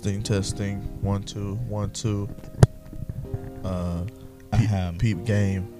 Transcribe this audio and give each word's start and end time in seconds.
Testing, 0.00 0.22
testing. 0.22 0.76
One, 1.02 1.22
two, 1.22 1.56
one, 1.68 1.90
two. 1.90 2.26
Uh, 3.62 4.04
peep, 4.50 4.70
Ahem. 4.70 4.96
peep 4.96 5.24
game. 5.26 5.70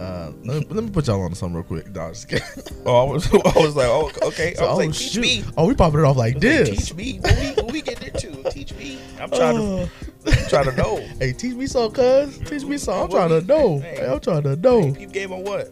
Uh, 0.00 0.32
let, 0.42 0.62
me, 0.62 0.66
let 0.68 0.82
me 0.82 0.90
put 0.90 1.06
y'all 1.06 1.22
on 1.22 1.32
something 1.36 1.54
real 1.54 1.62
quick. 1.62 1.88
No, 1.94 2.00
I'm 2.06 2.12
just 2.12 2.28
kidding. 2.28 2.44
Oh, 2.86 3.06
I 3.06 3.12
was, 3.12 3.26
I 3.32 3.52
was 3.60 3.76
like, 3.76 3.86
oh, 3.86 4.10
okay. 4.22 4.54
So, 4.54 4.64
I 4.64 4.68
was 4.70 4.74
oh, 4.74 4.76
like, 4.78 4.92
teach 4.94 5.10
shoot. 5.12 5.20
me. 5.20 5.44
Oh, 5.56 5.68
we 5.68 5.74
popping 5.76 6.00
it 6.00 6.04
off 6.04 6.16
like 6.16 6.34
was 6.34 6.42
like, 6.44 6.66
this. 6.66 6.88
teach 6.88 6.94
me. 6.94 7.18
What 7.20 7.38
we, 7.38 7.62
what 7.62 7.72
we 7.72 7.82
getting 7.82 8.08
into? 8.08 8.50
Teach 8.50 8.74
me. 8.74 8.98
I'm 9.20 9.30
trying 9.30 9.56
Uh, 9.58 9.86
to, 10.24 10.40
I'm 10.42 10.48
trying 10.48 10.64
to 10.64 10.72
know. 10.76 10.96
hey, 11.20 11.32
teach 11.32 11.54
me 11.54 11.68
some, 11.68 11.92
cuz. 11.92 12.38
Teach 12.38 12.64
me 12.64 12.78
some. 12.78 13.04
I'm 13.04 13.10
trying 13.10 13.28
to 13.28 13.42
know. 13.42 13.78
hey. 13.78 13.96
Hey, 13.98 14.06
I'm 14.12 14.18
trying 14.18 14.42
to 14.42 14.56
know. 14.56 14.92
Peep 14.92 15.12
game 15.12 15.32
on 15.32 15.44
what? 15.44 15.70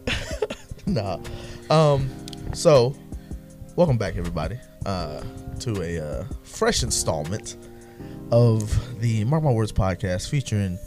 nah. 0.85 1.17
Um. 1.69 2.09
So, 2.53 2.95
welcome 3.75 3.97
back, 3.97 4.15
everybody, 4.15 4.57
uh, 4.85 5.21
to 5.59 5.81
a 5.81 5.99
uh, 5.99 6.25
fresh 6.43 6.83
installment 6.83 7.57
of 8.31 8.99
the 9.01 9.23
Mark 9.25 9.43
My 9.43 9.51
Words 9.51 9.71
podcast 9.71 10.29
featuring 10.29 10.77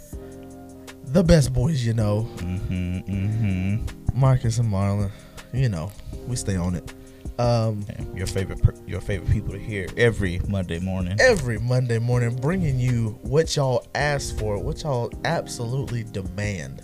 the 1.06 1.22
best 1.24 1.52
boys 1.52 1.84
you 1.84 1.94
know, 1.94 2.28
Mm-hmm, 2.36 2.98
mm-hmm. 2.98 4.18
Marcus 4.20 4.58
and 4.58 4.70
Marlon. 4.70 5.10
You 5.52 5.68
know, 5.68 5.90
we 6.26 6.36
stay 6.36 6.56
on 6.56 6.74
it. 6.74 6.92
Um, 7.38 7.86
Your 8.14 8.26
favorite, 8.26 8.60
per- 8.62 8.74
your 8.86 9.00
favorite 9.00 9.30
people 9.30 9.52
to 9.52 9.58
hear 9.58 9.86
every 9.96 10.40
Monday 10.48 10.80
morning. 10.80 11.16
every 11.20 11.58
Monday 11.58 11.98
morning, 12.00 12.34
bringing 12.36 12.78
you 12.80 13.16
what 13.22 13.54
y'all 13.54 13.86
ask 13.94 14.36
for, 14.36 14.58
what 14.58 14.82
y'all 14.82 15.10
absolutely 15.24 16.02
demand. 16.04 16.82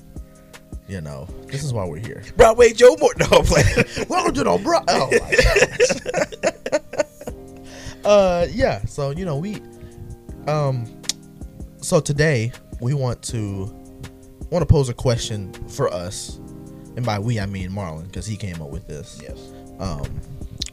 You 0.89 1.01
know, 1.01 1.27
this 1.47 1.65
is 1.65 1.73
why 1.73 1.85
we're 1.87 1.99
here. 1.99 2.23
Broadway 2.37 2.73
Joe 2.73 2.95
Morton. 3.01 3.27
No, 3.31 3.39
I'm 3.39 3.45
playing. 3.45 3.85
Welcome 4.09 4.35
to 4.35 4.45
the 4.45 4.61
bro. 4.63 4.79
Oh 4.87 5.11
my 5.11 5.35
gosh. 6.71 6.81
uh, 8.05 8.47
yeah. 8.51 8.85
So 8.87 9.11
you 9.11 9.25
know 9.25 9.37
we, 9.37 9.61
um, 10.47 10.87
so 11.79 12.01
today 12.01 12.53
we 12.81 12.95
want 12.95 13.23
to 13.25 13.65
want 14.51 14.63
to 14.63 14.67
pose 14.67 14.89
a 14.89 14.95
question 14.95 15.53
for 15.69 15.93
us, 15.93 16.37
and 16.97 17.05
by 17.05 17.19
we 17.19 17.41
I 17.41 17.47
mean 17.47 17.71
Marlon 17.71 18.05
because 18.05 18.27
he 18.27 18.37
came 18.37 18.61
up 18.63 18.71
with 18.71 18.87
this. 18.87 19.21
yes. 19.23 19.53
Um, 19.79 20.21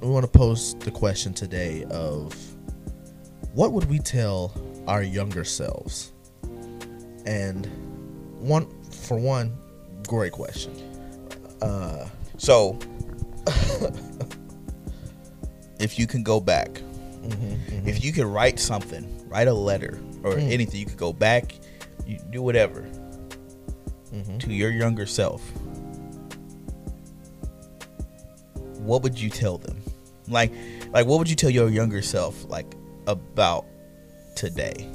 we 0.02 0.09
want 0.09 0.26
to 0.26 0.32
pose 0.32 0.76
the 0.80 0.92
question 0.92 1.34
today 1.34 1.84
of 1.86 2.34
what 3.54 3.72
would 3.72 3.90
we 3.90 4.00
tell 4.00 4.54
our 4.88 5.04
younger 5.04 5.44
selves, 5.44 6.14
and 7.26 7.66
one 8.40 8.68
for 8.92 9.18
one, 9.18 9.56
great 10.08 10.32
question. 10.32 10.74
Uh, 11.62 12.08
So, 12.38 12.80
if 15.80 16.00
you 16.00 16.08
can 16.08 16.24
go 16.24 16.40
back, 16.40 16.82
if 17.86 18.04
you 18.04 18.12
could 18.12 18.26
write 18.26 18.60
something, 18.60 19.28
write 19.30 19.48
a 19.48 19.54
letter 19.54 20.00
or 20.24 20.34
Mm. 20.36 20.52
anything, 20.52 20.80
you 20.80 20.86
could 20.86 20.98
go 20.98 21.14
back, 21.14 21.54
you 22.06 22.20
do 22.32 22.42
whatever 22.42 22.82
mhm. 24.14 24.40
to 24.40 24.54
your 24.54 24.72
younger 24.72 25.06
self. 25.06 25.42
What 28.80 29.04
would 29.04 29.20
you 29.20 29.30
tell 29.30 29.58
them? 29.58 29.78
Like, 30.28 30.52
like 30.92 31.06
what 31.06 31.20
would 31.20 31.30
you 31.30 31.36
tell 31.36 31.50
your 31.50 31.70
younger 31.70 32.02
self 32.02 32.46
like 32.50 32.74
about 33.08 33.66
today? 34.36 34.90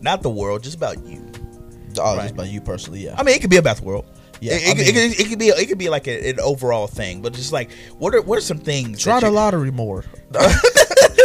Not 0.00 0.22
the 0.22 0.30
world, 0.30 0.62
just 0.62 0.76
about 0.76 1.04
you. 1.06 1.24
Oh, 1.98 2.16
Right. 2.16 2.22
just 2.22 2.34
about 2.34 2.48
you 2.48 2.60
personally, 2.60 3.04
yeah. 3.04 3.14
I 3.16 3.22
mean, 3.22 3.34
it 3.36 3.40
could 3.40 3.50
be 3.50 3.56
about 3.56 3.78
the 3.78 3.84
world. 3.84 4.06
Yeah, 4.40 4.54
it, 4.54 4.70
I 4.70 4.74
mean- 4.74 4.86
it, 4.86 4.92
could, 4.92 5.20
it 5.20 5.28
could 5.28 5.38
be 5.38 5.48
it 5.48 5.66
could 5.68 5.78
be 5.78 5.88
like 5.88 6.06
a, 6.08 6.30
an 6.30 6.40
overall 6.40 6.86
thing, 6.86 7.22
but 7.22 7.32
just 7.32 7.52
like 7.52 7.70
what 7.98 8.14
are 8.14 8.20
what 8.22 8.36
are 8.38 8.42
some 8.42 8.58
things? 8.58 9.00
Try 9.02 9.20
the 9.20 9.30
lottery 9.30 9.70
more. 9.70 10.04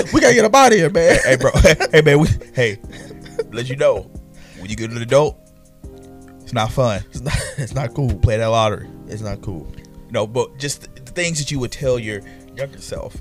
we 0.14 0.22
gotta 0.22 0.34
get 0.34 0.46
up 0.46 0.56
out 0.56 0.72
of 0.72 0.78
here, 0.78 0.90
man. 0.90 1.20
hey, 1.24 1.36
bro. 1.36 1.52
hey, 1.92 2.02
man. 2.02 2.20
We, 2.20 2.28
hey, 2.54 2.80
let 3.52 3.70
you 3.70 3.76
know 3.76 4.02
when 4.58 4.70
you 4.70 4.76
get 4.76 4.92
an 4.92 5.02
adult, 5.02 5.38
it's 6.42 6.54
not 6.54 6.72
fun. 6.72 7.04
It's 7.10 7.22
not, 7.22 7.36
it's 7.58 7.74
not 7.74 7.94
cool. 7.94 8.14
Play 8.20 8.38
that 8.38 8.48
lottery. 8.48 8.90
It's 9.08 9.22
not 9.22 9.42
cool. 9.42 9.72
You 10.08 10.12
know, 10.12 10.28
but 10.28 10.58
just 10.58 10.94
the, 10.96 11.12
things 11.12 11.40
that 11.40 11.52
you 11.52 11.60
would 11.60 11.72
tell 11.72 12.00
your 12.00 12.22
younger 12.56 12.80
self. 12.80 13.16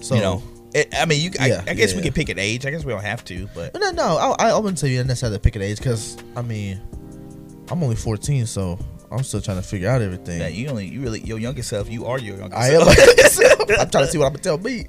So 0.00 0.14
you 0.14 0.20
know, 0.20 0.42
it, 0.74 0.94
I 0.96 1.04
mean, 1.04 1.20
you. 1.20 1.30
Yeah, 1.34 1.62
I, 1.66 1.70
I 1.70 1.74
guess 1.74 1.90
yeah, 1.90 1.96
we 1.96 2.02
yeah. 2.02 2.08
can 2.08 2.12
pick 2.12 2.28
an 2.28 2.38
age. 2.38 2.66
I 2.66 2.70
guess 2.70 2.84
we 2.84 2.92
don't 2.92 3.02
have 3.02 3.24
to, 3.26 3.48
but 3.54 3.74
no, 3.74 3.90
no, 3.90 4.16
I, 4.16 4.50
I 4.50 4.58
wouldn't 4.58 4.78
say 4.78 4.88
you 4.88 5.02
necessarily 5.04 5.38
pick 5.38 5.56
an 5.56 5.62
age 5.62 5.78
because 5.78 6.16
I 6.36 6.42
mean, 6.42 6.80
I'm 7.70 7.82
only 7.82 7.96
14, 7.96 8.46
so 8.46 8.78
I'm 9.10 9.22
still 9.22 9.40
trying 9.40 9.56
to 9.56 9.62
figure 9.62 9.88
out 9.88 10.02
everything. 10.02 10.38
that 10.38 10.54
you 10.54 10.68
only 10.68 10.86
you 10.86 11.00
really 11.00 11.20
your 11.20 11.38
younger 11.38 11.62
self. 11.62 11.90
You 11.90 12.06
are 12.06 12.18
your 12.18 12.36
younger 12.36 12.56
I 12.56 12.70
am. 12.70 12.82
self. 12.82 13.60
I'm 13.78 13.90
trying 13.90 14.04
to 14.04 14.06
see 14.08 14.18
what 14.18 14.26
I'm 14.26 14.32
gonna 14.32 14.42
tell 14.42 14.58
me. 14.58 14.86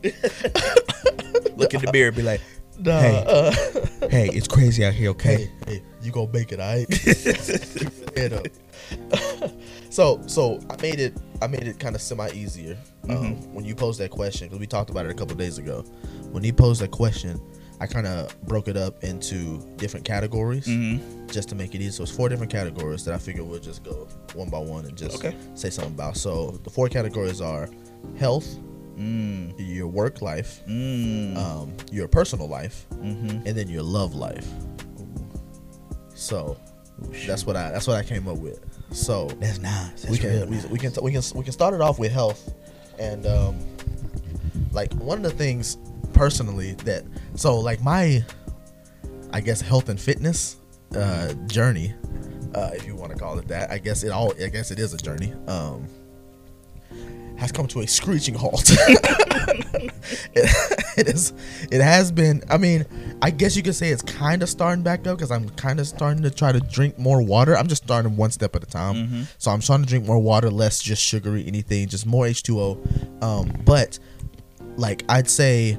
Look 1.59 1.74
in 1.74 1.81
the 1.81 1.92
mirror, 1.92 2.08
and 2.08 2.16
be 2.18 2.24
like, 2.24 2.42
Nah, 2.81 3.00
Hey. 3.00 3.24
uh, 3.28 4.08
"Hey, 4.09 4.30
it's 4.34 4.47
crazy 4.47 4.86
out 4.86 4.94
here." 4.94 5.09
Okay. 5.09 5.36
hey, 5.36 5.52
hey, 5.68 5.84
you 6.02 6.12
gonna 6.12 6.31
make 6.31 6.52
it, 6.53 6.59
alright? 6.62 6.88
Head 8.16 8.34
up. 9.42 9.52
so, 9.90 10.22
so 10.28 10.59
I 10.70 10.81
made 10.81 11.00
it. 11.00 11.14
I 11.42 11.47
made 11.47 11.64
it 11.64 11.80
kind 11.80 11.96
of 11.96 12.02
semi 12.02 12.30
easier 12.31 12.78
um, 13.09 13.09
Mm-hmm. 13.36 13.53
when 13.53 13.66
you 13.66 13.75
posed 13.75 14.00
that 14.00 14.12
question 14.12 14.47
because 14.47 14.59
we 14.59 14.68
talked 14.68 14.90
about 14.90 15.06
it 15.06 15.12
a 15.12 15.14
couple 15.14 15.36
days 15.36 15.58
ago. 15.58 15.81
When 16.31 16.44
you 16.44 16.53
posed 16.53 16.81
that 16.81 16.92
question, 16.92 17.40
I 17.81 17.88
kind 17.88 18.08
of 18.08 18.40
broke 18.44 18.68
it 18.68 18.76
up 18.78 19.03
into 19.03 19.59
different 19.78 20.06
categories 20.06 20.66
Mm-hmm. 20.68 21.28
just 21.28 21.50
to 21.50 21.56
make 21.56 21.76
it 21.76 21.81
easy. 21.81 21.91
So 21.91 22.03
it's 22.03 22.12
four 22.12 22.30
different 22.30 22.52
categories 22.52 23.03
that 23.06 23.14
I 23.14 23.18
figured 23.18 23.46
we'll 23.47 23.59
just 23.59 23.84
go 23.84 24.08
one 24.36 24.50
by 24.50 24.59
one 24.59 24.86
and 24.86 24.97
just 24.97 25.18
Okay. 25.18 25.36
say 25.56 25.70
something 25.70 25.94
about. 25.94 26.18
So 26.18 26.52
the 26.64 26.70
four 26.70 26.88
categories 26.90 27.41
are 27.41 27.70
health, 28.18 28.47
Mm. 28.99 29.53
your 29.57 29.87
work 29.87 30.21
life, 30.21 30.61
Mm. 30.67 31.37
um, 31.37 31.73
your 31.91 32.07
personal 32.07 32.47
life, 32.49 32.85
mm-hmm. 32.95 33.47
and 33.47 33.55
then 33.57 33.69
your 33.69 33.83
love 33.83 34.13
life. 34.13 34.45
So 36.15 36.57
that's 37.25 37.45
what 37.45 37.55
I 37.55 37.71
that's 37.71 37.87
what 37.87 37.95
I 37.97 38.03
came 38.03 38.27
up 38.27 38.37
with. 38.37 38.59
So 38.91 39.27
That's 39.39 39.59
nice. 39.59 40.01
That's 40.01 40.09
we 40.09 40.17
can 40.17 40.29
real 40.31 40.45
we, 40.47 40.55
nice. 40.55 40.65
we 40.67 40.77
can 40.79 40.91
we 41.01 41.11
can 41.11 41.21
we 41.35 41.43
can 41.43 41.53
start 41.53 41.73
it 41.73 41.81
off 41.81 41.97
with 41.99 42.11
health, 42.11 42.53
and 42.99 43.25
um, 43.25 43.57
like 44.71 44.91
one 44.95 45.17
of 45.17 45.23
the 45.23 45.31
things 45.37 45.77
personally 46.13 46.73
that 46.83 47.05
so 47.35 47.57
like 47.57 47.81
my 47.81 48.23
I 49.31 49.41
guess 49.41 49.61
health 49.61 49.89
and 49.89 49.99
fitness 49.99 50.57
uh, 50.95 51.33
journey, 51.47 51.93
uh, 52.55 52.71
if 52.73 52.85
you 52.85 52.95
want 52.95 53.11
to 53.13 53.17
call 53.17 53.37
it 53.39 53.47
that. 53.47 53.71
I 53.71 53.77
guess 53.77 54.03
it 54.03 54.09
all 54.11 54.33
I 54.43 54.49
guess 54.49 54.71
it 54.71 54.79
is 54.79 54.93
a 54.93 54.97
journey. 54.97 55.33
Um, 55.47 55.87
has 57.39 57.51
come 57.51 57.67
to 57.67 57.79
a 57.79 57.88
screeching 57.88 58.35
halt. 58.35 58.63
it, 60.33 60.97
it 60.97 61.07
is. 61.07 61.33
It 61.72 61.81
has 61.81 62.11
been. 62.11 62.44
I 62.50 62.57
mean, 62.57 62.85
I 63.22 63.31
guess 63.31 63.55
you 63.55 63.63
could 63.63 63.75
say 63.75 63.89
it's 63.89 64.01
kind 64.01 64.44
of 64.44 64.50
starting 64.50 64.83
back 64.83 65.07
up 65.07 65.17
because 65.17 65.31
I'm 65.31 65.49
kind 65.51 65.79
of 65.79 65.88
starting 65.88 66.22
to 66.23 66.31
try 66.31 66.51
to 66.51 66.59
drink 66.59 66.99
more 66.99 67.22
water. 67.22 67.57
I'm 67.57 67.67
just 67.67 67.83
starting 67.83 68.17
one 68.17 68.31
step 68.31 68.55
at 68.55 68.63
a 68.63 68.66
time. 68.66 68.95
Mm-hmm. 68.95 69.22
So 69.38 69.51
I'm 69.51 69.61
trying 69.61 69.83
to 69.83 69.88
drink 69.88 70.05
more 70.05 70.19
water, 70.19 70.49
less 70.49 70.81
just 70.81 71.01
sugary 71.01 71.45
anything, 71.47 71.88
just 71.88 72.05
more 72.05 72.25
H2O. 72.25 73.23
Um, 73.23 73.53
but 73.66 73.97
like 74.75 75.03
I'd 75.07 75.29
say, 75.29 75.78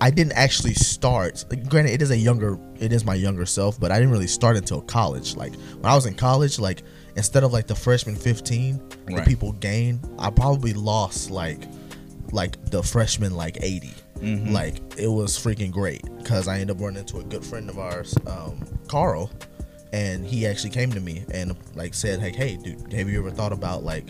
I 0.00 0.10
didn't 0.10 0.32
actually 0.32 0.74
start. 0.74 1.44
Like, 1.48 1.68
granted, 1.68 1.92
it 1.92 2.02
is 2.02 2.10
a 2.10 2.16
younger, 2.16 2.58
it 2.80 2.92
is 2.92 3.04
my 3.04 3.14
younger 3.14 3.46
self, 3.46 3.78
but 3.78 3.92
I 3.92 4.00
didn't 4.00 4.10
really 4.10 4.26
start 4.26 4.56
until 4.56 4.80
college. 4.80 5.36
Like 5.36 5.54
when 5.54 5.86
I 5.86 5.94
was 5.94 6.06
in 6.06 6.14
college, 6.14 6.58
like 6.58 6.82
instead 7.16 7.44
of 7.44 7.52
like 7.52 7.66
the 7.66 7.74
freshman 7.74 8.16
15 8.16 8.80
that 9.06 9.14
Right. 9.16 9.26
people 9.26 9.52
gain, 9.52 10.00
I 10.18 10.30
probably 10.30 10.72
lost 10.74 11.30
like 11.30 11.62
like 12.32 12.64
the 12.70 12.82
freshman 12.82 13.34
like 13.36 13.58
80. 13.60 13.90
Mhm. 14.20 14.52
Like 14.52 14.80
it 14.96 15.08
was 15.08 15.36
freaking 15.38 15.70
great 15.70 16.02
because 16.18 16.48
I 16.48 16.54
ended 16.60 16.76
up 16.76 16.80
running 16.80 17.00
into 17.00 17.18
a 17.18 17.24
good 17.24 17.44
friend 17.44 17.68
of 17.68 17.78
ours, 17.78 18.14
um, 18.26 18.58
Carl, 18.88 19.30
and 19.92 20.24
he 20.24 20.46
actually 20.46 20.70
came 20.70 20.90
to 20.92 21.00
me 21.00 21.24
and 21.32 21.54
like 21.74 21.92
said, 21.92 22.20
"Hey, 22.20 22.30
hey, 22.32 22.56
dude, 22.56 22.92
have 22.92 23.08
you 23.10 23.18
ever 23.18 23.30
thought 23.30 23.52
about 23.52 23.84
like, 23.84 24.08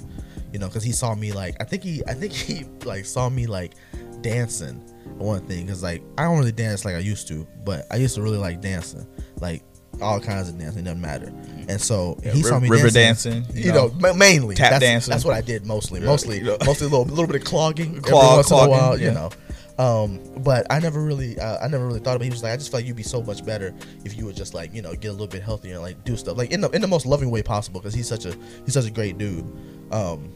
you 0.53 0.59
know, 0.61 0.69
because 0.69 0.85
he 0.85 0.93
saw 0.93 1.15
me 1.17 1.32
like 1.32 1.56
I 1.61 1.65
think 1.65 1.82
he 1.82 2.03
I 2.06 2.15
think 2.15 2.32
he 2.49 2.65
like 2.85 3.05
saw 3.06 3.29
me 3.29 3.47
like 3.47 3.73
dancing 4.21 4.76
one 5.19 5.41
thing 5.47 5.67
because 5.67 5.82
like 5.82 6.03
I 6.19 6.23
don't 6.25 6.38
really 6.38 6.53
dance 6.53 6.85
like 6.85 6.94
I 6.94 6.99
used 7.00 7.26
to, 7.29 7.47
but 7.65 7.87
I 7.91 7.97
used 7.97 8.15
to 8.15 8.23
really 8.23 8.38
like 8.38 8.61
dancing, 8.61 9.06
like 9.41 9.65
all 10.02 10.20
kinds 10.20 10.49
of 10.49 10.58
dancing, 10.58 10.81
it 10.81 10.84
doesn't 10.84 11.00
matter. 11.00 11.32
And 11.69 11.81
so 11.81 12.19
Yeah, 12.22 12.32
he 12.32 12.43
saw 12.43 12.58
me 12.60 12.69
river 12.69 12.90
dancing, 12.90 13.43
dancing, 13.43 13.56
you, 13.56 13.64
you 13.66 13.72
know, 13.72 13.87
know, 13.88 14.14
mainly 14.14 14.54
tap 14.56 14.70
that's, 14.72 14.81
dancing. 14.82 15.10
That's 15.12 15.25
what 15.25 15.34
I 15.34 15.40
did 15.40 15.64
mostly, 15.64 16.00
Yeah, 16.00 16.06
mostly, 16.06 16.38
you 16.38 16.44
know. 16.44 16.58
mostly 16.66 16.87
a 16.87 16.90
little, 16.90 17.04
little 17.06 17.26
bit 17.26 17.37
of 17.37 17.44
clogging 17.44 17.90
every 17.90 18.02
Clog- 18.02 18.37
once 18.37 18.50
in 18.50 18.56
a 18.56 18.58
clogging, 18.58 18.72
while, 18.76 19.00
you 19.00 19.10
know. 19.12 19.31
Um, 19.78 20.20
but 20.38 20.66
I 20.70 20.81
never 20.81 21.00
really, 21.02 21.38
uh, 21.38 21.64
I 21.64 21.69
never 21.69 21.87
really 21.87 21.99
thought 22.00 22.16
about. 22.16 22.22
it. 22.22 22.25
He 22.25 22.31
was 22.31 22.43
like, 22.43 22.52
I 22.52 22.56
just 22.56 22.70
feel 22.70 22.78
like 22.81 22.87
you'd 22.87 22.96
be 22.96 23.02
so 23.02 23.22
much 23.22 23.44
better 23.44 23.75
if 24.04 24.16
you 24.19 24.26
would 24.26 24.37
just 24.37 24.52
like, 24.54 24.75
you 24.75 24.82
know, 24.82 24.94
get 24.94 25.08
a 25.08 25.12
little 25.12 25.26
bit 25.26 25.43
healthier 25.43 25.75
and 25.75 25.82
like 25.82 26.04
do 26.04 26.16
stuff 26.16 26.37
like 26.37 26.50
in 26.50 26.60
the 26.60 26.69
in 26.70 26.82
the 26.82 26.87
most 26.88 27.06
loving 27.06 27.31
way 27.31 27.43
possible 27.43 27.81
because 27.81 27.94
he's 27.94 28.06
such 28.06 28.26
a 28.26 28.37
he's 28.64 28.75
such 28.75 28.87
a 28.87 28.90
great 28.90 29.16
dude. 29.16 29.44
Um, 29.90 30.31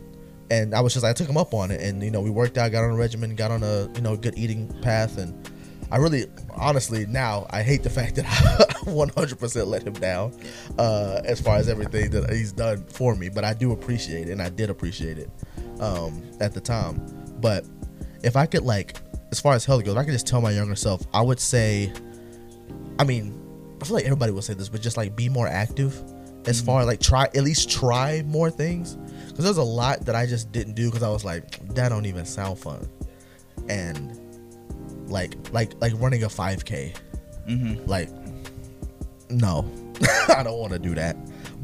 and 0.50 0.74
I 0.74 0.80
was 0.80 0.94
just 0.94 1.02
like 1.02 1.10
I 1.10 1.12
took 1.12 1.28
him 1.28 1.36
up 1.36 1.52
on 1.52 1.70
it, 1.70 1.80
and 1.82 2.02
you 2.02 2.10
know, 2.10 2.22
we 2.22 2.30
worked 2.30 2.56
out, 2.56 2.72
got 2.72 2.84
on 2.84 2.92
a 2.92 2.96
regimen, 2.96 3.34
got 3.36 3.50
on 3.50 3.62
a 3.62 3.90
you 3.94 4.00
know 4.00 4.16
good 4.16 4.38
eating 4.38 4.68
path, 4.80 5.18
and 5.18 5.34
I 5.91 5.99
really, 5.99 6.27
honestly, 6.55 7.06
now 7.06 7.47
I 7.50 7.62
hate 7.62 7.83
the 7.83 7.91
fact 7.91 8.17
that 8.17 8.27
I 8.27 8.75
100% 8.91 9.67
let 9.67 9.83
him 9.83 9.94
down 9.94 10.35
uh, 10.79 11.21
as 11.25 11.41
far 11.41 11.56
as 11.56 11.69
everything 11.69 12.11
that 12.11 12.31
he's 12.31 12.53
done 12.53 12.85
for 12.87 13.15
me. 13.15 13.29
But 13.29 13.44
I 13.44 13.55
do 13.55 13.73
appreciate 13.73 14.29
it, 14.29 14.33
and 14.33 14.43
I 14.43 14.49
did 14.49 14.71
appreciate 14.71 15.19
it 15.19 15.31
um, 15.81 16.23
at 16.41 16.55
the 16.55 16.61
time. 16.61 17.00
But 17.41 17.65
if 18.23 18.37
I 18.37 18.47
could, 18.47 18.62
like, 18.62 18.97
as 19.31 19.41
far 19.41 19.55
as 19.55 19.65
health 19.65 19.85
goes, 19.85 19.94
if 19.94 19.99
I 19.99 20.05
could 20.05 20.12
just 20.12 20.27
tell 20.27 20.41
my 20.41 20.50
younger 20.50 20.77
self, 20.77 21.03
I 21.12 21.21
would 21.21 21.41
say 21.41 21.93
I 22.99 23.05
mean, 23.05 23.41
I 23.81 23.85
feel 23.85 23.94
like 23.94 24.05
everybody 24.05 24.33
will 24.33 24.43
say 24.43 24.55
this, 24.55 24.69
but 24.69 24.81
just 24.81 24.97
like 24.97 25.17
be 25.17 25.29
more 25.29 25.47
active 25.47 26.03
as 26.47 26.61
far 26.61 26.81
as 26.81 26.87
like 26.87 27.00
try 27.00 27.25
at 27.25 27.43
least 27.43 27.69
try 27.69 28.23
more 28.27 28.50
things 28.50 28.94
because 29.29 29.44
there's 29.44 29.56
a 29.56 29.62
lot 29.62 30.06
that 30.06 30.15
I 30.15 30.27
just 30.27 30.53
didn't 30.53 30.75
do 30.75 30.87
because 30.87 31.03
I 31.03 31.09
was 31.09 31.25
like 31.25 31.75
that 31.75 31.88
don't 31.88 32.06
even 32.06 32.25
sound 32.25 32.59
fun, 32.59 32.88
and 33.69 34.19
like 35.06 35.35
like 35.53 35.73
like 35.81 35.93
running 35.97 36.23
a 36.25 36.29
5K, 36.29 36.94
Mm-hmm. 37.49 37.88
like 37.88 38.08
no, 39.31 39.69
I 40.29 40.43
don't 40.43 40.58
want 40.58 40.73
to 40.73 40.79
do 40.79 40.94
that, 40.94 41.17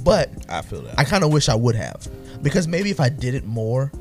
but 0.04 0.30
I 0.48 0.62
feel 0.62 0.82
that. 0.82 0.98
I 0.98 1.04
kind 1.04 1.22
of 1.24 1.32
wish 1.32 1.48
I 1.48 1.54
would 1.54 1.74
have 1.76 2.06
because 2.42 2.66
maybe 2.68 2.90
if 2.90 2.98
I 3.00 3.08
did 3.08 3.34
it 3.34 3.44
more, 3.44 3.92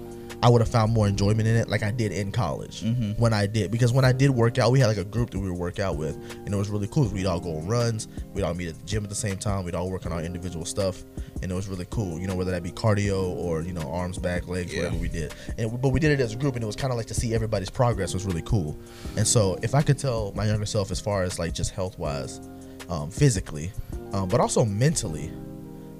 I 0.44 0.50
would 0.50 0.60
have 0.62 0.70
found 0.70 0.92
more 0.92 1.08
enjoyment 1.08 1.48
in 1.48 1.56
it, 1.56 1.70
like 1.70 1.84
I 1.84 1.92
did 1.92 2.12
in 2.12 2.32
college 2.32 2.82
Mhm. 2.84 3.20
when 3.20 3.32
I 3.32 3.46
did. 3.46 3.70
Because 3.70 3.94
when 3.94 4.04
I 4.04 4.12
did 4.12 4.32
work 4.32 4.58
out, 4.58 4.72
we 4.72 4.80
had 4.80 4.88
like 4.88 4.98
a 4.98 5.04
group 5.04 5.30
that 5.30 5.40
we 5.40 5.50
would 5.52 5.60
work 5.60 5.80
out 5.80 5.98
with, 5.98 6.16
and 6.46 6.52
it 6.52 6.58
was 6.58 6.68
really 6.70 6.88
cool. 6.88 7.08
We'd 7.10 7.28
all 7.28 7.40
go 7.40 7.58
on 7.58 7.68
runs, 7.68 8.08
we'd 8.34 8.42
all 8.42 8.54
meet 8.56 8.70
at 8.70 8.76
the 8.80 8.84
gym 8.86 9.04
at 9.04 9.10
the 9.10 9.16
same 9.16 9.38
time, 9.38 9.64
we'd 9.66 9.76
all 9.76 9.90
work 9.92 10.06
on 10.08 10.12
our 10.12 10.22
individual 10.22 10.66
stuff, 10.66 11.04
and 11.44 11.52
it 11.52 11.54
was 11.56 11.68
really 11.68 11.86
cool. 11.92 12.20
You 12.20 12.26
know, 12.28 12.34
whether 12.36 12.50
that 12.52 12.64
be 12.64 12.72
cardio 12.72 13.30
or 13.36 13.62
you 13.62 13.72
know 13.74 13.88
arms, 13.92 14.18
back, 14.18 14.48
legs, 14.48 14.74
Yeah. 14.74 14.80
whatever 14.86 14.98
we 14.98 15.10
did. 15.10 15.32
And 15.60 15.80
but 15.80 15.90
we 15.90 16.00
did 16.00 16.12
it 16.12 16.20
as 16.24 16.34
a 16.34 16.38
group, 16.38 16.56
and 16.56 16.64
it 16.64 16.68
was 16.68 16.76
kind 16.76 16.92
of 16.92 16.98
like 16.98 17.08
to 17.08 17.14
see 17.14 17.36
everybody's 17.36 17.70
progress 17.70 18.14
was 18.14 18.26
really 18.26 18.42
cool. 18.44 18.76
And 19.18 19.28
so 19.28 19.60
if 19.62 19.76
I 19.76 19.84
could 19.84 20.00
tell 20.00 20.32
my 20.36 20.46
younger 20.48 20.66
self 20.66 20.90
as 20.90 21.00
far 21.00 21.22
as 21.22 21.38
like 21.38 21.54
just 21.54 21.70
health 21.72 22.00
wise, 22.00 22.40
um, 22.90 23.12
physically, 23.12 23.72
um, 24.12 24.28
but 24.28 24.40
also 24.42 24.66
mentally, 24.66 25.30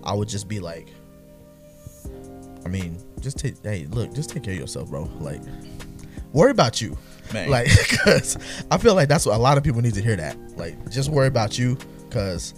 I 0.04 0.16
would 0.16 0.28
just 0.28 0.48
be 0.48 0.60
like, 0.60 0.88
I 2.66 2.70
mean, 2.70 2.98
just 3.22 3.38
take, 3.40 3.56
hey, 3.64 3.88
look, 3.90 4.14
just 4.14 4.30
take 4.32 4.44
care 4.44 4.54
of 4.54 4.60
yourself, 4.60 4.90
bro. 4.90 5.10
Like, 5.20 5.42
worry 6.34 6.52
about 6.52 6.82
you. 6.82 6.98
Man. 7.34 7.50
Like, 7.50 7.68
because 7.90 8.38
I 8.70 8.78
feel 8.78 8.96
like 8.96 9.08
that's 9.08 9.26
what 9.26 9.36
a 9.36 9.40
lot 9.40 9.58
of 9.58 9.64
people 9.64 9.82
need 9.82 9.94
to 9.94 10.02
hear 10.02 10.16
that. 10.16 10.38
Like, 10.58 10.90
just 10.90 11.10
worry 11.10 11.28
about 11.28 11.58
you, 11.58 11.78
because 12.10 12.54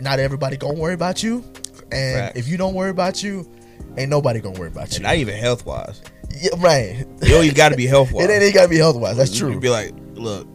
not 0.00 0.18
everybody 0.20 0.56
gonna 0.56 0.74
worry 0.78 0.94
about 0.94 1.22
you. 1.22 1.44
And 1.92 2.36
if 2.36 2.48
you 2.48 2.56
don't 2.56 2.74
worry 2.74 2.90
about 2.90 3.22
you, 3.22 3.48
ain't 3.96 4.10
nobody 4.10 4.40
gonna 4.40 4.58
worry 4.58 4.68
about 4.68 4.84
and 4.86 4.96
you. 4.98 5.02
not 5.02 5.16
even 5.16 5.36
health 5.36 5.64
wise. 5.66 6.02
yeah, 6.30 6.50
right. 6.58 7.06
You 7.22 7.28
don't 7.28 7.44
even 7.44 7.56
got 7.56 7.70
to 7.70 7.76
be 7.76 7.86
health 7.94 8.12
wise. 8.12 8.24
It 8.24 8.30
ain't 8.30 8.42
even 8.42 8.54
gotta 8.54 8.68
be 8.68 8.78
health 8.78 8.96
wise. 8.96 9.16
That's 9.16 9.36
true. 9.36 9.58
Be 9.60 9.70
like, 9.70 9.92
look, 10.14 10.46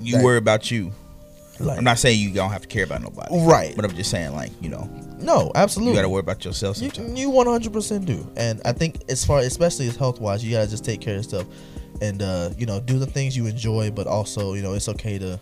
you 0.00 0.16
Like- 0.16 0.24
worry 0.24 0.38
about 0.38 0.70
you. 0.70 0.92
Like, 1.58 1.76
I'm 1.76 1.84
not 1.84 1.98
saying 1.98 2.18
you 2.18 2.32
don't 2.32 2.50
have 2.50 2.62
to 2.62 2.68
care 2.68 2.84
about 2.84 3.02
nobody, 3.02 3.36
right. 3.44 3.76
but 3.76 3.84
I'm 3.84 3.94
just 3.94 4.10
saying, 4.10 4.32
like, 4.32 4.50
you 4.62 4.70
know, 4.70 4.88
No, 5.22 5.52
absolutely. 5.54 5.92
you 5.92 5.98
got 5.98 6.02
to 6.02 6.08
worry 6.08 6.20
about 6.20 6.44
yourself 6.44 6.78
You, 6.80 6.90
sometimes. 6.90 7.18
you 7.20 7.30
100% 7.30 8.04
do. 8.04 8.26
And 8.36 8.60
I 8.64 8.72
think 8.72 9.02
as 9.08 9.24
far, 9.24 9.40
especially 9.40 9.88
as 9.88 9.96
health 9.96 10.20
wise, 10.20 10.44
you 10.44 10.50
gotta 10.52 10.68
just 10.70 10.84
take 10.84 11.00
care 11.00 11.16
of 11.16 11.24
yourself 11.24 11.46
and, 12.00 12.22
uh, 12.22 12.50
you 12.56 12.66
know, 12.66 12.80
do 12.80 12.98
the 12.98 13.06
things 13.06 13.36
you 13.36 13.46
enjoy, 13.46 13.90
but 13.90 14.06
also, 14.06 14.54
you 14.54 14.62
know, 14.62 14.74
it's 14.74 14.88
okay 14.88 15.18
to 15.18 15.38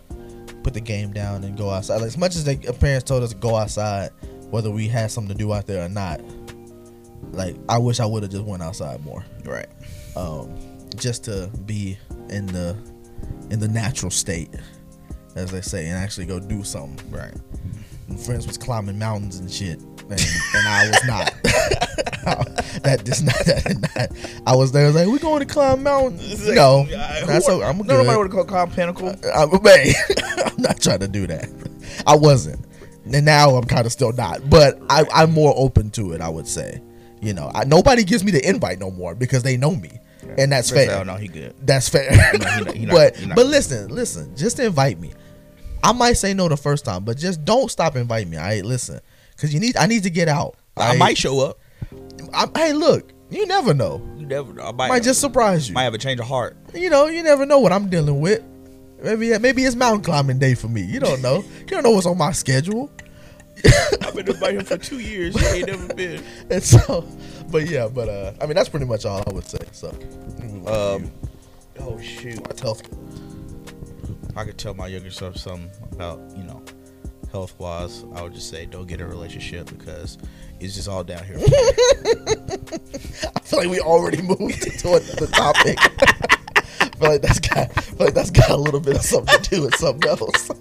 put 0.63 0.73
the 0.73 0.81
game 0.81 1.13
down 1.13 1.43
and 1.43 1.57
go 1.57 1.69
outside. 1.69 1.97
Like, 1.97 2.07
as 2.07 2.17
much 2.17 2.35
as 2.35 2.43
the 2.43 2.57
parents 2.79 3.05
told 3.05 3.23
us 3.23 3.29
to 3.29 3.35
go 3.37 3.55
outside, 3.55 4.09
whether 4.49 4.69
we 4.71 4.87
had 4.87 5.09
something 5.11 5.31
to 5.31 5.37
do 5.37 5.53
out 5.53 5.67
there 5.67 5.85
or 5.85 5.89
not, 5.89 6.19
like, 7.31 7.55
I 7.69 7.77
wish 7.77 7.99
I 7.99 8.05
would 8.05 8.23
have 8.23 8.31
just 8.31 8.43
went 8.43 8.61
outside 8.63 9.03
more. 9.05 9.23
right. 9.45 9.67
Um, 10.15 10.53
just 10.97 11.23
to 11.25 11.49
be 11.65 11.97
in 12.29 12.47
the, 12.47 12.75
in 13.51 13.59
the 13.59 13.67
natural 13.67 14.11
state, 14.11 14.49
as 15.35 15.51
they 15.51 15.61
say, 15.61 15.85
and 15.87 15.97
actually 15.97 16.25
go 16.25 16.39
do 16.39 16.63
something 16.63 17.09
Right. 17.11 17.33
And 18.09 18.19
friends 18.19 18.47
was 18.47 18.57
climbing 18.57 18.97
mountains 18.99 19.39
and 19.39 19.51
shit, 19.51 19.79
and, 19.79 20.11
and 20.11 20.67
I 20.67 20.87
was 20.87 21.05
not. 21.05 21.33
that 22.83 23.03
not, 23.23 23.45
that 23.45 23.63
did 23.65 23.81
not. 23.81 24.41
I 24.47 24.55
was 24.55 24.71
there. 24.71 24.83
I 24.83 24.87
was 24.87 24.95
like, 24.95 25.07
"We 25.07 25.19
going 25.19 25.39
to 25.39 25.51
climb 25.51 25.83
mountains?" 25.83 26.47
No, 26.47 26.85
that's 26.85 27.47
okay. 27.49 27.63
I'm 27.65 27.77
no, 27.77 27.83
good. 27.83 27.87
nobody 28.05 28.17
would 28.17 28.31
call 28.31 28.45
Climb 28.45 28.71
Pinnacle. 28.71 29.09
I'm, 29.33 29.49
man, 29.63 29.93
I'm 30.45 30.61
not 30.61 30.81
trying 30.81 30.99
to 30.99 31.07
do 31.07 31.27
that. 31.27 31.49
I 32.05 32.15
wasn't, 32.15 32.65
and 33.11 33.25
now 33.25 33.55
I'm 33.55 33.65
kind 33.65 33.85
of 33.85 33.91
still 33.91 34.11
not. 34.13 34.49
But 34.49 34.79
I, 34.89 35.05
I'm 35.13 35.31
more 35.31 35.53
open 35.55 35.91
to 35.91 36.13
it. 36.13 36.21
I 36.21 36.29
would 36.29 36.47
say, 36.47 36.81
you 37.21 37.33
know, 37.33 37.51
I, 37.53 37.63
nobody 37.65 38.03
gives 38.03 38.23
me 38.23 38.31
the 38.31 38.47
invite 38.47 38.79
no 38.79 38.91
more 38.91 39.15
because 39.15 39.43
they 39.43 39.57
know 39.57 39.75
me, 39.75 39.91
and 40.37 40.51
that's 40.51 40.71
Chris, 40.71 40.87
fair. 40.87 40.99
Oh 40.99 41.03
no, 41.03 41.15
he 41.15 41.27
good. 41.27 41.55
That's 41.61 41.89
fair. 41.89 42.11
he 42.31 42.37
not- 42.37 42.73
he 42.73 42.85
not- 42.85 42.93
but 42.93 43.27
not- 43.27 43.35
but 43.35 43.45
listen, 43.47 43.89
listen. 43.89 44.35
Just 44.35 44.59
invite 44.59 44.99
me. 44.99 45.13
I 45.83 45.93
might 45.93 46.13
say 46.13 46.33
no 46.33 46.47
the 46.49 46.57
first 46.57 46.85
time, 46.85 47.03
but 47.03 47.17
just 47.17 47.43
don't 47.45 47.69
stop 47.71 47.95
inviting 47.95 48.29
me. 48.29 48.37
All 48.37 48.43
right, 48.43 48.63
listen, 48.65 48.99
because 49.35 49.53
you 49.53 49.59
need. 49.59 49.77
I 49.77 49.85
need 49.87 50.03
to 50.03 50.09
get 50.09 50.27
out. 50.27 50.55
I 50.77 50.95
might 50.97 51.17
show 51.17 51.39
up. 51.41 51.59
I, 52.33 52.47
hey, 52.55 52.73
look. 52.73 53.11
You 53.31 53.45
never 53.45 53.73
know. 53.75 54.01
You 54.17 54.25
never 54.25 54.51
know. 54.53 54.63
I 54.63 54.71
might, 54.71 54.87
Might 54.89 55.03
just 55.03 55.21
surprise 55.21 55.69
you. 55.69 55.75
might 55.75 55.83
have 55.83 55.93
a 55.93 55.99
change 55.99 56.19
of 56.19 56.25
heart. 56.25 56.57
You 56.73 56.89
know, 56.89 57.05
you 57.05 57.21
never 57.21 57.45
know 57.45 57.59
what 57.59 57.71
I'm 57.71 57.87
dealing 57.87 58.21
with. 58.21 58.41
Maybe 59.03 59.37
maybe 59.37 59.63
it's 59.63 59.75
mountain 59.75 60.01
climbing 60.03 60.39
day 60.39 60.55
for 60.55 60.67
me. 60.67 60.81
You 60.81 60.99
don't 60.99 61.21
know. 61.21 61.43
You 61.59 61.65
don't 61.67 61.83
know 61.83 61.91
what's 61.91 62.07
on 62.07 62.17
my 62.17 62.31
schedule. 62.31 62.91
I've 64.01 64.15
been 64.15 64.27
inviting 64.27 64.63
for 64.63 64.77
two 64.77 64.97
years. 64.99 65.39
He 65.39 65.57
ain't 65.59 65.67
never 65.67 65.93
been. 65.93 66.23
And 66.49 66.63
so, 66.63 67.07
but 67.51 67.67
yeah, 67.69 67.87
but 67.87 68.09
uh, 68.09 68.33
I 68.41 68.47
mean 68.47 68.55
that's 68.55 68.69
pretty 68.69 68.87
much 68.87 69.05
all 69.05 69.23
I 69.27 69.31
would 69.31 69.45
say. 69.47 69.59
So, 69.73 69.89
Um. 70.65 71.11
Oh 71.79 71.99
shoot. 72.01 72.41
my 72.43 72.61
health. 72.61 72.81
I 74.39 74.45
could 74.45 74.57
tell 74.57 74.73
my 74.73 74.87
younger 74.87 75.11
self 75.11 75.35
something 75.35 75.69
about 75.91 76.21
you 76.33 76.43
know 76.43 76.63
health 77.33 77.59
wise. 77.59 78.05
I 78.15 78.21
would 78.21 78.33
just 78.33 78.49
say 78.49 78.65
don't 78.65 78.87
get 78.87 79.01
a 79.01 79.05
relationship 79.05 79.69
because 79.69 80.17
it's 80.61 80.75
just 80.75 80.87
all 80.87 81.03
down 81.03 81.25
here. 81.25 81.35
I 83.35 83.39
feel 83.43 83.59
like 83.59 83.67
we 83.67 83.81
already 83.81 84.21
moved 84.21 84.79
to 84.79 84.93
another 84.93 85.27
topic. 85.27 85.77
I 85.81 86.89
feel 86.97 87.09
like 87.09 87.21
that's 87.21 87.39
got, 87.41 87.57
I 87.57 87.81
feel 87.81 88.05
like 88.05 88.13
that's 88.13 88.31
got 88.31 88.49
a 88.49 88.55
little 88.55 88.79
bit 88.79 88.95
of 88.95 89.01
something 89.01 89.41
to 89.41 89.49
do 89.49 89.63
with 89.63 89.75
something 89.75 90.09
else. 90.09 90.49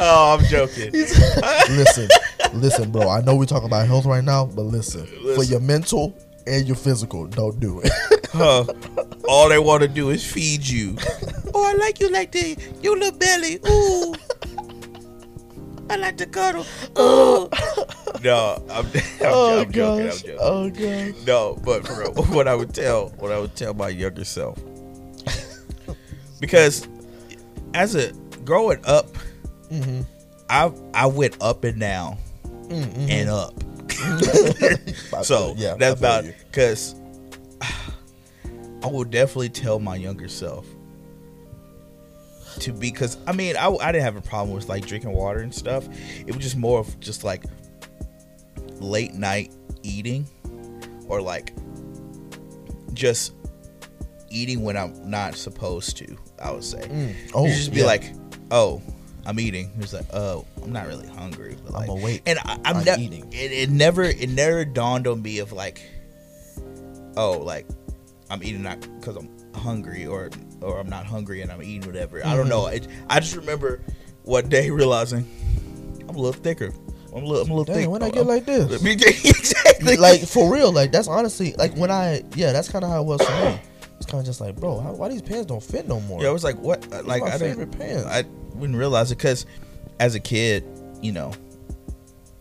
oh, 0.00 0.38
I'm 0.38 0.44
joking. 0.46 0.90
listen, 1.68 2.08
listen, 2.54 2.90
bro. 2.90 3.10
I 3.10 3.20
know 3.20 3.36
we're 3.36 3.44
talking 3.44 3.66
about 3.66 3.86
health 3.86 4.06
right 4.06 4.24
now, 4.24 4.46
but 4.46 4.62
listen, 4.62 5.04
for 5.34 5.44
your 5.44 5.60
mental 5.60 6.16
and 6.46 6.66
your 6.66 6.76
physical, 6.76 7.26
don't 7.26 7.58
do 7.60 7.80
it. 7.80 7.90
Huh. 8.34 8.64
All 9.28 9.48
they 9.48 9.60
want 9.60 9.82
to 9.82 9.88
do 9.88 10.10
is 10.10 10.24
feed 10.26 10.66
you. 10.66 10.96
oh, 11.54 11.64
I 11.64 11.74
like 11.74 12.00
you 12.00 12.08
like 12.10 12.32
the 12.32 12.56
your 12.82 12.96
little 12.98 13.16
belly. 13.16 13.60
Ooh. 13.68 14.12
I 15.88 15.94
like 15.94 16.16
to 16.16 16.26
cuddle. 16.26 16.66
Ooh. 16.98 17.48
no, 18.24 18.60
I'm, 18.68 18.86
I'm, 18.86 18.92
oh 19.22 19.60
I'm 19.60 19.70
joking. 19.70 20.06
I'm 20.10 20.16
joking. 20.18 20.36
Oh 20.40 20.68
gosh. 20.68 21.14
No, 21.24 21.56
but 21.64 21.86
for 21.86 22.00
real, 22.00 22.12
what 22.34 22.48
I 22.48 22.56
would 22.56 22.74
tell, 22.74 23.10
what 23.20 23.30
I 23.30 23.38
would 23.38 23.54
tell 23.54 23.72
my 23.72 23.88
younger 23.88 24.24
self, 24.24 24.58
because 26.40 26.88
as 27.74 27.94
a 27.94 28.12
growing 28.44 28.80
up, 28.84 29.06
Mm-hmm. 29.70 30.02
I 30.50 30.72
I 30.92 31.06
went 31.06 31.36
up 31.40 31.62
and 31.62 31.78
down 31.78 32.18
Mm-hmm. 32.66 33.10
and 33.10 33.28
up. 33.30 33.54
So 35.22 35.54
yeah, 35.56 35.76
that's 35.78 35.98
about 35.98 36.24
because 36.50 36.94
I 37.60 38.86
will 38.86 39.04
definitely 39.04 39.48
tell 39.48 39.78
my 39.78 39.96
younger 39.96 40.28
self 40.28 40.66
to 42.60 42.72
be 42.72 42.90
because 42.90 43.16
I 43.26 43.32
mean 43.32 43.56
I, 43.56 43.68
I 43.68 43.92
didn't 43.92 44.04
have 44.04 44.16
a 44.16 44.20
problem 44.20 44.54
with 44.54 44.68
like 44.68 44.86
drinking 44.86 45.12
water 45.12 45.40
and 45.40 45.54
stuff. 45.54 45.88
It 46.26 46.34
was 46.34 46.42
just 46.42 46.56
more 46.56 46.80
of 46.80 47.00
just 47.00 47.24
like 47.24 47.44
late 48.80 49.14
night 49.14 49.52
eating 49.82 50.26
or 51.08 51.22
like 51.22 51.52
just 52.92 53.32
eating 54.30 54.62
when 54.62 54.76
I'm 54.76 55.08
not 55.08 55.36
supposed 55.36 55.96
to. 55.98 56.16
I 56.42 56.50
would 56.50 56.64
say. 56.64 56.80
Mm. 56.80 57.14
Oh, 57.34 57.46
you 57.46 57.54
just 57.54 57.72
be 57.72 57.80
yeah. 57.80 57.86
like, 57.86 58.12
oh. 58.50 58.82
I'm 59.26 59.40
eating. 59.40 59.72
It's 59.80 59.92
like, 59.92 60.06
oh, 60.12 60.44
I'm 60.62 60.72
not 60.72 60.86
really 60.86 61.06
hungry, 61.08 61.56
but 61.64 61.72
like, 61.72 61.88
I'm 61.88 61.96
awake. 61.98 62.22
and 62.26 62.38
I, 62.40 62.58
I'm, 62.64 62.76
I'm 62.78 62.84
never. 62.84 63.00
eating. 63.00 63.32
It, 63.32 63.52
it 63.52 63.70
never, 63.70 64.02
it 64.04 64.28
never 64.28 64.64
dawned 64.64 65.06
on 65.06 65.22
me 65.22 65.38
of 65.38 65.52
like, 65.52 65.80
oh, 67.16 67.32
like 67.38 67.66
I'm 68.30 68.42
eating 68.42 68.62
not 68.62 68.80
because 69.00 69.16
I'm 69.16 69.28
hungry 69.54 70.06
or 70.06 70.30
or 70.60 70.78
I'm 70.78 70.88
not 70.88 71.06
hungry 71.06 71.42
and 71.42 71.50
I'm 71.52 71.62
eating 71.62 71.82
whatever. 71.86 72.24
I 72.24 72.36
don't 72.36 72.48
know. 72.48 72.62
Mm-hmm. 72.62 72.76
It, 72.84 72.88
I 73.08 73.20
just 73.20 73.36
remember 73.36 73.80
one 74.24 74.48
day 74.48 74.70
realizing 74.70 75.28
I'm 76.08 76.14
a 76.16 76.18
little 76.18 76.32
thicker. 76.32 76.72
I'm 77.14 77.22
a 77.22 77.26
little, 77.26 77.44
I'm 77.44 77.50
a 77.50 77.54
little 77.54 77.64
Dang, 77.64 77.82
thick. 77.84 77.90
when 77.90 78.02
I 78.02 78.06
I'm- 78.06 78.14
get 78.14 78.26
like 78.26 78.44
this, 78.44 78.82
exactly. 78.84 79.96
like 79.96 80.20
for 80.22 80.52
real, 80.52 80.72
like 80.72 80.90
that's 80.92 81.06
honestly 81.08 81.54
like 81.56 81.74
when 81.76 81.90
I 81.90 82.24
yeah, 82.34 82.52
that's 82.52 82.68
kind 82.68 82.84
of 82.84 82.90
how 82.90 83.00
it 83.02 83.06
was 83.06 83.22
for 83.22 83.32
me. 83.50 83.60
It's 83.98 84.06
kind 84.06 84.20
of 84.20 84.26
just 84.26 84.40
like, 84.40 84.56
bro, 84.56 84.80
how, 84.80 84.92
why 84.92 85.08
these 85.08 85.22
pants 85.22 85.46
don't 85.46 85.62
fit 85.62 85.86
no 85.86 86.00
more? 86.00 86.20
Yeah, 86.20 86.28
I 86.28 86.32
was 86.32 86.42
like, 86.42 86.58
what? 86.58 86.84
Uh, 86.92 86.98
These 86.98 87.06
Like, 87.06 87.22
my 87.22 87.28
I 87.28 87.38
favorite 87.38 87.70
pants. 87.78 88.04
I 88.04 88.24
wouldn't 88.54 88.78
realize 88.78 89.10
it 89.12 89.16
because 89.18 89.46
as 90.00 90.14
a 90.14 90.20
kid, 90.20 90.64
you 91.02 91.12
know, 91.12 91.32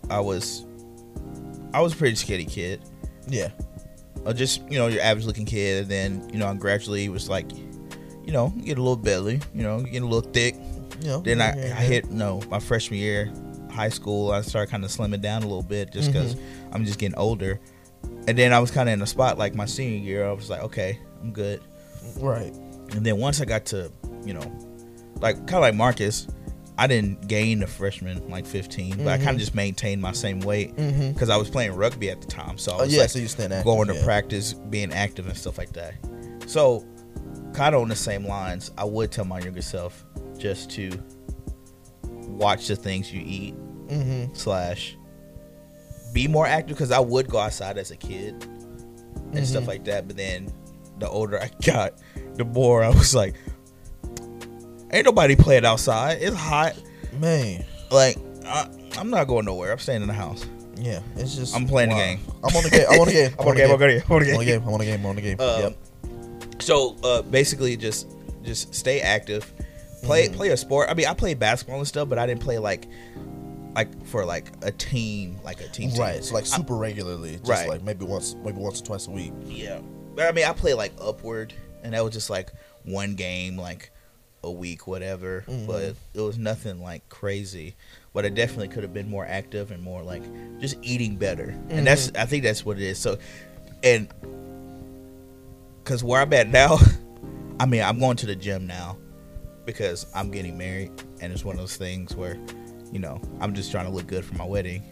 I 0.10 0.20
was, 0.20 0.66
I 1.74 1.82
was 1.82 1.94
a 1.94 1.96
pretty 1.96 2.16
skinny 2.16 2.46
kid. 2.46 2.82
yeah, 3.28 3.50
Uh, 4.26 4.34
just 4.34 4.62
you 4.70 4.78
know, 4.78 4.88
your 4.88 5.02
average 5.02 5.26
looking 5.26 5.46
kid, 5.46 5.82
and 5.84 5.92
then 5.92 6.30
you 6.32 6.40
know, 6.40 6.48
I 6.48 6.54
gradually 6.56 7.10
was 7.10 7.30
like, 7.30 7.52
you 7.56 8.32
know, 8.32 8.50
get 8.64 8.78
a 8.78 8.82
little 8.82 8.96
belly, 8.98 9.42
you 9.54 9.64
know, 9.64 9.82
get 9.82 10.02
a 10.02 10.06
little 10.06 10.30
thick. 10.32 10.56
you 11.02 11.08
know. 11.08 11.20
Then 11.22 11.42
I, 11.42 11.48
yeah, 11.56 11.64
I 11.64 11.68
yeah. 11.68 11.74
hit 11.82 12.12
no 12.12 12.42
my 12.50 12.60
freshman 12.60 13.00
year, 13.00 13.32
high 13.72 13.90
school. 13.90 14.32
I 14.32 14.42
started 14.42 14.72
kind 14.72 14.84
of 14.86 14.92
slimming 14.92 15.22
down 15.22 15.44
a 15.44 15.48
little 15.48 15.64
bit 15.64 15.92
just 15.92 16.12
because 16.12 16.36
Mm-hmm. 16.36 16.76
I'm 16.76 16.86
just 16.86 17.00
getting 17.00 17.18
older. 17.18 17.60
And 18.28 18.38
then 18.38 18.52
I 18.54 18.60
was 18.60 18.72
kind 18.72 18.90
of 18.90 18.94
in 18.94 19.02
a 19.02 19.08
spot 19.08 19.38
like 19.38 19.54
my 19.56 19.66
senior 19.66 19.98
year. 20.00 20.28
I 20.28 20.32
was 20.34 20.50
like, 20.50 20.62
okay, 20.64 21.00
I'm 21.22 21.32
good. 21.32 21.62
right. 22.20 22.54
And 22.92 23.06
then 23.06 23.18
once 23.18 23.42
I 23.42 23.46
got 23.46 23.66
to, 23.68 23.92
you 24.26 24.34
know, 24.34 24.42
like 25.24 25.38
kind 25.48 25.56
of 25.56 25.62
like 25.62 25.74
Marcus. 25.76 26.28
I 26.78 26.88
didn't 26.88 27.28
gain 27.28 27.60
the 27.60 27.68
freshman 27.68 28.28
like 28.30 28.46
15, 28.48 28.98
but 28.98 29.08
I 29.08 29.16
Mm-hmm. 29.16 29.24
kind 29.26 29.36
of 29.36 29.40
just 29.40 29.54
maintained 29.54 30.02
my 30.02 30.12
same 30.12 30.40
weight 30.40 30.76
because 30.76 31.30
I 31.30 31.38
was 31.38 31.48
playing 31.50 31.74
rugby 31.76 32.10
at 32.10 32.20
the 32.22 32.28
time. 32.28 32.58
So 32.58 32.74
I 32.74 32.80
Oh 32.82 32.84
yeah, 32.86 33.02
like 33.02 33.10
so 33.12 33.20
you 33.20 33.28
stand 33.28 33.54
active, 33.54 33.66
going 33.66 33.88
to 33.90 33.94
yeah. 33.96 34.04
practice, 34.04 34.54
being 34.54 34.92
active 34.92 35.28
and 35.28 35.38
stuff 35.38 35.58
like 35.60 35.72
that. 35.74 35.94
So 36.48 36.84
kind 37.54 37.76
of 37.76 37.82
on 37.84 37.90
the 37.90 37.96
same 37.96 38.26
lines, 38.26 38.72
I 38.78 38.86
would 38.86 39.12
tell 39.12 39.24
my 39.26 39.40
younger 39.40 39.62
self 39.62 40.04
just 40.40 40.72
to 40.72 40.90
watch 42.28 42.68
the 42.68 42.76
things 42.76 43.14
you 43.14 43.22
eat 43.26 43.56
Mm-hmm. 43.88 44.34
slash 44.34 44.98
be 46.14 46.28
more 46.28 46.48
active 46.48 46.78
because 46.78 46.92
I 46.92 47.00
would 47.00 47.28
go 47.30 47.38
outside 47.38 47.78
as 47.78 47.92
a 47.92 47.98
kid 47.98 48.44
and 49.34 49.46
stuff 49.46 49.68
like 49.68 49.84
that. 49.86 50.08
But 50.08 50.16
then 50.18 50.52
the 51.00 51.08
older 51.10 51.40
I 51.40 51.52
got, 51.66 52.00
the 52.36 52.46
more 52.46 52.84
I 52.84 52.90
was 52.90 53.14
like, 53.14 53.36
ain't 54.94 55.06
nobody 55.06 55.36
playing 55.36 55.66
outside. 55.66 56.20
It's 56.22 56.36
hot. 56.36 56.76
Man, 57.20 57.66
Like 57.92 58.18
I, 58.46 58.70
I'm 58.98 59.10
not 59.10 59.28
going 59.28 59.46
nowhere. 59.46 59.72
I'm 59.72 59.80
staying 59.80 60.02
in 60.02 60.08
the 60.08 60.14
house. 60.14 60.46
yeah, 60.78 61.02
it's 61.16 61.36
just. 61.36 61.56
I'm 61.56 61.68
playing 61.68 61.90
the 61.90 61.96
game. 61.96 62.20
I'm 62.44 62.56
on 62.56 62.64
the 62.64 62.70
game. 62.70 62.86
I'm 62.90 63.00
on 63.02 63.08
the 63.08 63.14
game. 63.14 63.32
I'm 63.40 63.48
on 63.48 63.56
the 63.56 63.62
game. 63.62 63.70
I'm 63.70 63.74
on 63.74 63.80
the 63.80 63.86
game. 63.86 64.02
I'm 64.08 64.12
on 64.14 64.20
the 64.20 64.32
I'm 64.32 64.34
on 64.34 64.40
the 64.40 64.46
game. 64.46 64.62
I'm 64.64 64.74
on 64.74 64.80
the 64.80 64.86
game. 64.86 65.00
I'm 65.00 65.06
on 65.06 65.16
the 65.16 65.22
game. 65.22 65.40
Um, 65.42 65.62
yep. 65.62 66.62
So 66.62 66.96
uh, 67.04 67.22
basically, 67.24 67.76
just 67.78 68.08
just 68.44 68.74
stay 68.74 69.02
active, 69.02 69.52
play 70.04 70.26
Mm-hmm. 70.28 70.36
play 70.36 70.50
a 70.50 70.58
sport. 70.58 70.90
I 70.90 70.94
mean, 70.94 71.08
I 71.08 71.14
played 71.14 71.40
basketball 71.40 71.78
and 71.80 71.88
stuff, 71.88 72.10
but 72.10 72.18
I 72.18 72.26
didn't 72.26 72.42
play 72.42 72.58
like 72.58 72.88
like 73.76 74.06
for 74.06 74.24
like 74.26 74.52
a 74.62 74.72
team, 74.72 75.38
like 75.44 75.62
a 75.62 75.68
team. 75.68 75.90
team. 75.92 76.00
Right. 76.00 76.24
So 76.24 76.34
like 76.34 76.46
super 76.46 76.76
regularly, 76.76 77.38
just 77.38 77.50
Right. 77.50 77.70
like 77.70 77.84
maybe 77.84 78.06
once, 78.06 78.36
maybe 78.44 78.58
once 78.60 78.82
or 78.82 78.86
twice 78.86 79.08
a 79.08 79.12
week. 79.12 79.34
Yeah, 79.46 79.80
but 80.16 80.28
I 80.28 80.32
mean, 80.32 80.46
I 80.46 80.54
play 80.54 80.74
like 80.74 80.94
upward, 81.02 81.54
and 81.84 81.94
that 81.94 82.04
was 82.04 82.14
just 82.14 82.30
like 82.30 82.52
one 82.84 83.16
game, 83.16 83.58
like 83.58 83.92
a 84.44 84.52
week, 84.52 84.88
whatever. 84.88 85.44
Mhm. 85.48 85.68
But 85.68 85.96
it 86.14 86.22
was 86.22 86.38
nothing 86.38 86.82
like 86.82 87.08
crazy. 87.10 87.76
But 88.14 88.26
I 88.26 88.30
definitely 88.30 88.68
could 88.68 88.84
have 88.84 88.94
been 88.94 89.10
more 89.10 89.26
active 89.26 89.72
and 89.72 89.82
more 89.82 90.04
like 90.04 90.24
just 90.60 90.78
eating 90.82 91.16
better, 91.18 91.56
and 91.70 91.86
that's 91.88 92.12
I 92.16 92.26
think 92.26 92.44
that's 92.44 92.64
what 92.66 92.78
it 92.78 92.84
is. 92.84 93.00
So, 93.00 93.18
and 93.84 94.08
because 95.84 96.04
where 96.04 96.22
I'm 96.22 96.32
at 96.34 96.50
now, 96.50 96.78
I 97.60 97.66
mean, 97.66 97.82
I'm 97.82 98.00
going 98.00 98.18
to 98.18 98.26
the 98.26 98.36
gym 98.36 98.68
now 98.68 98.98
because 99.66 100.06
I'm 100.14 100.30
getting 100.32 100.58
married, 100.58 100.92
and 101.22 101.32
it's 101.34 101.44
one 101.46 101.56
of 101.56 101.60
those 101.62 101.78
things 101.78 102.16
where, 102.16 102.38
you 102.92 103.00
know, 103.00 103.22
I'm 103.40 103.54
just 103.54 103.72
trying 103.72 103.86
to 103.86 103.92
look 103.92 104.08
good 104.08 104.24
for 104.26 104.36
my 104.36 104.46
wedding, 104.46 104.84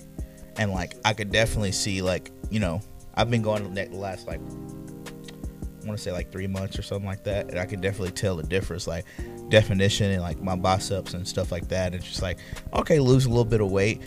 and 0.57 0.71
like 0.71 0.95
I 1.05 1.13
could 1.13 1.31
definitely 1.31 1.71
see 1.73 2.01
like 2.01 2.31
you 2.49 2.59
know 2.59 2.81
I've 3.15 3.29
been 3.29 3.41
going 3.41 3.73
the 3.73 3.87
last 3.91 4.27
like 4.27 4.39
I 4.39 5.85
want 5.85 5.97
to 5.97 6.03
say 6.03 6.11
like 6.11 6.31
three 6.31 6.47
months 6.47 6.77
or 6.77 6.81
something 6.81 7.07
like 7.07 7.23
that, 7.25 7.49
and 7.49 7.59
I 7.59 7.65
can 7.65 7.81
definitely 7.81 8.11
tell 8.11 8.35
the 8.35 8.43
difference, 8.43 8.87
like 8.87 9.05
definition 9.51 10.09
and 10.11 10.21
like 10.21 10.41
my 10.41 10.55
biceps 10.55 11.13
and 11.13 11.27
stuff 11.27 11.51
like 11.51 11.67
that. 11.69 11.93
It's 11.93 12.05
just 12.07 12.21
like 12.21 12.39
okay, 12.73 12.99
lose 12.99 13.25
a 13.25 13.29
little 13.29 13.45
bit 13.45 13.61
of 13.61 13.69
weight, 13.71 14.01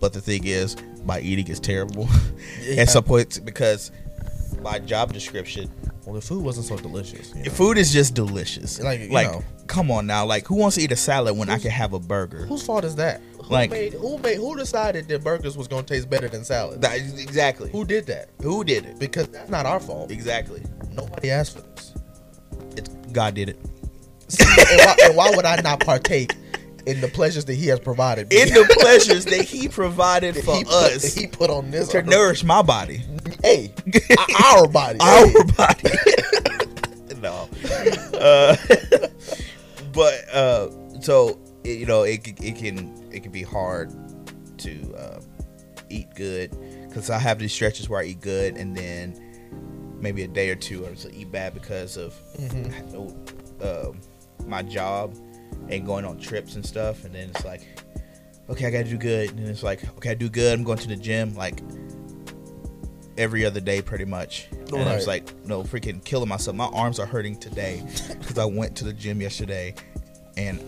but 0.00 0.12
the 0.12 0.20
thing 0.20 0.46
is, 0.46 0.76
my 1.04 1.20
eating 1.20 1.46
is 1.48 1.60
terrible 1.60 2.08
Yeah. 2.62 2.82
at 2.82 2.88
some 2.90 3.04
points 3.04 3.38
because 3.38 3.92
my 4.60 4.78
job 4.78 5.12
description, 5.12 5.70
Well, 6.04 6.14
the 6.14 6.20
food 6.20 6.44
wasn't 6.44 6.66
so 6.66 6.76
delicious. 6.76 7.32
you 7.34 7.44
know? 7.44 7.50
food 7.50 7.78
is 7.78 7.92
just 7.92 8.14
delicious. 8.14 8.80
Like, 8.80 9.00
you 9.00 9.08
like 9.10 9.30
know. 9.30 9.42
come 9.66 9.90
on 9.90 10.06
now, 10.06 10.24
like 10.24 10.46
who 10.46 10.56
wants 10.56 10.76
to 10.76 10.82
eat 10.82 10.92
a 10.92 10.96
salad 10.96 11.36
when 11.36 11.48
I 11.50 11.58
can 11.58 11.70
have 11.70 11.92
a 11.92 12.00
burger? 12.00 12.46
Whose 12.46 12.62
fault 12.64 12.84
is 12.84 12.96
that? 12.96 13.20
Who 13.42 13.52
Like- 13.54 13.70
made 13.70 13.94
who 13.94 14.18
made 14.18 14.36
who 14.36 14.56
decided 14.56 15.08
that 15.08 15.24
burgers 15.24 15.56
was 15.56 15.66
gonna 15.68 15.82
taste 15.82 16.08
better 16.08 16.28
than 16.28 16.44
salad? 16.44 16.80
That- 16.82 16.98
exactly. 16.98 17.70
Who 17.70 17.84
did 17.84 18.06
that? 18.06 18.30
Who 18.42 18.62
did 18.62 18.86
it? 18.86 18.98
Because 19.00 19.28
that's 19.28 19.50
not 19.50 19.66
our 19.66 19.80
fault. 19.80 20.10
Exactly. 20.12 20.62
Nobody 20.92 21.30
asked 21.30 21.56
for 21.56 21.62
this. 21.62 21.94
It's 22.76 22.88
God 23.12 23.34
did 23.34 23.48
it. 23.48 23.58
And, 24.40 24.78
why, 24.80 24.96
and 25.04 25.16
why 25.16 25.30
would 25.34 25.44
I 25.44 25.60
not 25.60 25.80
partake 25.80 26.34
in 26.86 27.00
the 27.00 27.08
pleasures 27.08 27.44
that 27.46 27.54
He 27.54 27.66
has 27.68 27.80
provided? 27.80 28.28
me? 28.30 28.42
In 28.42 28.48
the 28.48 28.66
pleasures 28.80 29.24
that 29.26 29.44
He 29.44 29.68
provided 29.68 30.34
that 30.36 30.44
for 30.44 30.56
he 30.56 30.64
put, 30.64 30.72
us 30.72 31.14
that 31.14 31.20
He 31.20 31.26
put 31.26 31.50
on 31.50 31.70
this 31.70 31.88
to 31.88 31.98
earth. 31.98 32.06
nourish 32.06 32.44
my 32.44 32.62
body, 32.62 33.02
Hey, 33.42 33.72
our 34.44 34.66
body. 34.68 34.98
our 35.00 35.44
body. 35.56 35.90
no, 37.20 37.48
uh, 38.18 38.56
but 39.92 40.28
uh, 40.34 40.70
so 41.00 41.38
you 41.64 41.86
know 41.86 42.02
it, 42.02 42.26
it 42.42 42.56
can 42.56 42.92
it 43.12 43.22
can 43.22 43.30
be 43.32 43.42
hard 43.42 43.92
to 44.58 44.94
uh, 44.96 45.20
eat 45.88 46.12
good 46.16 46.50
because 46.88 47.10
I 47.10 47.18
have 47.18 47.38
these 47.38 47.52
stretches 47.52 47.88
where 47.88 48.00
I 48.00 48.04
eat 48.06 48.20
good 48.20 48.56
and 48.56 48.76
then 48.76 49.20
maybe 50.00 50.24
a 50.24 50.28
day 50.28 50.50
or 50.50 50.56
two 50.56 50.84
I 50.86 50.90
just 50.90 51.08
eat 51.12 51.30
bad 51.30 51.54
because 51.54 51.96
of 51.96 52.14
uh, 53.60 53.92
my 54.46 54.62
job 54.62 55.16
and 55.68 55.86
going 55.86 56.04
on 56.04 56.18
trips 56.18 56.54
and 56.56 56.64
stuff 56.64 57.04
and 57.04 57.14
then 57.14 57.30
it's 57.30 57.44
like 57.44 57.62
okay 58.50 58.66
I 58.66 58.70
gotta 58.70 58.84
do 58.84 58.96
good 58.98 59.30
and 59.30 59.38
then 59.38 59.48
it's 59.48 59.62
like 59.62 59.84
okay 59.96 60.10
I 60.10 60.14
do 60.14 60.28
good 60.28 60.58
I'm 60.58 60.64
going 60.64 60.78
to 60.78 60.88
the 60.88 60.96
gym 60.96 61.34
like 61.34 61.60
every 63.18 63.44
other 63.44 63.60
day 63.60 63.82
pretty 63.82 64.04
much 64.06 64.48
and 64.50 64.88
I 64.88 64.94
was 64.96 65.06
Right. 65.06 65.24
like 65.24 65.46
no 65.46 65.62
freaking 65.62 66.02
killing 66.04 66.28
myself 66.28 66.56
my 66.56 66.66
arms 66.66 66.98
are 66.98 67.06
hurting 67.06 67.36
today 67.38 67.82
because 68.18 68.38
I 68.38 68.44
went 68.46 68.74
to 68.78 68.84
the 68.84 68.92
gym 68.92 69.20
yesterday 69.20 69.74
and 70.36 70.58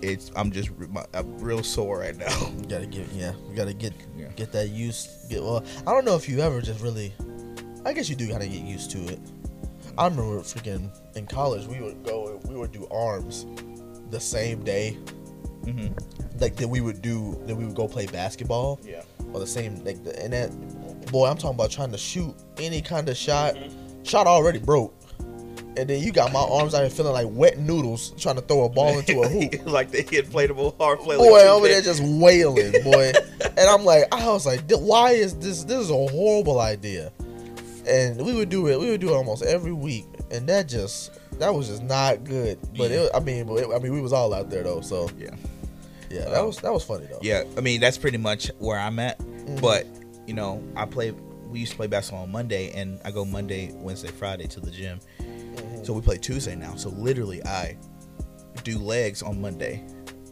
it's 0.00 0.32
I'm 0.34 0.50
just 0.50 0.70
I'm 1.14 1.38
real 1.38 1.62
sore 1.62 1.98
right 2.00 2.16
now 2.16 2.50
You 2.58 2.64
gotta 2.68 2.86
get 2.86 3.06
yeah. 3.12 3.32
You 3.48 3.54
gotta 3.54 3.74
get 3.74 3.92
Yeah. 4.16 4.26
get 4.34 4.50
that 4.52 4.70
used. 4.70 5.28
Get 5.30 5.42
well. 5.44 5.62
I 5.86 5.92
don't 5.92 6.04
know 6.04 6.16
if 6.16 6.28
you 6.28 6.40
ever 6.40 6.60
just 6.60 6.80
really. 6.82 7.12
I 7.84 7.92
guess 7.92 8.08
you 8.10 8.16
do 8.16 8.26
gotta 8.28 8.48
get 8.48 8.62
used 8.62 8.90
to 8.92 8.98
it. 8.98 9.20
I 9.98 10.04
remember 10.06 10.38
freaking 10.40 10.90
in 11.16 11.26
college 11.26 11.66
we 11.66 11.80
would 11.80 12.04
go 12.04 12.40
we 12.48 12.56
would 12.56 12.72
do 12.72 12.86
arms 12.90 13.46
the 14.10 14.20
same 14.20 14.62
day. 14.64 14.98
hmm 15.64 15.88
Like 16.40 16.56
that 16.56 16.68
we 16.68 16.80
would 16.80 17.02
do 17.02 17.40
that 17.46 17.54
we 17.54 17.64
would 17.64 17.74
go 17.76 17.86
play 17.88 18.06
basketball 18.06 18.80
yeah 18.84 19.02
or 19.32 19.40
the 19.40 19.46
same 19.46 19.82
like 19.84 20.02
the, 20.04 20.18
and 20.22 20.32
that 20.32 20.50
boy 21.10 21.26
I'm 21.28 21.36
talking 21.36 21.54
about 21.56 21.70
trying 21.70 21.92
to 21.92 21.98
shoot 21.98 22.34
any 22.58 22.80
kind 22.82 23.08
of 23.08 23.16
shot. 23.16 23.56
Shot 24.04 24.26
already 24.26 24.58
broke. 24.58 24.94
And 25.76 25.88
then 25.88 26.02
you 26.02 26.12
got 26.12 26.32
my 26.32 26.40
arms 26.40 26.74
out 26.74 26.80
here 26.80 26.90
feeling 26.90 27.12
like 27.14 27.28
wet 27.30 27.58
noodles 27.58 28.10
trying 28.18 28.34
to 28.34 28.42
throw 28.42 28.64
a 28.64 28.68
ball 28.68 28.98
into 28.98 29.22
a 29.22 29.28
hoop. 29.28 29.54
like 29.66 29.90
the 29.90 30.02
inflatable 30.04 30.76
hard 30.76 30.98
play 30.98 31.16
boy 31.16 31.40
over 31.48 31.66
there 31.66 31.80
just 31.80 32.02
wailing, 32.02 32.72
boy. 32.82 33.12
and 33.40 33.60
I'm 33.60 33.84
like, 33.84 34.04
I 34.12 34.26
was 34.28 34.44
like, 34.44 34.70
why 34.70 35.12
is 35.12 35.34
this? 35.36 35.64
This 35.64 35.78
is 35.78 35.90
a 35.90 35.94
horrible 35.94 36.60
idea. 36.60 37.10
And 37.86 38.24
we 38.24 38.32
would 38.34 38.48
do 38.48 38.68
it. 38.68 38.78
We 38.78 38.90
would 38.90 39.00
do 39.00 39.10
it 39.10 39.14
almost 39.14 39.42
every 39.42 39.72
week, 39.72 40.06
and 40.30 40.48
that 40.48 40.68
just 40.68 41.10
that 41.38 41.52
was 41.52 41.68
just 41.68 41.82
not 41.82 42.22
good. 42.24 42.58
But 42.76 42.90
Yeah. 42.90 43.00
it, 43.00 43.10
I 43.14 43.20
mean, 43.20 43.46
but 43.46 43.54
it, 43.54 43.68
I 43.74 43.78
mean, 43.78 43.92
we 43.92 44.00
was 44.00 44.12
all 44.12 44.32
out 44.32 44.50
there 44.50 44.62
though, 44.62 44.80
so 44.80 45.10
yeah 45.18 45.30
yeah, 46.10 46.26
that 46.28 46.44
was 46.44 46.58
that 46.58 46.72
was 46.72 46.84
funny 46.84 47.06
though. 47.06 47.18
Yeah, 47.22 47.44
I 47.56 47.60
mean 47.60 47.80
that's 47.80 47.96
pretty 47.98 48.18
much 48.18 48.50
where 48.58 48.78
I'm 48.78 48.98
at. 48.98 49.18
But 49.60 49.86
you 50.26 50.34
know, 50.34 50.62
I 50.76 50.84
play. 50.84 51.10
We 51.48 51.58
used 51.60 51.72
to 51.72 51.76
play 51.76 51.86
basketball 51.86 52.22
on 52.22 52.30
Monday, 52.32 52.70
and 52.72 53.00
I 53.04 53.10
go 53.10 53.24
Monday, 53.24 53.72
Wednesday, 53.74 54.08
Friday 54.08 54.46
to 54.48 54.60
the 54.60 54.70
gym. 54.70 55.00
So 55.82 55.92
we 55.92 56.00
play 56.00 56.16
Tuesday 56.18 56.54
now. 56.54 56.76
So 56.76 56.88
literally, 56.90 57.44
I 57.44 57.76
do 58.64 58.78
legs 58.78 59.22
on 59.22 59.40
Monday, 59.40 59.84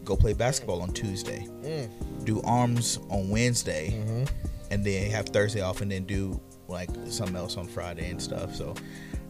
go 0.03 0.15
play 0.15 0.33
basketball 0.33 0.81
on 0.81 0.93
Tuesday, 0.93 1.45
Mm. 1.63 1.89
do 2.25 2.41
arms 2.43 2.97
on 3.09 3.29
Wednesday, 3.29 3.91
Mhm. 4.07 4.29
and 4.71 4.83
then 4.85 5.11
have 5.11 5.27
Thursday 5.27 5.61
off, 5.61 5.81
and 5.81 5.91
then 5.91 6.05
do 6.05 6.39
like 6.71 6.89
something 7.07 7.35
else 7.35 7.57
on 7.57 7.67
Friday 7.67 8.09
and 8.09 8.21
stuff. 8.21 8.55
So, 8.55 8.73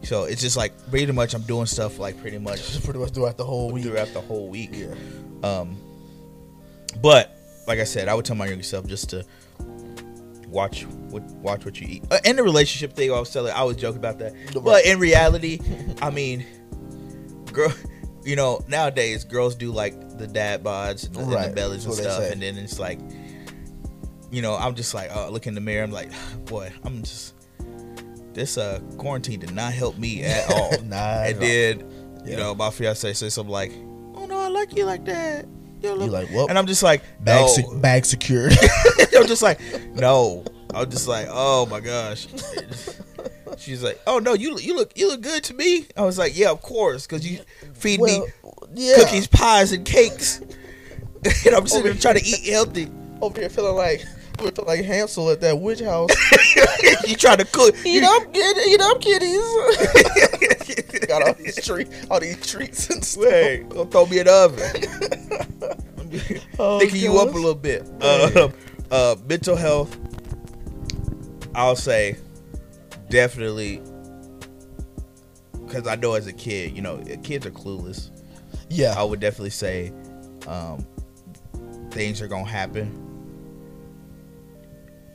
so 0.02 0.24
it's 0.24 0.40
just 0.40 0.56
like 0.56 0.72
pretty 0.90 1.10
much 1.12 1.34
I'm 1.34 1.42
doing 1.42 1.66
stuff 1.66 1.98
like 1.98 2.20
pretty 2.20 2.38
much 2.38 2.82
pretty 2.84 2.98
much 3.00 3.10
throughout 3.10 3.36
the 3.36 3.44
whole 3.44 3.70
week. 3.70 3.84
throughout 3.84 4.12
the 4.14 4.20
whole 4.20 4.48
week. 4.48 4.70
Yeah. 4.72 4.94
Um, 5.42 5.76
but 7.02 7.36
like 7.66 7.78
I 7.78 7.84
said, 7.84 8.08
I 8.08 8.14
would 8.14 8.24
tell 8.24 8.36
my 8.36 8.46
younger 8.46 8.62
self 8.62 8.86
just 8.86 9.10
to 9.10 9.24
watch 10.48 10.84
what 11.10 11.22
watch 11.22 11.64
what 11.64 11.80
you 11.80 11.86
eat. 11.88 12.04
Uh, 12.10 12.18
and 12.24 12.38
the 12.38 12.42
relationship 12.42 12.94
thing, 12.94 13.10
I 13.12 13.18
was 13.18 13.32
telling, 13.32 13.52
I 13.52 13.62
was 13.64 13.76
joking 13.76 13.98
about 13.98 14.18
that. 14.18 14.34
But 14.62 14.84
in 14.84 14.98
reality, 14.98 15.60
I 16.00 16.10
mean, 16.10 16.44
girl, 17.52 17.72
you 18.24 18.36
know, 18.36 18.62
nowadays 18.68 19.24
girls 19.24 19.54
do 19.54 19.72
like 19.72 20.18
the 20.18 20.26
dad 20.26 20.62
bods 20.62 21.06
and, 21.06 21.14
the- 21.16 21.20
and 21.36 21.50
the 21.50 21.54
bellies 21.54 21.84
and 21.84 21.94
that's 21.94 22.00
what 22.06 22.18
they 22.18 22.24
stuff, 22.24 22.32
and 22.32 22.42
then 22.42 22.56
it's 22.58 22.78
like, 22.78 22.98
you 24.32 24.42
know, 24.42 24.56
I'm 24.56 24.74
just 24.74 24.94
like, 24.94 25.14
uh, 25.14 25.28
look 25.28 25.46
in 25.46 25.54
the 25.54 25.60
mirror, 25.60 25.84
I'm 25.84 25.92
like, 25.92 26.10
boy, 26.46 26.72
I'm 26.84 27.02
just. 27.02 27.34
This 28.32 28.56
uh 28.56 28.80
quarantine 28.96 29.40
did 29.40 29.52
not 29.54 29.72
help 29.74 29.98
me 29.98 30.22
at 30.24 30.50
all. 30.54 30.70
Nah, 30.84 31.24
and 31.24 31.36
at 31.36 31.36
all. 31.36 31.44
you 31.44 32.32
Yeah. 32.32 32.36
know, 32.38 32.54
my 32.54 32.70
fiance 32.70 33.12
says 33.12 33.34
something 33.34 33.52
like, 33.52 33.72
"Oh 34.14 34.24
no, 34.26 34.38
I 34.38 34.48
like 34.48 34.74
you 34.74 34.84
like 34.86 35.04
that." 35.04 35.44
You 35.82 35.90
You 35.90 35.94
look 35.96 36.10
like 36.12 36.30
well, 36.32 36.46
and 36.48 36.56
I'm 36.58 36.66
just 36.66 36.82
like, 36.82 37.02
bag 37.22 37.42
no. 37.42 37.48
sec- 37.48 37.80
bag 37.82 38.04
secured. 38.06 38.52
I'm 39.16 39.26
just 39.26 39.42
like, 39.42 39.60
no. 39.94 40.44
I'm 40.74 40.88
just 40.88 41.06
like, 41.08 41.26
oh 41.30 41.66
my 41.66 41.80
gosh. 41.80 42.26
She's 43.58 43.82
like, 43.82 44.00
oh 44.06 44.18
no, 44.18 44.32
you 44.32 44.58
you 44.58 44.74
look 44.74 44.92
you 44.96 45.08
look 45.08 45.20
good 45.20 45.44
to 45.44 45.54
me. 45.54 45.86
I 45.96 46.02
was 46.02 46.16
like, 46.16 46.36
yeah, 46.36 46.50
of 46.50 46.62
course, 46.62 47.06
because 47.06 47.28
you 47.30 47.40
feed 47.74 48.00
well, 48.00 48.20
me 48.26 48.32
yeah. 48.74 48.96
cookies, 48.96 49.26
pies, 49.26 49.72
and 49.72 49.84
cakes, 49.84 50.40
and 51.44 51.54
I'm 51.54 51.66
sitting 51.66 51.84
there 51.84 51.94
trying 52.00 52.18
to 52.18 52.24
eat 52.24 52.46
healthy. 52.50 52.88
over 53.20 53.38
here 53.40 53.50
feeling 53.50 53.76
like 53.76 54.02
we 54.40 54.50
like 54.64 54.84
Hansel 54.84 55.30
at 55.30 55.40
that 55.40 55.58
witch 55.58 55.80
house. 55.80 56.10
you 57.06 57.16
trying 57.16 57.38
to 57.38 57.44
cook? 57.44 57.74
eat 57.84 58.02
up, 58.02 58.32
kid, 58.32 58.56
eat 58.66 58.80
up, 58.80 59.00
kitties. 59.00 61.06
got 61.06 61.26
all 61.26 61.34
these 61.34 61.64
treat, 61.64 61.88
all 62.10 62.20
these 62.20 62.46
treats 62.46 62.90
and 62.90 63.04
stuff. 63.04 63.24
Wait, 63.24 63.68
don't 63.68 63.90
throw 63.90 64.06
me 64.06 64.20
in 64.20 64.26
the 64.26 64.32
oven. 64.32 65.78
Oh, 66.58 66.78
Thinking 66.78 67.00
you 67.00 67.18
up 67.18 67.30
a 67.30 67.32
little 67.32 67.54
bit. 67.54 67.88
Uh, 68.02 68.50
uh, 68.90 69.16
mental 69.26 69.56
health. 69.56 69.96
I'll 71.54 71.74
say 71.74 72.18
definitely 73.08 73.80
because 75.72 75.86
I 75.86 75.94
know 75.94 76.12
as 76.12 76.26
a 76.26 76.34
kid, 76.34 76.76
you 76.76 76.82
know, 76.82 77.02
kids 77.22 77.46
are 77.46 77.50
clueless. 77.50 78.10
Yeah, 78.68 78.94
I 78.96 79.02
would 79.02 79.20
definitely 79.20 79.50
say 79.50 79.90
um, 80.46 80.86
things 81.90 82.20
are 82.20 82.28
gonna 82.28 82.44
happen, 82.44 83.11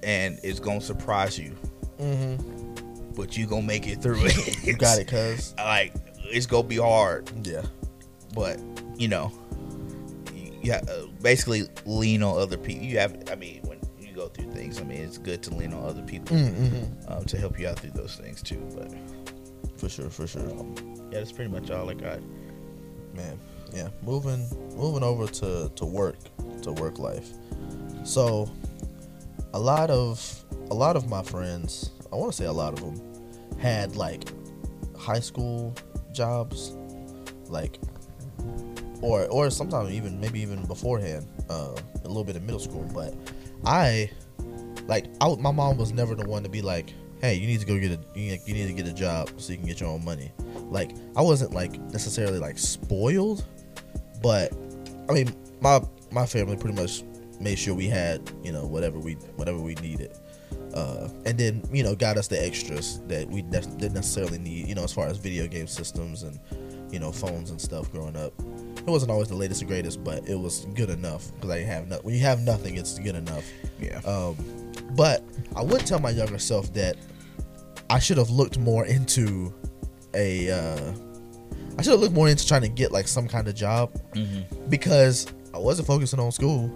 and 0.07 0.39
it's 0.41 0.59
gonna 0.59 0.81
surprise 0.81 1.37
you, 1.37 1.53
mm-hmm. 1.99 3.13
but 3.13 3.37
you 3.37 3.45
gonna 3.45 3.61
make 3.61 3.87
it 3.87 4.01
through 4.01 4.25
it. 4.25 4.63
you 4.65 4.73
got 4.73 4.97
it, 4.97 5.07
cuz. 5.07 5.53
Like 5.57 5.93
it's 6.23 6.45
gonna 6.45 6.67
be 6.67 6.77
hard, 6.77 7.29
Yeah, 7.43 7.63
but 8.33 8.59
you 8.97 9.09
know, 9.09 9.31
you, 10.33 10.57
you 10.63 10.73
ha- 10.73 10.81
uh, 10.89 11.07
basically 11.21 11.63
lean 11.85 12.23
on 12.23 12.39
other 12.39 12.57
people. 12.57 12.85
You 12.85 12.99
have, 12.99 13.21
I 13.29 13.35
mean, 13.35 13.59
when 13.65 13.79
you 13.99 14.13
go 14.13 14.29
through 14.29 14.51
things, 14.53 14.79
I 14.79 14.85
mean, 14.85 15.01
it's 15.01 15.17
good 15.17 15.43
to 15.43 15.53
lean 15.53 15.73
on 15.73 15.83
other 15.83 16.01
people 16.03 16.37
mm-hmm. 16.37 17.11
um, 17.11 17.25
to 17.25 17.37
help 17.37 17.59
you 17.59 17.67
out 17.67 17.79
through 17.79 17.91
those 17.91 18.15
things 18.15 18.41
too. 18.41 18.65
But 18.73 18.93
for 19.77 19.89
sure, 19.89 20.09
for 20.09 20.25
sure. 20.25 20.47
yeah, 21.11 21.19
that's 21.19 21.33
pretty 21.33 21.51
much 21.51 21.69
all 21.69 21.89
I 21.89 21.93
got. 21.93 22.21
man 23.13 23.37
yeah 23.73 23.89
moving 24.01 24.47
moving 24.77 25.03
over 25.03 25.27
to 25.27 25.69
to 25.75 25.83
work 25.83 26.15
to 26.61 26.71
work 26.71 26.99
life 26.99 27.31
so 28.05 28.49
a 29.57 29.59
lot 29.59 29.89
of 29.89 30.45
a 30.69 30.73
lot 30.75 30.95
of 30.95 31.09
my 31.09 31.23
friends 31.23 31.89
i 32.13 32.15
want 32.15 32.31
to 32.31 32.37
say 32.37 32.45
a 32.45 32.51
lot 32.51 32.73
of 32.73 32.79
them 32.79 33.01
had 33.57 33.95
like 33.95 34.29
high 34.95 35.19
school 35.19 35.73
jobs 36.13 36.77
like 37.47 37.79
or 39.01 39.25
or 39.29 39.49
sometimes 39.49 39.89
even 39.89 40.21
maybe 40.21 40.39
even 40.39 40.63
beforehand 40.67 41.25
uh 41.49 41.75
a 42.03 42.07
little 42.07 42.23
bit 42.23 42.35
of 42.35 42.43
middle 42.43 42.59
school 42.59 42.87
but 42.93 43.15
i 43.65 44.07
like 44.85 45.05
I, 45.21 45.33
my 45.37 45.51
mom 45.51 45.77
was 45.77 45.91
never 45.91 46.13
the 46.13 46.29
one 46.29 46.43
to 46.43 46.49
be 46.49 46.61
like 46.61 46.93
hey 47.19 47.33
you 47.33 47.47
need 47.47 47.59
to 47.59 47.65
go 47.65 47.79
get 47.79 47.93
a 47.93 47.99
you 48.13 48.37
need 48.53 48.67
to 48.67 48.73
get 48.73 48.85
a 48.85 48.93
job 48.93 49.27
so 49.37 49.53
you 49.53 49.57
can 49.57 49.67
get 49.67 49.79
your 49.79 49.89
own 49.89 50.05
money. 50.05 50.31
Like 50.69 50.91
i 51.15 51.21
wasn't 51.23 51.55
like 51.55 51.79
necessarily 51.91 52.37
like 52.37 52.59
spoiled 52.59 53.43
but 54.21 54.53
i 55.09 55.13
mean 55.13 55.33
my 55.61 55.81
my 56.11 56.27
family 56.27 56.57
pretty 56.57 56.79
much 56.79 57.01
made 57.39 57.57
sure 57.59 57.73
we 57.75 57.87
had 57.87 58.21
you 58.43 58.51
know 58.51 58.65
whatever 58.65 58.99
we 58.99 59.13
whatever 59.35 59.57
we 59.59 59.75
needed 59.75 60.11
uh, 60.73 61.07
and 61.25 61.37
then 61.37 61.61
you 61.71 61.83
know 61.83 61.95
got 61.95 62.17
us 62.17 62.27
the 62.27 62.43
extras 62.43 62.99
that 63.07 63.27
we 63.29 63.41
ne- 63.43 63.61
didn't 63.77 63.93
necessarily 63.93 64.37
need 64.37 64.67
you 64.67 64.75
know 64.75 64.83
as 64.83 64.91
far 64.93 65.07
as 65.07 65.17
video 65.17 65.47
game 65.47 65.67
systems 65.67 66.23
and 66.23 66.39
you 66.91 66.99
know 66.99 67.11
phones 67.11 67.51
and 67.51 67.59
stuff 67.59 67.91
growing 67.91 68.15
up 68.15 68.33
it 68.39 68.85
wasn't 68.85 69.11
always 69.11 69.27
the 69.27 69.35
latest 69.35 69.61
and 69.61 69.69
greatest 69.69 70.03
but 70.03 70.27
it 70.27 70.35
was 70.35 70.65
good 70.73 70.89
enough 70.89 71.33
because 71.35 71.49
i 71.49 71.57
didn't 71.59 71.69
have 71.71 71.87
nothing 71.87 72.05
when 72.05 72.15
you 72.15 72.21
have 72.21 72.39
nothing 72.41 72.75
it's 72.77 72.97
good 72.99 73.15
enough 73.15 73.43
Yeah. 73.79 73.99
um, 74.05 74.35
but 74.95 75.23
I 75.55 75.61
would 75.63 75.85
tell 75.85 75.99
my 75.99 76.11
younger 76.11 76.39
self 76.39 76.71
that 76.73 76.95
I 77.89 77.99
should 77.99 78.17
have 78.17 78.29
looked 78.29 78.57
more 78.57 78.85
into 78.85 79.53
a. 80.13 80.49
Uh, 80.51 80.93
I 81.77 81.81
should 81.81 81.91
have 81.91 81.99
looked 81.99 82.13
more 82.13 82.27
into 82.29 82.47
trying 82.47 82.61
to 82.61 82.67
get 82.69 82.91
like 82.91 83.07
some 83.07 83.27
kind 83.27 83.47
of 83.47 83.55
job 83.55 83.93
Mm-hmm. 84.13 84.69
because 84.69 85.27
I 85.53 85.57
wasn't 85.57 85.87
focusing 85.87 86.19
on 86.19 86.31
school 86.31 86.71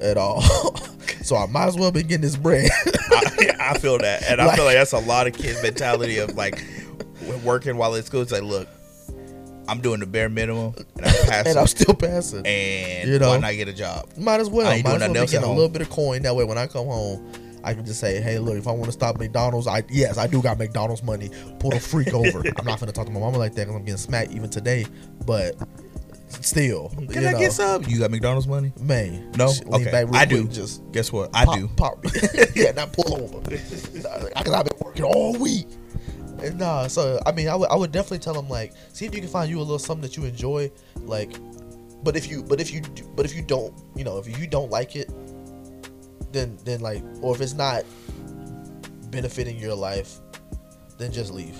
at 0.00 0.16
all. 0.16 0.42
so 1.22 1.36
I 1.36 1.46
might 1.46 1.66
as 1.66 1.76
well 1.76 1.90
be 1.90 2.02
getting 2.02 2.20
this 2.20 2.36
bread. 2.36 2.70
I, 3.10 3.56
I 3.60 3.78
feel 3.78 3.98
that, 3.98 4.24
and 4.28 4.40
I 4.40 4.54
feel 4.56 4.64
like 4.64 4.74
that's 4.74 4.92
a 4.92 4.98
lot 4.98 5.26
of 5.26 5.34
kids' 5.34 5.62
mentality 5.62 6.18
of 6.18 6.36
like 6.36 6.64
working 7.44 7.76
while 7.76 7.94
at 7.94 8.04
school. 8.04 8.22
It's 8.22 8.32
like, 8.32 8.42
look, 8.42 8.68
I'm 9.68 9.80
doing 9.80 10.00
the 10.00 10.06
bare 10.06 10.28
minimum, 10.28 10.74
and 10.96 11.06
I'm 11.06 11.26
passing, 11.26 11.50
and 11.50 11.58
I'm 11.58 11.66
still 11.66 11.94
passing. 11.94 12.46
and 12.46 13.08
you 13.08 13.18
know. 13.18 13.30
why 13.30 13.38
not 13.38 13.52
get 13.52 13.68
a 13.68 13.72
job? 13.72 14.08
Might 14.16 14.40
as 14.40 14.50
well. 14.50 14.66
I 14.66 14.82
Might 14.82 14.94
as 14.96 15.00
well 15.00 15.12
be 15.26 15.30
getting 15.30 15.48
a 15.48 15.52
little 15.52 15.68
bit 15.68 15.82
of 15.82 15.90
coin. 15.90 16.22
That 16.22 16.36
way, 16.36 16.44
when 16.44 16.58
I 16.58 16.66
come 16.66 16.86
home, 16.86 17.32
I 17.62 17.72
can 17.72 17.86
just 17.86 18.00
say, 18.00 18.20
"Hey, 18.20 18.38
look, 18.38 18.56
if 18.56 18.68
I 18.68 18.72
want 18.72 18.86
to 18.86 18.92
stop 18.92 19.18
McDonald's, 19.18 19.66
I 19.66 19.82
yes, 19.88 20.18
I 20.18 20.26
do 20.26 20.42
got 20.42 20.58
McDonald's 20.58 21.02
money. 21.02 21.30
Pull 21.60 21.70
the 21.70 21.80
freak 21.80 22.12
over. 22.12 22.42
I'm 22.58 22.66
not 22.66 22.80
gonna 22.80 22.92
talk 22.92 23.06
to 23.06 23.12
my 23.12 23.20
mama 23.20 23.38
like 23.38 23.54
that 23.54 23.62
because 23.62 23.76
I'm 23.76 23.84
getting 23.84 23.96
smacked 23.96 24.32
even 24.32 24.50
today. 24.50 24.86
But 25.24 25.56
still, 26.28 26.88
Can 26.90 27.10
you 27.22 27.28
I 27.28 27.32
know, 27.32 27.38
get 27.38 27.52
some? 27.52 27.84
You 27.84 27.98
got 28.00 28.10
McDonald's 28.10 28.46
money? 28.48 28.72
Man, 28.80 29.30
No. 29.36 29.52
sh- 29.52 29.60
Okay, 29.72 29.90
back 29.90 30.06
I 30.12 30.24
do. 30.24 30.46
Just 30.48 30.82
Guess 30.92 31.12
what? 31.12 31.30
I 31.34 31.44
pop, 31.44 31.54
do. 31.58 31.68
Pop. 31.76 32.04
yeah, 32.54 32.72
not 32.72 32.92
pull 32.92 33.14
over. 33.22 33.40
Because 33.50 34.52
I've 34.52 34.64
been 34.64 34.78
working 34.80 35.04
all 35.04 35.36
week. 35.38 35.66
And 36.42 36.58
nah, 36.58 36.86
so 36.88 37.20
I 37.24 37.32
mean, 37.32 37.48
I 37.48 37.54
would 37.54 37.70
I 37.70 37.76
would 37.76 37.92
definitely 37.92 38.18
tell 38.18 38.34
them 38.34 38.48
like, 38.48 38.72
see 38.92 39.06
if 39.06 39.14
you 39.14 39.20
can 39.20 39.30
find 39.30 39.48
you 39.48 39.58
a 39.58 39.60
little 39.60 39.78
something 39.78 40.02
that 40.02 40.16
you 40.16 40.24
enjoy, 40.24 40.70
like. 41.02 41.32
But 42.02 42.16
if 42.16 42.28
you 42.30 42.42
but 42.42 42.60
if 42.60 42.70
you 42.72 42.80
do, 42.82 43.10
but 43.16 43.24
if 43.24 43.34
you 43.34 43.40
don't, 43.42 43.72
you 43.96 44.04
know, 44.04 44.18
if 44.18 44.38
you 44.38 44.46
don't 44.46 44.70
like 44.70 44.94
it, 44.96 45.10
then 46.32 46.58
then 46.64 46.80
like, 46.80 47.02
or 47.22 47.34
if 47.34 47.40
it's 47.40 47.54
not 47.54 47.84
benefiting 49.10 49.58
your 49.58 49.74
life, 49.74 50.20
then 50.98 51.12
just 51.12 51.32
leave. 51.32 51.56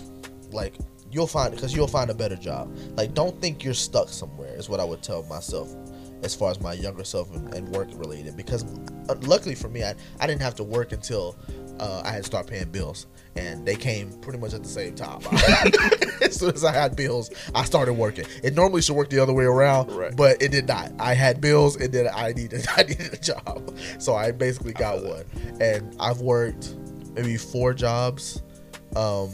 Like 0.51 0.75
you'll 1.15 1.27
find 1.27 1.55
because 1.55 1.75
you'll 1.75 1.87
find 1.87 2.11
a 2.11 2.15
better 2.15 2.37
job. 2.37 2.77
Like 2.97 3.15
don't 3.15 3.41
think 3.41 3.65
you're 3.65 3.75
stuck 3.75 4.09
somewhere. 4.09 4.55
Is 4.57 4.69
what 4.69 4.81
I 4.81 4.85
would 4.85 5.03
tell 5.03 5.23
myself 5.25 5.75
as 6.23 6.35
far 6.35 6.51
as 6.51 6.61
my 6.61 6.73
younger 6.73 7.05
self 7.05 7.35
and, 7.35 7.53
and 7.55 7.69
work 7.69 7.89
related. 7.95 8.37
Because 8.37 8.65
uh, 9.09 9.15
luckily 9.23 9.55
for 9.55 9.69
me, 9.69 9.85
I, 9.85 9.95
I 10.21 10.27
didn't 10.27 10.43
have 10.43 10.55
to 10.57 10.65
work 10.65 10.93
until 10.93 11.37
uh, 11.81 12.03
I 12.05 12.13
had 12.13 12.19
to 12.19 12.23
start 12.25 12.47
paying 12.47 12.71
bills, 12.71 13.07
and 13.37 13.67
they 13.67 13.75
came 13.75 14.13
pretty 14.21 14.39
much 14.39 14.55
at 14.55 14.63
the 14.63 14.69
same 14.69 14.95
time. 14.95 15.21
as 16.23 16.37
soon 16.37 16.55
as 16.55 16.65
I 16.65 16.73
had 16.73 16.95
bills, 16.97 17.31
I 17.55 17.65
started 17.65 17.95
working. 17.95 18.25
It 18.43 18.55
normally 18.55 18.81
should 18.81 18.95
work 18.97 19.11
the 19.11 19.19
other 19.19 19.33
way 19.33 19.45
around, 19.45 19.91
Right. 19.91 20.15
but 20.17 20.41
it 20.41 20.51
did 20.53 20.69
not. 20.69 20.93
I 20.99 21.15
had 21.15 21.41
bills, 21.41 21.77
and 21.77 21.93
then 21.93 22.09
I 22.15 22.33
needed 22.33 22.67
I 22.77 22.85
needed 22.85 23.13
a 23.13 23.19
job, 23.19 23.77
so 23.99 24.15
I 24.15 24.31
basically 24.31 24.73
got 24.73 25.01
feel 25.01 25.11
one. 25.11 25.25
And 25.61 25.95
I've 26.01 26.21
worked 26.21 26.75
maybe 27.15 27.37
four 27.37 27.75
jobs, 27.75 28.43
um, 28.97 29.31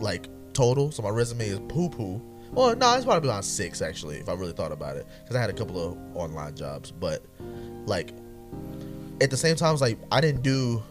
like 0.00 0.26
total. 0.58 0.90
So 0.90 1.02
my 1.02 1.08
resume 1.10 1.46
is 1.48 1.60
poo 1.68 1.88
poo. 1.88 2.20
Well, 2.52 2.74
no, 2.76 2.94
it's 2.94 3.04
probably 3.04 3.28
around 3.28 3.42
six 3.42 3.80
actually, 3.82 4.16
if 4.16 4.28
I 4.28 4.32
really 4.34 4.52
thought 4.52 4.72
about 4.72 4.96
it, 4.96 5.06
because 5.22 5.36
I 5.36 5.40
had 5.40 5.50
a 5.50 5.52
couple 5.52 5.78
of 5.80 5.96
online 6.16 6.54
jobs. 6.56 6.90
But 6.90 7.22
like 7.86 8.12
at 9.20 9.30
the 9.30 9.36
same 9.36 9.56
time, 9.56 9.72
it's 9.72 9.82
like 9.82 9.98
I 10.10 10.20
didn't 10.20 10.42
do. 10.42 10.82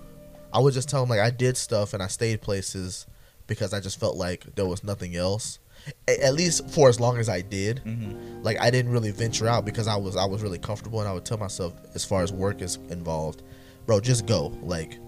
I 0.53 0.59
would 0.59 0.73
just 0.73 0.87
tell 0.89 1.01
them 1.01 1.09
like 1.09 1.19
I 1.19 1.29
did 1.29 1.57
stuff 1.57 1.93
and 1.93 2.01
I 2.01 2.07
stayed 2.07 2.41
places 2.41 3.05
because 3.47 3.73
I 3.73 3.79
just 3.79 3.99
felt 3.99 4.15
like 4.15 4.45
there 4.55 4.65
was 4.65 4.83
nothing 4.83 5.15
else. 5.15 5.59
A- 6.07 6.23
At 6.25 6.33
least 6.33 6.69
for 6.69 6.89
as 6.89 6.99
long 6.99 7.17
as 7.17 7.27
I 7.29 7.41
did, 7.41 7.81
Mm-hmm. 7.85 8.43
like 8.43 8.59
I 8.59 8.69
didn't 8.71 8.91
really 8.91 9.11
venture 9.11 9.47
out 9.47 9.65
because 9.65 9.87
I 9.87 9.95
was 9.95 10.15
I 10.15 10.25
was 10.25 10.41
really 10.43 10.59
comfortable 10.59 10.99
and 10.99 11.07
I 11.09 11.13
would 11.13 11.25
tell 11.25 11.37
myself 11.37 11.73
as 11.95 12.05
far 12.05 12.23
as 12.23 12.31
work 12.31 12.61
is 12.61 12.75
involved, 12.89 13.43
bro, 13.85 13.99
just 13.99 14.25
go. 14.25 14.53
Like 14.61 14.99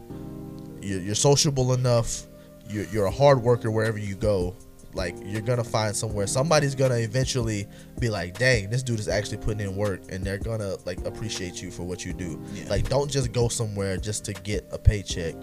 you're, 0.81 1.01
you're 1.01 1.15
sociable 1.15 1.73
enough. 1.73 2.23
You're, 2.69 2.85
you're 2.85 3.05
a 3.05 3.11
hard 3.11 3.41
worker 3.41 3.71
wherever 3.71 3.97
you 3.97 4.15
go. 4.15 4.55
Like 4.93 5.15
you're 5.23 5.41
gonna 5.41 5.63
find 5.63 5.95
somewhere. 5.95 6.25
Somebody's 6.25 6.73
gonna 6.73 6.95
eventually 6.95 7.67
be 7.99 8.09
like, 8.09 8.39
"Dang, 8.39 8.71
this 8.71 8.81
dude 8.81 8.99
is 8.99 9.07
actually 9.07 9.37
putting 9.37 9.59
in 9.59 9.75
work," 9.75 10.01
and 10.09 10.23
they're 10.23 10.39
gonna 10.39 10.77
like 10.85 11.05
appreciate 11.05 11.61
you 11.61 11.69
for 11.69 11.83
what 11.83 12.03
you 12.05 12.11
do. 12.13 12.41
Yeah. 12.53 12.69
Like, 12.69 12.89
don't 12.89 13.09
just 13.09 13.31
go 13.31 13.49
somewhere 13.49 13.97
just 13.97 14.25
to 14.25 14.33
get 14.33 14.67
a 14.71 14.79
paycheck 14.79 15.35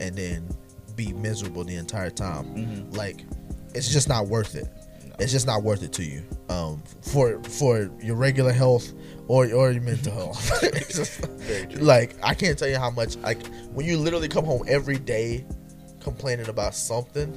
and 0.00 0.16
then 0.16 0.48
be 0.96 1.12
miserable 1.12 1.62
the 1.62 1.76
entire 1.76 2.10
time. 2.10 2.44
Mhm. 2.56 2.96
Like, 2.96 3.24
it's 3.72 3.88
just 3.88 4.08
not 4.08 4.26
worth 4.26 4.56
it. 4.56 4.66
No. 5.06 5.14
It's 5.20 5.30
just 5.30 5.46
not 5.46 5.62
worth 5.62 5.84
it 5.84 5.92
to 5.92 6.04
you. 6.04 6.24
Um, 6.48 6.82
for 7.02 7.40
for 7.44 7.88
your 8.02 8.16
regular 8.16 8.52
health 8.52 8.92
or 9.28 9.44
or 9.52 9.70
your 9.70 9.80
mental 9.82 10.12
health. 10.32 10.60
Just- 10.90 11.20
like 11.80 12.16
I 12.22 12.34
can't 12.34 12.58
tell 12.58 12.66
you 12.68 12.78
how 12.78 12.90
much 12.90 13.16
like 13.18 13.46
when 13.72 13.86
you 13.86 13.96
literally 13.96 14.26
come 14.28 14.44
home 14.44 14.64
every 14.66 14.98
day 14.98 15.46
complaining 16.08 16.48
about 16.48 16.74
something 16.74 17.32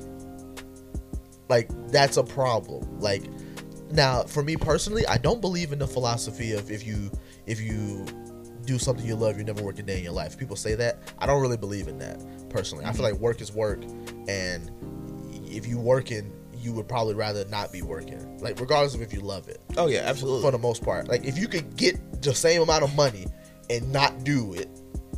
like 1.49 1.69
that's 1.91 2.17
a 2.17 2.23
problem. 2.23 2.99
Like 2.99 3.23
now 3.91 4.23
for 4.23 4.41
me 4.41 4.55
personally 4.55 5.05
i 5.07 5.17
don't 5.17 5.41
believe 5.41 5.73
in 5.73 5.79
the 5.79 5.85
philosophy 5.85 6.53
of 6.53 6.71
if 6.71 6.87
you 6.87 7.11
if 7.45 7.59
you 7.59 8.05
do 8.65 8.79
something 8.79 9.05
you 9.05 9.15
love 9.15 9.37
you 9.37 9.43
never 9.43 9.61
work 9.61 9.79
a 9.79 9.83
day 9.83 9.97
in 9.97 10.03
your 10.03 10.13
life. 10.13 10.37
People 10.37 10.55
say 10.55 10.75
that. 10.75 10.99
I 11.19 11.25
don't 11.25 11.41
really 11.41 11.57
believe 11.57 11.87
in 11.87 11.97
that 11.99 12.49
personally. 12.49 12.85
I 12.85 12.93
feel 12.93 13.03
like 13.03 13.15
work 13.15 13.41
is 13.41 13.51
work 13.51 13.83
and 14.27 14.71
if 15.45 15.67
you 15.67 15.79
working 15.79 16.31
you 16.57 16.71
would 16.73 16.87
probably 16.87 17.15
rather 17.15 17.43
not 17.45 17.71
be 17.71 17.81
working 17.81 18.37
like 18.39 18.59
regardless 18.59 18.93
of 18.93 19.01
if 19.01 19.11
you 19.13 19.21
love 19.21 19.47
it. 19.47 19.61
Oh 19.77 19.87
yeah, 19.87 20.01
absolutely. 20.01 20.43
for 20.43 20.51
the 20.51 20.59
most 20.59 20.83
part. 20.83 21.07
Like 21.07 21.25
if 21.25 21.37
you 21.37 21.47
could 21.47 21.75
get 21.75 22.21
the 22.21 22.33
same 22.33 22.61
amount 22.61 22.83
of 22.83 22.95
money 22.95 23.27
and 23.69 23.91
not 23.91 24.23
do 24.23 24.53
it, 24.53 24.69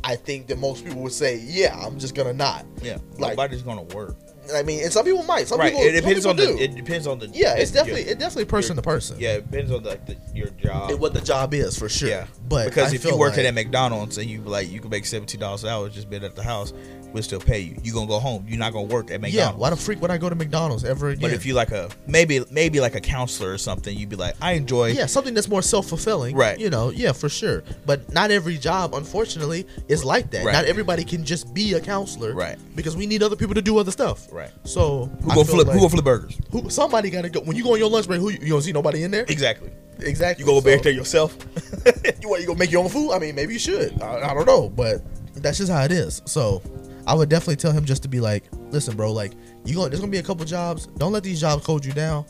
I 0.04 0.16
think 0.16 0.48
that 0.48 0.58
most 0.58 0.84
people 0.84 1.02
would 1.02 1.12
say, 1.12 1.38
"Yeah, 1.44 1.74
I'm 1.76 1.98
just 1.98 2.14
gonna 2.14 2.34
not." 2.34 2.66
Yeah, 2.82 2.98
like- 3.18 3.32
nobody's 3.36 3.62
gonna 3.62 3.82
work. 3.82 4.16
I 4.54 4.62
mean, 4.62 4.82
and 4.84 4.92
some 4.92 5.06
people 5.06 5.22
might. 5.22 5.48
Some 5.48 5.58
right. 5.58 5.72
people, 5.72 5.86
it 5.86 5.92
depends 5.92 6.26
on 6.26 6.36
the. 6.36 6.46
do. 6.46 6.58
It 6.58 6.74
depends 6.74 7.06
on 7.06 7.18
the. 7.18 7.28
yeah, 7.28 7.54
it's 7.54 7.70
definitely 7.70 8.02
your- 8.02 8.10
it's 8.10 8.20
definitely 8.20 8.44
person 8.44 8.76
to 8.76 8.82
person. 8.82 9.16
Yeah, 9.18 9.36
it 9.36 9.50
depends 9.50 9.72
on 9.72 9.82
the, 9.82 9.88
like 9.88 10.04
the 10.04 10.16
your 10.34 10.48
job. 10.48 10.90
and 10.90 11.00
what 11.00 11.14
the 11.14 11.22
job 11.22 11.54
is 11.54 11.78
for 11.78 11.88
sure. 11.88 12.10
Yeah, 12.10 12.26
but 12.46 12.66
because 12.66 12.92
I 12.92 12.96
if 12.96 13.04
you 13.04 13.12
work 13.12 13.20
working 13.20 13.44
like- 13.44 13.48
at 13.48 13.54
McDonald's 13.54 14.18
and 14.18 14.28
you 14.28 14.42
like 14.42 14.70
you 14.70 14.80
can 14.80 14.90
make 14.90 15.06
seventeen 15.06 15.40
dollars 15.40 15.64
an 15.64 15.70
hour 15.70 15.88
just 15.88 16.10
being 16.10 16.24
at 16.24 16.36
the 16.36 16.42
house, 16.42 16.74
we'll 17.14 17.22
still 17.22 17.40
pay 17.40 17.60
you. 17.60 17.76
You're 17.82 17.94
gonna 17.94 18.06
go 18.08 18.18
home. 18.18 18.44
You're 18.46 18.58
not 18.58 18.72
gonna 18.74 18.86
work 18.88 19.10
at 19.10 19.20
McDonald's. 19.20 19.34
Yeah, 19.34 19.52
why 19.52 19.70
the 19.70 19.76
freak 19.76 20.02
would 20.02 20.10
I 20.10 20.18
go 20.18 20.28
to 20.28 20.34
McDonald's 20.34 20.84
ever 20.84 21.08
again? 21.10 21.22
But 21.22 21.32
if 21.32 21.46
you 21.46 21.54
like 21.54 21.70
a 21.70 21.88
maybe 22.06 22.44
maybe 22.50 22.80
like 22.80 22.94
a 22.94 23.00
counselor 23.00 23.52
or 23.52 23.58
something, 23.58 23.96
you'd 23.96 24.10
be 24.10 24.16
like, 24.16 24.34
I 24.42 24.52
enjoy. 24.52 24.88
yeah, 24.88 25.06
something 25.06 25.32
that's 25.32 25.48
more 25.48 25.62
self 25.62 25.86
fulfilling, 25.86 26.36
Right. 26.36 26.58
You 26.58 26.68
know, 26.68 26.90
yeah, 26.90 27.12
for 27.12 27.28
sure. 27.30 27.62
But 27.86 28.12
not 28.12 28.30
every 28.30 28.58
job, 28.58 28.94
unfortunately, 28.94 29.66
is 29.88 30.04
like 30.04 30.30
that. 30.32 30.44
Right. 30.44 30.52
Not 30.52 30.64
everybody 30.66 31.04
can 31.04 31.24
just 31.24 31.54
be 31.54 31.72
a 31.74 31.80
counselor, 31.80 32.34
Right. 32.34 32.58
Because 32.74 32.96
we 32.96 33.06
need 33.06 33.22
other 33.22 33.36
people 33.36 33.54
to 33.54 33.62
do 33.62 33.78
other 33.78 33.92
stuff, 33.92 34.26
Right. 34.32 34.50
So 34.64 35.06
Who 35.22 35.30
I 35.30 35.34
go 35.36 35.44
feel 35.44 35.54
flip? 35.54 35.66
like- 35.68 35.74
who 35.76 35.82
go 35.82 35.88
flip 35.88 36.04
burgers? 36.04 36.36
who- 36.50 36.68
somebody 36.68 37.08
got 37.10 37.22
to 37.22 37.28
go. 37.30 37.40
When 37.40 37.56
you 37.56 37.62
go 37.62 37.74
on 37.74 37.78
your 37.78 37.88
lunch 37.88 38.06
break, 38.08 38.20
who 38.20 38.30
you, 38.30 38.38
you 38.42 38.48
don't 38.48 38.62
see 38.62 38.72
nobody 38.72 39.04
in 39.04 39.10
there? 39.12 39.24
Exactly. 39.28 39.70
Exactly. 40.00 40.42
You 40.42 40.46
go 40.50 40.58
So- 40.60 40.64
back 40.66 40.82
there 40.82 40.92
yourself. 40.92 41.36
you 42.20 42.28
want 42.28 42.40
you 42.40 42.46
gonna 42.48 42.58
make 42.58 42.72
your 42.72 42.82
own 42.82 42.90
food? 42.90 43.12
I 43.12 43.18
mean, 43.20 43.34
maybe 43.36 43.52
you 43.52 43.58
should. 43.60 44.02
I, 44.02 44.30
I 44.30 44.34
don't 44.34 44.46
know, 44.46 44.68
but 44.68 45.02
that's 45.36 45.58
just 45.58 45.70
how 45.70 45.82
it 45.84 45.92
is. 45.92 46.20
So 46.24 46.62
I 47.06 47.14
would 47.14 47.28
definitely 47.28 47.56
tell 47.56 47.72
him 47.72 47.84
just 47.84 48.02
to 48.02 48.08
be 48.08 48.20
like, 48.20 48.44
listen, 48.70 48.96
bro, 48.96 49.12
like 49.12 49.32
you 49.64 49.74
going 49.74 49.90
there's 49.90 50.00
gonna 50.00 50.12
be 50.12 50.18
a 50.18 50.22
couple 50.22 50.44
jobs. 50.44 50.86
Don't 50.98 51.12
let 51.12 51.22
these 51.22 51.40
jobs 51.40 51.64
hold 51.64 51.84
you 51.84 51.92
down, 51.92 52.24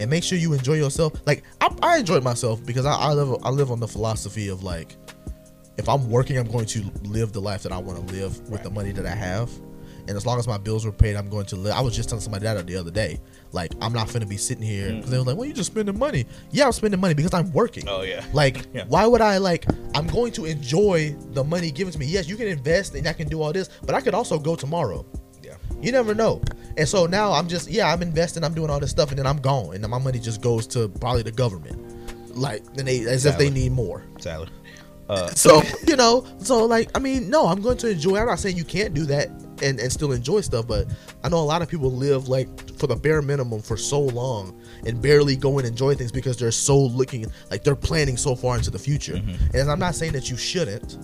and 0.00 0.08
make 0.08 0.24
sure 0.24 0.38
you 0.38 0.52
enjoy 0.52 0.74
yourself. 0.74 1.14
Like 1.26 1.44
I, 1.60 1.74
I 1.82 1.98
enjoyed 1.98 2.22
myself 2.22 2.64
because 2.64 2.86
I, 2.86 2.94
I 2.94 3.12
live 3.12 3.44
I 3.44 3.50
live 3.50 3.70
on 3.70 3.80
the 3.80 3.88
philosophy 3.88 4.48
of 4.48 4.62
like, 4.62 4.96
if 5.76 5.88
I'm 5.88 6.08
working, 6.10 6.38
I'm 6.38 6.50
going 6.50 6.66
to 6.66 6.90
live 7.02 7.32
the 7.32 7.40
life 7.40 7.62
that 7.62 7.72
I 7.72 7.78
want 7.78 8.06
to 8.06 8.14
live 8.14 8.48
with 8.48 8.62
the 8.62 8.70
money 8.70 8.92
that 8.92 9.06
I 9.06 9.14
have. 9.14 9.50
And 10.08 10.16
as 10.16 10.26
long 10.26 10.38
as 10.38 10.48
my 10.48 10.58
bills 10.58 10.84
were 10.84 10.92
paid, 10.92 11.14
I'm 11.16 11.28
going 11.28 11.46
to 11.46 11.56
live. 11.56 11.74
I 11.74 11.80
was 11.80 11.94
just 11.94 12.08
telling 12.08 12.22
somebody 12.22 12.44
that 12.44 12.66
the 12.66 12.76
other 12.76 12.90
day. 12.90 13.20
Like, 13.52 13.72
I'm 13.80 13.92
not 13.92 14.08
finna 14.08 14.28
be 14.28 14.36
sitting 14.38 14.64
here 14.64 14.92
because 14.94 15.10
they 15.10 15.18
were 15.18 15.24
like, 15.24 15.36
"Well, 15.36 15.46
you 15.46 15.52
just 15.52 15.70
spending 15.72 15.98
money." 15.98 16.26
Yeah, 16.50 16.66
I'm 16.66 16.72
spending 16.72 17.00
money 17.00 17.14
because 17.14 17.34
I'm 17.34 17.52
working. 17.52 17.84
Oh, 17.88 18.02
yeah. 18.02 18.24
Like, 18.32 18.66
Yeah. 18.74 18.84
why 18.88 19.06
would 19.06 19.20
I 19.20 19.38
like? 19.38 19.66
I'm 19.94 20.06
going 20.06 20.32
to 20.32 20.46
enjoy 20.46 21.14
the 21.32 21.44
money 21.44 21.70
given 21.70 21.92
to 21.92 21.98
me. 21.98 22.06
Yes, 22.06 22.28
you 22.28 22.36
can 22.36 22.46
invest 22.48 22.94
and 22.94 23.06
I 23.06 23.12
can 23.12 23.28
do 23.28 23.42
all 23.42 23.52
this, 23.52 23.68
but 23.84 23.94
I 23.94 24.00
could 24.00 24.14
also 24.14 24.38
go 24.38 24.56
tomorrow. 24.56 25.04
yeah. 25.42 25.54
You 25.80 25.92
never 25.92 26.14
know. 26.14 26.40
And 26.78 26.88
so 26.88 27.04
now 27.06 27.32
I'm 27.32 27.48
just 27.48 27.68
yeah, 27.70 27.92
I'm 27.92 28.00
investing, 28.00 28.42
I'm 28.44 28.54
doing 28.54 28.70
all 28.70 28.80
this 28.80 28.90
stuff, 28.90 29.10
and 29.10 29.18
then 29.18 29.26
I'm 29.26 29.38
gone, 29.40 29.74
and 29.74 29.84
then 29.84 29.90
my 29.90 29.98
money 29.98 30.18
just 30.18 30.40
goes 30.40 30.66
to 30.68 30.88
probably 30.88 31.22
the 31.22 31.32
government, 31.32 31.78
like 32.34 32.62
and 32.78 32.88
they 32.88 33.00
as 33.06 33.26
if 33.26 33.36
they 33.36 33.50
need 33.50 33.72
more. 33.72 34.02
Sadly. 34.18 34.48
Uh, 35.08 35.28
So 35.34 35.60
you 35.86 35.96
know, 35.96 36.24
so 36.38 36.64
like 36.64 36.88
I 36.94 36.98
mean, 37.00 37.28
no, 37.28 37.46
I'm 37.46 37.60
going 37.60 37.76
to 37.78 37.90
enjoy. 37.90 38.16
I'm 38.16 38.26
not 38.26 38.38
saying 38.38 38.56
you 38.56 38.64
can't 38.64 38.94
do 38.94 39.04
that 39.06 39.28
and 39.60 39.78
and 39.80 39.92
still 39.92 40.12
enjoy 40.12 40.40
stuff, 40.40 40.66
but 40.66 40.86
I 41.22 41.28
know 41.28 41.38
a 41.38 41.44
lot 41.44 41.60
of 41.60 41.68
people 41.68 41.90
live 41.92 42.28
like 42.28 42.48
for 42.82 42.88
the 42.88 42.96
bare 42.96 43.22
minimum 43.22 43.62
for 43.62 43.76
so 43.76 44.00
long 44.00 44.60
and 44.86 45.00
barely 45.00 45.36
go 45.36 45.58
and 45.58 45.68
enjoy 45.68 45.94
things 45.94 46.10
because 46.10 46.36
they're 46.36 46.50
so 46.50 46.76
looking 46.76 47.24
like 47.48 47.62
they're 47.62 47.76
planning 47.76 48.16
so 48.16 48.34
far 48.34 48.56
into 48.56 48.72
the 48.72 48.78
future. 48.78 49.22
And 49.54 49.70
I'm 49.70 49.78
not 49.78 49.94
saying 49.94 50.14
that 50.14 50.28
you 50.28 50.36
shouldn't. 50.36 50.94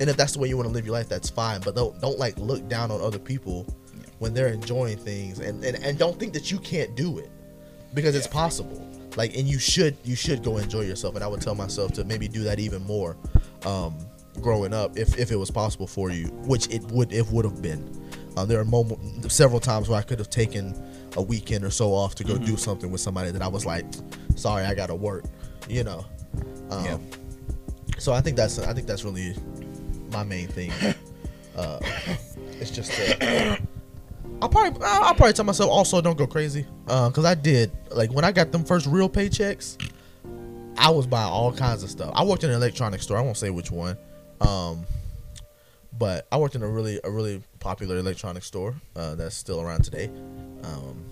And 0.00 0.08
if 0.08 0.16
that's 0.16 0.32
the 0.32 0.38
way 0.38 0.48
you 0.48 0.56
want 0.56 0.66
to 0.66 0.72
live 0.72 0.86
your 0.86 0.94
life, 0.94 1.10
that's 1.10 1.28
fine. 1.28 1.60
But 1.60 1.76
don't 1.76 2.00
don't 2.00 2.18
like 2.18 2.38
look 2.38 2.66
down 2.70 2.90
on 2.90 3.02
other 3.02 3.18
people 3.18 3.66
when 4.18 4.32
they're 4.32 4.48
enjoying 4.48 4.96
things. 4.96 5.40
And 5.40 5.62
and, 5.62 5.76
and 5.84 5.98
don't 5.98 6.18
think 6.18 6.32
that 6.32 6.50
you 6.50 6.58
can't 6.58 6.96
do 6.96 7.18
it 7.18 7.30
because 7.92 8.16
it's 8.16 8.26
possible. 8.26 8.88
Like 9.16 9.36
and 9.36 9.46
you 9.46 9.58
should 9.58 9.94
you 10.04 10.16
should 10.16 10.42
go 10.42 10.56
enjoy 10.56 10.82
yourself. 10.82 11.16
And 11.16 11.22
i 11.22 11.26
would 11.26 11.42
tell 11.42 11.54
myself 11.54 11.92
to 11.94 12.04
maybe 12.04 12.28
do 12.28 12.44
that 12.44 12.58
even 12.58 12.82
more 12.82 13.14
um 13.66 13.94
growing 14.40 14.72
up 14.72 14.98
if, 14.98 15.18
if 15.18 15.30
it 15.30 15.36
was 15.36 15.50
possible 15.50 15.86
for 15.86 16.10
you 16.10 16.26
which 16.44 16.68
it 16.68 16.82
would 16.92 17.10
it 17.10 17.26
would 17.28 17.44
have 17.44 17.62
been 17.62 18.05
uh, 18.36 18.44
there 18.44 18.60
are 18.60 18.64
moment, 18.64 19.30
several 19.30 19.60
times 19.60 19.88
where 19.88 19.98
i 19.98 20.02
could 20.02 20.18
have 20.18 20.30
taken 20.30 20.74
a 21.16 21.22
weekend 21.22 21.64
or 21.64 21.70
so 21.70 21.92
off 21.92 22.14
to 22.14 22.24
go 22.24 22.36
do 22.36 22.56
something 22.56 22.90
with 22.90 23.00
somebody 23.00 23.30
that 23.30 23.42
i 23.42 23.48
was 23.48 23.64
like 23.64 23.84
sorry 24.34 24.64
i 24.64 24.74
gotta 24.74 24.94
work 24.94 25.24
you 25.68 25.82
know 25.84 26.04
um, 26.70 26.84
Yeah. 26.84 26.98
so 27.98 28.12
i 28.12 28.20
think 28.20 28.36
that's 28.36 28.58
i 28.58 28.72
think 28.72 28.86
that's 28.86 29.04
really 29.04 29.34
my 30.12 30.22
main 30.24 30.48
thing 30.48 30.70
uh 31.56 31.78
it's 32.60 32.70
just 32.70 32.92
to, 32.92 33.58
I'll 34.42 34.48
probably 34.48 34.82
I'll 34.84 35.14
probably 35.14 35.32
tell 35.32 35.44
myself 35.46 35.70
also 35.70 36.00
don't 36.02 36.18
go 36.18 36.26
crazy, 36.26 36.66
because 36.84 37.24
I 37.24 37.34
did 37.34 37.70
like 37.90 38.12
when 38.12 38.24
I 38.24 38.32
got 38.32 38.52
them 38.52 38.64
first 38.64 38.86
real 38.86 39.08
paychecks, 39.08 39.78
I 40.76 40.90
was 40.90 41.06
buying 41.06 41.30
all 41.30 41.52
kinds 41.52 41.82
of 41.82 41.90
stuff. 41.90 42.12
I 42.14 42.22
worked 42.24 42.44
in 42.44 42.50
an 42.50 42.56
electronics 42.56 43.04
store. 43.04 43.16
I 43.16 43.22
won't 43.22 43.36
say 43.38 43.48
which 43.50 43.70
one, 43.70 43.96
um, 44.42 44.84
but 45.98 46.26
I 46.30 46.36
worked 46.36 46.54
in 46.54 46.62
a 46.62 46.68
really 46.68 47.00
a 47.04 47.10
really 47.10 47.42
popular 47.66 47.96
electronics 47.96 48.46
store 48.46 48.76
uh, 48.94 49.16
that's 49.16 49.34
still 49.34 49.60
around 49.60 49.82
today. 49.82 50.08
Um, 50.62 51.02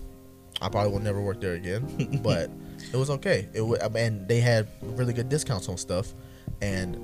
I 0.61 0.69
probably 0.69 0.89
will 0.93 1.01
never 1.01 1.19
work 1.19 1.41
there 1.41 1.55
again, 1.55 2.21
but 2.23 2.49
it 2.93 2.95
was 2.95 3.09
okay. 3.09 3.49
It 3.53 3.59
wa- 3.59 3.75
and 3.93 4.25
they 4.25 4.39
had 4.39 4.69
really 4.81 5.11
good 5.11 5.27
discounts 5.27 5.67
on 5.67 5.75
stuff, 5.75 6.13
and 6.61 6.95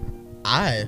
I 0.45 0.85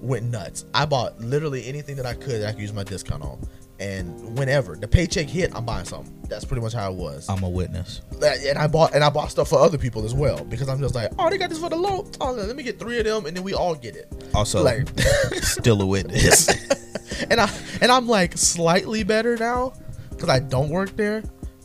went 0.00 0.24
nuts. 0.30 0.64
I 0.72 0.86
bought 0.86 1.20
literally 1.20 1.66
anything 1.66 1.96
that 1.96 2.06
I 2.06 2.14
could 2.14 2.40
that 2.40 2.48
I 2.48 2.52
could 2.52 2.62
use 2.62 2.72
my 2.72 2.84
discount 2.84 3.22
on. 3.22 3.38
And 3.80 4.38
whenever 4.38 4.76
the 4.76 4.86
paycheck 4.86 5.26
hit, 5.26 5.54
I'm 5.54 5.64
buying 5.64 5.84
something. 5.84 6.12
That's 6.28 6.44
pretty 6.44 6.62
much 6.62 6.72
how 6.72 6.92
it 6.92 6.96
was. 6.96 7.28
I'm 7.28 7.42
a 7.42 7.48
witness. 7.48 8.02
and 8.22 8.56
I 8.56 8.66
bought 8.68 8.94
and 8.94 9.02
I 9.02 9.10
bought 9.10 9.30
stuff 9.30 9.48
for 9.48 9.58
other 9.58 9.78
people 9.78 10.04
as 10.04 10.14
well 10.14 10.44
because 10.44 10.68
I'm 10.68 10.78
just 10.78 10.94
like, 10.94 11.10
oh, 11.18 11.28
they 11.28 11.38
got 11.38 11.50
this 11.50 11.58
for 11.58 11.68
the 11.70 11.76
low. 11.76 12.06
Oh, 12.20 12.32
let 12.32 12.54
me 12.54 12.62
get 12.62 12.78
three 12.78 12.98
of 12.98 13.04
them, 13.04 13.26
and 13.26 13.36
then 13.36 13.42
we 13.42 13.52
all 13.52 13.74
get 13.74 13.96
it. 13.96 14.12
Also, 14.32 14.62
Like, 14.62 14.88
still 15.42 15.82
a 15.82 15.86
witness. 15.86 16.48
and 17.30 17.40
I 17.40 17.50
and 17.80 17.90
I'm 17.90 18.06
like 18.06 18.38
slightly 18.38 19.02
better 19.02 19.36
now 19.36 19.72
because 20.10 20.28
I 20.28 20.38
don't 20.38 20.68
work 20.68 20.96
there. 20.96 21.22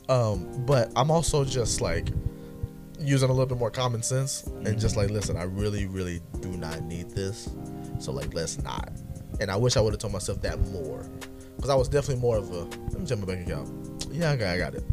Um, 0.09 0.65
but 0.65 0.91
I'm 0.95 1.11
also 1.11 1.45
just 1.45 1.79
like 1.81 2.09
using 2.99 3.29
a 3.29 3.31
little 3.31 3.45
bit 3.45 3.59
more 3.59 3.71
common 3.71 4.01
sense 4.01 4.43
and 4.65 4.79
just 4.79 4.97
like, 4.97 5.09
listen, 5.11 5.37
I 5.37 5.43
really, 5.43 5.85
really 5.85 6.21
do 6.41 6.49
not 6.49 6.81
need 6.81 7.11
this. 7.11 7.49
So 7.99 8.11
like, 8.11 8.33
let's 8.33 8.61
not. 8.63 8.91
And 9.39 9.49
I 9.51 9.55
wish 9.55 9.77
I 9.77 9.81
would 9.81 9.93
have 9.93 9.99
told 9.99 10.13
myself 10.13 10.41
that 10.41 10.59
more 10.71 11.05
because 11.59 11.69
I 11.69 11.75
was 11.75 11.89
definitely 11.89 12.21
more 12.21 12.37
of 12.37 12.49
a. 12.51 12.59
Let 12.59 12.99
me 13.01 13.05
check 13.05 13.19
my 13.19 13.25
bank 13.25 13.45
account. 13.45 14.07
Yeah, 14.09 14.31
I 14.31 14.37
got, 14.37 14.47
I 14.47 14.57
got 14.57 14.75
it. 14.75 14.83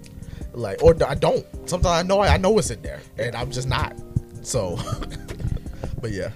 Like, 0.52 0.82
or 0.82 0.96
I 1.06 1.14
don't. 1.14 1.46
Sometimes 1.68 1.86
I 1.86 2.02
know 2.02 2.20
I 2.22 2.38
know 2.38 2.58
it's 2.58 2.70
in 2.70 2.82
there, 2.82 3.00
and 3.18 3.36
I'm 3.36 3.52
just 3.52 3.68
not. 3.68 3.96
So, 4.42 4.76
but 6.00 6.10
yeah, 6.10 6.30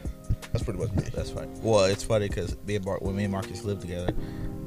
that's 0.52 0.62
pretty 0.62 0.78
much 0.78 0.92
me. 0.92 1.02
That's 1.12 1.30
funny. 1.30 1.50
Well, 1.62 1.84
it's 1.86 2.04
funny 2.04 2.28
because 2.28 2.56
me 2.64 2.76
and 2.76 2.84
Mar- 2.84 2.98
when 3.00 3.16
me 3.16 3.24
and 3.24 3.32
Marcus 3.32 3.64
lived 3.64 3.80
together, 3.80 4.12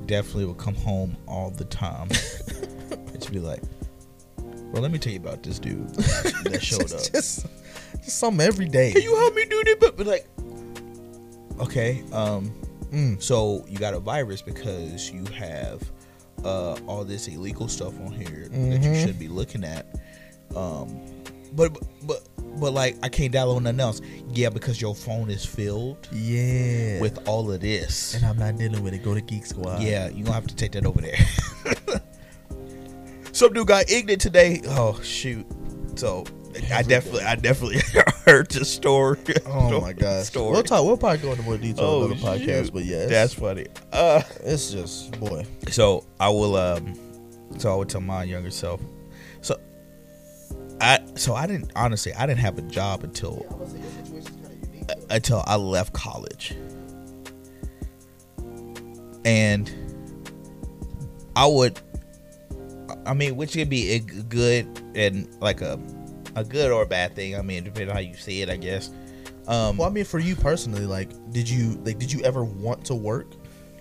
definitely 0.06 0.46
would 0.46 0.58
come 0.58 0.76
home 0.76 1.16
all 1.28 1.50
the 1.50 1.66
time. 1.66 2.10
and 2.92 3.24
she'd 3.24 3.32
be 3.32 3.40
like, 3.40 3.64
"Well, 4.38 4.82
let 4.82 4.92
me 4.92 5.00
tell 5.00 5.14
you 5.14 5.20
about 5.20 5.44
this 5.44 5.60
dude 5.60 5.88
that 5.96 6.60
showed 6.62 6.82
just, 6.82 6.94
up. 6.94 7.14
Just, 7.14 7.46
just 8.04 8.20
something 8.20 8.46
every 8.46 8.68
day. 8.68 8.92
Can 8.92 9.02
you 9.02 9.16
help 9.16 9.34
me 9.34 9.46
do 9.46 9.64
this?" 9.64 9.76
But, 9.80 9.96
but 9.96 10.08
like, 10.08 10.28
okay, 11.62 12.04
um, 12.12 12.54
Mm. 12.94 13.22
so 13.22 13.66
you 13.68 13.78
got 13.78 13.94
a 13.96 14.00
virus 14.00 14.42
because 14.42 15.10
you 15.12 15.26
have 15.38 15.82
uh, 16.46 16.74
all 16.88 17.04
this 17.04 17.28
illegal 17.28 17.68
stuff 17.68 17.94
on 18.02 18.12
here 18.12 18.48
that 18.50 18.58
you 18.84 18.90
Mhm. 18.92 19.04
should 19.06 19.18
be 19.18 19.28
looking 19.28 19.64
at. 19.64 19.86
Um, 20.56 21.00
but 21.54 21.76
but 22.06 22.22
but 22.60 22.74
like 22.74 22.98
I 23.02 23.10
can't 23.10 23.34
download 23.34 23.64
nothing 23.64 23.80
else. 23.80 24.02
Yeah, 24.32 24.50
because 24.50 24.80
your 24.82 24.94
phone 24.94 25.30
is 25.30 25.44
filled 25.46 26.08
Yeah. 26.12 27.00
with 27.02 27.28
all 27.28 27.52
of 27.52 27.62
this. 27.62 28.14
and 28.16 28.26
I'm 28.26 28.38
not 28.38 28.58
dealing 28.58 28.84
with 28.84 28.94
it. 28.94 29.04
Go 29.04 29.14
to 29.14 29.22
Geek 29.22 29.46
Squad. 29.46 29.82
Yeah, 29.82 30.10
you 30.10 30.24
gonna 30.24 30.34
have 30.36 30.48
to 30.48 30.56
take 30.56 30.74
that 30.74 30.86
over 30.86 31.02
there. 31.02 31.18
Some 33.32 33.54
dude 33.54 33.68
got 33.68 33.90
ignorant 33.90 34.22
today. 34.22 34.62
Oh 34.68 35.00
shoot! 35.02 35.46
So 35.96 36.24
I 36.72 36.82
definitely, 36.84 37.24
I 37.24 37.36
definitely 37.50 37.82
heard 38.26 38.50
the 38.50 38.66
story. 38.66 39.18
Oh 39.46 39.82
my 39.82 39.94
gosh. 39.94 40.26
Story. 40.26 40.52
We'll 40.52 40.64
talk. 40.64 40.86
We'll 40.86 40.98
probably 40.98 41.20
go 41.20 41.32
into 41.32 41.44
more 41.44 41.58
detail 41.58 41.86
Oh, 41.86 42.04
on 42.04 42.10
the 42.12 42.16
podcast. 42.16 42.74
But 42.74 42.86
yeah, 42.86 43.06
That's 43.06 43.34
funny. 43.34 43.68
Uh, 43.92 44.22
it's 44.44 44.72
just 44.72 45.20
boy. 45.20 45.46
so 45.70 46.06
I 46.20 46.30
will. 46.30 46.56
Um, 46.56 46.94
so 47.58 47.72
I 47.72 47.76
would 47.76 47.90
tell 47.90 48.02
my 48.02 48.24
younger 48.24 48.52
self. 48.52 48.82
So 49.42 49.60
I, 50.82 51.00
so 51.16 51.34
I 51.36 51.48
didn't 51.48 51.72
honestly, 51.76 52.14
I 52.14 52.26
didn't 52.26 52.40
have 52.42 52.58
a 52.58 52.64
job 52.64 53.04
until 53.04 53.46
until 55.10 55.44
I 55.46 55.56
left 55.56 55.94
college. 55.94 56.56
And 59.26 59.72
I 61.36 61.46
would 61.48 61.80
I 63.06 63.14
mean, 63.14 63.36
which 63.36 63.54
could 63.54 63.70
be 63.70 63.92
a 63.92 64.00
good 64.00 64.68
and 64.96 65.28
like 65.42 65.62
a 65.62 65.78
a 66.36 66.44
good 66.44 66.72
or 66.72 66.84
a 66.84 66.86
bad 66.88 67.16
thing. 67.16 67.36
I 67.36 67.42
mean, 67.42 67.64
depending 67.64 67.90
on 67.90 67.96
how 67.96 68.02
you 68.02 68.16
see 68.16 68.42
it, 68.42 68.50
I 68.50 68.58
guess. 68.58 68.90
Um 69.48 69.78
Well, 69.78 69.88
I 69.88 69.92
mean, 69.92 70.06
for 70.06 70.20
you 70.20 70.36
personally, 70.36 70.86
like, 70.86 71.10
did 71.32 71.50
you 71.50 71.82
like 71.86 72.00
did 72.00 72.12
you 72.12 72.22
ever 72.24 72.44
want 72.44 72.86
to 72.86 72.96
work? 72.96 73.34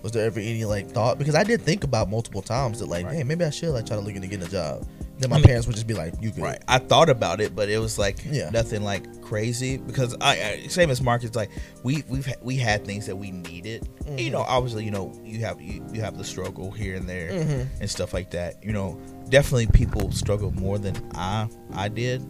Was 0.03 0.11
there 0.11 0.25
ever 0.27 0.41
any 0.41 0.65
like 0.65 0.91
thought? 0.91 1.17
Because 1.19 1.37
I 1.37 1.45
did 1.45 1.63
think 1.63 1.85
about 1.85 2.11
multiple 2.11 2.43
times 2.43 2.81
that 2.81 2.87
like, 2.87 3.07
Right. 3.07 3.15
hey, 3.17 3.23
maybe 3.23 3.45
I 3.45 3.51
should 3.51 3.71
like 3.71 3.87
try 3.87 3.95
to 3.97 4.03
look 4.03 4.15
into 4.17 4.27
getting 4.27 4.45
a 4.47 4.51
job. 4.51 4.85
Then 5.19 5.31
my 5.31 5.37
I 5.37 5.39
mean- 5.39 5.45
parents 5.47 5.69
would 5.69 5.77
just 5.77 5.87
be 5.87 5.95
like, 5.95 6.15
you 6.21 6.33
good. 6.33 6.43
Right. 6.43 6.61
I 6.67 6.79
thought 6.79 7.09
about 7.09 7.41
it, 7.41 7.55
but 7.55 7.69
it 7.69 7.79
was 7.79 7.97
like 8.01 8.19
Yeah. 8.29 8.51
nothing 8.51 8.83
like 8.83 9.23
crazy 9.23 9.77
because 9.77 10.17
I, 10.21 10.63
I 10.65 10.67
same 10.67 10.91
as 10.91 11.01
Marcus. 11.01 11.37
Like 11.37 11.51
we 11.85 12.03
we've 12.09 12.27
we 12.43 12.57
had 12.57 12.85
things 12.85 13.07
that 13.07 13.15
we 13.15 13.31
needed. 13.31 13.89
You 14.17 14.31
know, 14.31 14.41
obviously, 14.41 14.85
you 14.85 14.91
know, 14.91 15.13
you 15.25 15.39
have 15.45 15.61
you, 15.63 15.87
you 15.93 16.01
have 16.01 16.19
the 16.19 16.25
struggle 16.25 16.73
here 16.73 16.97
and 16.97 17.09
there 17.09 17.31
Mhm. 17.31 17.67
and 17.81 17.89
stuff 17.89 18.13
like 18.13 18.33
that. 18.33 18.57
You 18.65 18.73
know, 18.73 18.99
definitely 19.29 19.69
people 19.69 20.11
struggle 20.11 20.51
more 20.51 20.79
than 20.81 20.97
I 21.15 21.49
I 21.73 21.87
did, 21.87 22.27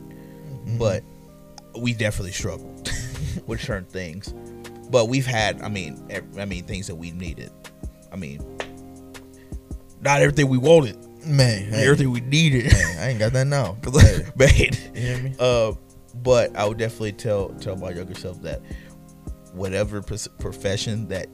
but 0.79 1.03
we 1.79 1.93
definitely 1.95 2.33
struggled 2.33 2.91
with 3.47 3.61
certain 3.61 3.87
things. 3.87 4.33
But 4.91 5.09
we've 5.09 5.27
had, 5.27 5.63
I 5.63 5.69
mean, 5.69 6.05
ev- 6.11 6.39
I 6.39 6.45
mean, 6.45 6.65
things 6.65 6.87
that 6.89 6.97
we 6.97 7.13
needed. 7.13 7.51
I 8.13 8.17
mean, 8.17 8.43
not 10.01 10.21
everything 10.21 10.49
we 10.49 10.59
wanted, 10.59 10.97
Man, 11.25 11.65
hey, 11.71 11.85
everything 11.85 12.11
we 12.11 12.21
needed. 12.21 12.73
man, 12.73 12.99
I 12.99 13.09
ain't 13.11 13.19
got 13.19 13.33
that 13.33 13.47
now. 13.47 13.77
Hey, 14.01 14.25
Man. 14.37 14.51
you 14.95 15.01
hear 15.01 15.23
me? 15.23 15.35
Uh, 15.39 15.73
but 16.17 16.55
I 16.57 16.67
would 16.67 16.79
definitely 16.79 17.13
tell 17.13 17.51
tell 17.61 17.77
my 17.77 17.91
younger 17.91 18.15
self 18.15 18.43
that 18.43 18.61
whatever 19.53 20.03
profession 20.03 21.09
that 21.09 21.29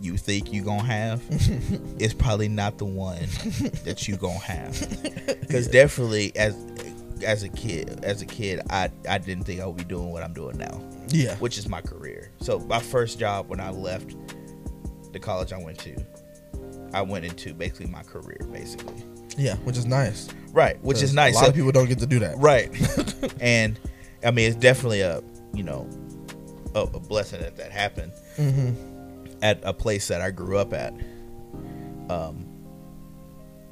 you 0.00 0.16
think 0.16 0.52
you 0.52 0.62
gonna 0.62 0.82
have 0.82 1.22
is 2.00 2.12
probably 2.14 2.48
not 2.48 2.78
the 2.78 2.84
one 2.86 3.20
that 3.84 4.08
you 4.08 4.16
gonna 4.16 4.38
have. 4.38 4.78
Because 5.40 5.68
definitely 5.68 6.34
as 6.36 6.54
as 7.24 7.42
a 7.42 7.48
kid, 7.48 8.00
as 8.04 8.22
a 8.22 8.26
kid, 8.26 8.60
I 8.70 8.90
I 9.08 9.18
didn't 9.18 9.44
think 9.44 9.60
I 9.60 9.66
would 9.66 9.76
be 9.76 9.84
doing 9.84 10.10
what 10.10 10.22
I'm 10.22 10.32
doing 10.32 10.56
now, 10.58 10.80
Yeah. 11.08 11.36
which 11.36 11.58
is 11.58 11.68
my 11.68 11.80
career. 11.80 12.30
So 12.40 12.58
my 12.60 12.80
first 12.80 13.18
job 13.18 13.48
when 13.48 13.60
I 13.60 13.70
left 13.70 14.14
the 15.12 15.18
college 15.18 15.52
I 15.52 15.58
went 15.58 15.78
to, 15.80 15.96
I 16.92 17.02
went 17.02 17.24
into 17.24 17.54
basically 17.54 17.86
my 17.86 18.02
career, 18.02 18.38
basically. 18.52 19.04
Yeah, 19.38 19.56
which 19.58 19.76
is 19.76 19.86
nice. 19.86 20.28
Right, 20.52 20.82
which 20.82 21.02
is 21.02 21.12
nice. 21.14 21.34
A 21.34 21.36
lot 21.36 21.44
So- 21.44 21.48
of 21.50 21.54
people 21.54 21.72
don't 21.72 21.88
get 21.88 21.98
to 22.00 22.06
do 22.06 22.18
that. 22.20 22.38
right 22.38 22.70
and 23.40 23.78
i 24.24 24.30
mean 24.30 24.48
it's 24.48 24.56
definitely 24.56 25.02
a 25.02 25.22
you 25.52 25.62
know 25.62 25.86
a, 26.74 26.80
a 26.80 27.00
blessing 27.00 27.40
that 27.42 27.56
that 27.56 27.70
happened 27.70 28.12
Mm-hmm. 28.38 29.36
at 29.42 29.60
a 29.62 29.72
place 29.74 30.08
that 30.08 30.20
i 30.22 30.30
grew 30.30 30.56
up 30.56 30.72
at 30.72 30.94
um 32.08 32.46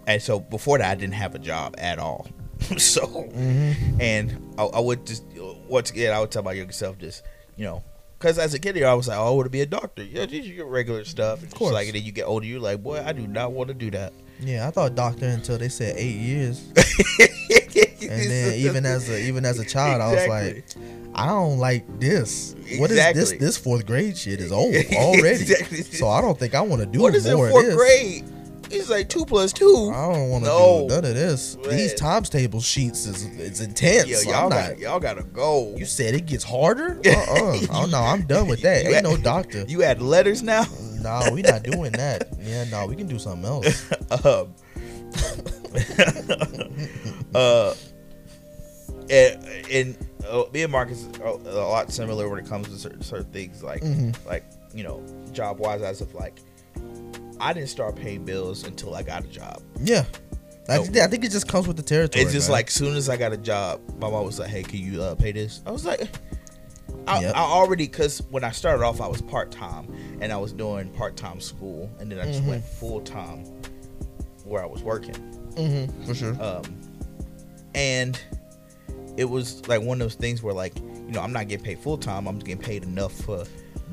and 0.07 0.21
so 0.23 0.39
before 0.41 0.77
that 0.79 0.91
i 0.91 0.95
didn't 0.95 1.15
have 1.15 1.35
a 1.35 1.39
job 1.39 1.75
at 1.79 1.99
all 1.99 2.27
so 2.79 3.03
Mm-hmm. 3.07 4.01
and 4.01 4.55
I, 4.59 4.65
I 4.65 4.81
would 4.81 5.07
just 5.07 5.25
once 5.69 5.91
again 5.91 6.13
i 6.13 6.21
would 6.21 6.31
tell 6.31 6.43
my 6.43 6.53
younger 6.53 6.73
self 6.73 6.99
just 6.99 7.23
you 7.57 7.65
know 7.65 7.83
because 8.19 8.39
as 8.39 8.55
a 8.55 8.59
kid 8.59 8.77
here 8.77 8.87
i 8.87 8.95
was 8.95 9.09
like 9.09 9.19
oh 9.19 9.27
i 9.27 9.31
want 9.31 9.47
to 9.47 9.51
be 9.51 9.61
a 9.63 9.67
doctor 9.67 10.03
yeah 10.05 10.25
just 10.27 10.47
your 10.49 10.67
regular 10.67 11.05
stuff 11.05 11.43
of 11.43 11.53
course. 11.55 11.73
like 11.73 11.87
and 11.87 11.97
then 11.97 12.03
you 12.05 12.13
get 12.13 12.25
older 12.25 12.47
you're 12.47 12.61
like 12.61 12.83
boy 12.83 13.03
i 13.05 13.13
do 13.13 13.27
not 13.27 13.53
want 13.53 13.69
to 13.69 13.75
do 13.75 13.91
that 13.91 14.13
Yeah, 14.41 14.67
I 14.67 14.71
thought 14.73 14.95
doctor 14.95 15.27
until 15.27 15.59
they 15.59 15.69
said 15.69 15.95
eight 15.97 16.17
years, 16.17 16.59
and 17.17 18.31
then 18.31 18.55
even 18.59 18.85
as 18.85 19.09
a 19.09 19.21
even 19.29 19.45
as 19.45 19.59
a 19.61 19.65
child, 19.65 20.03
I 20.03 20.13
was 20.13 20.27
like, 20.29 20.65
I 21.15 21.27
don't 21.27 21.59
like 21.59 21.85
this. 22.01 22.55
What 22.79 22.91
is 22.91 22.97
this? 22.97 23.07
Exactly. 23.31 23.39
This 23.39 23.57
fourth 23.57 23.87
grade 23.87 24.19
shit 24.19 24.41
is 24.41 24.51
old 24.61 24.75
already. 24.75 25.43
Exactly. 25.43 25.83
So 25.83 26.09
I 26.09 26.21
don't 26.21 26.39
think 26.39 26.55
I 26.55 26.61
want 26.63 26.81
to 26.83 26.87
do 26.87 27.01
what 27.01 27.15
is 27.15 27.27
in 27.27 27.37
more 27.37 27.49
fourth 27.49 27.75
grade 27.77 28.25
it's 28.75 28.91
like 28.91 29.09
two 29.09 29.25
plus 29.25 29.53
two 29.53 29.91
I 29.95 30.13
don't 30.13 30.31
want 30.31 30.45
to 30.45 30.51
No. 30.51 30.81
do 30.89 30.95
none 30.95 31.05
of 31.05 31.15
this. 31.15 31.57
Man. 31.57 31.71
These 31.77 31.95
times 31.95 32.29
table 32.29 32.61
sheets 32.61 33.07
is 33.07 33.25
it's 33.39 33.61
intense. 33.61 34.09
Yeah, 34.25 34.31
y'all 34.33 34.49
got 34.51 34.79
y'all 34.79 35.01
gotta 35.01 35.23
go. 35.23 35.75
You 35.77 35.85
said 35.87 36.15
it 36.15 36.27
gets 36.27 36.45
harder. 36.45 37.01
Uh-uh. 37.05 37.59
oh 37.71 37.87
no, 37.91 37.99
I'm 38.01 38.23
done 38.23 38.47
with 38.49 38.63
that. 38.63 38.85
Ain't 38.87 39.03
no 39.05 39.17
doctor. 39.17 39.65
You 39.69 39.83
add 39.83 40.01
letters 40.03 40.43
now. 40.43 40.65
No, 41.01 41.29
we 41.33 41.43
not 41.43 41.63
doing 41.63 41.93
that. 41.93 42.29
Yeah, 42.41 42.65
no, 42.71 42.87
we 42.87 42.97
can 42.97 43.07
do 43.07 43.19
something 43.19 43.45
else. 43.45 43.91
um, 44.25 44.55
uh, 47.35 47.75
and, 49.11 49.45
and 49.71 49.97
uh, 50.29 50.45
me 50.53 50.63
and 50.63 50.73
Marcus 50.73 51.07
are 51.21 51.27
a 51.29 51.37
lot 51.37 51.93
similar 51.93 52.29
when 52.29 52.39
it 52.39 52.49
comes 52.49 52.69
to 52.69 52.77
certain, 52.79 53.03
certain 53.03 53.31
things, 53.33 53.63
like 53.63 53.83
Mhm. 53.83 54.15
like 54.27 54.45
you 54.73 54.83
know, 54.83 55.03
job 55.33 55.59
wise, 55.61 55.83
as 55.83 56.01
of 56.01 56.15
like, 56.15 56.41
I 57.41 57.53
didn't 57.53 57.69
start 57.69 57.97
paying 57.97 58.25
bills 58.25 58.65
until 58.65 58.95
I 58.95 59.03
got 59.03 59.25
a 59.25 59.29
job. 59.29 59.63
Yeah, 59.81 60.05
I, 60.69 60.79
I 60.79 60.83
think 61.07 61.25
it 61.25 61.31
just 61.31 61.49
comes 61.49 61.67
with 61.67 61.77
the 61.77 61.83
territory. 61.83 62.23
It's 62.25 62.33
just 62.33 62.49
man. 62.49 62.53
like 62.55 62.71
soon 62.71 62.97
as 62.97 63.09
I 63.09 63.17
got 63.17 63.33
a 63.33 63.37
job, 63.37 63.81
my 63.99 64.11
mom 64.11 64.25
was 64.25 64.39
like, 64.39 64.49
"Hey, 64.51 64.63
can 64.63 64.79
you 64.79 65.03
uh, 65.03 65.15
pay 65.15 65.33
this?" 65.33 65.61
I 65.67 65.71
was 65.71 65.85
like, 65.85 66.09
I, 67.07 67.21
Yep. 67.21 67.35
I 67.37 67.41
already 67.41 67.87
because 67.87 68.23
when 68.31 68.45
I 68.45 68.51
started 68.51 68.83
off, 68.85 69.01
I 69.01 69.07
was 69.09 69.21
part 69.23 69.51
time 69.51 69.93
and 70.21 70.33
I 70.33 70.37
was 70.37 70.53
doing 70.53 70.89
part 70.91 71.17
time 71.17 71.41
school, 71.41 71.91
and 71.99 72.11
then 72.11 72.19
I 72.19 72.25
just 72.27 72.43
Mhm. 72.43 72.49
went 72.49 72.65
full 72.65 73.01
time 73.01 73.45
where 74.45 74.63
I 74.63 74.67
was 74.67 74.83
working. 74.83 75.15
Mhm, 75.57 76.07
for 76.07 76.15
sure. 76.15 76.37
Um, 76.43 76.63
and 77.75 78.19
it 79.17 79.25
was 79.25 79.67
like 79.69 79.83
one 79.83 80.01
of 80.01 80.05
those 80.07 80.15
things 80.17 80.43
where, 80.43 80.55
like, 80.55 80.77
you 80.79 81.11
know, 81.13 81.21
I'm 81.21 81.33
not 81.33 81.49
getting 81.49 81.65
paid 81.65 81.79
full 81.79 81.99
time. 81.99 82.27
I'm 82.27 82.39
getting 82.39 82.59
paid 82.59 82.83
enough 82.85 83.13
for 83.13 83.45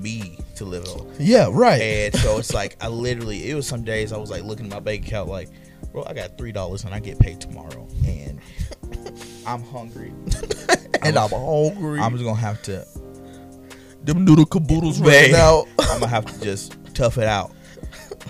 me 0.02 0.38
to 0.56 0.66
live 0.66 0.86
on. 0.88 1.12
Yeah, 1.20 1.50
right. 1.52 1.82
And 1.82 2.16
so 2.16 2.38
it's 2.38 2.54
like 2.56 2.78
I 2.82 2.88
literally, 2.88 3.50
it 3.50 3.56
was 3.56 3.68
some 3.68 3.84
days 3.84 4.12
I 4.12 4.18
was 4.18 4.30
like 4.30 4.44
looking 4.44 4.66
at 4.68 4.72
my 4.72 4.80
bank 4.80 5.08
account, 5.08 5.30
like, 5.30 5.50
bro, 5.92 6.04
I 6.04 6.14
got 6.14 6.38
three 6.38 6.52
dollars 6.52 6.84
and 6.84 6.94
I 6.94 7.00
get 7.00 7.20
paid 7.20 7.42
tomorrow, 7.42 7.88
and 8.06 8.40
I'm 9.46 9.64
hungry. 9.64 10.14
and 11.02 11.18
I'm 11.18 11.30
hungry. 11.30 12.00
I'm 12.00 12.14
just 12.14 12.24
gonna 12.24 12.36
have 12.36 12.62
to. 12.64 12.86
Them 14.04 14.26
noodle 14.26 14.46
caboodles 14.46 15.00
right 15.00 15.32
now. 15.32 15.66
I'm 15.80 16.00
gonna 16.00 16.08
have 16.08 16.26
to 16.26 16.42
just 16.42 16.76
tough 16.96 17.18
it 17.18 17.28
out 17.28 17.52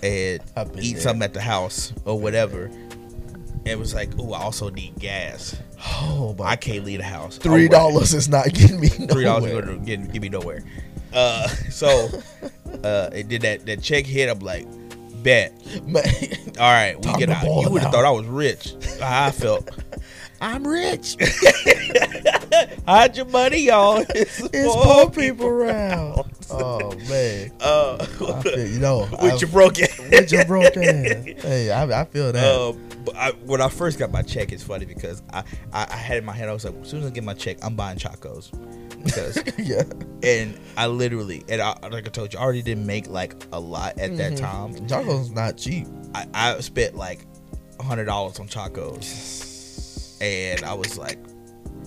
and 0.03 0.41
eat 0.79 0.93
there. 0.93 1.01
something 1.01 1.23
at 1.23 1.33
the 1.33 1.41
house 1.41 1.93
or 2.05 2.19
whatever. 2.19 2.65
And 2.65 3.67
it 3.67 3.77
was 3.77 3.93
like, 3.93 4.09
oh, 4.17 4.33
I 4.33 4.41
also 4.41 4.69
need 4.69 4.95
gas. 4.97 5.55
Oh 5.83 6.35
my! 6.37 6.45
I 6.45 6.55
can't 6.55 6.83
leave 6.83 6.99
the 6.99 7.05
house. 7.05 7.37
Three 7.37 7.65
oh, 7.65 7.71
dollars 7.71 8.13
is 8.13 8.27
not 8.27 8.51
getting 8.53 8.79
me 8.79 8.87
Three 8.87 9.23
dollars 9.23 9.51
nowhere. 9.51 9.65
going 9.65 9.79
to 9.79 9.85
get, 9.85 10.11
get 10.11 10.21
me 10.21 10.29
nowhere. 10.29 10.63
Uh, 11.13 11.47
so 11.69 12.09
uh, 12.83 13.09
it 13.13 13.27
did 13.27 13.41
that. 13.43 13.65
That 13.65 13.81
check 13.81 14.05
hit. 14.05 14.29
I'm 14.29 14.39
like, 14.39 14.67
bet. 15.23 15.53
Man, 15.85 16.03
All 16.59 16.71
right, 16.71 16.95
we 17.03 17.13
get 17.13 17.29
out. 17.29 17.43
You 17.43 17.69
would 17.69 17.81
have 17.83 17.91
thought 17.91 18.05
I 18.05 18.11
was 18.11 18.25
rich. 18.25 18.73
I 19.01 19.31
felt. 19.31 19.69
I'm 20.43 20.65
rich. 20.65 21.17
Hide 22.87 23.15
your 23.15 23.25
money, 23.27 23.59
y'all. 23.59 24.03
It's, 24.09 24.39
It's 24.39 24.75
poor 24.75 25.09
people 25.11 25.45
around. 25.45 26.23
Oh 26.49 26.91
man, 27.09 27.51
Uh, 27.61 28.03
feel, 28.41 28.67
you 28.67 28.79
know, 28.79 29.07
with 29.21 29.33
I- 29.33 29.37
your 29.37 29.49
broken. 29.49 29.87
with 30.09 30.31
your 30.31 30.43
broken. 30.45 30.83
Hey, 31.37 31.71
I, 31.71 32.01
I 32.01 32.05
feel 32.05 32.31
that. 32.31 32.77
But 33.05 33.15
I, 33.15 33.31
when 33.45 33.61
I 33.61 33.69
first 33.69 33.99
got 33.99 34.11
my 34.11 34.21
check, 34.21 34.51
it's 34.51 34.63
funny 34.63 34.85
because 34.85 35.21
I, 35.31 35.43
I, 35.71 35.87
I 35.89 35.95
had 35.95 36.17
in 36.17 36.25
my 36.25 36.33
head, 36.33 36.49
I 36.49 36.53
was 36.53 36.65
like, 36.65 36.75
as 36.81 36.89
soon 36.89 37.01
as 37.01 37.07
I 37.07 37.09
get 37.11 37.23
my 37.23 37.33
check, 37.33 37.57
I'm 37.63 37.75
buying 37.75 37.97
Chacos. 37.97 38.51
Because, 39.03 39.41
yeah, 39.57 39.83
and 40.23 40.59
I 40.77 40.87
literally, 40.87 41.43
and 41.49 41.61
I, 41.61 41.77
like 41.89 42.05
I 42.07 42.09
told 42.09 42.33
you, 42.33 42.39
I 42.39 42.43
already 42.43 42.61
didn't 42.61 42.85
make 42.85 43.07
like 43.09 43.35
a 43.51 43.59
lot 43.59 43.97
at 43.99 44.15
that 44.17 44.33
Mhm. 44.33 44.39
time. 44.39 44.87
Chaco's 44.87 45.29
not 45.31 45.57
cheap. 45.57 45.87
I, 46.15 46.25
I 46.33 46.59
spent 46.61 46.95
like 46.95 47.25
hundred 47.79 48.05
dollars 48.05 48.39
on 48.39 48.47
Chacos, 48.47 50.17
and 50.21 50.63
I 50.63 50.73
was 50.73 50.97
like, 50.97 51.17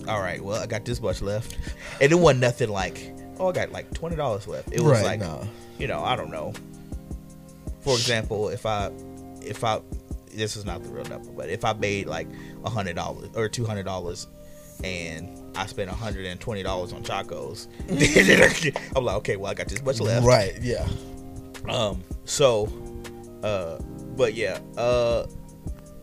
all 0.07 0.19
right, 0.19 0.43
well, 0.43 0.61
I 0.61 0.65
got 0.67 0.85
this 0.85 1.01
much 1.01 1.21
left, 1.21 1.57
and 2.01 2.11
it 2.11 2.15
wasn't 2.15 2.41
nothing 2.41 2.69
like, 2.69 3.13
oh, 3.39 3.49
I 3.49 3.51
got 3.53 3.71
like 3.71 3.93
twenty 3.93 4.15
dollars 4.15 4.47
left. 4.47 4.69
It 4.71 4.81
was 4.81 4.91
right, 4.93 5.03
like, 5.05 5.19
nah. 5.21 5.43
you 5.79 5.87
know, 5.87 6.03
I 6.03 6.15
don't 6.15 6.31
know. 6.31 6.53
For 7.81 7.93
example, 7.93 8.49
if 8.49 8.65
I, 8.65 8.91
if 9.41 9.63
I, 9.63 9.79
this 10.33 10.57
is 10.57 10.65
not 10.65 10.83
the 10.83 10.89
real 10.89 11.05
number, 11.05 11.31
but 11.31 11.49
if 11.49 11.63
I 11.63 11.73
made 11.73 12.07
like 12.07 12.27
a 12.63 12.69
hundred 12.69 12.95
dollars 12.95 13.29
or 13.35 13.47
two 13.47 13.63
hundred 13.65 13.83
dollars, 13.83 14.27
and 14.83 15.39
I 15.55 15.65
spent 15.65 15.89
hundred 15.89 16.25
and 16.25 16.39
twenty 16.39 16.63
dollars 16.63 16.93
on 16.93 17.03
Chacos, 17.03 17.67
I'm 18.95 19.03
like, 19.03 19.15
okay, 19.17 19.35
well, 19.37 19.51
I 19.51 19.53
got 19.53 19.67
this 19.67 19.81
much 19.83 19.99
left. 19.99 20.25
Right, 20.25 20.57
yeah. 20.61 20.87
Um. 21.69 22.03
So, 22.25 22.67
uh, 23.43 23.77
but 24.15 24.33
yeah, 24.33 24.59
uh, 24.77 25.25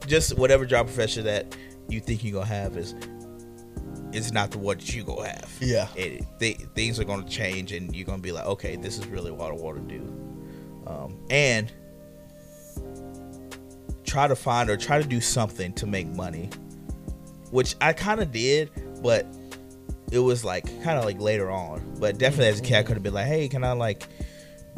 just 0.06 0.36
whatever 0.36 0.64
job 0.66 0.86
profession 0.86 1.24
that 1.24 1.56
you 1.88 2.00
think 2.00 2.24
you're 2.24 2.34
gonna 2.34 2.46
have 2.46 2.76
is, 2.76 2.94
is 4.12 4.32
not 4.32 4.50
the 4.50 4.58
one 4.58 4.78
that 4.78 4.94
you 4.94 5.04
gonna 5.04 5.28
have. 5.28 5.56
Yeah. 5.60 5.88
It, 5.96 6.24
th- 6.38 6.58
things 6.74 6.98
are 6.98 7.04
gonna 7.04 7.28
change, 7.28 7.72
and 7.72 7.94
you're 7.94 8.06
gonna 8.06 8.22
be 8.22 8.32
like, 8.32 8.46
okay, 8.46 8.76
this 8.76 8.98
is 8.98 9.06
really 9.06 9.30
what 9.30 9.50
I 9.50 9.54
want 9.54 9.88
to 9.88 9.98
do. 9.98 10.04
Um, 10.86 11.24
and 11.30 11.72
try 14.04 14.28
to 14.28 14.36
find 14.36 14.68
or 14.68 14.76
try 14.76 15.00
to 15.00 15.08
do 15.08 15.20
something 15.20 15.72
to 15.74 15.86
make 15.86 16.06
money, 16.08 16.50
which 17.50 17.76
I 17.80 17.92
kind 17.92 18.20
of 18.20 18.32
did, 18.32 18.70
but 19.02 19.26
it 20.12 20.18
was 20.20 20.44
like 20.44 20.64
kind 20.84 20.98
of 20.98 21.04
like 21.04 21.20
later 21.20 21.50
on. 21.50 21.96
But 21.98 22.18
definitely 22.18 22.48
as 22.48 22.60
a 22.60 22.62
kid, 22.62 22.76
I 22.76 22.82
could 22.84 22.94
have 22.94 23.02
been 23.02 23.14
like, 23.14 23.26
hey, 23.26 23.48
can 23.48 23.64
I 23.64 23.72
like 23.72 24.06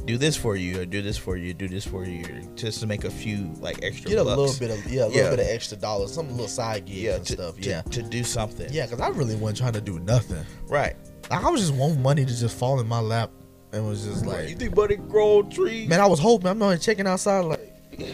do 0.06 0.16
this 0.18 0.36
for 0.36 0.56
you 0.56 0.80
or 0.80 0.84
do 0.86 1.02
this 1.02 1.16
for 1.16 1.36
you, 1.36 1.54
do 1.54 1.68
this 1.68 1.84
for 1.86 2.04
you, 2.04 2.24
just 2.56 2.80
to 2.80 2.86
make 2.86 3.04
a 3.04 3.10
few 3.10 3.52
like 3.60 3.82
extra. 3.82 4.10
Get 4.10 4.18
a 4.20 4.24
bucks. 4.24 4.36
little 4.38 4.58
bit 4.58 4.70
of 4.86 4.92
yeah, 4.92 5.04
a 5.04 5.06
little 5.06 5.22
Yeah. 5.24 5.30
bit 5.30 5.40
of 5.40 5.46
extra 5.46 5.76
dollars, 5.76 6.12
some 6.12 6.30
little 6.30 6.48
side 6.48 6.84
gigs 6.86 6.98
yeah 6.98 7.14
and 7.16 7.26
to, 7.26 7.32
stuff. 7.34 7.56
to, 7.60 7.68
yeah, 7.68 7.82
to 7.82 8.02
do 8.02 8.24
something. 8.24 8.72
yeah, 8.72 8.86
because 8.86 9.00
I 9.00 9.08
really 9.08 9.34
wasn't 9.36 9.58
trying 9.58 9.72
to 9.74 9.80
do 9.80 9.98
nothing. 10.00 10.44
right. 10.68 10.96
I 11.30 11.48
was 11.50 11.60
just 11.62 11.74
wanting 11.74 12.02
money 12.02 12.24
to 12.26 12.36
just 12.36 12.56
fall 12.58 12.80
in 12.80 12.86
my 12.86 13.00
lap, 13.00 13.30
and 13.72 13.88
was 13.88 14.04
just 14.04 14.26
like, 14.26 14.48
you 14.50 14.56
think 14.56 14.76
money 14.76 14.96
grow 14.96 15.42
trees? 15.42 15.88
man, 15.88 16.00
I 16.00 16.06
was 16.06 16.18
hoping. 16.20 16.48
I'm 16.48 16.58
not 16.58 16.80
checking 16.80 17.06
outside 17.06 17.40
like. 17.46 17.72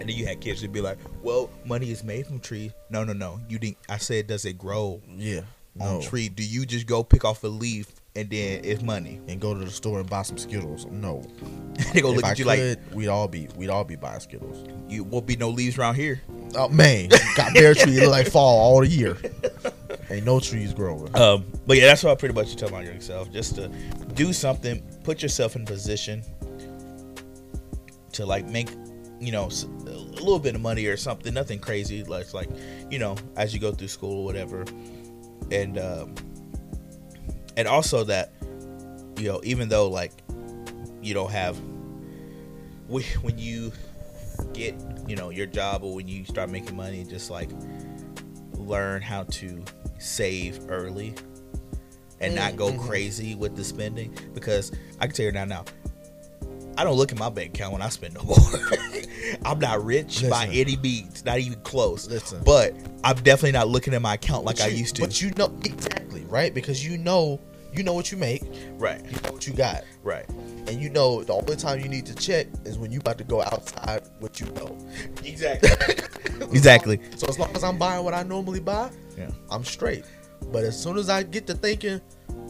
And 0.00 0.08
then 0.08 0.16
you 0.16 0.26
had 0.26 0.40
kids 0.40 0.60
who'd 0.62 0.72
be 0.72 0.80
like, 0.80 0.98
"Well, 1.22 1.50
money 1.66 1.90
is 1.90 2.02
made 2.02 2.26
from 2.26 2.40
trees." 2.40 2.72
No, 2.88 3.04
no, 3.04 3.12
no. 3.12 3.38
You 3.48 3.58
didn't. 3.58 3.76
I 3.88 3.98
said, 3.98 4.26
does 4.26 4.44
it 4.46 4.56
grow 4.58 5.00
Yeah, 5.16 5.42
on 5.78 5.98
no. 5.98 6.00
tree? 6.00 6.28
Do 6.30 6.42
you 6.42 6.64
just 6.64 6.86
go 6.86 7.02
pick 7.04 7.24
off 7.24 7.44
a 7.44 7.48
leaf 7.48 7.86
and 8.16 8.28
then 8.30 8.64
it's 8.64 8.82
money? 8.82 9.20
and 9.28 9.40
go 9.40 9.52
to 9.54 9.60
the 9.60 9.70
store 9.70 10.00
and 10.00 10.08
buy 10.08 10.22
some 10.22 10.38
Skittles. 10.38 10.86
No, 10.86 11.22
they 11.92 12.00
if 12.00 12.04
look 12.04 12.24
I 12.24 12.30
at 12.30 12.38
you 12.38 12.44
could, 12.46 12.94
we'd 12.94 13.08
all 13.08 13.28
be 13.28 13.48
we'd 13.56 13.68
all 13.70 13.84
be 13.84 13.96
buying 13.96 14.20
Skittles. 14.20 14.66
You 14.88 15.04
won't 15.04 15.26
be 15.26 15.36
no 15.36 15.50
leaves 15.50 15.76
around 15.78 15.96
here." 15.96 16.22
Oh 16.56 16.68
man, 16.68 17.10
got 17.36 17.54
bear 17.54 17.74
tree 17.74 17.98
it 17.98 18.00
look 18.02 18.10
like 18.10 18.26
fall 18.28 18.58
all 18.58 18.80
the 18.80 18.88
year. 18.88 19.16
Ain't 20.10 20.26
no 20.26 20.40
trees 20.40 20.72
growing. 20.74 21.14
Um, 21.16 21.44
but 21.66 21.76
yeah, 21.76 21.86
that's 21.86 22.02
what 22.02 22.10
I 22.10 22.14
pretty 22.16 22.34
much 22.34 22.56
tell 22.56 22.70
my 22.70 22.82
yourself. 22.82 23.30
Just 23.30 23.54
to 23.56 23.68
do 24.14 24.32
something, 24.32 24.82
put 25.04 25.22
yourself 25.22 25.54
in 25.54 25.64
position 25.64 26.24
to 28.14 28.26
like 28.26 28.44
make 28.46 28.68
you 29.20 29.30
know 29.32 29.48
a 29.86 29.90
little 29.90 30.38
bit 30.38 30.54
of 30.54 30.60
money 30.60 30.86
or 30.86 30.96
something 30.96 31.34
nothing 31.34 31.58
crazy 31.58 32.02
like 32.04 32.32
like 32.32 32.48
you 32.90 32.98
know 32.98 33.14
as 33.36 33.52
you 33.52 33.60
go 33.60 33.70
through 33.72 33.88
school 33.88 34.20
or 34.20 34.24
whatever 34.24 34.64
and 35.50 35.78
um 35.78 36.14
and 37.56 37.68
also 37.68 38.02
that 38.04 38.32
you 39.18 39.28
know 39.28 39.40
even 39.44 39.68
though 39.68 39.88
like 39.88 40.12
you 41.02 41.12
don't 41.12 41.30
have 41.30 41.58
when 42.88 43.02
when 43.22 43.38
you 43.38 43.72
get 44.54 44.74
you 45.06 45.16
know 45.16 45.28
your 45.30 45.46
job 45.46 45.82
or 45.82 45.94
when 45.94 46.08
you 46.08 46.24
start 46.24 46.48
making 46.48 46.74
money 46.74 47.04
just 47.04 47.30
like 47.30 47.50
learn 48.54 49.02
how 49.02 49.24
to 49.24 49.62
save 49.98 50.60
early 50.70 51.14
and 52.20 52.34
not 52.34 52.56
go 52.56 52.70
Mhm. 52.70 52.86
crazy 52.88 53.34
with 53.34 53.54
the 53.56 53.64
spending 53.64 54.14
because 54.34 54.72
I 54.98 55.06
can 55.06 55.14
tell 55.16 55.26
you 55.26 55.32
now 55.32 55.44
now 55.44 55.64
I 56.76 56.84
don't 56.84 56.96
look 56.96 57.12
at 57.12 57.18
my 57.18 57.28
bank 57.28 57.54
account 57.54 57.72
when 57.72 57.82
I 57.82 57.88
spend 57.88 58.14
no 58.14 58.22
more. 58.22 58.36
I'm 59.44 59.58
not 59.58 59.84
rich 59.84 60.22
by 60.28 60.46
Listen. 60.46 60.50
any 60.60 60.76
means, 60.76 61.24
not 61.24 61.38
even 61.38 61.60
close. 61.60 62.08
Listen. 62.08 62.42
But 62.44 62.74
I'm 63.04 63.16
definitely 63.16 63.52
not 63.52 63.68
looking 63.68 63.92
at 63.94 64.00
my 64.02 64.14
account 64.14 64.44
like 64.44 64.56
But 64.56 64.66
I 64.66 64.68
you- 64.68 64.78
used 64.78 64.96
to. 64.96 65.02
But 65.02 65.20
you 65.20 65.30
know 65.32 65.52
exactly 65.64 66.24
right 66.24 66.54
because 66.54 66.84
you 66.86 66.96
know 66.98 67.40
you 67.72 67.84
know 67.84 67.92
what 67.92 68.10
you 68.10 68.18
make, 68.18 68.42
right, 68.78 69.00
you 69.04 69.12
know 69.22 69.30
what 69.32 69.46
you 69.46 69.52
got, 69.52 69.84
right. 70.02 70.28
and 70.66 70.70
you 70.82 70.90
know 70.90 71.22
the 71.22 71.32
only 71.32 71.54
time 71.54 71.78
you 71.78 71.88
need 71.88 72.04
to 72.06 72.14
check 72.16 72.48
is 72.64 72.76
when 72.78 72.90
you 72.90 72.98
about 72.98 73.16
to 73.18 73.22
go 73.24 73.42
outside 73.42 74.02
what 74.18 74.40
you 74.40 74.46
know. 74.52 74.76
Exactly. 75.24 75.70
exactly. 76.52 77.00
So 77.16 77.28
as 77.28 77.38
long 77.38 77.54
as 77.54 77.62
I'm 77.62 77.78
buying 77.78 78.04
what 78.04 78.12
I 78.12 78.24
normally 78.24 78.58
buy, 78.58 78.90
Yeah. 79.16 79.30
I'm 79.50 79.64
straight. 79.64 80.04
But 80.50 80.64
as 80.64 80.80
soon 80.82 80.98
as 80.98 81.08
I 81.08 81.22
get 81.22 81.46
to 81.46 81.54
thinking, 81.54 82.00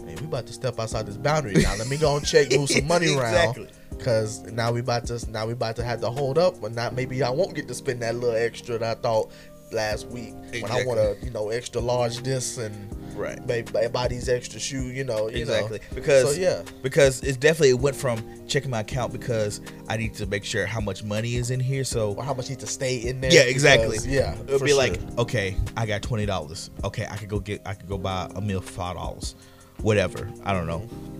hey, 0.07 0.15
we 0.21 0.25
about 0.25 0.47
to 0.47 0.55
step 0.55 0.79
outside 0.81 1.05
this 1.07 1.19
boundary 1.19 1.53
now. 1.55 1.77
Let 1.77 1.89
me 1.89 1.99
go 1.99 2.17
and 2.17 2.25
check, 2.27 2.51
move 2.53 2.71
some 2.71 2.87
money 2.87 3.15
around. 3.15 3.69
Exactly. 4.01 4.51
Cause 4.51 4.53
now 4.53 4.73
we 4.73 4.81
about 4.81 5.07
to 5.07 5.31
now 5.31 5.47
we 5.47 5.53
about 5.53 5.77
to 5.77 5.85
have 5.85 6.01
to 6.01 6.11
hold 6.11 6.39
up, 6.39 6.61
but 6.61 6.73
not 6.73 6.95
maybe 6.95 7.23
I 7.23 7.31
won't 7.31 7.55
get 7.55 7.69
to 7.69 7.75
spend 7.75 8.03
that 8.03 8.15
little 8.15 8.35
extra 8.37 8.79
that 8.79 8.99
I 8.99 9.01
thought 9.01 9.31
last 9.73 10.09
week 10.09 10.35
when 10.53 10.71
I 10.71 10.85
want 10.85 10.99
to 10.99 11.17
you 11.25 11.31
know 11.31 11.51
extra 11.51 11.81
large 11.81 12.19
this 12.19 12.59
and 12.59 12.97
Right. 13.15 13.45
maybe 13.47 13.71
buy, 13.71 13.89
buy 13.89 14.09
these 14.09 14.29
extra 14.29 14.59
shoe 14.59 14.87
you 14.89 15.05
know 15.05 15.29
you 15.29 15.39
Exactly. 15.39 15.79
know. 15.79 15.85
Because 15.95 16.35
so 16.35 16.41
yeah 16.41 16.63
because 16.83 17.23
it's 17.23 17.37
definitely 17.37 17.71
it 17.71 17.79
went 17.79 17.95
from 17.97 18.23
checking 18.49 18.71
my 18.71 18.81
account 18.81 19.13
because 19.13 19.61
I 19.89 19.97
need 19.97 20.15
to 20.15 20.27
make 20.27 20.45
sure 20.45 20.65
how 20.67 20.81
much 20.81 21.05
money 21.05 21.37
is 21.37 21.51
in 21.51 21.61
here. 21.61 21.85
So 21.85 22.15
or 22.15 22.25
how 22.25 22.35
much 22.35 22.49
needs 22.49 22.65
to 22.65 22.71
stay 22.71 22.97
in 22.97 23.21
there 23.21 23.33
yeah, 23.33 23.43
exactly. 23.43 23.91
because, 23.91 24.07
yeah 24.07 24.35
it'll 24.47 24.61
be 24.61 24.69
sure. 24.69 24.79
like 24.79 24.99
okay, 25.19 25.57
I 25.77 25.87
got 25.87 26.03
twenty 26.03 26.25
dollars. 26.27 26.71
Okay, 26.83 27.07
I 27.09 27.17
could 27.17 27.29
go 27.29 27.39
get 27.41 27.63
I 27.67 27.75
could 27.75 27.89
go 27.89 27.99
buy 27.99 28.31
a 28.35 28.41
meal 28.41 28.61
for 28.61 28.73
five 28.73 28.97
dollars, 28.97 29.35
whatever. 29.83 30.29
I 30.45 30.53
don't 30.53 30.67
know. 30.67 30.81
Mm-hmm. 30.81 31.20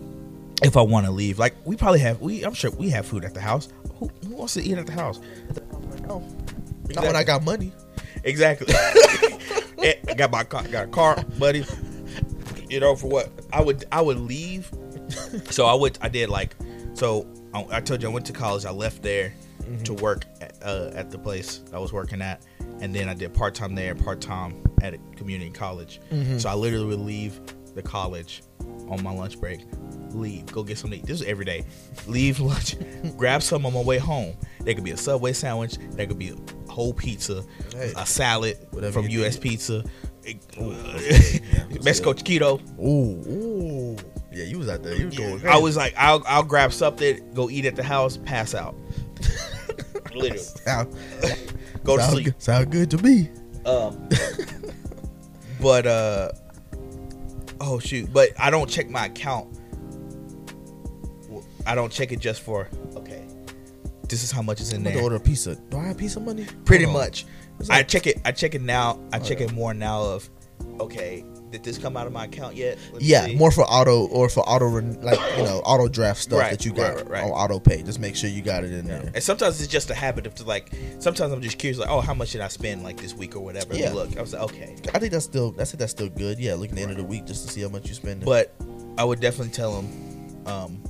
If 0.61 0.77
I 0.77 0.81
want 0.81 1.05
to 1.07 1.11
leave, 1.11 1.39
like 1.39 1.55
we 1.65 1.75
probably 1.75 1.99
have, 1.99 2.21
we 2.21 2.43
I'm 2.43 2.53
sure 2.53 2.71
we 2.71 2.89
have 2.89 3.05
food 3.05 3.25
at 3.25 3.33
the 3.33 3.41
house. 3.41 3.69
Who, 3.95 4.11
who 4.27 4.35
wants 4.35 4.53
to 4.55 4.63
eat 4.63 4.77
at 4.77 4.85
the 4.85 4.93
house? 4.93 5.19
no. 6.07 6.23
not 6.89 7.03
when 7.03 7.15
I 7.15 7.23
got 7.23 7.43
money 7.43 7.71
Exactly. 8.23 8.73
I 8.77 10.13
got 10.15 10.31
my 10.31 10.43
car, 10.43 10.63
got 10.63 10.85
a 10.85 10.87
car, 10.87 11.23
buddy. 11.39 11.65
You 12.69 12.79
know, 12.79 12.95
for 12.95 13.07
what 13.07 13.29
I 13.51 13.61
would 13.61 13.85
I 13.91 14.01
would 14.01 14.19
leave. 14.19 14.71
So 15.49 15.65
I 15.65 15.73
would 15.73 15.97
I 16.01 16.09
did 16.09 16.29
like 16.29 16.55
so 16.93 17.27
I, 17.53 17.65
I 17.71 17.81
told 17.81 18.01
you 18.01 18.09
I 18.09 18.13
went 18.13 18.25
to 18.27 18.33
college. 18.33 18.65
I 18.65 18.71
left 18.71 19.01
there 19.01 19.33
to 19.85 19.93
work 19.93 20.25
at, 20.41 20.57
uh, 20.61 20.91
at 20.93 21.11
the 21.11 21.17
place 21.17 21.61
I 21.73 21.79
was 21.79 21.93
working 21.93 22.21
at, 22.21 22.45
and 22.81 22.93
then 22.93 23.07
I 23.07 23.13
did 23.13 23.33
part 23.33 23.55
time 23.55 23.73
there, 23.75 23.95
part 23.95 24.19
time 24.21 24.61
at 24.81 24.93
a 24.93 24.97
community 25.15 25.49
college. 25.51 26.01
So 26.39 26.49
I 26.49 26.53
literally 26.53 26.85
would 26.87 26.99
leave 26.99 27.39
the 27.73 27.81
college 27.81 28.43
on 28.91 29.01
my 29.03 29.11
lunch 29.13 29.39
break. 29.39 29.61
Leave, 30.11 30.45
go 30.51 30.61
get 30.63 30.77
something. 30.77 30.99
to. 31.01 31.05
This 31.07 31.21
is 31.21 31.27
every 31.27 31.45
day. 31.45 31.65
Leave 32.05 32.39
lunch, 32.39 32.75
grab 33.17 33.41
some 33.41 33.65
on 33.65 33.73
my 33.73 33.81
way 33.81 33.97
home. 33.97 34.35
There 34.61 34.73
could 34.75 34.83
be 34.83 34.91
a 34.91 34.97
Subway 34.97 35.31
sandwich. 35.33 35.77
There 35.91 36.05
could 36.05 36.19
be 36.19 36.29
a 36.29 36.69
whole 36.71 36.93
pizza, 36.93 37.43
Hey. 37.73 37.93
a 37.97 38.05
salad 38.05 38.57
Whatever 38.71 39.01
from 39.01 39.09
US 39.09 39.35
need. 39.35 39.41
Pizza, 39.41 39.83
yeah. 40.25 41.65
Mexico 41.83 42.13
Chiquito. 42.13 42.59
ooh 42.79 43.21
ooh 43.27 43.97
yeah 44.31 44.43
you 44.45 44.59
was 44.59 44.69
out 44.69 44.81
there 44.83 44.95
you 44.95 45.07
was 45.07 45.17
going 45.17 45.45
I 45.47 45.57
was 45.57 45.75
like, 45.75 45.93
I'll 45.97 46.23
I'll 46.27 46.43
grab 46.43 46.71
something, 46.73 47.33
go 47.33 47.49
eat 47.49 47.65
at 47.65 47.75
the 47.75 47.83
house, 47.83 48.17
pass 48.17 48.53
out. 48.53 48.75
Literally, 50.13 50.37
sound, 50.37 50.93
go 51.83 51.95
to 51.97 52.03
sound 52.03 52.13
sleep. 52.13 52.25
good, 52.25 52.41
sound 52.41 52.71
good 52.71 52.91
to 52.91 52.97
me 52.99 53.29
Um, 53.65 54.07
but 55.61 55.85
uh, 55.87 56.31
oh 57.61 57.79
shoot! 57.79 58.11
But 58.11 58.29
I 58.39 58.49
don't 58.49 58.69
check 58.69 58.89
my 58.89 59.05
account. 59.05 59.57
I 61.65 61.75
don't 61.75 61.91
check 61.91 62.11
it 62.11 62.19
just 62.19 62.41
for 62.41 62.67
okay. 62.95 63.25
This 64.09 64.23
is 64.23 64.31
how 64.31 64.41
much 64.41 64.59
is 64.59 64.73
in 64.73 64.77
I'm 64.77 64.81
about 64.81 64.89
to 64.89 64.95
there. 64.95 65.03
order 65.03 65.15
a 65.15 65.19
pizza 65.19 65.55
do 65.69 65.77
I 65.77 65.83
have 65.83 65.95
a 65.95 65.99
piece 65.99 66.15
of 66.15 66.23
money 66.23 66.45
Pretty 66.65 66.85
much. 66.85 67.25
It's 67.59 67.69
I 67.69 67.83
check 67.83 68.07
it. 68.07 68.19
I 68.25 68.31
check 68.31 68.55
it 68.55 68.61
now. 68.61 68.99
I 69.13 69.17
oh, 69.17 69.23
check 69.23 69.37
Okay. 69.37 69.45
it 69.45 69.53
more 69.53 69.73
now. 69.73 70.01
Of 70.01 70.29
okay, 70.79 71.23
did 71.51 71.63
this 71.63 71.77
come 71.77 71.97
out 71.97 72.07
of 72.07 72.13
my 72.13 72.25
account 72.25 72.55
yet? 72.55 72.77
Let 72.93 73.01
Yeah, 73.01 73.27
more 73.35 73.51
for 73.51 73.63
auto 73.63 74.07
or 74.07 74.29
for 74.29 74.39
auto 74.41 74.67
like 75.01 75.19
you 75.37 75.43
know 75.43 75.59
auto 75.65 75.87
draft 75.87 76.21
stuff 76.21 76.39
Right, 76.39 76.51
that 76.51 76.65
you 76.65 76.71
got 76.73 76.95
right, 76.95 77.09
right. 77.09 77.23
on 77.23 77.29
auto 77.31 77.59
pay. 77.59 77.83
Just 77.83 77.99
make 77.99 78.15
sure 78.15 78.29
you 78.29 78.41
got 78.41 78.63
it 78.63 78.71
in 78.71 78.85
Yeah. 78.87 78.99
there. 78.99 79.11
And 79.15 79.23
sometimes 79.23 79.59
it's 79.61 79.71
just 79.71 79.89
a 79.89 79.93
habit 79.95 80.25
of 80.25 80.35
to 80.35 80.43
like. 80.43 80.71
Sometimes 80.99 81.33
I'm 81.33 81.41
just 81.41 81.57
curious, 81.57 81.77
like, 81.77 81.89
oh, 81.89 82.01
how 82.01 82.13
much 82.13 82.31
did 82.31 82.41
I 82.41 82.47
spend 82.47 82.83
like 82.83 82.97
this 82.97 83.13
week 83.13 83.35
or 83.35 83.41
whatever? 83.41 83.75
Yeah. 83.75 83.91
Look, 83.93 84.17
I 84.17 84.21
was 84.21 84.33
like, 84.33 84.43
okay. 84.43 84.75
I 84.93 84.99
think 84.99 85.11
that's 85.11 85.25
still 85.25 85.51
that's 85.51 85.71
that's 85.73 85.91
still 85.91 86.09
good. 86.09 86.39
Yeah, 86.39 86.53
looking 86.55 86.71
at 86.71 86.75
the 86.75 86.81
end 86.83 86.91
of 86.91 86.97
the 86.97 87.03
week 87.03 87.25
just 87.25 87.45
to 87.47 87.51
see 87.53 87.61
how 87.61 87.69
much 87.69 87.87
you 87.87 87.93
spend. 87.93 88.23
But 88.25 88.53
I 88.97 89.03
would 89.03 89.19
definitely 89.19 89.51
tell 89.53 89.81
them, 89.81 90.47
um, 90.47 90.83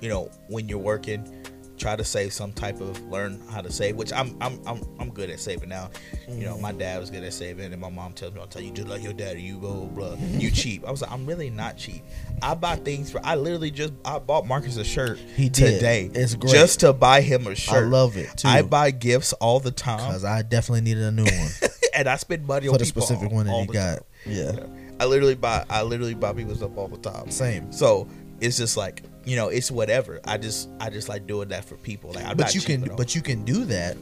you 0.00 0.08
know, 0.08 0.30
when 0.48 0.68
you're 0.68 0.78
working, 0.78 1.37
try 1.78 1.96
to 1.96 2.04
save 2.04 2.32
some 2.32 2.52
type 2.52 2.80
of 2.80 3.00
learn 3.08 3.40
how 3.50 3.60
to 3.60 3.70
save. 3.72 3.96
Which 3.96 4.12
I'm 4.12 4.36
I'm 4.40 4.60
I'm, 4.66 4.82
I'm 4.98 5.10
good 5.10 5.30
at 5.30 5.40
saving 5.40 5.68
now. 5.68 5.90
You 6.28 6.44
know, 6.44 6.58
my 6.58 6.72
dad 6.72 7.00
was 7.00 7.10
good 7.10 7.22
at 7.24 7.32
saving, 7.32 7.72
and 7.72 7.80
my 7.80 7.88
mom 7.90 8.12
tells 8.12 8.34
me, 8.34 8.40
"I'll 8.40 8.46
tell 8.46 8.62
you 8.62 8.70
just 8.72 8.88
like 8.88 9.02
your 9.02 9.12
daddy. 9.12 9.42
You 9.42 9.56
blah 9.58 9.72
blah. 9.72 9.86
blah. 9.86 10.16
You 10.38 10.50
cheap." 10.50 10.84
I 10.86 10.90
was 10.90 11.02
like, 11.02 11.10
I'm 11.10 11.24
really 11.26 11.50
not 11.50 11.76
cheap. 11.76 12.02
I 12.42 12.54
buy 12.54 12.76
things 12.76 13.10
for. 13.10 13.20
I 13.24 13.36
literally 13.36 13.70
just 13.70 13.92
I 14.04 14.18
bought 14.18 14.46
Marcus 14.46 14.76
a 14.76 14.84
shirt 14.84 15.18
He 15.36 15.48
did. 15.48 15.74
today. 15.74 16.10
It's 16.14 16.34
great. 16.34 16.52
just 16.52 16.80
to 16.80 16.92
buy 16.92 17.20
him 17.20 17.46
a 17.46 17.54
shirt. 17.54 17.74
I 17.84 17.86
love 17.86 18.16
it 18.16 18.36
too. 18.36 18.48
I 18.48 18.62
buy 18.62 18.90
gifts 18.90 19.32
all 19.34 19.60
the 19.60 19.70
time, 19.70 19.98
because 20.08 20.24
I 20.24 20.42
definitely 20.42 20.82
needed 20.82 21.04
a 21.04 21.10
new 21.12 21.24
one 21.24 21.50
and 21.94 22.08
I 22.08 22.16
spend 22.16 22.46
money 22.46 22.66
for 22.66 22.72
on 22.74 22.78
the 22.78 22.84
specific 22.84 23.30
all- 23.30 23.36
one 23.36 23.46
that 23.46 23.52
all 23.52 23.60
he 23.62 23.66
got. 23.68 23.94
time. 23.96 24.04
Yeah, 24.26 24.66
I 25.00 25.06
literally 25.06 25.34
buy 25.34 25.64
I 25.70 25.82
literally 25.82 26.14
buy 26.14 26.32
people 26.32 26.54
stuff 26.54 26.76
all 26.76 26.88
the 26.88 26.98
time. 26.98 27.30
same. 27.30 27.72
So 27.72 28.08
it's 28.40 28.56
just 28.56 28.76
like 28.76 29.02
you 29.28 29.36
know, 29.36 29.48
it's 29.48 29.70
whatever. 29.70 30.20
I 30.24 30.38
just 30.38 30.68
I 30.80 30.88
just 30.90 31.08
like 31.08 31.26
doing 31.26 31.48
that 31.48 31.64
for 31.64 31.76
people. 31.76 32.12
Like 32.12 32.24
I'm 32.24 32.36
But 32.36 32.54
you 32.54 32.60
can 32.60 32.80
but 32.96 33.14
you 33.14 33.20
can 33.22 33.44
do 33.44 33.64
that 33.66 33.96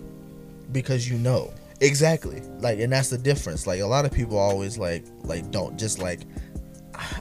because 0.73 1.09
you 1.09 1.19
know. 1.19 1.53
exactly. 1.81 2.41
Like 2.61 2.79
and 2.79 2.93
that's 2.93 3.11
the 3.11 3.19
difference. 3.19 3.67
Like 3.67 3.81
a 3.81 3.87
lot 3.87 4.05
of 4.05 4.13
people 4.13 4.39
always 4.39 4.79
like 4.79 5.05
like 5.25 5.51
don't 5.51 5.79
just 5.79 5.99
like 5.99 6.21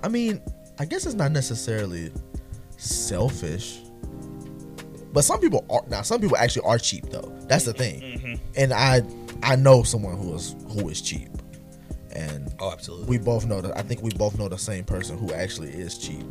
I 0.04 0.08
mean, 0.08 0.42
I 0.80 0.86
guess 0.86 1.06
it's 1.06 1.16
not 1.16 1.32
necessarily 1.32 2.12
selfish. 2.78 3.82
But 5.12 5.24
some 5.24 5.40
people 5.40 5.66
are 5.70 5.82
now 5.90 6.02
some 6.02 6.22
people 6.22 6.38
actually 6.38 6.66
are 6.68 6.78
cheap 6.78 7.10
though. 7.10 7.34
That's 7.48 7.66
the 7.66 7.74
thing. 7.74 8.02
Mm-hmm. 8.02 8.34
And 8.56 8.74
I 8.74 9.02
I 9.44 9.56
know 9.56 9.84
someone 9.84 10.18
who 10.18 10.34
is 10.36 10.56
who 10.70 10.90
is 10.90 11.02
cheap. 11.02 11.30
And 12.12 12.54
Oh, 12.60 12.72
absolutely. 12.72 13.08
we 13.08 13.18
both 13.18 13.46
know 13.46 13.60
that 13.62 13.78
I 13.78 13.82
think 13.82 14.02
we 14.02 14.12
both 14.12 14.38
know 14.40 14.48
the 14.48 14.58
same 14.58 14.86
person 14.86 15.18
who 15.18 15.34
actually 15.34 15.70
is 15.70 15.98
cheap. 15.98 16.26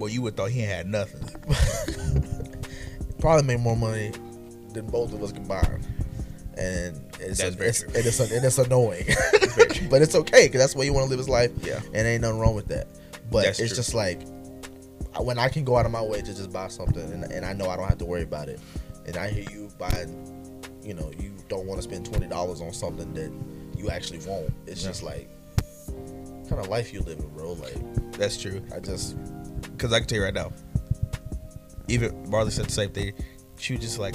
Well, 0.00 0.08
you 0.08 0.22
would 0.22 0.36
thought 0.36 0.50
he 0.50 0.60
had 0.62 0.86
nothing. 0.88 1.22
Probably 3.20 3.46
made 3.46 3.60
more 3.60 3.76
money 3.76 4.12
than 4.72 4.86
both 4.86 5.12
of 5.12 5.22
us 5.22 5.30
combined. 5.32 5.86
And 6.56 7.00
it's 7.20 7.40
very 7.42 7.68
it's, 7.68 7.82
and 7.82 7.96
it's, 7.96 8.18
and 8.20 8.44
it's 8.44 8.58
annoying. 8.58 9.04
but 9.90 10.02
it's 10.02 10.14
okay 10.14 10.46
because 10.46 10.60
that's 10.60 10.72
the 10.72 10.78
way 10.78 10.86
you 10.86 10.92
want 10.92 11.04
to 11.04 11.10
live 11.10 11.18
his 11.18 11.28
life. 11.28 11.50
Yeah. 11.62 11.80
and 11.94 12.06
ain't 12.06 12.22
nothing 12.22 12.38
wrong 12.38 12.54
with 12.54 12.66
that. 12.68 12.86
But 13.30 13.44
That's 13.44 13.60
it's 13.60 13.70
true. 13.70 13.76
just 13.76 13.94
like 13.94 14.20
when 15.18 15.38
I 15.38 15.48
can 15.48 15.64
go 15.64 15.76
out 15.76 15.86
of 15.86 15.92
my 15.92 16.02
way 16.02 16.20
to 16.20 16.26
just 16.34 16.52
buy 16.52 16.68
something, 16.68 17.02
and, 17.12 17.24
and 17.24 17.44
I 17.46 17.52
know 17.52 17.68
I 17.68 17.76
don't 17.76 17.88
have 17.88 17.98
to 17.98 18.04
worry 18.04 18.22
about 18.22 18.48
it. 18.48 18.58
And 19.06 19.16
I 19.16 19.28
hear 19.28 19.44
you 19.50 19.70
buying, 19.78 20.62
you 20.82 20.94
know, 20.94 21.12
you 21.18 21.32
don't 21.48 21.66
want 21.66 21.78
to 21.78 21.82
spend 21.82 22.06
twenty 22.06 22.26
dollars 22.26 22.60
on 22.60 22.72
something 22.72 23.12
that 23.14 23.32
you 23.78 23.90
actually 23.90 24.18
won't. 24.26 24.52
It's 24.66 24.82
Yeah. 24.82 24.88
just 24.88 25.02
like 25.02 25.28
kind 26.48 26.60
of 26.60 26.68
life 26.68 26.92
you 26.92 27.00
living, 27.00 27.28
bro. 27.36 27.52
Like 27.52 28.12
That's 28.12 28.36
true. 28.40 28.60
I 28.74 28.80
just 28.80 29.16
Because 29.62 29.92
I 29.92 29.98
can 29.98 30.08
tell 30.08 30.18
you 30.18 30.24
right 30.24 30.34
now. 30.34 30.52
Even 31.88 32.28
Marley 32.30 32.50
said 32.50 32.66
the 32.66 32.72
same 32.72 32.90
thing. 32.90 33.12
She 33.58 33.74
was 33.74 33.82
just 33.82 33.98
like, 33.98 34.14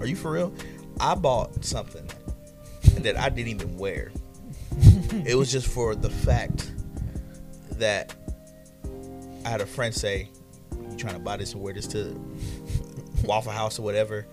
"Are 0.00 0.06
you 0.06 0.16
for 0.16 0.30
real?" 0.30 0.54
I 1.00 1.14
bought 1.14 1.64
something 1.64 2.08
that 2.98 3.18
I 3.18 3.28
didn't 3.28 3.48
even 3.48 3.76
wear. 3.76 4.12
it 5.26 5.36
was 5.36 5.50
just 5.50 5.66
for 5.66 5.94
the 5.94 6.10
fact 6.10 6.70
that 7.72 8.14
I 9.44 9.48
had 9.48 9.60
a 9.60 9.66
friend 9.66 9.94
say, 9.94 10.30
"You 10.72 10.96
trying 10.96 11.14
to 11.14 11.20
buy 11.20 11.36
this 11.36 11.52
and 11.52 11.62
wear 11.62 11.74
this 11.74 11.86
to 11.88 12.18
Waffle 13.24 13.52
House 13.52 13.78
or 13.78 13.82
whatever?" 13.82 14.26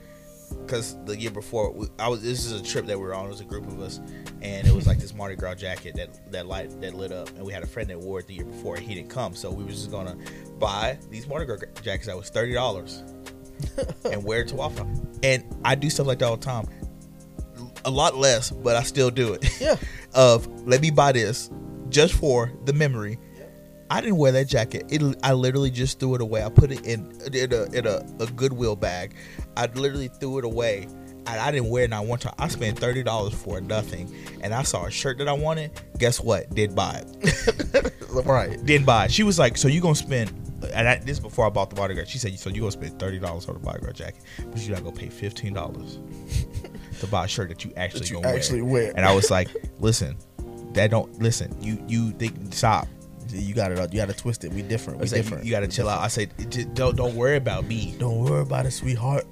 Because 0.61 0.97
the 1.05 1.19
year 1.19 1.31
before, 1.31 1.71
we, 1.71 1.87
I 1.99 2.07
was 2.07 2.21
this 2.21 2.45
is 2.45 2.59
a 2.59 2.63
trip 2.63 2.85
that 2.87 2.97
we 2.97 3.03
were 3.03 3.13
on. 3.13 3.25
It 3.25 3.29
was 3.29 3.41
a 3.41 3.45
group 3.45 3.67
of 3.67 3.79
us, 3.81 3.99
and 4.41 4.67
it 4.67 4.73
was 4.73 4.87
like 4.87 4.99
this 4.99 5.13
Mardi 5.13 5.35
Gras 5.35 5.55
jacket 5.55 5.95
that 5.95 6.31
that 6.31 6.47
light 6.47 6.79
that 6.81 6.93
lit 6.93 7.11
up, 7.11 7.29
and 7.29 7.43
we 7.43 7.53
had 7.53 7.63
a 7.63 7.67
friend 7.67 7.89
that 7.89 7.99
wore 7.99 8.19
it 8.19 8.27
the 8.27 8.35
year 8.35 8.45
before, 8.45 8.75
and 8.75 8.85
he 8.85 8.95
didn't 8.95 9.09
come, 9.09 9.35
so 9.35 9.51
we 9.51 9.63
were 9.63 9.71
just 9.71 9.91
gonna 9.91 10.17
buy 10.59 10.97
these 11.09 11.27
Mardi 11.27 11.45
Gras 11.45 11.59
jackets 11.81 12.07
that 12.07 12.17
was 12.17 12.29
thirty 12.29 12.53
dollars. 12.53 13.03
and 14.11 14.23
wear 14.23 14.41
it 14.41 14.49
to 14.49 14.55
Waffle 14.55 14.89
And 15.23 15.43
I 15.63 15.75
do 15.75 15.89
stuff 15.89 16.07
like 16.07 16.19
that 16.19 16.25
all 16.25 16.37
the 16.37 16.45
time. 16.45 16.67
A 17.85 17.89
lot 17.89 18.15
less, 18.15 18.51
but 18.51 18.75
I 18.75 18.83
still 18.83 19.09
do 19.09 19.33
it. 19.33 19.61
Yeah. 19.61 19.77
of 20.13 20.47
let 20.67 20.81
me 20.81 20.91
buy 20.91 21.11
this 21.11 21.49
just 21.89 22.13
for 22.13 22.51
the 22.65 22.73
memory. 22.73 23.19
I 23.89 24.01
didn't 24.01 24.17
wear 24.17 24.31
that 24.31 24.47
jacket. 24.47 24.85
It, 24.89 25.17
I 25.21 25.33
literally 25.33 25.69
just 25.69 25.99
threw 25.99 26.15
it 26.15 26.21
away. 26.21 26.43
I 26.43 26.49
put 26.49 26.71
it 26.71 26.85
in 26.85 27.11
in 27.31 27.53
a 27.53 27.63
in 27.77 27.85
a, 27.85 28.03
a 28.19 28.25
Goodwill 28.27 28.75
bag. 28.75 29.15
I 29.55 29.67
literally 29.67 30.07
threw 30.07 30.39
it 30.39 30.45
away. 30.45 30.87
And 31.25 31.39
I 31.39 31.51
didn't 31.51 31.69
wear 31.69 31.85
it 31.85 31.89
not 31.89 32.05
one 32.05 32.19
time. 32.19 32.33
I 32.37 32.49
spent 32.49 32.77
thirty 32.77 33.01
dollars 33.01 33.33
for 33.33 33.61
nothing, 33.61 34.13
and 34.41 34.53
I 34.53 34.63
saw 34.63 34.85
a 34.85 34.91
shirt 34.91 35.19
that 35.19 35.29
I 35.29 35.33
wanted. 35.33 35.71
Guess 35.97 36.19
what? 36.19 36.53
Did 36.53 36.75
buy 36.75 37.01
it. 37.01 37.93
right. 38.25 38.63
Didn't 38.65 38.85
buy 38.85 39.05
it. 39.05 39.11
She 39.11 39.23
was 39.23 39.39
like, 39.39 39.55
"So 39.55 39.69
you 39.69 39.79
gonna 39.79 39.95
spend?" 39.95 40.33
And 40.73 40.85
I, 40.85 40.97
this 40.97 41.11
is 41.11 41.19
before 41.21 41.45
I 41.45 41.49
bought 41.49 41.69
the 41.69 41.77
bodyguard. 41.77 42.09
She 42.09 42.17
said, 42.17 42.37
"So 42.37 42.49
you 42.49 42.59
gonna 42.59 42.71
spend 42.73 42.99
thirty 42.99 43.19
dollars 43.19 43.47
on 43.47 43.53
the 43.53 43.61
bodyguard 43.61 43.95
jacket, 43.95 44.21
but 44.51 44.59
you 44.61 44.69
gotta 44.69 44.83
go 44.83 44.91
pay 44.91 45.07
fifteen 45.07 45.53
dollars 45.53 45.97
to 46.99 47.07
buy 47.07 47.23
a 47.23 47.27
shirt 47.29 47.47
that 47.49 47.63
you 47.63 47.71
actually 47.77 48.01
That 48.01 48.09
you 48.09 48.15
gonna 48.21 48.35
actually 48.35 48.61
wear." 48.61 48.83
wear. 48.87 48.93
And 48.97 49.05
I 49.05 49.15
was 49.15 49.31
like, 49.31 49.47
"Listen, 49.79 50.17
that 50.73 50.91
don't 50.91 51.21
listen. 51.21 51.55
You 51.61 51.81
you 51.87 52.11
think 52.11 52.53
stop." 52.53 52.87
You 53.29 53.55
got 53.55 53.71
it. 53.71 53.93
You 53.93 53.99
got 53.99 54.09
to 54.09 54.13
twist 54.13 54.43
it. 54.43 54.51
We 54.51 54.61
different. 54.61 54.99
We 54.99 55.07
said, 55.07 55.15
you, 55.17 55.23
different. 55.23 55.45
you 55.45 55.51
gotta 55.51 55.67
chill 55.69 55.87
out. 55.87 56.01
I 56.01 56.07
said, 56.09 56.31
"J- 56.51 56.65
"Don't 56.65 56.95
don't 56.97 57.15
worry 57.15 57.37
about 57.37 57.65
me." 57.65 57.95
Don't 57.97 58.19
worry 58.25 58.41
about 58.41 58.65
it, 58.65 58.71
sweetheart. 58.71 59.25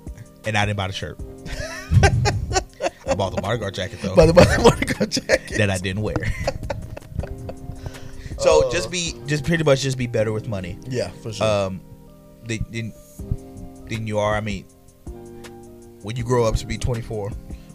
And 0.45 0.57
I 0.57 0.65
didn't 0.65 0.77
buy 0.77 0.87
the 0.87 0.93
shirt. 0.93 1.19
I 3.07 3.15
bought 3.15 3.35
the 3.35 3.41
bodyguard 3.41 3.73
jacket 3.75 3.99
though 4.01 4.15
By 4.15 4.25
the 4.25 4.33
jacket. 5.27 5.57
that 5.57 5.69
I 5.69 5.77
didn't 5.77 6.01
wear. 6.01 6.15
so 8.39 8.67
Uh. 8.67 8.71
just 8.71 8.89
be 8.91 9.13
just 9.27 9.43
pretty 9.43 9.63
much 9.63 9.81
just 9.81 9.97
be 9.97 10.07
better 10.07 10.31
with 10.31 10.47
money. 10.47 10.77
Yeah, 10.87 11.09
for 11.21 11.33
sure. 11.33 11.45
um 11.47 11.81
than, 12.45 12.93
than, 13.87 14.07
you 14.07 14.17
are. 14.17 14.35
I 14.35 14.41
mean, 14.41 14.63
when 16.01 16.15
you 16.15 16.23
grow 16.23 16.45
up 16.45 16.55
to 16.55 16.65
be 16.65 16.77
24, 16.77 17.31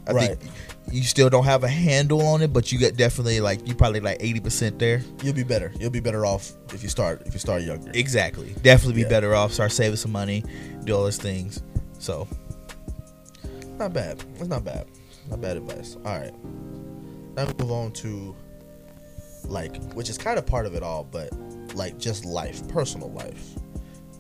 I 0.08 0.12
Right. 0.12 0.38
think 0.38 0.50
you 0.90 1.02
still 1.02 1.28
don't 1.30 1.44
have 1.44 1.62
a 1.64 1.68
handle 1.68 2.26
on 2.26 2.42
it, 2.42 2.52
but 2.52 2.72
you 2.72 2.78
get 2.78 2.96
definitely 2.96 3.40
like 3.40 3.66
you 3.68 3.74
probably 3.74 4.00
like 4.00 4.18
80% 4.20 4.78
there. 4.78 5.02
You'll 5.22 5.34
be 5.34 5.42
better. 5.44 5.72
You'll 5.78 5.90
be 5.90 6.00
better 6.00 6.24
off 6.26 6.52
if 6.72 6.82
you 6.82 6.88
start 6.88 7.22
if 7.26 7.34
you 7.34 7.40
start 7.40 7.62
younger. 7.62 7.90
Exactly. 7.94 8.54
Definitely 8.62 8.94
be 8.94 9.00
Yeah. 9.02 9.08
better 9.08 9.34
off. 9.34 9.52
Start 9.52 9.72
saving 9.72 9.96
some 9.96 10.12
money, 10.12 10.44
do 10.84 10.96
all 10.96 11.04
those 11.04 11.18
things. 11.18 11.62
So 11.98 12.26
Not 13.79 13.93
bad. 13.93 14.22
It's 14.37 14.49
not 14.49 14.64
bad. 14.64 14.87
Not 15.31 15.41
bad 15.41 15.57
advice. 15.57 15.97
All 16.05 16.18
right. 16.18 16.35
Now 17.37 17.47
we 17.47 17.53
move 17.59 17.72
on 17.72 17.93
to 17.93 18.35
like, 19.45 19.83
which 19.93 20.09
is 20.09 20.16
kind 20.18 20.39
of 20.39 20.47
part 20.47 20.66
of 20.66 20.74
it 20.74 20.83
all, 20.83 21.05
but 21.05 21.31
like 21.74 21.99
just 21.99 22.24
life, 22.24 22.66
personal 22.68 23.11
life. 23.12 23.55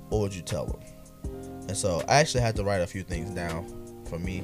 What 0.08 0.18
would 0.20 0.34
you 0.34 0.42
tell 0.42 0.66
them? 0.66 0.80
And 1.68 1.76
so 1.76 2.02
I 2.08 2.16
actually 2.16 2.42
had 2.42 2.54
to 2.56 2.64
write 2.64 2.80
a 2.82 2.86
few 2.86 3.02
things 3.02 3.30
down 3.30 3.66
for 4.08 4.18
me 4.18 4.42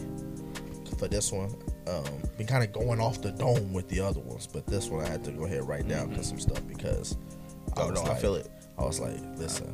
for 0.98 1.08
this 1.08 1.30
one. 1.30 1.54
Um, 1.86 2.22
been 2.38 2.46
kind 2.46 2.64
of 2.64 2.72
going 2.72 3.00
off 3.00 3.20
the 3.20 3.30
dome 3.32 3.72
with 3.72 3.88
the 3.88 4.00
other 4.00 4.20
ones, 4.20 4.46
but 4.46 4.66
this 4.66 4.88
one 4.88 5.04
I 5.04 5.08
had 5.08 5.24
to 5.24 5.32
go 5.32 5.44
ahead 5.44 5.58
and 5.58 5.68
write 5.68 5.86
down 5.88 6.08
because 6.08 6.28
some 6.28 6.40
stuff 6.40 6.60
because 6.66 7.16
oh 7.76 7.88
I 7.88 7.92
like- 7.92 8.20
feel 8.20 8.34
it. 8.36 8.48
I 8.78 8.84
was 8.84 8.98
like, 8.98 9.18
listen, 9.36 9.72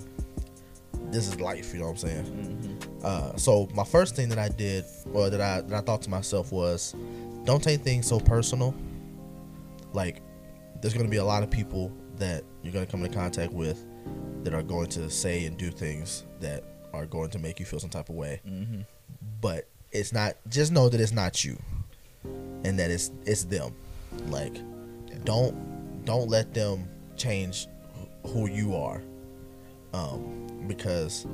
this 1.10 1.28
is 1.28 1.40
life. 1.40 1.72
You 1.72 1.80
know 1.80 1.86
what 1.86 2.02
I'm 2.02 2.08
saying? 2.08 2.24
Mm-hmm. 2.24 2.98
Uh, 3.04 3.36
so 3.36 3.68
my 3.74 3.84
first 3.84 4.16
thing 4.16 4.28
that 4.28 4.38
I 4.38 4.48
did, 4.48 4.84
or 5.12 5.30
that 5.30 5.40
I 5.40 5.60
that 5.62 5.74
I 5.74 5.80
thought 5.80 6.02
to 6.02 6.10
myself 6.10 6.52
was, 6.52 6.94
don't 7.44 7.62
take 7.62 7.80
things 7.80 8.06
so 8.06 8.20
personal. 8.20 8.74
Like, 9.92 10.22
there's 10.80 10.94
gonna 10.94 11.08
be 11.08 11.16
a 11.16 11.24
lot 11.24 11.42
of 11.42 11.50
people 11.50 11.92
that 12.16 12.44
you're 12.62 12.72
gonna 12.72 12.86
come 12.86 13.04
into 13.04 13.16
contact 13.16 13.52
with 13.52 13.84
that 14.44 14.54
are 14.54 14.62
going 14.62 14.88
to 14.88 15.10
say 15.10 15.44
and 15.46 15.56
do 15.56 15.70
things 15.70 16.24
that 16.40 16.64
are 16.92 17.06
going 17.06 17.30
to 17.30 17.38
make 17.38 17.60
you 17.60 17.66
feel 17.66 17.80
some 17.80 17.90
type 17.90 18.08
of 18.08 18.14
way. 18.14 18.40
Mm-hmm. 18.46 18.80
But 19.40 19.68
it's 19.92 20.12
not. 20.12 20.36
Just 20.48 20.72
know 20.72 20.88
that 20.88 21.00
it's 21.00 21.12
not 21.12 21.44
you, 21.44 21.58
and 22.64 22.78
that 22.78 22.90
it's 22.90 23.10
it's 23.24 23.44
them. 23.44 23.74
Like, 24.28 24.56
don't 25.24 26.04
don't 26.04 26.28
let 26.28 26.54
them 26.54 26.88
change 27.16 27.66
who 28.26 28.48
you 28.48 28.74
are. 28.74 29.02
Um, 29.92 30.47
because 30.66 31.26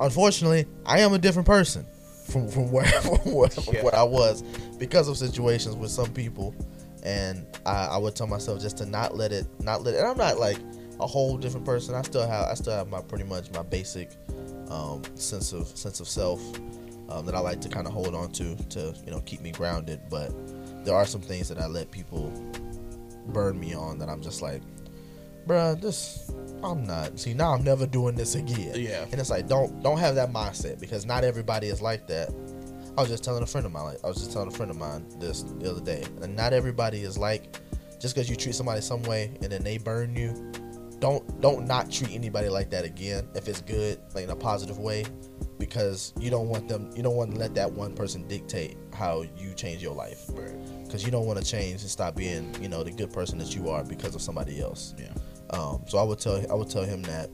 unfortunately, 0.00 0.66
I 0.86 1.00
am 1.00 1.12
a 1.12 1.18
different 1.18 1.46
person 1.46 1.86
from 2.28 2.48
from 2.48 2.70
where 2.70 2.84
from 3.02 3.18
where, 3.32 3.48
from 3.50 3.74
Yeah. 3.74 3.82
where 3.84 3.94
I 3.96 4.02
was 4.02 4.42
because 4.78 5.08
of 5.08 5.16
situations 5.16 5.76
with 5.76 5.90
some 5.90 6.12
people, 6.12 6.54
and 7.02 7.46
I, 7.66 7.86
I 7.86 7.96
would 7.98 8.14
tell 8.14 8.26
myself 8.26 8.60
just 8.60 8.78
to 8.78 8.86
not 8.86 9.16
let 9.16 9.32
it, 9.32 9.46
not 9.60 9.82
let 9.82 9.94
it. 9.94 9.98
And 9.98 10.06
I'm 10.08 10.16
not 10.18 10.38
like 10.38 10.58
a 11.00 11.06
whole 11.06 11.36
different 11.36 11.66
person. 11.66 11.94
I 11.94 12.02
still 12.02 12.26
have 12.26 12.46
I 12.48 12.54
still 12.54 12.74
have 12.74 12.88
my 12.88 13.00
pretty 13.00 13.24
much 13.24 13.50
my 13.52 13.62
basic 13.62 14.10
um, 14.68 15.02
sense 15.14 15.52
of 15.52 15.66
sense 15.68 16.00
of 16.00 16.08
self 16.08 16.40
um, 17.10 17.26
that 17.26 17.34
I 17.34 17.40
like 17.40 17.60
to 17.62 17.68
kind 17.68 17.86
of 17.86 17.92
hold 17.92 18.14
on 18.14 18.30
to 18.32 18.54
to 18.56 18.94
you 19.04 19.10
know 19.10 19.20
keep 19.20 19.40
me 19.40 19.50
grounded. 19.50 20.00
But 20.08 20.32
there 20.84 20.94
are 20.94 21.06
some 21.06 21.20
things 21.20 21.48
that 21.48 21.58
I 21.58 21.66
let 21.66 21.90
people 21.90 22.32
burn 23.28 23.58
me 23.58 23.74
on 23.74 23.98
that 23.98 24.08
I'm 24.08 24.20
just 24.22 24.42
like, 24.42 24.62
bruh, 25.46 25.80
this 25.80 26.30
I'm 26.62 26.84
not. 26.84 27.18
See 27.18 27.34
now 27.34 27.54
I'm 27.54 27.64
never 27.64 27.86
doing 27.86 28.14
this 28.14 28.34
again. 28.34 28.74
Yeah. 28.76 29.04
And 29.10 29.14
it's 29.20 29.30
like 29.30 29.48
don't 29.48 29.82
don't 29.82 29.98
have 29.98 30.14
that 30.14 30.32
mindset 30.32 30.80
because 30.80 31.04
not 31.06 31.24
everybody 31.24 31.68
is 31.68 31.82
like 31.82 32.06
that. 32.08 32.30
I 32.96 33.00
was 33.00 33.10
just 33.10 33.24
telling 33.24 33.42
a 33.42 33.46
friend 33.46 33.66
of 33.66 33.72
mine, 33.72 33.84
like 33.84 34.04
I 34.04 34.08
was 34.08 34.18
just 34.18 34.32
telling 34.32 34.48
a 34.48 34.50
friend 34.50 34.70
of 34.70 34.76
mine 34.76 35.06
this 35.18 35.42
the 35.42 35.70
other 35.70 35.80
day, 35.80 36.04
and 36.20 36.36
not 36.36 36.52
everybody 36.52 37.02
is 37.02 37.16
like 37.16 37.56
just 38.00 38.14
because 38.14 38.28
you 38.28 38.36
treat 38.36 38.54
somebody 38.54 38.80
some 38.80 39.02
way 39.04 39.32
and 39.42 39.50
then 39.50 39.62
they 39.62 39.78
burn 39.78 40.14
you. 40.14 40.52
Don't 40.98 41.40
don't 41.40 41.66
not 41.66 41.90
treat 41.90 42.12
anybody 42.12 42.48
like 42.48 42.70
that 42.70 42.84
again 42.84 43.28
if 43.34 43.48
it's 43.48 43.62
good, 43.62 43.98
like 44.14 44.24
in 44.24 44.30
a 44.30 44.36
positive 44.36 44.78
way, 44.78 45.04
because 45.58 46.12
you 46.20 46.30
don't 46.30 46.48
want 46.48 46.68
them. 46.68 46.90
You 46.94 47.02
don't 47.02 47.16
want 47.16 47.32
to 47.32 47.38
let 47.38 47.54
that 47.54 47.72
one 47.72 47.94
person 47.94 48.28
dictate 48.28 48.76
how 48.94 49.24
you 49.36 49.54
change 49.54 49.82
your 49.82 49.94
life, 49.94 50.30
because 50.84 51.04
you 51.04 51.10
don't 51.10 51.26
want 51.26 51.40
to 51.40 51.44
change 51.44 51.80
and 51.80 51.90
stop 51.90 52.14
being, 52.14 52.54
you 52.62 52.68
know, 52.68 52.84
the 52.84 52.92
good 52.92 53.12
person 53.12 53.38
that 53.38 53.52
you 53.54 53.68
are 53.68 53.82
because 53.82 54.14
of 54.14 54.22
somebody 54.22 54.60
else. 54.60 54.94
Yeah. 54.96 55.12
Um, 55.52 55.82
so 55.86 55.98
I 55.98 56.02
would 56.02 56.18
tell 56.18 56.44
I 56.50 56.54
would 56.54 56.70
tell 56.70 56.84
him 56.84 57.02
that. 57.02 57.30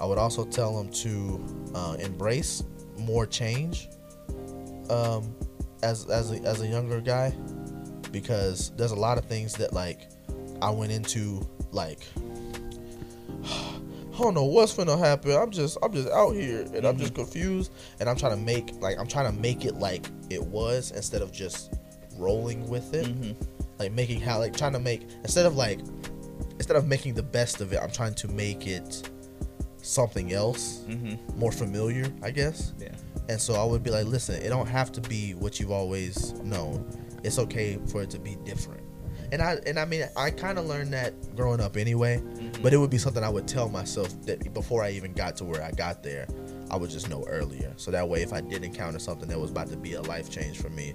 I 0.00 0.06
would 0.06 0.18
also 0.18 0.44
tell 0.44 0.80
him 0.80 0.90
to 0.90 1.72
uh, 1.74 1.96
embrace 2.00 2.64
more 2.98 3.26
change 3.26 3.88
um, 4.90 5.34
as 5.82 6.08
as 6.08 6.32
a, 6.32 6.36
as 6.42 6.60
a 6.60 6.66
younger 6.66 7.00
guy 7.00 7.30
because 8.10 8.70
there's 8.76 8.92
a 8.92 8.96
lot 8.96 9.18
of 9.18 9.24
things 9.24 9.54
that 9.54 9.72
like 9.72 10.08
I 10.60 10.70
went 10.70 10.92
into 10.92 11.46
like 11.72 12.06
I 13.44 14.18
don't 14.18 14.34
know 14.34 14.44
what's 14.44 14.74
gonna 14.74 14.96
happen. 14.96 15.32
I'm 15.32 15.50
just 15.50 15.78
I'm 15.82 15.92
just 15.92 16.08
out 16.10 16.32
here 16.32 16.66
and 16.74 16.86
I'm 16.86 16.98
just 16.98 17.14
confused 17.14 17.72
and 17.98 18.08
I'm 18.08 18.16
trying 18.16 18.36
to 18.36 18.42
make 18.42 18.74
like 18.80 18.98
I'm 18.98 19.06
trying 19.06 19.32
to 19.32 19.40
make 19.40 19.64
it 19.64 19.74
like 19.74 20.06
it 20.30 20.42
was 20.42 20.90
instead 20.90 21.22
of 21.22 21.32
just 21.32 21.74
rolling 22.16 22.68
with 22.68 22.94
it. 22.94 23.06
Mm-hmm. 23.06 23.32
Like 23.78 23.92
making 23.92 24.20
how 24.20 24.38
like 24.38 24.56
trying 24.56 24.74
to 24.74 24.80
make 24.80 25.02
instead 25.22 25.46
of 25.46 25.56
like 25.56 25.80
instead 26.72 26.84
of 26.84 26.88
making 26.88 27.12
the 27.14 27.22
best 27.22 27.60
of 27.60 27.72
it, 27.74 27.78
I'm 27.82 27.90
trying 27.90 28.14
to 28.14 28.28
make 28.28 28.66
it 28.66 29.08
something 29.82 30.32
else 30.32 30.84
Mm-hmm. 30.88 31.38
more 31.38 31.52
familiar, 31.52 32.06
I 32.22 32.30
guess. 32.30 32.72
Yeah. 32.78 32.94
And 33.28 33.38
so 33.40 33.54
I 33.54 33.64
would 33.64 33.82
be 33.82 33.90
like, 33.90 34.06
listen, 34.06 34.40
it 34.42 34.48
don't 34.48 34.66
have 34.66 34.90
to 34.92 35.00
be 35.02 35.34
what 35.34 35.60
you've 35.60 35.70
always 35.70 36.32
known. 36.42 36.88
It's 37.24 37.38
okay 37.38 37.78
for 37.88 38.02
it 38.02 38.10
to 38.10 38.18
be 38.18 38.36
different. 38.44 38.80
And 39.32 39.40
I 39.42 39.58
and 39.66 39.78
I 39.78 39.84
mean 39.86 40.04
I 40.16 40.30
kind 40.30 40.58
of 40.58 40.66
learned 40.66 40.92
that 40.92 41.12
growing 41.36 41.60
up 41.60 41.76
anyway, 41.76 42.22
but 42.62 42.72
it 42.72 42.76
would 42.78 42.90
be 42.90 42.98
something 42.98 43.22
I 43.24 43.30
would 43.30 43.48
tell 43.48 43.68
myself 43.68 44.08
that 44.26 44.52
before 44.52 44.82
I 44.82 44.90
even 44.90 45.12
got 45.12 45.36
to 45.38 45.44
where 45.44 45.62
I 45.62 45.70
got 45.72 46.02
there, 46.02 46.26
I 46.70 46.76
would 46.76 46.90
just 46.90 47.08
know 47.08 47.24
earlier. 47.28 47.72
So 47.76 47.90
that 47.90 48.06
way 48.08 48.22
if 48.22 48.32
I 48.32 48.40
did 48.40 48.64
encounter 48.64 48.98
something 48.98 49.28
that 49.28 49.38
was 49.38 49.50
about 49.50 49.68
to 49.68 49.76
be 49.76 49.94
a 49.94 50.02
life 50.02 50.30
change 50.30 50.58
for 50.60 50.68
me, 50.70 50.94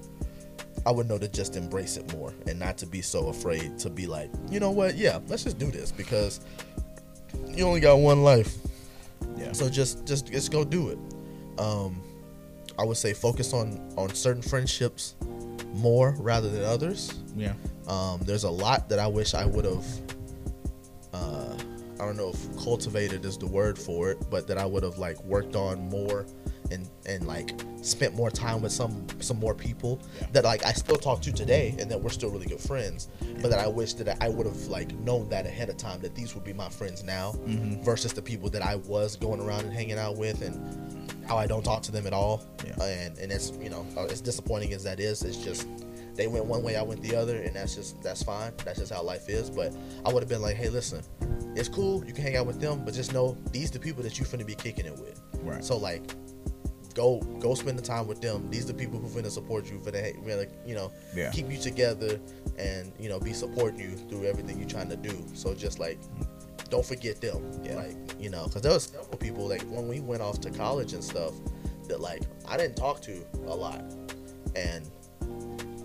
I 0.88 0.92
would 0.92 1.10
know 1.10 1.18
to 1.18 1.28
just 1.28 1.58
embrace 1.58 1.98
it 1.98 2.14
more 2.14 2.34
and 2.48 2.58
not 2.58 2.78
to 2.78 2.86
be 2.86 3.02
so 3.02 3.28
afraid 3.28 3.78
to 3.80 3.90
be 3.90 4.08
like, 4.08 4.32
you 4.50 4.62
know 4.62 4.72
what? 4.72 4.96
Yeah, 4.96 5.20
let's 5.28 5.44
just 5.44 5.60
do 5.60 5.70
this 5.70 5.92
because 5.92 6.40
you 7.46 7.68
only 7.68 7.82
got 7.82 7.96
one 7.96 8.24
life. 8.24 8.56
Yeah. 9.36 9.52
So 9.52 9.68
just 9.68 10.08
just 10.08 10.32
just 10.32 10.50
go 10.50 10.64
do 10.64 10.88
it. 10.88 10.98
Um, 11.60 12.02
I 12.80 12.86
would 12.86 12.96
say 12.96 13.14
focus 13.14 13.52
on 13.52 13.94
on 13.98 14.16
certain 14.16 14.42
friendships 14.42 15.16
more 15.74 16.16
rather 16.20 16.50
than 16.50 16.64
others. 16.64 17.14
Yeah. 17.36 17.54
Um, 17.90 18.22
there's 18.22 18.46
a 18.46 18.50
lot 18.50 18.88
that 18.88 18.98
I 18.98 19.08
wish 19.08 19.34
I 19.34 19.44
would 19.44 19.66
have. 19.66 19.86
Uh, 21.12 21.58
I 22.00 22.06
don't 22.06 22.16
know 22.16 22.30
if 22.30 22.64
cultivated 22.64 23.26
is 23.26 23.38
the 23.38 23.48
word 23.48 23.78
for 23.78 24.12
it, 24.12 24.30
but 24.30 24.48
that 24.48 24.58
I 24.58 24.66
would 24.66 24.84
have 24.84 24.98
like 24.98 25.22
worked 25.26 25.58
on 25.58 25.90
more 25.90 26.26
and 26.72 26.90
and 27.06 27.26
like 27.28 27.52
spent 27.82 28.14
more 28.16 28.30
time 28.30 28.62
with 28.62 28.72
some 28.72 29.06
some 29.20 29.38
more 29.40 29.54
people 29.54 30.02
Yeah. 30.20 30.28
that 30.34 30.44
like 30.44 30.66
I 30.66 30.74
still 30.74 30.98
talk 30.98 31.22
to 31.24 31.32
today 31.32 31.76
and 31.80 31.90
that 31.92 32.02
we're 32.02 32.10
still 32.10 32.30
really 32.30 32.48
good 32.48 32.60
friends. 32.60 33.08
But 33.42 33.50
that 33.52 33.60
I 33.60 33.68
wish 33.68 33.94
that 33.96 34.18
I 34.24 34.30
would 34.30 34.46
have 34.46 34.68
like 34.68 34.94
known 35.00 35.30
that 35.30 35.46
ahead 35.46 35.70
of 35.70 35.78
time 35.78 36.02
that 36.02 36.16
these 36.16 36.34
would 36.36 36.44
be 36.44 36.54
my 36.54 36.70
friends 36.70 37.04
now 37.04 37.34
Mhm. 37.46 37.84
versus 37.84 38.14
the 38.14 38.22
people 38.22 38.50
that 38.52 38.62
I 38.62 38.76
was 38.76 39.16
going 39.16 39.40
around 39.42 39.62
and 39.66 39.74
hanging 39.74 39.98
out 39.98 40.18
with 40.18 40.42
and 40.42 40.56
how 41.26 41.38
I 41.38 41.46
don't 41.48 41.64
talk 41.64 41.82
to 41.84 41.92
them 41.92 42.08
at 42.08 42.14
all. 42.14 42.44
Yeah. 42.66 42.84
And 42.84 43.18
and 43.18 43.32
it's 43.32 43.52
you 43.62 43.70
know 43.70 43.86
uh, 43.96 44.06
as 44.06 44.22
disappointing 44.22 44.74
as 44.74 44.84
that 44.84 45.00
is, 45.00 45.24
it's 45.24 45.38
just 45.38 45.68
they 46.16 46.26
went 46.26 46.46
one 46.46 46.64
way, 46.64 46.76
I 46.76 46.82
went 46.82 47.04
the 47.04 47.16
other, 47.16 47.38
and 47.44 47.56
that's 47.56 47.76
just 47.76 48.02
that's 48.02 48.24
fine. 48.24 48.52
That's 48.66 48.80
just 48.80 48.92
how 48.92 49.04
life 49.04 49.30
is. 49.30 49.50
But 49.52 49.72
I 50.04 50.12
would 50.12 50.24
have 50.24 50.30
been 50.30 50.42
like, 50.42 50.56
hey, 50.56 50.70
listen, 50.70 51.04
it's 51.56 51.70
cool. 51.70 52.04
You 52.06 52.12
can 52.14 52.24
hang 52.24 52.38
out 52.38 52.48
with 52.48 52.60
them, 52.60 52.84
but 52.84 52.94
just 52.96 53.14
know 53.14 53.38
these 53.52 53.70
the 53.70 53.80
people 53.80 54.02
that 54.02 54.18
you 54.18 54.26
finna 54.26 54.46
be 54.46 54.56
kicking 54.56 54.86
it 54.88 54.98
with. 54.98 55.22
Right. 55.44 55.64
So 55.64 55.78
like, 55.78 56.02
go 56.98 57.20
go 57.40 57.54
spend 57.54 57.78
the 57.80 57.84
time 57.84 58.08
with 58.08 58.20
them. 58.22 58.50
These 58.50 58.64
are 58.66 58.74
the 58.74 58.80
people 58.84 59.00
who 59.00 59.08
finna 59.08 59.30
support 59.32 59.70
you 59.72 59.80
for 59.80 59.92
the 59.92 60.02
like 60.38 60.52
you 60.66 60.76
know 60.76 60.92
Yeah. 61.16 61.32
keep 61.32 61.50
you 61.52 61.58
together 61.58 62.20
and 62.58 62.92
you 63.00 63.08
know 63.10 63.20
be 63.20 63.34
supporting 63.34 63.80
you 63.80 63.92
through 64.10 64.26
everything 64.26 64.58
you're 64.60 64.68
trying 64.68 64.90
to 64.90 64.98
do. 64.98 65.16
So 65.34 65.54
just 65.54 65.80
like 65.80 66.00
don't 66.70 66.86
forget 66.86 67.22
them. 67.22 67.42
Yeah. 67.64 67.76
Like 67.76 67.96
you 68.20 68.30
know, 68.30 68.46
because 68.46 68.62
there 68.64 68.74
was 68.74 68.84
several 68.86 69.18
people 69.18 69.48
like 69.48 69.62
when 69.64 69.88
we 69.88 70.00
went 70.02 70.22
off 70.22 70.42
to 70.42 70.50
college 70.50 70.92
and 70.94 71.04
stuff 71.04 71.34
that 71.88 72.02
like 72.02 72.24
I 72.48 72.58
didn't 72.58 72.76
talk 72.76 73.02
to 73.04 73.14
a 73.46 73.56
lot, 73.56 73.82
and 74.56 74.84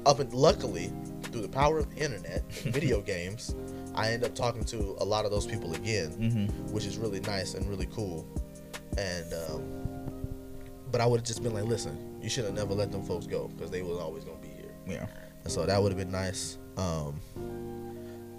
up 0.06 0.18
and 0.18 0.32
luckily 0.32 0.90
through 1.30 1.42
the 1.42 1.48
power 1.48 1.78
of 1.78 1.88
the 1.94 2.02
internet, 2.02 2.42
video 2.78 3.00
games, 3.00 3.54
I 3.94 4.10
end 4.10 4.24
up 4.24 4.34
talking 4.34 4.64
to 4.64 4.96
a 4.98 5.04
lot 5.04 5.24
of 5.24 5.30
those 5.30 5.46
people 5.46 5.74
again 5.74 6.10
Mm-hmm. 6.10 6.72
which 6.74 6.84
is 6.86 6.96
really 6.98 7.20
nice 7.20 7.54
and 7.54 7.68
really 7.68 7.86
cool. 7.94 8.26
And 8.98 9.32
um, 9.32 9.62
but 10.92 11.00
I 11.00 11.06
would 11.06 11.18
have 11.20 11.26
just 11.26 11.42
been 11.42 11.54
like, 11.54 11.64
listen, 11.64 12.18
you 12.22 12.28
should 12.28 12.44
have 12.44 12.54
never 12.54 12.74
let 12.74 12.92
them 12.92 13.02
folks 13.02 13.26
go 13.26 13.48
because 13.48 13.70
they 13.70 13.82
was 13.82 13.98
always 13.98 14.24
gonna 14.24 14.38
be 14.38 14.48
here. 14.48 14.70
Yeah. 14.86 15.06
And 15.42 15.52
so 15.52 15.66
that 15.66 15.82
would 15.82 15.90
have 15.90 15.98
been 15.98 16.12
nice. 16.12 16.58
Um, 16.76 17.20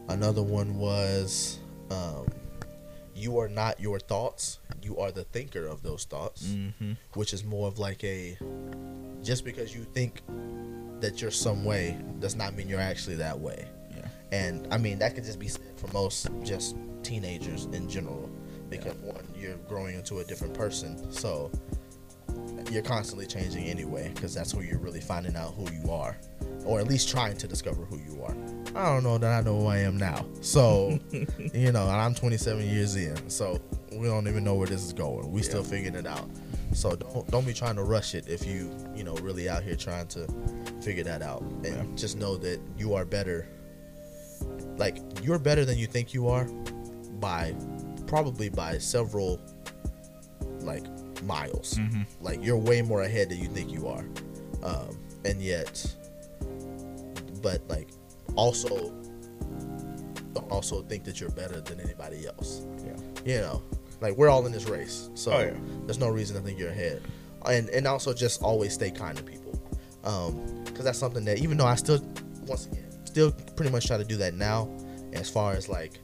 another 0.09 0.43
one 0.43 0.75
was, 0.77 1.59
um, 1.91 2.27
you 3.15 3.37
are 3.39 3.49
not 3.49 3.79
your 3.79 3.99
thoughts. 3.99 4.59
You 4.81 4.97
are 4.97 5.11
the 5.11 5.23
thinker 5.25 5.67
of 5.67 5.81
those 5.83 6.05
thoughts, 6.05 6.43
Mm-hmm. 6.47 6.93
which 7.13 7.33
is 7.33 7.43
more 7.43 7.67
of 7.67 7.77
like 7.79 8.03
a 8.03 8.37
just 9.21 9.45
because 9.45 9.73
you 9.73 9.83
think 9.93 10.21
that 10.99 11.21
you're 11.21 11.31
some 11.31 11.63
way 11.63 11.97
does 12.19 12.35
not 12.35 12.55
mean 12.55 12.67
you're 12.67 12.79
actually 12.79 13.15
that 13.17 13.39
way. 13.39 13.65
Yeah. 13.95 14.07
And 14.31 14.67
I 14.71 14.77
mean, 14.77 14.99
that 14.99 15.15
could 15.15 15.23
just 15.23 15.39
be 15.39 15.47
said 15.47 15.61
for 15.77 15.87
most 15.93 16.27
just 16.43 16.75
teenagers 17.03 17.65
in 17.65 17.89
general. 17.89 18.29
Because 18.69 18.95
one, 18.95 19.25
you're 19.37 19.55
growing 19.69 19.95
into 19.95 20.19
a 20.19 20.23
different 20.25 20.53
person. 20.53 21.11
So 21.11 21.51
you're 22.73 22.83
constantly 22.83 23.25
changing 23.25 23.65
anyway, 23.65 24.11
because 24.13 24.33
that's 24.33 24.53
where 24.53 24.65
you're 24.65 24.79
really 24.79 24.99
finding 25.01 25.35
out 25.35 25.53
who 25.53 25.69
you 25.71 25.91
are. 25.91 26.17
Or 26.65 26.79
at 26.79 26.87
least 26.87 27.09
trying 27.09 27.37
to 27.37 27.47
discover 27.47 27.83
who 27.85 27.97
you 27.97 28.23
are. 28.23 28.35
I 28.75 28.93
don't 28.93 29.03
know 29.03 29.17
that 29.17 29.31
I 29.31 29.41
know 29.41 29.59
who 29.59 29.67
I 29.67 29.79
am 29.79 29.97
now. 29.97 30.25
So, 30.41 30.97
you 31.11 31.71
know, 31.71 31.83
and 31.83 31.91
I'm 31.91 32.15
27 32.15 32.65
years 32.67 32.95
in. 32.95 33.29
So 33.29 33.59
we 33.91 34.07
don't 34.07 34.27
even 34.27 34.43
know 34.43 34.55
where 34.55 34.67
this 34.67 34.81
is 34.83 34.93
going. 34.93 35.29
We 35.31 35.43
still 35.43 35.63
figuring 35.63 35.95
it 35.95 36.07
out. 36.07 36.29
So 36.73 36.95
don't 36.95 37.29
don't 37.29 37.45
be 37.45 37.53
trying 37.53 37.75
to 37.75 37.83
rush 37.83 38.15
it 38.15 38.27
if 38.27 38.47
you, 38.47 38.75
you 38.95 39.03
know, 39.03 39.13
really 39.15 39.47
out 39.49 39.61
here 39.61 39.75
trying 39.75 40.07
to 40.07 40.27
figure 40.81 41.03
that 41.03 41.21
out. 41.21 41.41
And 41.41 41.65
Yeah. 41.65 41.83
just 41.95 42.17
know 42.17 42.35
that 42.37 42.59
you 42.77 42.95
are 42.95 43.05
better 43.05 43.47
like 44.77 44.97
you're 45.21 45.37
better 45.39 45.65
than 45.65 45.77
you 45.77 45.85
think 45.85 46.13
you 46.13 46.27
are 46.29 46.45
by 47.19 47.53
probably 48.07 48.49
by 48.49 48.77
several 48.79 49.39
like 50.61 50.83
miles 51.25 51.75
Mm-hmm. 51.75 52.01
like 52.21 52.43
you're 52.43 52.57
way 52.57 52.81
more 52.81 53.01
ahead 53.03 53.29
than 53.29 53.37
you 53.39 53.47
think 53.47 53.71
you 53.71 53.87
are 53.87 54.05
um 54.63 54.97
and 55.25 55.41
yet 55.41 55.85
but 57.41 57.61
like 57.69 57.89
also 58.35 58.93
also 60.49 60.81
think 60.83 61.03
that 61.03 61.19
you're 61.19 61.29
better 61.31 61.61
than 61.61 61.79
anybody 61.79 62.25
else 62.27 62.61
Yeah. 62.85 62.95
you 63.25 63.41
know 63.41 63.61
like 64.01 64.15
we're 64.17 64.29
all 64.29 64.45
in 64.45 64.51
this 64.51 64.65
race 64.69 65.09
so 65.15 65.31
Oh, 65.31 65.39
yeah. 65.39 65.53
there's 65.85 65.99
no 65.99 66.09
reason 66.09 66.35
to 66.35 66.41
think 66.41 66.59
you're 66.59 66.69
ahead 66.69 67.01
and 67.47 67.69
and 67.69 67.87
also 67.87 68.13
just 68.13 68.41
always 68.41 68.73
stay 68.73 68.91
kind 68.91 69.17
to 69.17 69.23
people 69.23 69.59
um 70.03 70.63
because 70.65 70.85
that's 70.85 70.99
something 70.99 71.23
that 71.25 71.37
even 71.39 71.57
though 71.57 71.65
i 71.65 71.75
still 71.75 71.99
once 72.47 72.65
again 72.67 72.85
still 73.05 73.31
pretty 73.55 73.71
much 73.71 73.85
try 73.87 73.97
to 73.97 74.03
do 74.03 74.17
that 74.17 74.33
now 74.33 74.69
as 75.13 75.29
far 75.29 75.53
as 75.53 75.69
like 75.69 75.99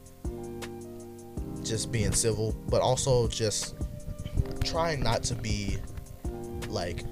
just 1.64 1.92
being 1.92 2.12
civil 2.12 2.56
but 2.70 2.82
also 2.82 3.28
just 3.28 3.76
trying 4.64 5.02
not 5.02 5.24
to 5.24 5.36
be 5.36 5.78
like 6.68 7.04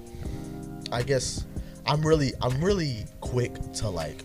i 0.91 1.01
guess 1.01 1.45
i'm 1.85 2.01
really 2.05 2.31
i'm 2.41 2.63
really 2.63 3.05
quick 3.21 3.53
to 3.73 3.89
like 3.89 4.23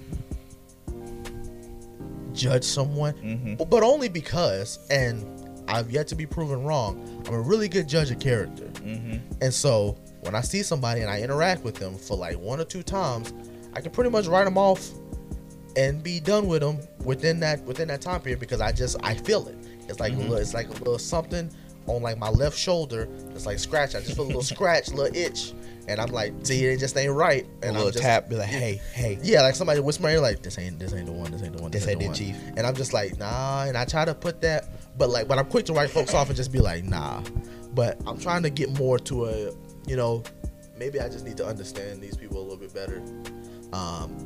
judge 2.33 2.65
someone 2.65 3.13
Mm-hmm. 3.15 3.55
but- 3.69 3.83
only 3.83 4.09
because 4.09 4.79
and 4.91 5.25
i've 5.69 5.91
yet 5.91 6.09
to 6.09 6.15
be 6.15 6.27
proven 6.27 6.63
wrong 6.65 7.23
i'm 7.29 7.35
a 7.35 7.41
really 7.41 7.69
good 7.69 7.89
judge 7.89 8.11
of 8.11 8.19
character 8.21 8.65
Mm-hmm. 8.83 9.19
and 9.41 9.53
so 9.55 9.97
when 10.23 10.35
I 10.37 10.41
see 10.41 10.63
somebody 10.63 11.01
and 11.01 11.11
I 11.11 11.21
interact 11.21 11.65
with 11.65 11.75
them 11.77 11.97
for 11.97 12.17
like 12.17 12.39
one 12.39 12.61
or 12.61 12.65
two 12.65 12.85
times, 12.85 13.33
I 13.75 13.81
can 13.81 13.91
pretty 13.91 14.09
much 14.11 14.27
write 14.29 14.45
them 14.45 14.57
off 14.57 14.89
and 15.77 16.01
be 16.01 16.21
done 16.21 16.47
with 16.47 16.61
them 16.63 16.79
within 17.05 17.41
that 17.41 17.61
within 17.65 17.89
that 17.89 18.01
time 18.03 18.21
period 18.21 18.39
because 18.39 18.61
I 18.61 18.71
just 18.71 18.97
I 19.05 19.15
feel 19.15 19.49
it. 19.49 19.57
It's 19.89 19.99
like 19.99 20.13
a 20.13 20.17
little, 20.17 20.37
it's 20.37 20.55
like 20.55 20.69
a 20.69 20.73
little 20.75 20.97
something 20.99 21.51
on 21.87 22.03
like 22.03 22.19
my 22.19 22.29
left 22.31 22.57
shoulder. 22.59 23.09
It's 23.35 23.47
like 23.47 23.59
scratch. 23.59 23.95
I 23.95 24.01
just 24.01 24.15
feel 24.17 24.25
a 24.25 24.27
little 24.27 24.43
scratch, 24.43 24.89
a 24.89 24.95
little 24.95 25.17
itch, 25.17 25.53
and 25.89 26.01
I'm 26.01 26.11
like, 26.13 26.33
see, 26.45 26.65
it 26.65 26.79
just 26.79 26.97
ain't 26.97 27.13
right. 27.13 27.45
And 27.63 27.65
A 27.65 27.73
little 27.73 27.87
I'm 27.89 27.93
just, 27.93 28.05
tap, 28.05 28.29
be 28.29 28.37
like, 28.37 28.49
hey, 28.49 28.81
hey. 28.93 29.19
yeah, 29.23 29.43
like 29.43 29.55
somebody 29.55 29.81
whisper 29.81 30.09
in 30.09 30.15
your 30.15 30.23
ear, 30.23 30.23
like 30.31 30.43
this 30.43 30.59
ain't 30.59 30.79
this 30.79 30.93
ain't 30.95 31.07
the 31.07 31.13
one, 31.13 31.31
this 31.33 31.43
ain't 31.43 31.57
the 31.57 31.63
one, 31.63 31.71
This 31.71 31.87
ain't 31.89 31.99
the 31.99 32.05
it, 32.07 32.09
one. 32.09 32.17
chief. 32.17 32.37
And 32.57 32.67
I'm 32.67 32.75
just 32.75 32.93
like, 32.93 33.19
nah. 33.19 33.65
And 33.65 33.77
I 33.77 33.85
try 33.85 34.05
to 34.05 34.15
put 34.15 34.41
that, 34.43 34.69
but 34.99 35.11
like, 35.11 35.29
but 35.29 35.39
I'm 35.39 35.47
quick 35.47 35.67
to 35.67 35.73
write 35.73 35.91
folks 35.91 36.15
off 36.15 36.29
and 36.29 36.37
just 36.37 36.53
be 36.53 36.61
like, 36.61 36.85
nah. 36.85 37.23
But 37.75 38.01
I'm 38.07 38.19
trying 38.19 38.43
to 38.45 38.51
get 38.51 38.79
more 38.79 38.99
to 39.01 39.27
a, 39.27 39.53
you 39.87 39.97
know, 39.97 40.23
maybe 40.79 41.01
I 41.01 41.09
just 41.09 41.25
need 41.25 41.37
to 41.39 41.47
understand 41.47 42.03
these 42.03 42.17
people 42.17 42.39
a 42.39 42.43
little 42.43 42.57
bit 42.59 42.75
better. 42.75 43.03
Um, 43.73 44.17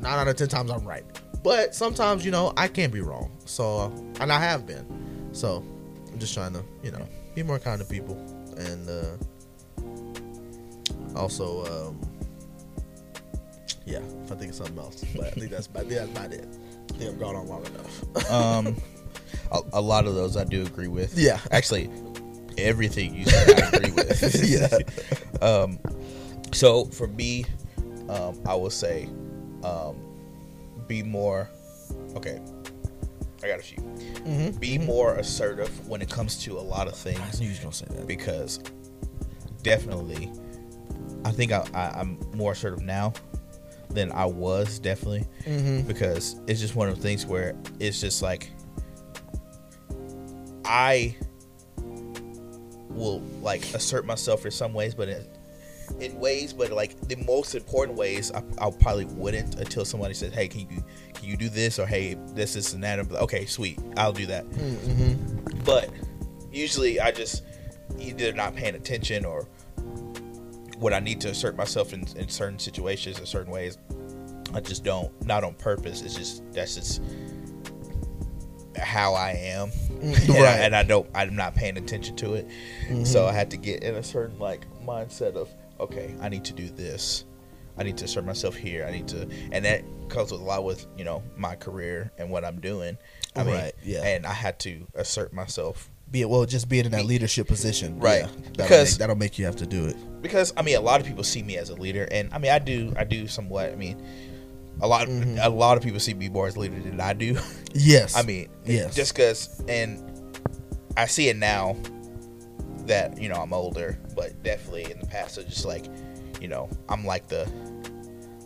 nine 0.00 0.18
out 0.18 0.28
of 0.28 0.36
ten 0.36 0.48
times 0.48 0.70
I'm 0.70 0.86
right, 0.86 1.04
but 1.42 1.74
sometimes 1.74 2.24
you 2.24 2.30
know 2.30 2.52
I 2.56 2.68
can't 2.68 2.92
be 2.92 3.00
wrong. 3.00 3.30
So, 3.44 3.92
and 4.20 4.32
I 4.32 4.38
have 4.38 4.66
been. 4.66 4.86
So, 5.32 5.64
I'm 6.12 6.18
just 6.18 6.34
trying 6.34 6.52
to, 6.52 6.62
you 6.82 6.90
know, 6.90 7.06
be 7.34 7.42
more 7.42 7.58
kind 7.58 7.80
to 7.80 7.86
people 7.86 8.16
and 8.56 8.88
uh, 8.88 9.16
also, 11.18 11.64
um, 11.88 12.00
yeah, 13.86 14.00
if 14.24 14.32
I 14.32 14.34
think 14.36 14.50
of 14.50 14.56
something 14.56 14.78
else, 14.78 15.04
but 15.16 15.26
I 15.26 15.30
think 15.30 15.50
that's 15.50 15.66
think 15.66 15.88
that's 15.88 16.10
about 16.10 16.32
it. 16.32 16.48
I 16.94 16.98
think 16.98 17.10
I've 17.10 17.18
gone 17.18 17.36
on 17.36 17.48
long 17.48 17.64
enough. 17.66 18.30
Um, 18.30 18.76
a, 19.52 19.60
a 19.74 19.80
lot 19.80 20.06
of 20.06 20.14
those 20.14 20.36
I 20.36 20.44
do 20.44 20.62
agree 20.62 20.88
with. 20.88 21.16
Yeah. 21.16 21.40
Actually, 21.50 21.90
everything 22.58 23.14
you 23.14 23.24
said 23.24 23.62
I 23.62 23.76
agree 23.76 23.92
with. 23.92 24.44
Yeah. 24.48 24.78
Um, 25.42 25.80
so 26.52 26.84
for 26.84 27.08
me, 27.08 27.44
um, 28.08 28.40
I 28.46 28.54
will 28.54 28.70
say, 28.70 29.08
um, 29.64 29.96
be 30.86 31.02
more. 31.02 31.50
Okay, 32.14 32.40
I 33.42 33.48
got 33.48 33.58
a 33.58 33.62
few. 33.62 33.78
mm-hmm. 33.78 34.58
Be 34.58 34.78
more 34.78 35.14
assertive 35.16 35.88
when 35.88 36.00
it 36.02 36.08
comes 36.10 36.42
to 36.44 36.58
a 36.58 36.60
lot 36.60 36.86
of 36.86 36.94
I 36.94 36.96
things 36.96 37.40
knew 37.40 37.46
you 37.46 37.52
was 37.52 37.58
gonna 37.60 37.72
say 37.72 37.86
that. 37.90 38.06
because 38.06 38.58
definitely, 39.62 40.30
I 41.24 41.30
think 41.32 41.52
I, 41.52 41.66
I, 41.74 42.00
I'm 42.00 42.18
more 42.34 42.52
assertive 42.52 42.82
now 42.82 43.12
than 43.90 44.10
I 44.12 44.24
was 44.26 44.78
definitely 44.78 45.26
Mm-hmm. 45.44 45.86
because 45.86 46.36
it's 46.46 46.60
just 46.60 46.74
one 46.76 46.88
of 46.88 46.96
the 46.96 47.02
things 47.02 47.26
where 47.26 47.54
it's 47.80 48.00
just 48.00 48.22
like 48.22 48.50
I 50.64 51.16
will 52.88 53.20
like 53.42 53.62
assert 53.74 54.06
myself 54.06 54.44
in 54.44 54.50
some 54.50 54.72
ways, 54.72 54.94
but 54.94 55.08
in, 55.08 55.26
in 56.00 56.18
ways, 56.18 56.52
but 56.52 56.70
like 56.72 57.00
the 57.08 57.16
most 57.16 57.54
important 57.54 57.96
ways, 57.96 58.32
I, 58.32 58.42
I 58.60 58.70
probably 58.70 59.04
wouldn't 59.06 59.56
until 59.56 59.84
somebody 59.84 60.14
says, 60.14 60.32
"Hey, 60.32 60.48
can 60.48 60.60
you 60.60 60.84
can 61.14 61.28
you 61.28 61.36
do 61.36 61.48
this?" 61.48 61.78
or 61.78 61.86
"Hey, 61.86 62.16
this 62.34 62.56
is 62.56 62.72
and 62.74 62.82
that." 62.84 63.10
Like, 63.10 63.22
okay, 63.22 63.46
sweet, 63.46 63.78
I'll 63.96 64.12
do 64.12 64.26
that. 64.26 64.48
Mm-hmm. 64.50 65.60
But 65.64 65.90
usually, 66.52 67.00
I 67.00 67.10
just 67.12 67.42
either 67.98 68.32
not 68.32 68.54
paying 68.56 68.74
attention 68.74 69.24
or 69.24 69.46
when 70.78 70.92
I 70.92 70.98
need 71.00 71.20
to 71.20 71.28
assert 71.28 71.56
myself 71.56 71.92
in, 71.92 72.04
in 72.16 72.28
certain 72.28 72.58
situations 72.58 73.18
in 73.20 73.26
certain 73.26 73.52
ways, 73.52 73.78
I 74.52 74.60
just 74.60 74.82
don't. 74.82 75.10
Not 75.24 75.44
on 75.44 75.54
purpose. 75.54 76.02
It's 76.02 76.14
just 76.14 76.42
that's 76.52 76.74
just 76.74 77.00
how 78.76 79.14
I 79.14 79.32
am, 79.32 79.70
and, 80.02 80.14
I, 80.14 80.18
Mm, 80.18 80.28
Right. 80.42 80.58
and 80.60 80.74
I 80.74 80.82
don't. 80.82 81.08
I'm 81.14 81.36
not 81.36 81.54
paying 81.54 81.76
attention 81.76 82.16
to 82.16 82.34
it. 82.34 82.48
So 83.06 83.26
I 83.26 83.32
had 83.32 83.50
to 83.52 83.56
get 83.56 83.84
in 83.84 83.94
a 83.94 84.02
certain 84.02 84.38
like 84.38 84.66
mindset 84.84 85.34
of 85.36 85.48
okay, 85.80 86.14
I 86.20 86.28
need 86.28 86.44
to 86.46 86.52
do 86.52 86.68
this. 86.68 87.24
I 87.78 87.84
need 87.84 87.96
to 87.98 88.04
assert 88.04 88.24
myself 88.26 88.54
here. 88.54 88.84
I 88.86 88.90
need 88.90 89.08
to, 89.08 89.26
and 89.50 89.64
that 89.64 89.82
comes 90.10 90.30
with 90.30 90.40
a 90.40 90.44
lot 90.44 90.64
with 90.64 90.86
you 90.96 91.04
know 91.04 91.22
my 91.36 91.54
career 91.56 92.10
and 92.18 92.30
what 92.30 92.44
I'm 92.44 92.60
doing. 92.60 92.98
I 93.34 93.44
mean, 93.44 93.54
Right, 93.54 93.72
yeah. 93.82 94.02
and 94.04 94.26
I 94.26 94.32
had 94.34 94.58
to 94.60 94.86
assert 94.94 95.32
myself 95.32 95.88
Be 96.10 96.20
it 96.20 96.28
well, 96.28 96.44
just 96.44 96.68
being 96.68 96.84
in 96.84 96.90
that 96.92 97.06
leadership 97.06 97.46
position, 97.48 97.98
Right. 97.98 98.20
Yeah, 98.20 98.26
that'll 98.26 98.52
Because- 98.52 98.90
make, 98.92 98.98
that'll 98.98 99.16
make 99.16 99.38
you 99.38 99.46
have 99.46 99.56
to 99.56 99.66
do 99.66 99.86
it. 99.86 99.96
because 100.20 100.52
I 100.56 100.60
mean 100.62 100.76
a 100.76 100.80
lot 100.82 101.00
of 101.00 101.06
people 101.06 101.24
see 101.24 101.42
me 101.42 101.56
as 101.56 101.70
a 101.70 101.74
leader, 101.74 102.06
and 102.10 102.28
I 102.34 102.38
mean 102.38 102.50
I 102.52 102.58
do 102.58 102.92
I 102.96 103.04
do 103.04 103.26
somewhat. 103.26 103.70
I 103.72 103.76
mean 103.76 104.02
a 104.82 104.86
lot 104.86 105.08
Mhm. 105.08 105.42
a 105.42 105.48
lot 105.48 105.78
of 105.78 105.82
people 105.82 105.98
see 106.00 106.12
me 106.12 106.28
more 106.28 106.46
as 106.46 106.56
a 106.56 106.60
leader 106.60 106.78
than 106.78 107.00
I 107.00 107.14
do. 107.14 107.38
Yes, 107.74 108.14
I 108.14 108.20
mean 108.22 108.48
Yes. 108.66 108.94
just 108.94 109.14
because 109.14 109.62
and 109.66 109.98
I 110.94 111.06
see 111.06 111.30
it 111.30 111.38
now 111.38 111.76
that 112.86 113.20
you 113.20 113.28
know 113.28 113.36
I'm 113.36 113.52
older, 113.52 113.98
but 114.14 114.42
definitely 114.42 114.90
in 114.90 114.98
the 114.98 115.06
past 115.06 115.38
it's 115.38 115.48
just 115.48 115.64
like 115.64 115.86
you 116.40 116.48
know 116.48 116.68
I'm 116.88 117.04
like 117.04 117.28
the 117.28 117.50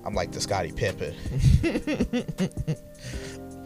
I'm 0.05 0.15
like 0.15 0.33
the 0.33 0.41
Scottie 0.41 0.73
Pippen 0.73 1.15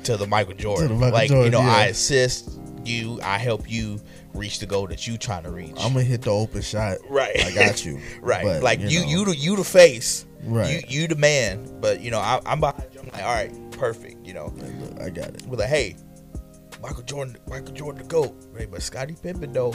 to 0.05 0.17
the 0.17 0.27
Michael 0.27 0.55
Jordan. 0.55 0.99
Michael 0.99 1.13
like 1.13 1.31
you 1.31 1.51
know 1.51 1.61
yeah. 1.61 1.71
I 1.71 1.85
assist, 1.87 2.59
you. 2.85 3.21
I 3.23 3.39
help 3.39 3.71
you 3.71 4.01
reach 4.35 4.59
the 4.59 4.67
goal 4.67 4.87
that 4.87 5.07
you 5.07 5.19
trying 5.19 5.43
to 5.45 5.51
reach. 5.51 5.75
I'm 5.79 5.93
gonna 5.93 6.03
hit 6.03 6.23
the 6.23 6.31
open 6.31 6.63
shot. 6.63 6.99
Right. 7.09 7.45
I 7.45 7.53
got 7.53 7.85
you. 7.85 8.01
right. 8.23 8.45
But, 8.45 8.63
like 8.63 8.81
you, 8.81 9.01
know, 9.01 9.07
you, 9.07 9.25
the 9.27 9.37
you 9.37 9.57
the 9.57 9.65
face. 9.65 10.27
Right. 10.45 10.89
You, 10.89 11.03
you 11.03 11.09
the 11.09 11.17
man. 11.17 11.81
But 11.81 12.01
you 12.01 12.11
know, 12.11 12.21
I, 12.21 12.41
I'm 12.47 12.61
behind 12.61 12.89
you. 12.95 13.01
I'm 13.01 13.09
like, 13.09 13.23
all 13.23 13.35
right, 13.35 13.71
perfect. 13.73 14.27
You 14.27 14.35
know, 14.35 14.53
Like, 14.57 14.81
look, 14.81 15.01
I 15.01 15.11
got 15.11 15.29
it. 15.29 15.43
we're 15.47 15.59
like, 15.59 15.69
hey, 15.69 15.97
Michael 16.83 17.03
Jordan, 17.03 17.37
Michael 17.49 17.75
Jordan 17.75 18.03
the 18.03 18.09
goat. 18.09 18.35
Right, 18.53 18.71
but 18.71 18.83
Scottie 18.83 19.17
Pippen 19.21 19.53
though, 19.53 19.75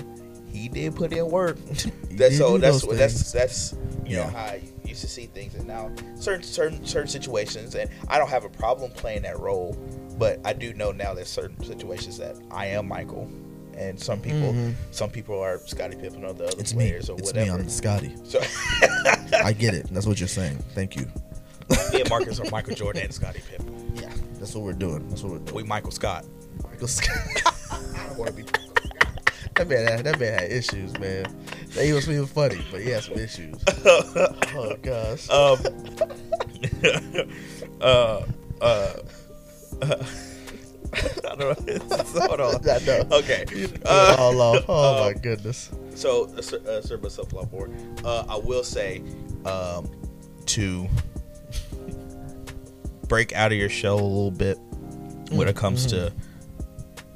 he 0.56 0.70
did 0.70 0.96
put 0.96 1.12
in 1.14 1.30
work. 1.30 1.58
That's 2.12 2.38
so. 2.38 2.58
That's 2.58 2.84
what. 2.84 2.98
That's 2.98 3.32
that's 3.32 3.76
you 4.06 4.18
know 4.18 4.24
how 4.28 4.38
I 4.38 4.62
used 4.86 5.02
to 5.02 5.08
see 5.08 5.26
things, 5.26 5.56
and 5.56 5.68
now 5.68 5.92
certain 6.16 6.44
certain 6.44 6.86
certain 6.86 7.08
situations, 7.10 7.76
and 7.76 7.90
I 8.08 8.18
don't 8.18 8.30
have 8.30 8.46
a 8.46 8.50
problem 8.50 8.92
playing 8.92 9.24
that 9.24 9.40
role, 9.40 9.74
but 10.18 10.40
I 10.46 10.54
do 10.54 10.74
know 10.74 10.92
now 10.92 11.14
there's 11.14 11.28
certain 11.30 11.62
situations 11.64 12.18
that 12.20 12.36
I 12.52 12.68
am 12.68 12.88
Michael, 12.88 13.30
and 13.76 14.00
some 14.00 14.22
people 14.22 14.54
Mhm. 14.54 14.74
some 14.92 15.10
people 15.10 15.40
are 15.42 15.60
Scottie 15.66 15.98
Pippen 15.98 16.24
or 16.24 16.34
the 16.34 16.46
other 16.46 16.60
It's 16.60 16.74
me. 16.74 16.86
players 16.88 17.10
or 17.10 17.18
It's 17.20 17.34
me. 17.34 17.50
I'm 17.50 17.68
Scottie. 17.68 18.16
so 18.24 18.40
I 19.44 19.54
get 19.54 19.74
it. 19.74 19.88
That's 19.92 20.06
what 20.06 20.20
you're 20.20 20.28
saying. 20.30 20.58
Thank 20.74 20.96
you. 20.96 21.08
me 21.92 22.02
and 22.02 22.10
Marcus 22.10 22.40
are 22.40 22.50
Michael 22.52 22.76
Jordan 22.76 23.02
and 23.04 23.14
Scottie 23.14 23.42
Pippen. 23.50 23.92
Yeah. 23.96 24.10
That's 24.40 24.54
what 24.54 24.64
we're 24.64 24.74
doing. 24.74 25.10
That's 25.10 25.24
what 25.24 25.32
we're 25.34 25.40
doing. 25.40 25.56
We 25.56 25.64
Michael 25.64 25.92
Scott. 25.92 26.26
Michael 26.64 26.88
Scott. 26.88 27.18
I 27.72 28.06
don't 28.08 28.18
want 28.20 28.30
to 28.36 28.44
be. 28.44 28.46
That 29.56 29.70
man, 29.70 29.88
had, 29.88 30.06
that 30.06 30.20
man 30.20 30.34
had 30.40 30.52
issues, 30.52 30.98
man. 31.00 31.26
He 31.72 31.94
was 31.94 32.06
being 32.06 32.26
funny, 32.26 32.60
but 32.72 32.82
he 32.82 32.90
had 32.90 33.04
some 33.04 33.18
issues. 33.18 33.56
Oh 34.58 34.76
gosh. 34.82 35.30
Um. 35.30 35.60
uh. 37.82 38.22
Uh. 38.62 38.94
I 40.96 41.36
don't 41.36 41.68
know. 41.68 42.24
Hold 42.28 42.40
on. 42.40 42.70
I 42.70 42.80
know. 42.86 43.08
Okay. 43.12 43.46
Uh, 43.86 44.16
oh, 44.18 44.32
Lord. 44.32 44.64
oh 44.70 44.98
uh, 44.98 45.06
my 45.06 45.14
goodness. 45.14 45.72
so, 45.94 46.30
uh, 46.38 46.42
Sir- 46.42 46.62
uh, 46.68 46.82
Sir 46.82 46.98
myself 46.98 47.34
love 47.34 47.52
board. 47.52 47.72
Uh, 48.04 48.24
I 48.30 48.38
will 48.38 48.64
say, 48.64 49.04
um, 49.46 49.90
to 50.46 50.88
break 53.08 53.34
out 53.34 53.52
of 53.52 53.58
your 53.58 53.70
shell 53.70 53.96
a 53.96 54.02
little 54.02 54.32
bit 54.32 54.58
when 55.32 55.48
it 55.48 55.56
comes 55.56 55.86
to. 55.88 56.14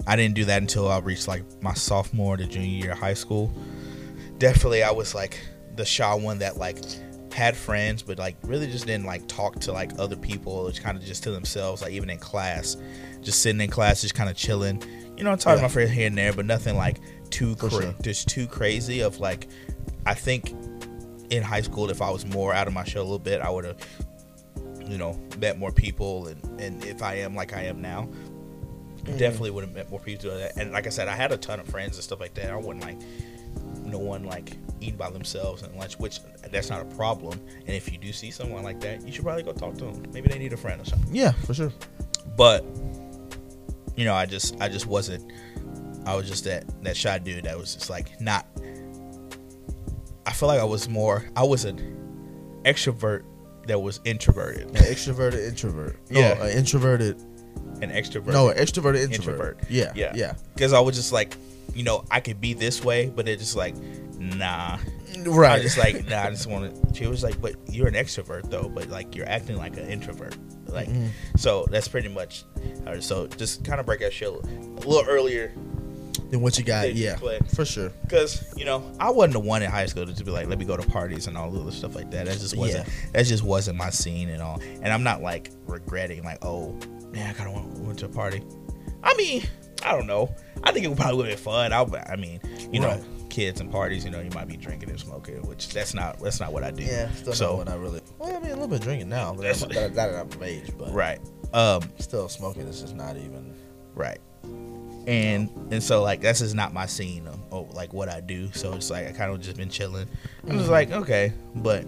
I 0.10 0.16
didn't 0.16 0.34
do 0.36 0.46
that 0.46 0.62
until 0.62 0.88
I 0.90 0.98
reached 1.00 1.28
like 1.28 1.44
my 1.62 1.74
sophomore 1.74 2.36
to 2.36 2.46
junior 2.48 2.68
year 2.68 2.92
of 2.94 2.98
high 2.98 3.14
school. 3.14 3.54
Definitely, 4.40 4.84
I 4.84 4.92
was 4.92 5.14
like 5.14 5.40
the 5.76 5.86
shy 5.86 6.14
one 6.16 6.40
that 6.40 6.58
like 6.58 6.78
had 7.34 7.56
friends, 7.56 8.02
but 8.02 8.18
like 8.18 8.36
really 8.44 8.66
just 8.68 8.86
didn't 8.88 9.06
like 9.06 9.28
talk 9.28 9.60
to 9.60 9.72
like 9.72 9.92
other 10.00 10.16
people. 10.16 10.68
It's 10.68 10.80
kind 10.80 10.98
of 10.98 11.04
just 11.04 11.24
to 11.24 11.32
themselves. 11.32 11.82
Like 11.82 11.92
even 11.94 12.10
in 12.10 12.18
class, 12.18 12.76
just 13.22 13.42
sitting 13.42 13.62
in 13.62 13.70
class, 13.70 14.02
just 14.02 14.16
kind 14.16 14.30
of 14.30 14.36
chilling. 14.36 14.82
You 15.16 15.24
know, 15.24 15.36
talking 15.36 15.42
to 15.42 15.56
Yeah. 15.58 15.62
my 15.62 15.68
friends 15.68 15.92
here 15.92 16.08
and 16.08 16.18
there, 16.18 16.34
but 16.34 16.46
nothing 16.46 16.76
like 16.76 16.98
too 17.30 17.56
cra- 17.58 17.70
sure. 17.70 17.96
just 18.02 18.28
too 18.30 18.48
crazy. 18.48 19.02
Of 19.02 19.20
like, 19.20 19.48
I 20.06 20.16
think 20.16 20.56
in 21.30 21.44
high 21.44 21.62
school, 21.62 21.90
if 21.92 22.02
I 22.02 22.10
was 22.10 22.26
more 22.26 22.54
out 22.54 22.68
of 22.68 22.74
my 22.74 22.84
shell 22.84 23.04
a 23.04 23.04
little 23.04 23.20
bit, 23.20 23.42
I 23.42 23.50
would 23.52 23.66
have, 23.66 23.78
you 24.88 24.98
know, 24.98 25.20
met 25.38 25.60
more 25.60 25.72
people. 25.72 26.28
And 26.28 26.44
and 26.60 26.84
if 26.84 27.04
I 27.04 27.16
am 27.16 27.36
like 27.36 27.54
I 27.54 27.64
am 27.64 27.80
now, 27.82 28.10
Mm. 29.16 29.18
definitely 29.20 29.52
would 29.52 29.64
have 29.64 29.74
met 29.74 29.90
more 29.90 30.00
people. 30.00 30.30
doing 30.30 30.40
that. 30.40 30.58
And 30.58 30.72
like 30.72 30.88
I 30.88 30.90
said, 30.90 31.08
I 31.08 31.16
had 31.16 31.32
a 31.32 31.38
ton 31.38 31.60
of 31.60 31.68
friends 31.68 31.96
and 31.96 32.04
stuff 32.04 32.20
like 32.20 32.34
that. 32.36 32.50
I 32.52 32.56
wouldn't 32.56 32.82
like 32.84 32.98
no 33.84 33.98
one 34.00 34.24
like 34.24 34.56
eating 34.80 34.98
by 34.98 35.10
themselves 35.10 35.64
at 35.64 35.76
lunch, 35.76 35.98
which 36.00 36.20
that's 36.52 36.70
not 36.70 36.82
a 36.82 36.86
problem. 36.96 37.40
And 37.60 37.70
if 37.70 37.92
you 37.92 37.98
do 37.98 38.12
see 38.14 38.32
someone 38.32 38.64
like 38.64 38.80
that, 38.82 39.06
you 39.06 39.12
should 39.12 39.24
probably 39.24 39.44
go 39.44 39.52
talk 39.54 39.78
to 39.80 39.86
them. 39.86 40.04
Maybe 40.14 40.30
they 40.30 40.38
need 40.40 40.54
a 40.54 40.58
friend 40.58 40.82
or 40.82 40.86
something. 40.86 41.14
Yeah, 41.16 41.32
for 41.32 41.54
sure. 41.54 41.74
But 42.38 42.64
you 43.96 44.06
know, 44.06 44.14
I 44.14 44.26
just 44.26 44.60
I 44.62 44.70
just 44.70 44.86
wasn't. 44.88 45.32
I 46.06 46.16
was 46.16 46.28
just 46.28 46.44
that 46.46 46.66
that 46.84 46.96
shy 46.96 47.18
dude 47.20 47.44
that 47.46 47.58
was 47.58 47.76
just 47.76 47.90
like 47.90 48.20
not. 48.22 48.48
I 50.26 50.32
feel 50.32 50.48
like 50.48 50.60
I 50.60 50.66
was 50.66 50.88
more. 50.88 51.26
I 51.36 51.44
was 51.44 51.66
an 51.66 52.62
extrovert 52.64 53.24
that 53.68 53.80
was 53.80 54.00
introverted. 54.06 54.70
An 54.70 54.76
extroverted 54.76 55.48
introvert. 55.48 56.00
No, 56.10 56.20
Yeah. 56.20 56.38
Oh, 56.40 56.46
an 56.46 56.58
introverted. 56.58 57.22
An 57.82 57.92
extrovert. 57.92 58.28
No, 58.34 58.50
an 58.50 58.58
extroverted 58.58 59.02
introvert. 59.04 59.12
Introvert. 59.14 59.58
Yeah, 59.70 59.92
Yeah. 59.96 60.12
yeah, 60.16 60.34
because 60.54 60.74
I 60.74 60.80
was 60.80 60.96
just 60.96 61.12
like, 61.14 61.36
you 61.74 61.84
know, 61.84 62.04
I 62.12 62.20
could 62.20 62.42
be 62.42 62.54
this 62.54 62.84
way, 62.84 63.10
but 63.10 63.28
it's 63.28 63.42
just 63.42 63.56
like, 63.56 63.76
nah. 64.18 64.78
Right. 65.26 65.60
I 65.60 65.62
just 65.62 65.78
like, 65.78 66.08
nah. 66.08 66.24
I 66.24 66.30
just 66.30 66.48
want 66.50 66.74
to. 66.90 66.94
She 66.96 67.08
was 67.08 67.24
like, 67.24 67.40
but 67.42 67.56
you're 67.70 67.88
an 67.88 67.94
extrovert 67.94 68.50
though, 68.50 68.70
but 68.70 68.90
like 68.90 69.16
you're 69.16 69.28
acting 69.28 69.58
like 69.58 69.78
an 69.78 69.88
introvert. 69.90 70.36
Like, 70.68 70.88
Mm-hmm. 70.88 71.08
so 71.38 71.66
that's 71.72 71.88
pretty 71.88 72.10
much. 72.10 72.44
Her. 72.86 73.02
So 73.02 73.28
just 73.28 73.64
kind 73.66 73.80
of 73.80 73.86
break 73.86 74.02
that 74.02 74.14
shit 74.14 74.28
a 74.28 74.32
little 74.32 75.06
earlier, 75.08 75.52
than 76.30 76.42
what 76.42 76.58
you 76.60 76.64
got? 76.64 76.94
Yeah, 76.94 77.16
play? 77.18 77.40
for 77.56 77.66
sure. 77.66 77.90
because 78.04 78.54
you 78.56 78.66
know 78.66 78.84
I 79.00 79.10
wasn't 79.10 79.34
the 79.34 79.40
one 79.40 79.64
in 79.64 79.72
high 79.72 79.88
school 79.88 80.06
to 80.06 80.24
be 80.24 80.30
like, 80.32 80.48
let 80.48 80.60
me 80.60 80.66
go 80.66 80.78
to 80.78 80.88
parties 80.88 81.26
and 81.28 81.36
all 81.38 81.50
the 81.50 81.60
other 81.60 81.72
stuff 81.72 81.96
like 81.96 82.12
that. 82.12 82.26
That 82.28 82.38
just 82.40 82.56
wasn't. 82.56 82.88
That 83.14 83.26
just 83.26 83.44
wasn't 83.44 83.78
my 83.78 83.90
scene 83.90 84.30
and 84.30 84.42
all. 84.44 84.62
And 84.82 84.88
I'm 84.94 85.04
not 85.04 85.22
like 85.22 85.50
regretting 85.66 86.24
like, 86.24 86.44
oh 86.46 86.78
man, 87.12 87.30
I 87.30 87.34
kind 87.34 87.56
of 87.56 87.80
went, 87.80 88.00
to 88.00 88.06
a 88.06 88.10
party. 88.10 88.44
I 89.04 89.14
mean, 89.16 89.44
I 89.84 89.92
don't 89.94 90.08
know. 90.08 90.34
I 90.64 90.72
think 90.72 90.86
it 90.86 90.90
would 90.90 90.98
probably 90.98 91.18
would 91.18 91.28
have 91.30 91.38
been 91.38 91.44
fun. 91.44 91.74
I, 91.74 92.12
I 92.12 92.16
mean, 92.16 92.40
you 92.72 92.80
know, 92.80 93.02
kids 93.30 93.62
and 93.62 93.72
parties. 93.72 94.04
You 94.04 94.12
know, 94.12 94.20
you 94.20 94.30
might 94.32 94.48
be 94.48 94.58
drinking 94.58 94.90
and 94.90 95.00
smoking, 95.00 95.42
which 95.48 95.70
that's 95.70 95.94
not 95.94 96.20
that's 96.20 96.40
not 96.40 96.52
what 96.52 96.64
I 96.64 96.72
do. 96.72 96.84
Yeah, 96.84 97.10
still 97.12 97.34
so 97.34 97.48
not 97.50 97.58
when 97.58 97.68
I 97.70 97.76
really. 97.76 98.02
Well, 98.18 98.36
I 98.36 98.40
mean, 98.40 98.52
a 98.52 98.56
little 98.56 98.68
bit 98.68 98.82
drinking 98.82 99.10
now, 99.10 99.34
but 99.34 99.44
That's- 99.44 99.94
that, 99.96 100.16
I'm 100.16 100.28
of 100.28 100.44
age. 100.44 100.72
But 100.78 100.94
right, 100.94 101.20
um, 101.54 101.82
still 102.00 102.28
smoking 102.30 102.66
this 102.66 102.78
is 102.78 102.82
just 102.82 102.96
not 102.96 103.16
even. 103.18 103.54
right. 103.96 104.20
And 105.08 105.50
and 105.72 105.82
so 105.82 106.04
like 106.04 106.22
that's 106.22 106.40
just 106.40 106.54
not 106.56 106.74
my 106.74 106.86
scene 106.86 107.26
of, 107.26 107.40
of 107.52 107.74
like 107.74 107.94
what 107.94 108.10
I 108.10 108.20
do. 108.20 108.52
So 108.52 108.74
it's 108.74 108.92
like 108.92 109.08
I 109.08 109.12
kind 109.12 109.32
of 109.32 109.40
just 109.42 109.58
been 109.58 109.70
chilling. 109.70 110.08
I'm 110.48 110.58
just 110.58 110.70
like 110.70 110.92
okay, 110.92 111.34
but 111.56 111.86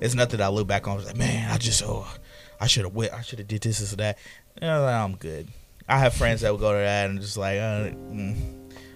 it's 0.00 0.14
nothing 0.14 0.38
that 0.38 0.44
I 0.44 0.48
look 0.48 0.68
back 0.68 0.86
on. 0.86 0.92
I 0.92 0.96
was 0.96 1.06
like, 1.06 1.16
man, 1.16 1.50
I 1.50 1.58
just 1.58 1.82
oh, 1.82 2.06
I 2.60 2.66
should 2.66 2.84
have 2.84 2.94
went. 2.94 3.12
I 3.14 3.22
should 3.22 3.40
have 3.40 3.48
did 3.48 3.62
this, 3.62 3.80
this, 3.80 3.92
or 3.92 3.96
that. 3.96 4.18
I 4.60 4.78
was 4.78 4.82
like, 4.84 4.94
I'm 4.94 5.16
good. 5.16 5.48
I 5.88 5.98
have 5.98 6.14
friends 6.14 6.42
that 6.42 6.52
would 6.52 6.60
go 6.60 6.72
to 6.72 6.78
that 6.78 7.10
and 7.10 7.20
just 7.20 7.36
like, 7.36 7.58
uh, 7.58 7.90
mm, 7.90 8.36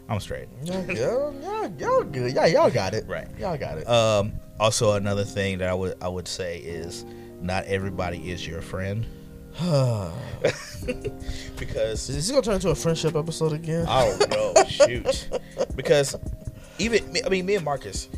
I'm 0.08 0.20
straight. 0.20 0.48
Y'all, 0.64 0.84
y'all, 0.92 1.34
y'all, 1.42 1.72
y'all 1.78 2.04
good. 2.04 2.32
Yeah, 2.34 2.46
y'all 2.46 2.70
got 2.70 2.94
it. 2.94 3.06
Right. 3.06 3.28
Y'all 3.38 3.58
got 3.58 3.78
it. 3.78 3.88
Um, 3.88 4.32
also, 4.60 4.92
another 4.92 5.24
thing 5.24 5.58
that 5.58 5.68
I 5.68 5.74
would 5.74 5.96
I 6.00 6.08
would 6.08 6.28
say 6.28 6.58
is 6.58 7.04
not 7.40 7.64
everybody 7.66 8.30
is 8.30 8.46
your 8.46 8.62
friend 8.62 9.04
because 11.56 12.08
is 12.08 12.16
this 12.16 12.30
gonna 12.30 12.42
turn 12.42 12.54
into 12.54 12.70
a 12.70 12.74
friendship 12.74 13.16
episode 13.16 13.52
again? 13.52 13.86
I 13.88 14.16
don't 14.18 14.30
know, 14.30 14.64
shoot, 14.64 15.28
because 15.76 16.14
even 16.78 17.16
I 17.24 17.28
mean 17.28 17.46
me 17.46 17.56
and 17.56 17.64
Marcus, 17.64 18.08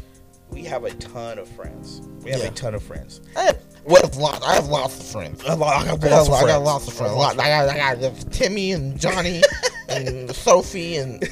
we 0.50 0.62
have 0.64 0.84
a 0.84 0.90
ton 0.94 1.38
of 1.38 1.48
friends. 1.48 2.00
We 2.22 2.30
have 2.30 2.40
Yeah. 2.40 2.48
a 2.48 2.50
ton 2.52 2.74
of 2.74 2.82
friends. 2.82 3.20
I 3.36 3.44
have, 3.44 3.58
what, 3.84 4.16
lots, 4.16 4.44
I 4.46 4.54
have 4.54 4.68
lots 4.68 4.98
of 5.00 5.06
friends. 5.06 5.42
I 5.44 5.56
got 5.56 5.62
I 5.62 5.84
got, 5.96 6.04
I 6.04 6.46
got 6.46 6.62
lots 6.62 6.88
of 6.88 6.94
friends. 6.94 7.14
Lot- 7.14 7.38
I 7.40 7.48
got, 7.48 7.68
I 7.68 7.94
got 7.96 8.32
Timmy 8.32 8.72
and 8.72 8.98
Johnny 8.98 9.42
and 9.88 10.34
Sophie 10.34 10.96
and. 10.96 11.22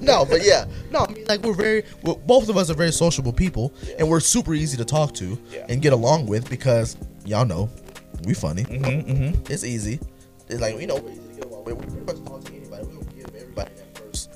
no, 0.00 0.24
but 0.24 0.44
yeah, 0.44 0.64
no. 0.90 1.00
I 1.08 1.12
mean, 1.12 1.24
like 1.26 1.42
we're 1.42 1.54
very, 1.54 1.84
we're, 2.02 2.14
both 2.14 2.48
of 2.48 2.56
us 2.56 2.70
are 2.70 2.74
very 2.74 2.92
sociable 2.92 3.32
people, 3.32 3.72
and 3.98 4.08
we're 4.08 4.20
super 4.20 4.54
easy 4.54 4.76
to 4.76 4.84
talk 4.84 5.14
to 5.14 5.38
Yeah. 5.50 5.66
and 5.68 5.80
get 5.82 5.92
along 5.92 6.26
with 6.26 6.48
because 6.50 6.96
y'all 7.24 7.44
know 7.46 7.68
we 8.26 8.34
funny. 8.34 8.64
Mm-hmm, 8.64 9.10
mm-hmm. 9.10 9.52
It's 9.52 9.64
easy. 9.64 10.00
It's 10.48 10.60
like 10.60 10.78
you 10.80 10.86
know 10.86 10.96
we're 10.96 11.10
easy 11.10 11.20
to 11.28 11.34
get 11.34 11.44
along 11.46 11.64
with. 11.64 11.76
We 11.76 11.86
pretty 11.86 12.04
much 12.06 12.24
talk 12.28 12.44
to 12.44 12.54
anybody. 12.54 12.86
We 12.86 12.94
don't 12.94 13.16
give 13.16 13.34
everybody 13.34 13.70
that 13.76 13.98
first 13.98 14.30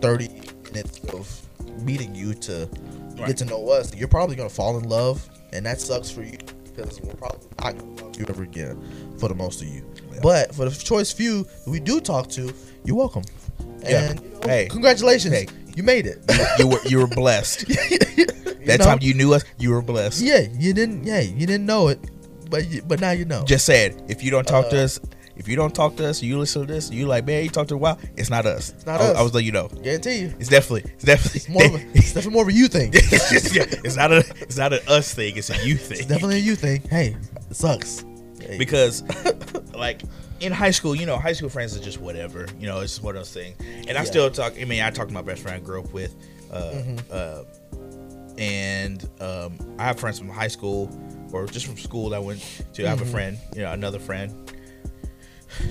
thirty 0.00 0.28
minutes 0.72 0.98
of 1.12 1.40
meeting 1.86 2.14
you 2.14 2.34
to 2.34 2.68
Right. 3.16 3.28
get 3.28 3.36
to 3.38 3.44
know 3.46 3.68
us. 3.70 3.94
You're 3.94 4.08
probably 4.08 4.36
gonna 4.36 4.50
fall 4.50 4.76
in 4.76 4.84
love, 4.88 5.26
and 5.52 5.64
that 5.64 5.80
sucks 5.80 6.10
for 6.10 6.22
you 6.22 6.36
because 6.64 7.00
we're 7.00 7.14
probably 7.14 7.46
not 7.62 7.78
gonna 7.78 7.96
talk 7.96 8.12
to 8.12 8.20
you 8.20 8.26
ever 8.28 8.42
again 8.42 8.76
for 9.18 9.28
the 9.28 9.34
most 9.34 9.62
of 9.62 9.68
you. 9.68 9.82
But 10.22 10.54
for 10.54 10.68
the 10.68 10.76
choice 10.76 11.10
few 11.12 11.44
that 11.44 11.70
we 11.70 11.80
do 11.80 12.00
talk 12.00 12.28
to, 12.30 12.52
you're 12.84 12.96
welcome. 12.96 13.22
Yeah. 13.82 14.10
And 14.10 14.20
you 14.20 14.28
know, 14.30 14.40
Hey. 14.48 14.66
congratulations, 14.70 15.34
Hey. 15.34 15.46
you 15.74 15.82
made 15.82 16.06
it. 16.06 16.18
You 16.58 16.66
were 16.68 16.80
you 16.86 16.98
were 16.98 17.06
blessed. 17.06 17.64
That 18.66 18.80
know? 18.80 18.84
time 18.86 18.98
you 19.00 19.14
knew 19.14 19.32
us, 19.32 19.44
you 19.58 19.70
were 19.70 19.80
blessed. 19.80 20.20
yeah, 20.20 20.40
you 20.58 20.72
didn't. 20.74 21.04
Yeah, 21.04 21.20
you 21.20 21.46
didn't 21.46 21.66
know 21.66 21.86
it, 21.86 22.00
but 22.50 22.68
you, 22.68 22.82
but 22.82 23.00
now 23.00 23.12
you 23.12 23.24
know. 23.24 23.44
Just 23.44 23.64
said, 23.64 24.02
if 24.08 24.24
you 24.24 24.32
don't 24.32 24.44
talk 24.46 24.70
to 24.70 24.80
Uh, 24.80 24.84
us, 24.84 24.98
if 25.36 25.46
you 25.48 25.56
don't 25.56 25.74
talk 25.74 25.96
to 25.96 26.06
us, 26.08 26.22
you 26.22 26.38
listen 26.38 26.66
to 26.66 26.72
this, 26.72 26.90
you 26.90 27.06
like, 27.06 27.26
man, 27.26 27.44
you 27.44 27.50
talk 27.50 27.68
to 27.68 27.74
a 27.74 27.78
while, 27.78 27.98
it's 28.16 28.30
not 28.30 28.46
us. 28.46 28.70
It's 28.70 28.86
not 28.86 29.00
I, 29.00 29.04
us. 29.04 29.16
I 29.16 29.22
was 29.22 29.34
letting 29.34 29.46
you 29.46 29.52
know. 29.52 29.68
Guarantee 29.68 30.18
you, 30.20 30.34
It's 30.38 30.48
definitely, 30.48 30.90
it's 30.94 31.04
definitely, 31.04 31.38
it's 31.38 31.48
more 31.48 31.64
of 31.64 31.74
a, 31.74 31.78
it's 31.98 32.12
definitely 32.14 32.32
more 32.32 32.42
of 32.42 32.48
a 32.48 32.52
you 32.52 32.68
thing. 32.68 32.90
it's, 32.94 33.30
just- 33.30 33.54
yeah, 33.54 33.64
it's 33.68 33.96
not 33.96 34.12
a, 34.12 34.18
it's 34.40 34.56
not 34.56 34.72
an 34.72 34.80
us 34.88 35.12
thing. 35.14 35.36
It's 35.36 35.50
a 35.50 35.66
you 35.66 35.76
thing. 35.76 35.98
It's 35.98 36.06
definitely 36.06 36.36
a 36.36 36.40
you 36.40 36.56
thing. 36.56 36.82
Hey, 36.82 37.16
it 37.50 37.56
sucks. 37.56 38.04
Hey. 38.40 38.58
because, 38.58 39.02
like, 39.74 40.02
in 40.40 40.52
high 40.52 40.70
school, 40.70 40.94
you 40.94 41.06
know, 41.06 41.16
high 41.18 41.32
school 41.32 41.48
friends 41.48 41.76
are 41.76 41.80
just 41.82 41.98
whatever. 42.00 42.46
You 42.60 42.66
know, 42.66 42.80
it's 42.80 42.92
just 42.92 43.02
one 43.02 43.16
of 43.16 43.20
those 43.20 43.32
things. 43.32 43.56
And 43.88 43.96
I 43.96 44.04
still 44.04 44.30
talk. 44.30 44.52
I 44.60 44.64
mean, 44.64 44.82
I 44.82 44.90
talk 44.90 45.08
to 45.08 45.14
my 45.14 45.22
best 45.22 45.42
friend 45.42 45.56
I 45.56 45.64
grew 45.64 45.80
up 45.80 45.92
with, 45.92 46.14
uh, 46.52 46.60
Mm-hmm. 46.72 46.98
uh, 47.10 47.42
and 48.38 49.08
um, 49.20 49.58
I 49.78 49.84
have 49.84 49.98
friends 49.98 50.18
from 50.18 50.28
high 50.28 50.48
school 50.48 50.90
or 51.32 51.46
just 51.46 51.66
from 51.66 51.76
school 51.78 52.10
that 52.10 52.16
I 52.16 52.18
went 52.18 52.40
to. 52.74 52.84
I 52.84 52.88
have 52.90 53.00
a 53.00 53.04
Mm-hmm. 53.04 53.12
friend, 53.12 53.38
you 53.54 53.62
know, 53.62 53.72
another 53.72 53.98
friend 53.98 54.45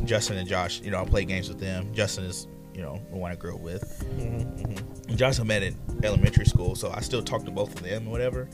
Justin 0.05 0.38
and 0.38 0.47
Josh. 0.47 0.81
You 0.81 0.91
know, 0.91 1.01
I 1.01 1.05
play 1.05 1.25
games 1.25 1.49
with 1.49 1.59
them. 1.59 1.93
Justin 1.93 2.25
is 2.25 2.47
you 2.73 2.81
know 2.81 3.01
the 3.09 3.17
one 3.17 3.31
I 3.31 3.36
grew 3.36 3.55
up 3.55 3.61
with. 3.61 4.03
And 4.17 5.17
Josh 5.17 5.39
I 5.39 5.43
met 5.43 5.63
in 5.63 5.77
elementary 6.03 6.45
school, 6.45 6.75
so 6.75 6.91
I 6.91 7.01
still 7.01 7.23
talk 7.23 7.45
to 7.45 7.51
both 7.51 7.73
of 7.75 7.83
them. 7.83 8.07
or 8.07 8.11
Whatever. 8.11 8.49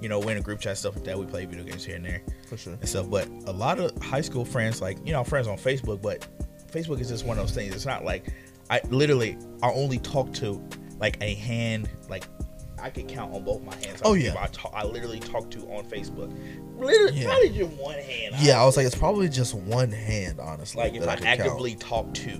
You 0.00 0.08
know, 0.08 0.18
we're 0.18 0.32
in 0.32 0.38
a 0.38 0.42
group 0.42 0.60
chat 0.60 0.78
stuff 0.78 0.94
like 0.96 1.04
that. 1.04 1.18
We 1.18 1.26
play 1.26 1.44
video 1.44 1.64
games 1.64 1.84
here 1.84 1.96
and 1.96 2.04
there 2.04 2.22
For 2.48 2.56
sure. 2.56 2.72
and 2.74 2.88
stuff. 2.88 3.10
But 3.10 3.28
a 3.46 3.52
lot 3.52 3.78
of 3.78 3.96
high 4.02 4.22
school 4.22 4.44
friends, 4.44 4.80
like 4.80 4.98
you 5.06 5.12
know, 5.12 5.24
friends 5.24 5.46
on 5.46 5.56
Facebook, 5.58 6.00
but 6.02 6.26
Facebook 6.72 7.00
is 7.00 7.08
just 7.08 7.24
one 7.24 7.38
of 7.38 7.46
those 7.46 7.54
things. 7.54 7.74
It's 7.74 7.86
not 7.86 8.04
like 8.04 8.32
I 8.70 8.80
literally 8.88 9.36
I 9.62 9.70
only 9.70 9.98
talk 9.98 10.32
to 10.34 10.62
like 10.98 11.16
a 11.20 11.34
hand, 11.34 11.88
like 12.08 12.24
I 12.80 12.90
could 12.90 13.08
count 13.08 13.34
on 13.34 13.44
both 13.44 13.62
my 13.62 13.74
hands. 13.76 14.00
Oh, 14.04 14.14
yeah. 14.14 14.34
I, 14.38 14.46
talk, 14.46 14.72
I 14.74 14.84
literally 14.84 15.20
talk 15.20 15.50
to 15.50 15.60
on 15.70 15.84
Facebook. 15.84 16.34
Literally, 16.80 17.20
Yeah. 17.20 17.26
probably 17.26 17.48
just 17.50 17.70
one 17.72 17.98
hand. 17.98 18.34
Yeah, 18.40 18.60
I 18.60 18.64
was 18.64 18.76
like, 18.76 18.86
it's 18.86 18.94
probably 18.94 19.28
just 19.28 19.54
one 19.54 19.90
hand, 19.90 20.40
honestly. 20.40 20.82
like 20.82 20.94
if 20.94 21.00
that 21.00 21.08
I 21.08 21.16
could 21.16 21.24
count. 21.24 21.40
actively 21.40 21.74
talk 21.76 22.12
to. 22.14 22.30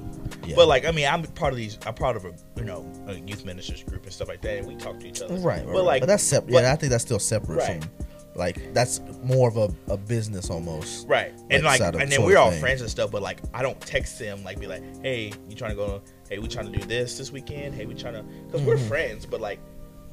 Yeah. 0.46 0.56
But 0.56 0.68
like 0.68 0.84
I 0.86 0.90
mean, 0.90 1.06
I'm 1.06 1.22
part 1.24 1.52
of 1.52 1.56
these. 1.58 1.78
I'm 1.86 1.94
part 1.94 2.16
of 2.16 2.24
a 2.24 2.32
you 2.56 2.64
know 2.64 2.90
a 3.06 3.14
youth 3.14 3.44
ministers 3.44 3.82
group 3.82 4.04
and 4.04 4.12
stuff 4.12 4.28
like 4.28 4.40
that, 4.42 4.58
and 4.58 4.66
we 4.66 4.74
talk 4.76 4.98
to 5.00 5.06
each 5.06 5.20
other. 5.22 5.34
Right, 5.34 5.58
right, 5.58 5.66
But 5.66 5.72
right. 5.72 5.80
like, 5.82 6.02
but 6.02 6.06
that's 6.06 6.22
separate. 6.22 6.52
but- 6.52 6.62
Yeah, 6.64 6.72
I 6.72 6.76
think 6.76 6.90
that's 6.90 7.04
still 7.04 7.18
separate 7.18 7.58
Right. 7.58 7.82
from, 7.82 7.90
like, 8.36 8.72
that's 8.72 9.00
more 9.22 9.48
of 9.48 9.56
a, 9.56 9.70
a 9.92 9.96
business 9.96 10.50
almost. 10.50 11.06
Right. 11.08 11.32
And 11.50 11.62
like, 11.64 11.80
and 11.80 12.10
then 12.10 12.22
we're 12.24 12.38
all 12.38 12.50
thing. 12.52 12.60
friends 12.60 12.80
and 12.80 12.88
stuff, 12.90 13.10
but 13.10 13.22
like, 13.22 13.40
I 13.52 13.62
don't 13.62 13.78
text 13.80 14.18
them, 14.18 14.42
like, 14.44 14.58
be 14.60 14.66
like, 14.68 14.82
hey, 15.02 15.32
you 15.48 15.56
trying 15.56 15.72
to 15.72 15.76
go, 15.76 16.00
hey, 16.28 16.38
we 16.38 16.48
trying 16.48 16.72
to 16.72 16.78
do 16.78 16.84
this 16.86 17.18
this 17.18 17.32
weekend? 17.32 17.74
Hey, 17.74 17.86
we 17.86 17.94
trying 17.94 18.14
to, 18.14 18.22
because 18.46 18.62
we're 18.62 18.76
Mhm. 18.76 18.88
friends, 18.88 19.26
but 19.26 19.40
like, 19.40 19.58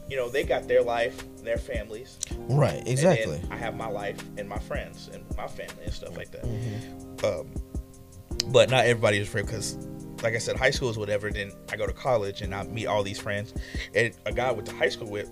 you 0.09 0.15
know, 0.15 0.29
they 0.29 0.43
got 0.43 0.67
their 0.67 0.81
life, 0.81 1.23
their 1.43 1.57
families. 1.57 2.17
Right, 2.49 2.81
exactly. 2.87 3.41
I 3.51 3.57
have 3.57 3.75
my 3.75 3.87
life 3.87 4.17
and 4.37 4.47
my 4.47 4.59
friends 4.59 5.09
and 5.13 5.23
my 5.37 5.47
family 5.47 5.83
and 5.85 5.93
stuff 5.93 6.15
like 6.15 6.31
that. 6.31 6.43
Mhm. 6.45 7.23
Um, 7.23 7.47
but 8.51 8.69
not 8.69 8.85
everybody 8.85 9.17
is 9.17 9.27
friend 9.27 9.45
because, 9.45 9.75
like 10.23 10.33
I 10.33 10.37
said, 10.37 10.55
high 10.55 10.71
school 10.71 10.89
is 10.89 10.97
whatever. 10.97 11.29
Then 11.29 11.51
I 11.71 11.75
go 11.75 11.85
to 11.85 11.93
college 11.93 12.41
and 12.41 12.55
I 12.55 12.63
meet 12.63 12.85
all 12.87 13.03
these 13.03 13.19
friends. 13.19 13.53
And 13.93 14.13
a 14.25 14.31
guy 14.31 14.47
I 14.47 14.51
went 14.51 14.67
to 14.67 14.75
high 14.75 14.89
school 14.89 15.09
with 15.09 15.29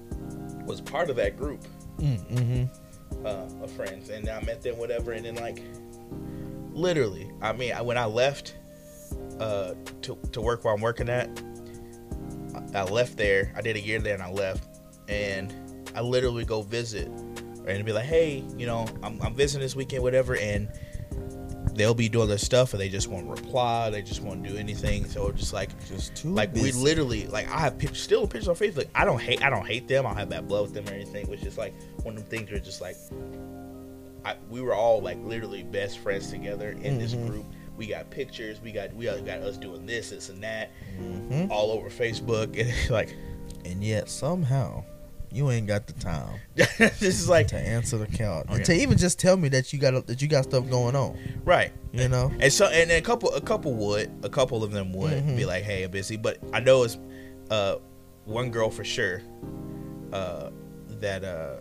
was 0.66 0.82
part 0.82 1.10
of 1.10 1.16
that 1.18 1.38
group 1.38 1.64
Mm-hmm. 2.00 2.66
uh, 3.26 3.64
of 3.64 3.72
friends, 3.72 4.10
and 4.10 4.28
I 4.28 4.42
met 4.42 4.62
them, 4.62 4.78
whatever, 4.78 5.14
and 5.14 5.26
then 5.26 5.36
like, 5.36 5.62
literally, 6.74 7.32
I 7.42 7.54
mean, 7.54 7.72
I, 7.74 7.82
when 7.82 7.98
I 7.98 8.06
left 8.06 8.56
uh, 9.40 9.74
to 10.02 10.18
to 10.34 10.42
work 10.42 10.64
where 10.66 10.74
I'm 10.74 10.82
working 10.82 11.08
at, 11.10 11.30
I, 12.76 12.84
left 12.84 13.18
there. 13.18 13.52
I 13.56 13.62
did 13.62 13.76
a 13.76 13.80
year 13.80 14.00
there, 14.00 14.14
and 14.14 14.24
I 14.24 14.32
left, 14.32 14.68
and 15.08 15.54
I 15.96 16.02
literally 16.02 16.46
go 16.46 16.62
visit, 16.62 17.08
and 17.68 17.86
be 17.86 17.92
like, 17.94 18.06
hey, 18.06 18.44
you 18.58 18.66
know, 18.66 18.86
I'm, 19.02 19.22
I'm 19.22 19.34
visiting 19.34 19.62
this 19.62 19.76
weekend, 19.76 20.04
whatever, 20.04 20.36
and 20.38 20.70
they'll 21.74 21.94
be 21.94 22.08
doing 22.08 22.30
their 22.30 22.38
stuff, 22.38 22.74
and 22.74 22.80
they 22.82 22.90
just 22.90 23.08
won't 23.08 23.28
reply, 23.28 23.90
they 23.90 24.02
just 24.02 24.22
won't 24.22 24.44
do 24.44 24.56
anything, 24.56 25.06
so 25.06 25.32
just 25.32 25.52
like 25.52 25.70
Just 25.88 26.16
too 26.16 26.30
like 26.30 26.54
we 26.54 26.72
literally 26.72 27.28
like 27.28 27.50
I 27.52 27.58
have 27.60 27.78
pictures, 27.78 28.00
still 28.02 28.28
pictures 28.28 28.48
on 28.48 28.56
Facebook. 28.56 28.88
I 28.96 29.04
don't 29.04 29.20
hate 29.20 29.44
I 29.44 29.50
don't 29.50 29.68
hate 29.68 29.88
them. 29.88 30.06
I 30.06 30.10
don't 30.10 30.18
have 30.18 30.30
bad 30.30 30.48
blood 30.48 30.62
with 30.64 30.74
them 30.74 30.88
or 30.88 30.94
anything. 30.96 31.28
Which 31.28 31.44
is 31.44 31.58
like 31.58 31.74
one 32.04 32.16
of 32.16 32.24
the 32.24 32.30
things 32.30 32.50
where 32.50 32.60
just 32.62 32.80
like 32.80 32.96
I, 34.24 34.38
we 34.50 34.62
were 34.62 34.74
all 34.74 35.02
like 35.02 35.18
literally 35.22 35.64
best 35.64 36.00
friends 36.00 36.30
together 36.32 36.72
in 36.82 36.98
this 36.98 37.14
Mhm. 37.14 37.28
group. 37.28 37.46
We 37.78 37.88
got 37.88 38.10
pictures. 38.10 38.60
We 38.62 38.72
got 38.72 38.94
we 38.94 39.06
got 39.06 39.40
us 39.42 39.58
doing 39.58 39.86
this, 39.86 40.10
this, 40.12 40.30
and 40.30 40.42
that 40.44 40.72
Mhm. 41.00 41.50
all 41.50 41.72
over 41.72 41.90
Facebook. 41.90 42.58
And 42.60 42.90
like 42.90 43.16
And 43.66 43.84
yet 43.84 44.10
somehow 44.10 44.84
you 45.32 45.52
ain't 45.52 45.68
got 45.68 45.86
the 45.86 45.92
time 45.94 46.40
this 46.56 47.02
is 47.02 47.28
like 47.28 47.48
to 47.48 47.58
answer 47.58 47.98
the 47.98 48.08
call 48.08 48.42
Okay. 48.44 48.54
and 48.56 48.66
to 48.66 48.74
even 48.74 48.98
just 48.98 49.20
tell 49.20 49.36
me 49.36 49.50
that 49.50 49.74
you 49.74 49.80
got 49.80 50.08
that 50.08 50.22
you 50.22 50.30
got 50.30 50.46
stuff 50.46 50.70
going 50.70 50.96
on. 50.96 51.18
right. 51.44 51.74
You 51.92 52.08
know. 52.08 52.32
And 52.40 52.52
so 52.54 52.68
and 52.68 52.90
a 52.92 53.02
couple 53.02 53.34
a 53.34 53.42
couple 53.42 53.74
would 53.74 54.10
a 54.24 54.30
couple 54.30 54.64
of 54.64 54.72
them 54.72 54.94
would 54.94 55.12
Mhm. 55.24 55.36
be 55.36 55.46
like, 55.46 55.64
hey, 55.64 55.84
I'm 55.84 55.92
busy. 55.92 56.16
But 56.16 56.38
I 56.54 56.60
know 56.62 56.84
it's 56.84 56.98
uh 57.50 57.76
one 58.24 58.50
girl 58.52 58.70
for 58.70 58.84
sure 58.86 59.22
uh 60.14 60.50
that 61.02 61.24
uh 61.26 61.56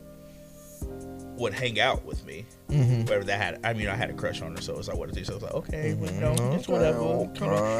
would 1.36 1.52
hang 1.52 1.80
out 1.80 2.04
with 2.04 2.24
me. 2.24 2.46
Mm-hmm. 2.74 3.00
whatever 3.02 3.24
that 3.24 3.40
had. 3.40 3.60
I 3.64 3.72
mean, 3.74 3.88
I 3.88 3.94
had 3.94 4.10
a 4.10 4.14
crush 4.14 4.42
on 4.42 4.54
her, 4.56 4.60
so 4.62 4.72
it 4.74 4.76
was 4.78 4.88
like, 4.88 4.96
what 4.96 5.08
is 5.10 5.14
this? 5.16 5.26
So 5.28 5.32
I 5.32 5.36
was 5.36 5.42
like, 5.44 5.54
okay, 5.54 5.94
well, 5.94 6.12
you 6.12 6.20
know, 6.20 6.34
it's 6.54 6.68
whatever. 6.68 7.28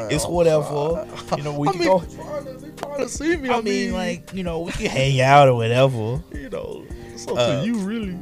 It's 0.09 0.25
whatever. 0.27 1.07
You 1.37 1.43
know, 1.43 1.57
we 1.57 1.67
I 1.67 1.71
can 1.71 1.79
mean, 1.81 1.89
go. 1.89 1.99
they 1.99 2.71
trying 2.71 2.97
to, 2.99 3.09
see 3.09 3.35
me. 3.37 3.49
I 3.49 3.61
mean, 3.61 3.93
like, 3.93 4.33
you 4.33 4.43
know, 4.43 4.59
we 4.61 4.71
can 4.71 4.87
hang 4.89 5.19
out 5.21 5.47
or 5.47 5.55
whatever. 5.55 6.21
You 6.35 6.49
know, 6.49 6.85
it's 7.11 7.27
up 7.27 7.37
uh, 7.37 7.59
to 7.61 7.65
you, 7.65 7.77
really. 7.79 8.15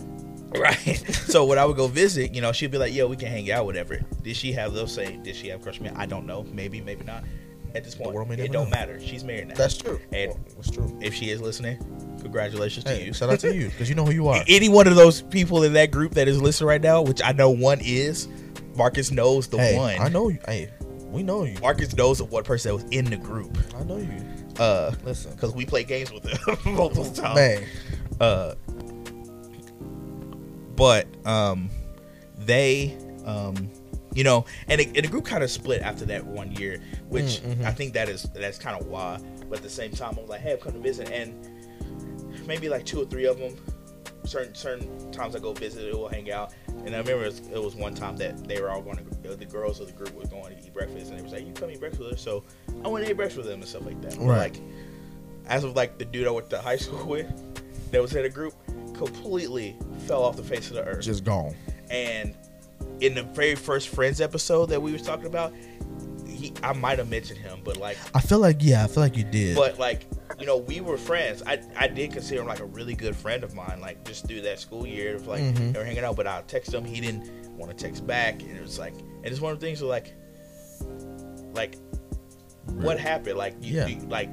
right? 0.58 1.06
so 1.28 1.44
when 1.46 1.58
I 1.60 1.66
would 1.66 1.76
go 1.76 1.88
visit, 1.88 2.34
you 2.34 2.42
know, 2.42 2.52
she'd 2.54 2.72
be 2.72 2.78
like, 2.78 2.94
"Yo, 2.94 3.08
we 3.08 3.18
can 3.18 3.28
hang 3.28 3.52
out, 3.52 3.66
whatever." 3.66 4.00
Did 4.22 4.36
she 4.38 4.54
have 4.54 4.74
those 4.74 4.94
say? 4.94 5.18
Did 5.18 5.36
she 5.36 5.50
have 5.50 5.60
a 5.60 5.64
crush 5.64 5.80
on 5.80 5.86
me? 5.86 5.92
I 5.96 6.06
don't 6.06 6.26
know. 6.26 6.44
Maybe, 6.54 6.80
maybe 6.80 7.04
not. 7.04 7.24
At 7.76 7.84
this 7.84 7.96
point, 7.96 8.16
it 8.40 8.52
don't 8.52 8.66
know. 8.66 8.70
matter. 8.70 9.00
She's 9.02 9.24
married 9.24 9.48
now. 9.50 9.56
That's 9.56 9.76
true. 9.78 10.00
And- 10.12 10.30
Well, 10.32 10.40
That's 10.56 10.72
true. 10.72 10.98
if 11.02 11.14
she 11.14 11.32
is 11.32 11.42
listening, 11.42 11.80
congratulations 12.24 12.86
to 12.86 13.06
you. 13.06 13.14
shout 13.14 13.30
out 13.30 13.40
to 13.42 13.56
you 13.56 13.68
because 13.70 13.90
you 13.90 13.96
know 13.96 14.06
who 14.06 14.12
you 14.12 14.28
are. 14.28 14.44
Any 14.48 14.70
one 14.70 14.88
of 14.88 14.96
those 14.96 15.22
people 15.22 15.64
in 15.64 15.74
that 15.74 15.92
group 15.92 16.14
that 16.14 16.28
is 16.28 16.42
listening 16.42 16.68
right 16.70 16.82
now, 16.82 17.02
which 17.02 17.22
I 17.24 17.32
know 17.32 17.50
one 17.50 17.80
is, 17.82 18.28
Marcus 18.76 19.12
knows 19.12 19.48
the 19.48 19.58
hey, 19.58 19.78
one. 19.78 20.00
I 20.00 20.08
know 20.10 20.30
you. 20.30 20.40
Hey, 20.46 20.72
we 21.12 21.24
know 21.24 21.44
you. 21.44 21.58
Marcus 21.62 21.96
knows 21.96 22.20
of 22.20 22.32
one 22.32 22.44
person 22.44 22.70
that 22.70 22.84
was 22.84 22.92
in 22.92 23.06
the 23.06 23.18
group. 23.18 23.56
I 23.78 23.84
know 23.84 23.98
you. 23.98 24.24
Uh, 24.60 24.94
Listen, 25.04 25.32
because 25.34 25.54
we 25.54 25.66
play 25.66 25.84
games 25.84 26.12
with 26.12 26.24
them 26.24 26.58
multiple 26.76 27.10
times. 27.12 27.36
man. 27.36 27.64
Uh, 28.20 28.56
but 30.76 31.08
um, 31.26 31.70
they 32.38 32.98
um, 33.26 33.70
you 34.14 34.24
know, 34.24 34.46
and, 34.68 34.80
it, 34.80 34.88
and 34.88 34.98
the 34.98 35.08
group 35.08 35.26
kind 35.26 35.44
of 35.44 35.50
split 35.50 35.82
after 35.82 36.06
that 36.06 36.26
one 36.26 36.52
year, 36.54 36.80
which 37.10 37.42
Mm, 37.42 37.56
mhm. 37.56 37.66
I 37.66 37.72
think 37.72 37.94
that 37.94 38.10
is 38.10 38.24
that's 38.36 38.58
kind 38.60 38.80
of 38.80 38.88
why. 38.88 39.20
But 39.50 39.58
at 39.60 39.64
the 39.64 39.70
same 39.70 39.92
time, 39.92 40.16
I 40.18 40.22
was 40.22 40.30
like, 40.30 40.42
hey, 40.42 40.58
come 40.62 40.74
to 40.74 40.80
visit, 40.80 41.10
and 41.12 41.34
maybe 42.48 42.70
like 42.70 42.86
two 42.86 43.02
or 43.02 43.06
three 43.06 43.26
of 43.26 43.38
them. 43.40 43.56
Certain 44.26 44.56
certain 44.56 45.12
times 45.12 45.36
I 45.36 45.40
go 45.40 45.52
visit, 45.54 45.86
it 45.86 45.94
will 45.94 46.08
hang 46.08 46.32
out. 46.32 46.54
And 46.68 46.96
I 46.96 47.00
remember 47.00 47.24
it 47.24 47.28
was, 47.28 47.40
it 47.40 47.62
was 47.62 47.76
one 47.76 47.94
time 47.94 48.16
that 48.18 48.48
they 48.48 48.62
were 48.62 48.70
all 48.70 48.82
going 48.82 48.98
to 48.98 49.32
uh, 49.32 49.36
the 49.36 49.46
girls 49.46 49.82
of 49.82 49.88
the 49.88 49.94
group 49.94 50.14
were 50.16 50.26
going 50.28 50.56
to 50.56 50.64
eat 50.64 50.74
breakfast, 50.74 51.10
and 51.10 51.20
they 51.20 51.24
was 51.24 51.34
like, 51.34 51.46
"You 51.46 51.54
come 51.54 51.70
eat 51.72 51.80
breakfast 51.82 52.02
with 52.02 52.14
us?" 52.14 52.22
So 52.22 52.44
I 52.86 52.88
went 52.88 53.06
to 53.06 53.12
eat 53.12 53.16
breakfast 53.16 53.38
with 53.38 53.48
them 53.48 53.60
and 53.60 53.68
stuff 53.68 53.86
like 53.86 54.02
that. 54.02 54.16
Right. 54.18 54.54
Like 54.54 54.62
as 55.48 55.66
of 55.66 55.76
like 55.76 55.98
the 55.98 56.06
dude 56.06 56.26
I 56.28 56.32
went 56.32 56.50
to 56.52 56.62
high 56.62 56.76
school 56.86 57.06
with, 57.06 57.28
that 57.92 58.02
was 58.02 58.16
in 58.16 58.24
the 58.24 58.30
group, 58.30 58.54
completely 58.94 59.76
fell 60.08 60.24
off 60.24 60.38
the 60.38 60.44
face 60.44 60.70
of 60.70 60.76
the 60.76 60.86
earth. 60.86 61.04
Just 61.04 61.24
gone. 61.26 61.54
and 61.90 62.36
in 63.00 63.14
the 63.16 63.24
very 63.24 63.56
first 63.56 63.90
Friends 63.90 64.22
episode 64.22 64.68
that 64.68 64.82
we 64.82 64.94
was 64.94 65.02
talking 65.02 65.26
about, 65.26 65.54
he 66.44 66.54
I 66.64 66.74
might 66.74 66.98
have 67.00 67.10
mentioned 67.10 67.40
him, 67.40 67.60
but 67.64 67.78
like, 67.78 67.98
I 68.16 68.20
feel 68.22 68.40
like 68.40 68.58
yeah, 68.60 68.84
I 68.84 68.88
feel 68.88 69.02
like 69.04 69.16
you 69.18 69.24
did. 69.24 69.56
but 69.56 69.80
like, 69.80 70.06
you 70.40 70.46
know, 70.46 70.58
we 70.58 70.82
were 70.82 70.98
friends. 70.98 71.42
I 71.46 71.62
I 71.78 71.88
did 71.88 72.12
consider 72.12 72.42
him 72.42 72.48
like 72.48 72.60
a 72.60 72.66
really 72.66 72.94
good 72.96 73.16
friend 73.16 73.44
of 73.44 73.54
mine. 73.56 73.80
Like 73.82 74.04
just 74.06 74.28
through 74.28 74.42
that 74.42 74.60
school 74.60 74.86
year, 74.86 75.16
of 75.16 75.28
like 75.28 75.42
Mhm. 75.42 75.74
they 75.74 75.80
were 75.80 75.86
hanging 75.86 76.04
out. 76.04 76.16
But 76.16 76.28
I 76.28 76.42
text 76.48 76.74
him, 76.74 76.84
he 76.86 77.00
didn't 77.02 77.30
want 77.58 77.76
to 77.76 77.84
text 77.86 78.06
back, 78.06 78.42
and 78.42 78.52
it 78.58 78.62
was 78.62 78.78
like, 78.80 78.94
and 78.94 79.26
it's 79.26 79.40
one 79.42 79.54
of 79.54 79.60
the 79.60 79.66
things 79.66 79.82
where 79.82 79.90
like, 79.90 80.14
like, 81.54 81.76
what 82.66 83.00
happened? 83.00 83.38
Like, 83.38 83.56
you, 83.62 83.76
Yeah. 83.78 83.88
you 83.88 84.00
like. 84.08 84.30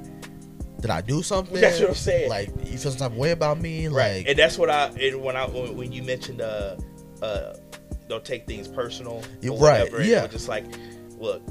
did 0.81 0.91
I 0.91 1.01
do 1.03 1.23
something? 1.23 1.61
That's 1.61 1.79
what 1.81 1.91
I'm 1.91 1.95
saying. 1.95 2.31
Like 2.31 2.49
you 2.65 2.79
feel 2.79 2.91
some 2.93 2.97
type 2.97 3.13
of 3.13 3.17
way 3.19 3.33
about 3.33 3.61
me? 3.61 3.89
Right, 3.89 4.19
Like 4.19 4.29
and 4.29 4.39
that's 4.39 4.57
what 4.57 4.71
I 4.71 4.87
and 4.87 5.21
when 5.23 5.37
I 5.37 5.45
when, 5.47 5.77
when 5.77 5.93
you 5.93 6.03
mentioned 6.03 6.41
uh 6.41 6.77
uh 7.23 7.53
don't 8.09 8.25
take 8.25 8.47
things 8.47 8.67
personal, 8.67 9.23
right, 9.43 9.51
whatever, 9.51 10.03
yeah. 10.03 10.27
just 10.27 10.49
like, 10.49 10.65
look, 11.19 11.43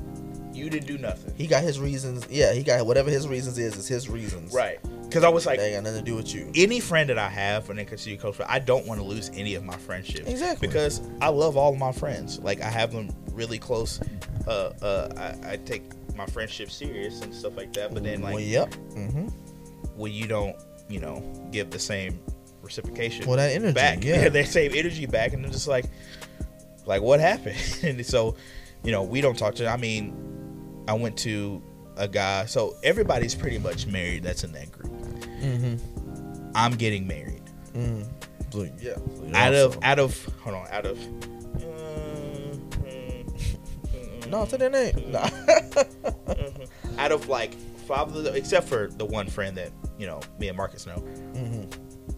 you 0.54 0.70
didn't 0.70 0.88
do 0.88 0.98
nothing, 0.98 1.34
he 1.36 1.48
got 1.48 1.64
his 1.64 1.80
reasons. 1.80 2.26
Yeah, 2.30 2.54
he 2.54 2.64
got 2.64 2.86
whatever 2.86 3.10
his 3.10 3.28
reasons 3.28 3.58
is. 3.58 3.78
It's 3.78 3.88
his 3.88 4.10
reasons. 4.10 4.54
right? 4.54 4.80
Because 5.04 5.24
I 5.24 5.30
was 5.30 5.46
like, 5.46 5.58
they 5.60 5.74
got 5.74 5.84
nothing 5.84 6.06
to 6.06 6.12
do 6.12 6.16
with 6.16 6.34
you. 6.36 6.52
any 6.56 6.80
friend 6.80 7.10
that 7.10 7.18
I 7.18 7.30
have 7.30 7.70
and 7.70 7.80
then 7.80 7.86
consider 7.88 8.20
close 8.22 8.36
friend, 8.36 8.52
I 8.52 8.60
don't 8.60 8.86
want 8.86 9.00
to 9.00 9.06
lose 9.06 9.32
any 9.34 9.56
of 9.56 9.64
my 9.64 9.76
friendships 9.76 10.30
Exactly. 10.30 10.68
because 10.68 11.02
I 11.20 11.30
love 11.30 11.58
all 11.58 11.74
of 11.74 11.80
my 11.80 11.92
friends. 11.92 12.38
Like 12.40 12.62
I 12.62 12.70
have 12.70 12.92
them 12.92 13.10
really 13.32 13.58
close. 13.58 14.00
Uh, 14.48 14.72
uh, 14.82 15.36
I, 15.44 15.54
I 15.54 15.58
take 15.58 15.84
my 16.16 16.26
friendship 16.28 16.70
serious 16.70 17.22
and 17.22 17.34
stuff 17.34 17.58
like 17.58 17.74
that. 17.74 17.94
But 17.94 18.04
then 18.04 18.22
like 18.22 18.36
well, 18.36 18.44
yep. 18.44 18.70
Mm-hmm. 18.92 19.28
when 19.96 20.12
you 20.12 20.28
don't, 20.28 20.56
you 20.90 21.00
know, 21.00 21.24
give 21.52 21.72
the 21.72 21.80
same 21.80 22.20
reciprocation 22.62 23.26
Well, 23.26 23.38
that 23.38 23.52
energy. 23.52 23.74
back. 23.74 24.04
Yeah. 24.04 24.30
they 24.30 24.44
same 24.44 24.74
energy 24.76 25.06
back, 25.08 25.34
and 25.34 25.44
I'm 25.46 25.52
just 25.52 25.68
like, 25.68 25.86
like 26.86 27.02
what 27.02 27.20
happened? 27.20 27.58
and 27.84 28.06
so, 28.06 28.36
you 28.84 28.92
know, 28.92 29.02
we 29.04 29.22
don't 29.22 29.38
talk 29.38 29.56
to. 29.56 29.68
I 29.68 29.78
mean, 29.78 30.14
I 30.90 30.94
went 30.94 31.16
to 31.20 31.62
a 31.98 32.08
guy. 32.08 32.46
So 32.46 32.76
everybody's 32.84 33.36
pretty 33.36 33.60
much 33.60 33.86
married. 33.86 34.24
That's 34.24 34.44
in 34.44 34.52
that 34.54 34.72
group. 34.72 34.92
mm-hmm. 34.92 35.76
I'm 36.56 36.72
getting 36.76 37.06
married. 37.08 37.44
Mm. 37.74 38.06
So, 38.52 38.64
yeah. 38.82 38.96
So 38.96 39.30
Out 39.36 39.54
of 39.54 39.76
also- 39.76 39.80
out 39.84 40.00
of 40.00 40.26
hold 40.42 40.56
on 40.56 40.68
out 40.72 40.86
of. 40.88 40.98
uh, 41.00 42.58
mm, 42.84 44.28
no, 44.30 44.46
say 44.46 44.58
their 44.58 44.70
name. 44.72 44.96
Nah. 45.12 45.26
mhm. 45.28 46.68
out 46.98 47.12
of 47.12 47.28
like 47.30 47.54
five 47.88 48.08
of 48.16 48.24
the 48.24 48.34
except 48.34 48.68
for 48.68 48.88
the 48.88 49.06
one 49.06 49.28
friend 49.28 49.56
that 49.58 49.72
you 50.00 50.08
know 50.08 50.20
me 50.40 50.48
and 50.48 50.58
Marcus 50.58 50.88
know. 50.88 50.98
mm-hmm. 51.34 51.70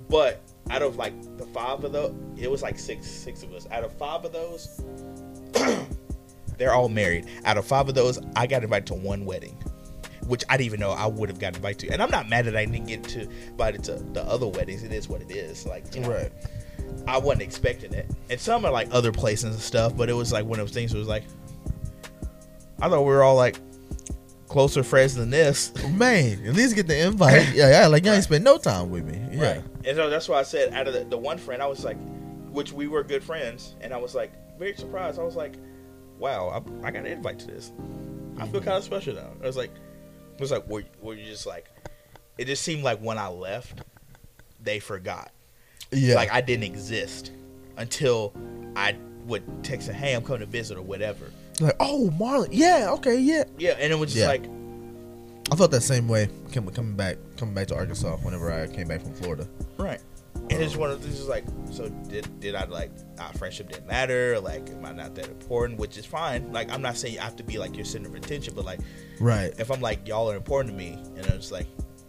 But 0.09 0.41
out 0.69 0.81
of 0.81 0.95
like 0.97 1.13
the 1.37 1.45
five 1.47 1.83
of 1.83 1.91
those, 1.91 2.13
it 2.37 2.49
was 2.49 2.61
like 2.61 2.79
six 2.79 3.05
six 3.07 3.43
of 3.43 3.53
us. 3.53 3.67
Out 3.71 3.83
of 3.83 3.91
five 3.97 4.23
of 4.25 4.31
those, 4.31 4.81
they're 6.61 6.75
all 6.75 6.89
married. 6.89 7.25
Out 7.45 7.57
of 7.57 7.65
five 7.65 7.89
of 7.89 7.95
those, 7.95 8.19
I 8.35 8.45
got 8.45 8.61
invited 8.63 8.85
to 8.87 8.93
one 8.93 9.25
wedding, 9.25 9.57
which 10.27 10.43
I 10.47 10.57
didn't 10.57 10.67
even 10.67 10.79
know 10.79 10.91
I 10.91 11.07
would 11.07 11.27
have 11.27 11.39
gotten 11.39 11.55
invited 11.55 11.87
to. 11.87 11.93
And 11.93 12.03
I'm 12.03 12.11
not 12.11 12.29
mad 12.29 12.45
that 12.45 12.55
I 12.55 12.65
didn't 12.65 12.85
get 12.85 13.03
to 13.05 13.21
invited 13.47 13.83
to 13.85 13.93
the 14.13 14.21
other 14.21 14.45
weddings. 14.45 14.83
It 14.83 14.91
is 14.93 15.09
what 15.09 15.23
it 15.23 15.31
is. 15.31 15.65
Like, 15.65 15.95
you 15.95 16.01
know, 16.01 16.11
Right. 16.11 16.31
I 17.07 17.17
wasn't 17.17 17.41
expecting 17.41 17.93
it. 17.93 18.11
And 18.29 18.39
some 18.39 18.63
are 18.63 18.71
like 18.71 18.89
other 18.91 19.11
places 19.11 19.55
and 19.55 19.59
stuff, 19.59 19.97
but 19.97 20.07
it 20.07 20.13
was 20.13 20.31
like 20.31 20.45
one 20.45 20.59
of 20.59 20.67
those 20.67 20.73
things. 20.75 20.93
It 20.93 20.99
was 20.99 21.07
like, 21.07 21.23
I 22.79 22.89
thought 22.89 22.99
we 22.99 23.05
were 23.07 23.23
all 23.23 23.35
like 23.35 23.59
closer 24.47 24.83
friends 24.83 25.15
than 25.15 25.31
this. 25.31 25.73
Man, 25.89 26.45
at 26.45 26.53
least 26.53 26.75
get 26.75 26.85
the 26.85 27.07
invite. 27.07 27.55
Yeah, 27.55 27.69
yeah. 27.71 27.87
Like 27.87 28.05
y'all 28.05 28.13
ain't 28.13 28.23
spend 28.23 28.43
no 28.43 28.59
time 28.59 28.91
with 28.91 29.03
me. 29.05 29.19
Yeah. 29.31 29.53
Right. 29.53 29.63
And 29.83 29.97
so 29.97 30.11
that's 30.11 30.29
why 30.29 30.37
I 30.37 30.43
said 30.43 30.73
out 30.75 30.87
of 30.87 30.93
the, 30.93 31.05
the 31.05 31.17
one 31.17 31.39
friend, 31.39 31.59
I 31.59 31.65
was 31.65 31.83
like, 31.83 31.97
which 32.51 32.71
we 32.71 32.87
were 32.87 33.03
good 33.03 33.23
friends, 33.23 33.73
and 33.81 33.93
I 33.93 33.97
was 33.97 34.13
like 34.13 34.31
very 34.59 34.75
surprised. 34.75 35.17
I 35.17 35.23
was 35.23 35.35
like, 35.35 35.55
wow, 36.21 36.49
I, 36.49 36.87
I 36.87 36.91
got 36.91 36.99
an 36.99 37.07
invite 37.07 37.39
to 37.39 37.47
this. 37.47 37.71
I 38.37 38.45
feel 38.45 38.61
mm-hmm. 38.61 38.69
kind 38.69 38.77
of 38.77 38.83
special 38.83 39.15
now. 39.15 39.31
I 39.43 39.45
was 39.45 39.57
like, 39.57 39.71
it 40.35 40.39
was 40.39 40.51
like, 40.51 40.67
were, 40.69 40.83
were 41.01 41.15
you 41.15 41.25
just 41.25 41.45
like, 41.45 41.69
it 42.37 42.45
just 42.45 42.63
seemed 42.63 42.83
like 42.83 42.99
when 42.99 43.17
I 43.17 43.27
left, 43.27 43.81
they 44.63 44.79
forgot. 44.79 45.31
Yeah. 45.91 46.15
Like 46.15 46.31
I 46.31 46.39
didn't 46.39 46.63
exist 46.63 47.31
until 47.77 48.33
I 48.75 48.95
would 49.25 49.43
text 49.63 49.87
them, 49.87 49.95
hey, 49.95 50.13
I'm 50.13 50.23
coming 50.23 50.39
to 50.39 50.45
visit 50.45 50.77
or 50.77 50.81
whatever. 50.83 51.25
like, 51.59 51.75
oh, 51.79 52.11
Marlon. 52.19 52.49
Yeah. 52.51 52.91
Okay. 52.91 53.19
Yeah. 53.19 53.43
Yeah, 53.57 53.71
and 53.79 53.91
it 53.91 53.95
was 53.95 54.13
just 54.13 54.21
Yeah. 54.21 54.27
like, 54.27 54.43
I 55.51 55.55
felt 55.55 55.71
that 55.71 55.81
same 55.81 56.07
way 56.07 56.29
coming 56.53 56.73
coming 56.73 56.95
back 56.95 57.17
coming 57.35 57.53
back 57.53 57.67
to 57.67 57.75
Arkansas 57.75 58.15
whenever 58.17 58.53
I 58.53 58.67
came 58.67 58.87
back 58.87 59.01
from 59.01 59.13
Florida. 59.15 59.47
Right. 59.77 59.99
And 60.49 60.61
it's 60.61 60.75
one 60.75 60.91
of 60.91 61.01
these 61.01 61.19
is 61.19 61.27
like, 61.27 61.45
so 61.71 61.87
did 61.87 62.27
did 62.41 62.55
I 62.55 62.65
like 62.65 62.91
our 63.19 63.31
friendship 63.33 63.69
didn't 63.69 63.87
matter? 63.87 64.39
Like, 64.39 64.69
am 64.69 64.85
I 64.85 64.91
not 64.91 65.15
that 65.15 65.27
important? 65.29 65.79
Which 65.79 65.97
is 65.97 66.05
fine. 66.05 66.51
Like, 66.51 66.69
I'm 66.71 66.81
not 66.81 66.97
saying 66.97 67.19
I 67.19 67.23
have 67.23 67.37
to 67.37 67.43
be 67.43 67.57
like 67.57 67.75
your 67.75 67.85
center 67.85 68.09
of 68.09 68.15
attention, 68.15 68.53
but 68.55 68.65
like, 68.65 68.79
Right. 69.19 69.53
if 69.57 69.71
I'm 69.71 69.79
like 69.79 70.07
y'all 70.07 70.29
are 70.29 70.35
important 70.35 70.77
to 70.77 70.77
me, 70.77 71.01
and 71.15 71.25
I'm 71.27 71.37
just 71.37 71.53
like, 71.53 71.67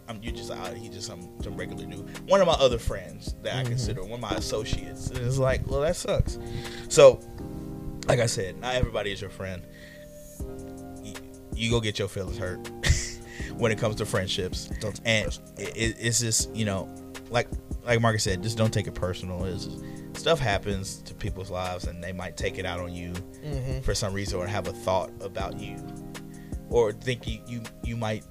I'm 0.09 0.19
you 0.21 0.33
just 0.33 0.51
uh, 0.51 0.73
he 0.73 0.89
just 0.89 1.07
some 1.07 1.29
some 1.41 1.55
regular 1.55 1.85
dude. 1.85 2.29
One 2.29 2.41
of 2.41 2.47
my 2.47 2.53
other 2.53 2.77
friends 2.79 3.33
that 3.43 3.55
I 3.55 3.63
consider 3.63 4.01
one 4.01 4.13
of 4.13 4.19
my 4.19 4.31
associates, 4.31 5.07
and 5.07 5.19
it's 5.19 5.37
like, 5.37 5.65
well, 5.65 5.79
that 5.81 5.95
sucks. 5.95 6.37
So, 6.89 7.21
like 8.09 8.19
I 8.19 8.25
said, 8.25 8.59
not 8.59 8.75
everybody 8.75 9.13
is 9.13 9.21
your 9.21 9.29
friend. 9.29 9.61
You, 11.01 11.13
you 11.55 11.69
go 11.71 11.79
get 11.79 11.97
your 11.99 12.09
feelings 12.09 12.37
hurt 12.37 12.69
when 13.57 13.71
it 13.71 13.77
comes 13.77 13.95
to 13.97 14.05
friendships, 14.05 14.65
Don't 14.81 14.99
and 15.05 15.27
it, 15.57 15.77
it, 15.77 15.95
it's 15.99 16.19
just 16.19 16.53
you 16.53 16.65
know, 16.65 16.93
like 17.29 17.47
like 17.85 17.99
Marcus 18.01 18.23
said, 18.23 18.41
just 18.43 18.57
don't 18.57 18.73
take 18.73 18.87
it 18.87 18.93
personal. 18.93 19.43
Is 19.45 19.69
stuff 20.13 20.39
happens 20.39 21.01
to 21.03 21.13
people's 21.13 21.49
lives, 21.51 21.85
and 21.85 22.03
they 22.03 22.11
might 22.13 22.37
take 22.37 22.57
it 22.57 22.65
out 22.65 22.79
on 22.79 22.93
you 22.93 23.13
Mm-hmm. 23.43 23.81
for 23.81 23.93
some 23.93 24.13
reason, 24.13 24.39
or 24.39 24.47
have 24.47 24.67
a 24.67 24.71
thought 24.73 25.11
about 25.19 25.59
you, 25.59 25.75
or 26.69 26.91
think 26.93 27.27
you 27.27 27.39
you, 27.47 27.61
you 27.83 27.97
might 27.97 28.23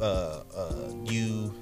uh, 0.00 0.42
uh, 0.54 0.92
you 1.04 1.54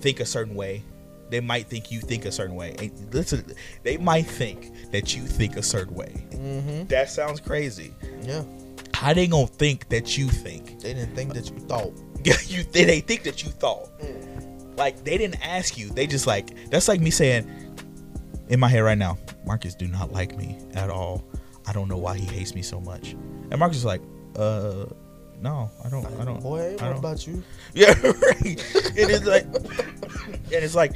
think 0.00 0.20
a 0.20 0.26
certain 0.26 0.54
way. 0.54 0.82
They 1.30 1.40
might 1.40 1.66
think 1.66 1.90
you 1.90 2.00
think 2.00 2.24
a 2.24 2.30
certain 2.32 2.54
way. 2.54 2.76
And 2.78 3.14
listen, 3.14 3.44
they 3.82 3.96
might 3.96 4.26
think 4.26 4.90
that 4.92 5.16
you 5.16 5.22
think 5.26 5.56
a 5.56 5.62
certain 5.62 5.94
way. 5.94 6.24
Mm-hmm. 6.30 6.86
That 6.86 7.10
sounds 7.10 7.40
crazy. 7.40 7.94
Yeah. 8.22 8.44
How 8.94 9.12
they 9.12 9.26
gonna 9.26 9.46
think 9.46 9.88
that 9.88 10.16
you 10.16 10.28
think? 10.28 10.80
They 10.80 10.94
didn't 10.94 11.14
think 11.14 11.34
that 11.34 11.50
you 11.50 11.58
thought. 11.60 11.92
you 12.48 12.62
they, 12.64 12.84
they 12.84 13.00
think 13.00 13.22
that 13.24 13.42
you 13.44 13.50
thought. 13.50 13.90
Like 14.76 15.04
they 15.04 15.16
didn't 15.18 15.44
ask 15.46 15.76
you. 15.78 15.88
They 15.90 16.06
just 16.06 16.26
like 16.26 16.70
that's 16.70 16.88
like 16.88 17.00
me 17.00 17.10
saying 17.10 17.50
in 18.48 18.60
my 18.60 18.68
head 18.68 18.80
right 18.80 18.98
now, 18.98 19.18
Marcus 19.44 19.74
do 19.74 19.88
not 19.88 20.12
like 20.12 20.36
me 20.36 20.58
at 20.74 20.90
all. 20.90 21.24
I 21.66 21.72
don't 21.72 21.88
know 21.88 21.96
why 21.96 22.16
he 22.16 22.26
hates 22.26 22.54
me 22.54 22.62
so 22.62 22.80
much. 22.80 23.12
And 23.50 23.58
Marcus 23.58 23.78
is 23.78 23.84
like, 23.84 24.02
uh 24.36 24.86
no, 25.40 25.70
I 25.84 25.88
don't 25.88 26.06
I 26.20 26.24
don't 26.24 26.42
Boy, 26.42 26.74
I 26.74 26.76
don't 26.76 26.88
what 26.88 26.98
about 26.98 27.26
you? 27.26 27.42
Yeah, 27.74 27.88
right. 28.02 28.42
and 28.42 29.10
it's 29.10 29.26
like 29.26 29.44
and 29.44 30.64
it's 30.64 30.74
like 30.74 30.92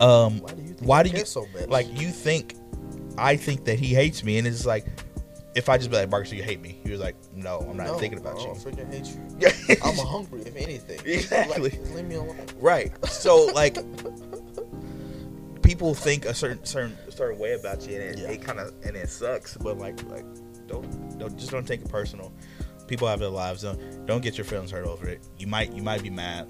um 0.00 0.40
Why 0.40 0.52
do 0.52 0.62
you 0.62 0.74
think 0.74 0.80
why 0.88 1.02
do 1.02 1.10
you 1.10 1.24
so 1.24 1.46
much? 1.54 1.68
like 1.68 2.00
you 2.00 2.10
think 2.10 2.54
I 3.18 3.36
think 3.36 3.64
that 3.64 3.78
he 3.78 3.94
hates 3.94 4.24
me 4.24 4.38
and 4.38 4.46
it's 4.46 4.66
like 4.66 4.86
if 5.56 5.68
I 5.70 5.78
just 5.78 5.90
be 5.90 5.96
like 5.96 6.10
Marcus, 6.10 6.30
you 6.32 6.42
hate 6.42 6.60
me, 6.60 6.78
he 6.84 6.90
was 6.90 7.00
like, 7.00 7.16
No, 7.34 7.58
I'm 7.68 7.76
not 7.76 7.86
No, 7.86 7.94
thinking 7.98 8.18
about 8.20 8.36
I 8.36 8.40
you. 8.40 8.46
don't 8.46 8.58
freaking 8.58 8.92
hate 8.92 9.06
you. 9.68 9.76
I'm 9.82 9.96
hungry, 9.96 10.42
if 10.42 10.54
anything. 10.54 11.00
Exactly. 11.06 11.70
Like, 11.70 11.94
leave 11.94 12.04
me 12.04 12.14
alone. 12.16 12.36
Right. 12.60 12.92
So 13.08 13.46
like 13.54 13.76
people 15.62 15.94
think 15.94 16.26
a 16.26 16.34
certain 16.34 16.64
certain 16.64 16.96
certain 17.10 17.38
way 17.38 17.54
about 17.54 17.88
you 17.88 17.94
and 18.00 18.02
it, 18.04 18.18
Yeah. 18.18 18.28
it 18.30 18.42
kind 18.42 18.60
of 18.60 18.72
and 18.84 18.96
it 18.96 19.08
sucks, 19.08 19.56
but 19.56 19.78
like 19.78 20.02
like 20.04 20.24
don't 20.68 21.18
don't 21.18 21.36
just 21.38 21.50
don't 21.50 21.66
take 21.66 21.80
it 21.80 21.88
personal. 21.88 22.32
People 22.86 23.08
have 23.08 23.18
their 23.18 23.28
lives. 23.30 23.62
Don't 23.62 24.06
don't 24.06 24.20
get 24.22 24.36
your 24.38 24.44
feelings 24.44 24.70
hurt 24.70 24.86
over 24.86 25.08
it. 25.08 25.26
You 25.38 25.46
might 25.46 25.72
you 25.72 25.82
might 25.82 26.02
be 26.02 26.10
mad, 26.10 26.46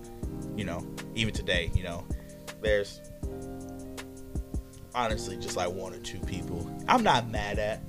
you 0.57 0.65
know, 0.65 0.85
even 1.15 1.33
today, 1.33 1.71
you 1.75 1.85
know. 1.85 2.05
There's 2.61 3.01
honestly 4.95 5.37
just 5.37 5.57
like 5.57 5.71
one 5.71 5.95
or 5.95 5.99
two 5.99 6.19
people. 6.21 6.69
I'm 6.89 7.03
not 7.03 7.31
mad 7.31 7.59
at. 7.59 7.81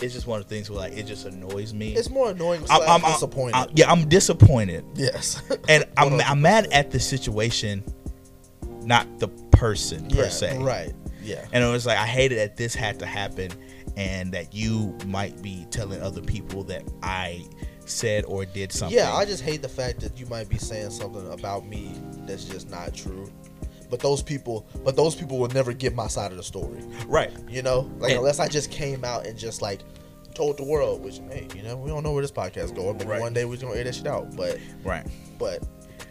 It's 0.00 0.14
just 0.14 0.26
one 0.26 0.40
of 0.40 0.48
the 0.48 0.54
things 0.54 0.70
where 0.70 0.78
like 0.78 0.96
it 0.96 1.06
just 1.06 1.26
annoys 1.26 1.74
me. 1.74 1.94
It's 1.94 2.10
more 2.10 2.30
annoying 2.30 2.62
I'm, 2.70 2.82
I'm- 2.82 3.04
I'm- 3.04 3.12
disappointed. 3.12 3.54
I'm- 3.54 3.70
yeah, 3.74 3.90
I'm 3.90 4.08
disappointed 4.08 4.84
yes. 4.94 5.42
and 5.68 5.84
I'm, 5.96 6.20
I'm 6.20 6.40
mad 6.40 6.68
at 6.72 6.90
the 6.90 7.00
situation, 7.00 7.84
not 8.82 9.06
the 9.18 9.28
person 9.52 10.08
per 10.08 10.22
yeah, 10.22 10.28
se. 10.28 10.58
Right. 10.58 10.92
Yeah. 11.22 11.44
And 11.52 11.62
it 11.62 11.68
was 11.68 11.86
like 11.86 11.98
I 11.98 12.06
hated 12.06 12.38
that 12.38 12.56
this 12.56 12.74
had 12.74 12.98
to 13.00 13.06
happen, 13.06 13.50
and 13.96 14.32
that 14.32 14.54
you 14.54 14.96
might 15.06 15.42
be 15.42 15.66
telling 15.70 16.00
other 16.00 16.22
people 16.22 16.62
that 16.64 16.84
I 17.02 17.44
said 17.84 18.24
or 18.26 18.44
did 18.44 18.72
something. 18.72 18.96
Yeah, 18.96 19.12
I 19.12 19.24
just 19.24 19.42
hate 19.42 19.62
the 19.62 19.68
fact 19.68 20.00
that 20.00 20.18
you 20.18 20.26
might 20.26 20.48
be 20.48 20.58
saying 20.58 20.90
something 20.90 21.30
about 21.32 21.66
me 21.66 21.92
that's 22.26 22.44
just 22.44 22.70
not 22.70 22.94
true. 22.94 23.30
But 23.90 24.00
those 24.00 24.22
people, 24.22 24.66
but 24.84 24.96
those 24.96 25.14
people 25.14 25.38
will 25.38 25.48
never 25.48 25.72
get 25.72 25.94
my 25.94 26.06
side 26.08 26.30
of 26.30 26.36
the 26.36 26.42
story. 26.42 26.82
right. 27.06 27.30
You 27.48 27.62
know, 27.62 27.90
like 27.98 28.10
And- 28.10 28.18
unless 28.20 28.38
I 28.38 28.48
just 28.48 28.70
came 28.70 29.04
out 29.04 29.26
and 29.26 29.38
just 29.38 29.62
like 29.62 29.80
told 30.34 30.56
the 30.56 30.64
world, 30.64 31.02
which 31.02 31.20
hey, 31.30 31.48
you 31.56 31.62
know, 31.62 31.76
we 31.76 31.88
don't 31.90 32.02
know 32.02 32.12
where 32.12 32.22
this 32.22 32.30
podcast 32.30 32.74
going, 32.74 32.98
but 32.98 33.06
Right. 33.06 33.20
one 33.20 33.32
day 33.32 33.44
we're 33.44 33.56
gonna 33.56 33.74
air 33.74 33.84
that 33.84 33.94
shit 33.94 34.06
out. 34.06 34.36
But 34.36 34.58
Right. 34.84 35.06
but 35.38 35.62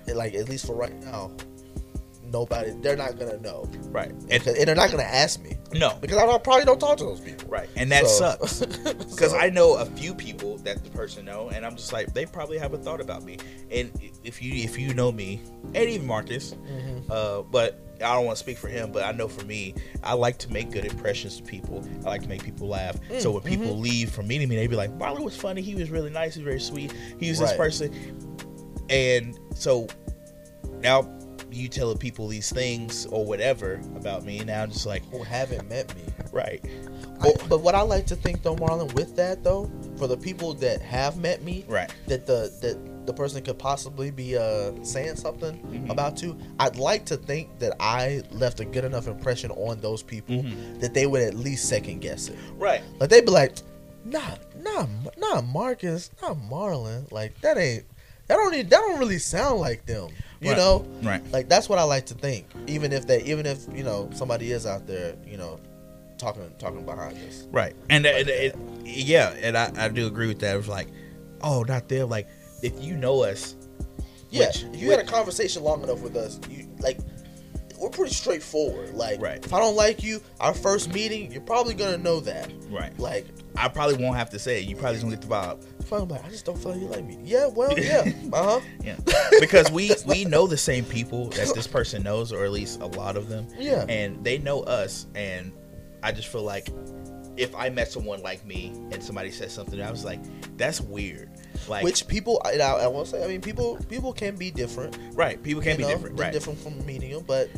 it, 0.08 0.16
like 0.16 0.34
at 0.36 0.50
least 0.50 0.66
for 0.66 0.76
right 0.76 0.94
now, 1.06 1.32
nobody 2.32 2.72
they're 2.82 2.96
not 2.96 3.18
gonna 3.18 3.40
know, 3.40 3.70
Right. 3.90 4.12
and, 4.12 4.32
And 4.48 4.68
they're 4.68 4.76
not 4.76 4.92
gonna 4.92 5.04
ask 5.04 5.42
me 5.42 5.58
no. 5.74 5.98
because 6.02 6.18
I 6.18 6.26
don't, 6.26 6.44
probably 6.44 6.66
don't 6.66 6.80
talk 6.80 6.98
to 6.98 7.04
those 7.04 7.20
people. 7.20 7.48
Right. 7.50 7.70
And 7.76 7.92
that 7.92 8.08
So- 8.08 8.38
sucks. 8.40 8.60
Because 9.18 9.34
I 9.34 9.50
know 9.50 9.76
a 9.76 9.86
few 9.86 10.14
people 10.14 10.58
that 10.60 10.84
the 10.84 10.90
person 10.92 11.26
know, 11.26 11.50
and 11.50 11.66
I'm 11.66 11.76
just 11.76 11.92
like 11.92 12.14
they 12.14 12.26
probably 12.26 12.58
have 12.60 12.74
a 12.74 12.78
thought 12.78 13.02
about 13.02 13.24
me. 13.24 13.38
And 13.72 13.92
if 14.24 14.42
you 14.42 14.54
if 14.64 14.78
you 14.78 14.94
know 14.94 15.12
me, 15.12 15.42
and 15.74 15.90
even 15.90 16.06
Marcus, 16.06 16.54
Mhm. 16.54 17.10
uh, 17.10 17.42
but 17.44 17.80
I 17.98 18.14
don't 18.14 18.26
want 18.26 18.38
to 18.38 18.44
speak 18.44 18.58
for 18.60 18.68
him, 18.68 18.92
but 18.92 19.04
I 19.04 19.12
know 19.12 19.28
for 19.28 19.44
me, 19.46 19.74
I 20.04 20.14
like 20.14 20.38
to 20.40 20.54
make 20.54 20.70
good 20.70 20.86
impressions 20.86 21.38
to 21.38 21.44
people. 21.44 21.84
I 22.06 22.10
like 22.10 22.22
to 22.22 22.30
make 22.30 22.44
people 22.44 22.68
laugh. 22.68 22.96
Mm, 23.10 23.20
so 23.20 23.32
when 23.32 23.42
people 23.42 23.68
mm-hmm. 23.72 23.82
leave 23.82 24.12
from 24.12 24.28
meeting 24.28 24.48
me, 24.50 24.56
they 24.56 24.68
be 24.68 24.76
like, 24.76 24.96
"Marlon 25.00 25.24
was 25.24 25.36
funny. 25.36 25.64
He 25.64 25.74
was 25.74 25.90
really 25.90 26.12
nice. 26.12 26.36
He 26.36 26.42
was 26.42 26.46
very 26.46 26.60
sweet. 26.60 26.94
He 27.20 27.30
was 27.30 27.40
this 27.40 27.54
person." 27.54 27.92
And 28.90 29.38
so 29.56 29.88
now 30.80 31.02
you 31.58 31.68
telling 31.68 31.98
people 31.98 32.28
these 32.28 32.52
things 32.52 33.06
or 33.08 33.26
whatever 33.26 33.82
about 33.96 34.24
me, 34.24 34.40
now 34.40 34.64
I'm 34.64 34.72
just 34.72 34.86
like, 34.86 35.04
who 35.12 35.24
haven't 35.24 35.68
met 35.70 35.94
me. 35.96 36.04
right, 36.32 36.64
I- 37.22 37.34
but 37.50 37.62
what 37.62 37.74
I 37.76 37.82
like 37.82 38.06
to 38.08 38.16
think 38.16 38.44
though, 38.44 38.56
Marlon, 38.56 38.94
with 38.94 39.16
that 39.16 39.44
though, 39.44 39.70
for 39.98 40.08
the 40.08 40.18
people 40.18 40.54
that 40.56 40.82
have 40.82 41.18
met 41.18 41.44
me, 41.44 41.66
right, 41.68 41.92
that 42.08 42.26
the 42.26 42.52
that 42.62 42.78
the 43.08 43.14
person 43.14 43.42
could 43.42 43.58
possibly 43.58 44.12
be 44.12 44.38
uh 44.38 44.72
saying 44.84 45.16
something 45.16 45.56
Mhm. 45.72 45.90
about 45.90 46.22
you, 46.22 46.38
I'd 46.60 46.76
like 46.76 47.06
to 47.06 47.16
think 47.18 47.58
that 47.60 47.76
I 47.80 48.22
left 48.32 48.60
a 48.60 48.66
good 48.66 48.84
enough 48.84 49.08
impression 49.08 49.50
on 49.52 49.80
those 49.80 50.04
people 50.04 50.36
Mhm. 50.36 50.82
that 50.82 50.94
they 50.94 51.08
would 51.08 51.22
at 51.22 51.34
least 51.34 51.70
second 51.70 52.00
guess 52.02 52.28
it. 52.28 52.36
right. 52.58 52.82
Like 53.00 53.10
they'd 53.10 53.26
be 53.26 53.32
like, 53.32 53.56
nah, 54.04 54.36
nah, 54.62 54.86
nah, 55.18 55.42
Marcus, 55.42 56.12
not 56.22 56.38
Marlon. 56.50 57.10
Like 57.12 57.40
that 57.42 57.58
ain't 57.58 57.86
that 58.28 58.36
don't 58.36 58.54
even, 58.54 58.68
that 58.68 58.80
don't 58.82 59.00
really 59.00 59.20
sound 59.20 59.62
like 59.62 59.86
them. 59.86 60.10
You 60.40 60.50
Right. 60.52 60.58
know? 60.58 60.86
Right. 61.04 61.32
Like 61.32 61.50
that's 61.50 61.68
what 61.70 61.80
I 61.80 61.84
like 61.84 62.06
to 62.08 62.14
think. 62.14 62.46
Even 62.68 62.94
if 62.94 63.08
they 63.08 63.24
even 63.24 63.46
if, 63.46 63.66
you 63.74 63.84
know, 63.84 64.10
somebody 64.14 64.52
is 64.52 64.66
out 64.66 64.86
there, 64.88 65.16
you 65.26 65.38
know, 65.38 65.60
talking 66.18 66.52
talking 66.60 66.86
behind 66.86 67.18
us. 67.28 67.48
Right. 67.52 67.76
And, 67.90 68.04
Like 68.06 68.14
and 68.16 68.30
it, 68.30 68.56
yeah, 68.86 69.30
and 69.42 69.58
I, 69.58 69.72
I 69.78 69.90
do 69.90 70.06
agree 70.08 70.28
with 70.28 70.40
that. 70.40 70.54
It 70.54 70.58
was 70.58 70.68
like, 70.68 70.88
oh, 71.42 71.64
not 71.64 71.88
them. 71.90 72.10
Like, 72.10 72.28
if 72.62 72.74
you 72.84 72.96
know 72.96 73.24
us, 73.24 73.56
Yeah, 74.30 74.48
Which- 74.48 74.64
if 74.74 74.82
you 74.82 74.92
had 74.92 75.00
a 75.00 75.06
conversation 75.06 75.64
long 75.64 75.82
enough 75.84 76.02
with 76.02 76.16
us, 76.18 76.40
you 76.50 76.68
like 76.80 76.98
we're 77.78 77.90
pretty 77.90 78.14
straightforward. 78.14 78.94
Like, 78.96 79.22
Right. 79.22 79.44
if 79.44 79.54
I 79.54 79.60
don't 79.60 79.76
like 79.76 80.04
you, 80.04 80.22
our 80.40 80.54
first 80.54 80.92
meeting, 80.94 81.32
you're 81.32 81.42
probably 81.42 81.74
gonna 81.74 81.98
know 81.98 82.20
that. 82.22 82.52
right, 82.70 82.98
Like, 83.00 83.26
I 83.56 83.68
probably 83.68 83.96
won't 84.04 84.18
have 84.18 84.30
to 84.32 84.40
say 84.40 84.62
it. 84.62 84.68
You 84.68 84.76
probably 84.76 84.94
just 85.00 85.04
gonna 85.04 85.16
get 85.16 85.22
the 85.22 85.34
vibe. 85.34 85.64
I'm 85.92 86.08
like, 86.10 86.26
I 86.26 86.30
just 86.30 86.46
don't 86.46 86.58
feel 86.58 86.74
like 86.74 86.82
you 86.82 86.88
like 86.88 87.06
me. 87.06 87.18
Yeah, 87.24 87.48
well, 87.48 87.78
yeah, 87.80 88.12
uh 88.34 88.60
huh, 88.60 88.62
Yeah, 88.84 88.98
because 89.40 89.72
we 89.72 89.92
we 90.06 90.26
know 90.26 90.46
the 90.46 90.58
same 90.58 90.84
people 90.86 91.30
that 91.30 91.54
this 91.56 91.66
person 91.68 92.04
knows, 92.04 92.34
or 92.34 92.44
at 92.44 92.52
least 92.52 92.82
a 92.82 92.86
lot 92.88 93.16
of 93.16 93.30
them, 93.30 93.48
yeah, 93.58 93.86
and 93.88 94.22
they 94.24 94.38
know 94.38 94.62
us. 94.64 95.06
And 95.16 95.54
I 96.04 96.12
just 96.12 96.28
feel 96.28 96.44
like 96.44 96.70
if 97.38 97.56
I 97.56 97.70
met 97.70 97.90
someone 97.92 98.22
like 98.22 98.46
me 98.46 98.74
and 98.92 99.02
somebody 99.02 99.32
said 99.32 99.50
something, 99.52 99.82
I 99.82 99.90
was 99.92 100.04
like, 100.04 100.20
that's 100.58 100.82
weird. 100.82 101.30
Like, 101.68 101.84
Which 101.84 102.08
people, 102.08 102.42
I, 102.44 102.58
I, 102.58 102.84
I 102.84 102.88
won't 102.88 103.08
say. 103.08 103.24
I 103.24 103.28
mean, 103.28 103.42
people, 103.42 103.78
people 103.90 104.12
can 104.12 104.36
be 104.36 104.50
different. 104.52 104.98
right? 105.14 105.42
People 105.42 105.62
can 105.62 105.78
be 105.78 105.84
know, 105.84 105.90
different, 105.90 106.20
right? 106.20 106.34
Different 106.34 106.60
from 106.60 106.84
medium, 106.86 107.24
but 107.28 107.50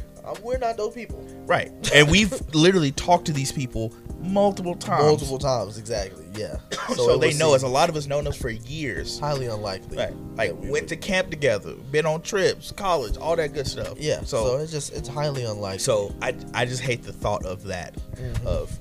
we're 0.44 0.58
not 0.58 0.78
those 0.78 0.94
people. 0.94 1.20
Right. 1.46 1.72
And 1.94 2.10
we've 2.10 2.32
literally 2.56 2.92
talked 2.92 3.26
to 3.26 3.34
these 3.34 3.52
people 3.52 3.94
multiple 4.20 4.76
times. 4.76 5.04
Multiple 5.04 5.38
times, 5.40 5.78
exactly. 5.78 6.26
Yeah. 6.36 6.58
So, 6.96 7.14
it 7.14 7.22
they 7.22 7.34
know 7.36 7.54
us. 7.54 7.62
A 7.62 7.68
lot 7.68 7.88
of 7.90 7.96
us 7.96 8.08
known 8.08 8.26
us 8.28 8.36
for 8.36 8.50
years. 8.50 9.20
highly 9.20 9.46
unlikely. 9.46 9.96
Right. 9.98 10.14
Like 10.36 10.54
we 10.54 10.72
went 10.72 10.72
would- 10.72 10.88
to 10.90 10.96
camp 10.98 11.30
together, 11.30 11.74
been 11.92 12.06
on 12.08 12.22
trips, 12.24 12.72
college, 12.72 13.16
all 13.18 13.36
that 13.36 13.54
good 13.54 13.68
stuff. 13.68 13.94
Yeah. 14.00 14.22
So, 14.24 14.46
So 14.46 14.58
it's 14.58 14.72
just 14.72 14.94
it's 14.94 15.08
highly 15.08 15.44
unlikely. 15.46 15.80
so 15.80 16.14
I 16.22 16.36
I 16.54 16.66
just 16.66 16.82
hate 16.82 17.04
the 17.04 17.14
thought 17.14 17.46
of 17.46 17.64
that 17.66 17.94
Mhm. 18.16 18.46
of 18.46 18.80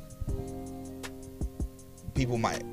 people 2.14 2.39
might 2.39 2.64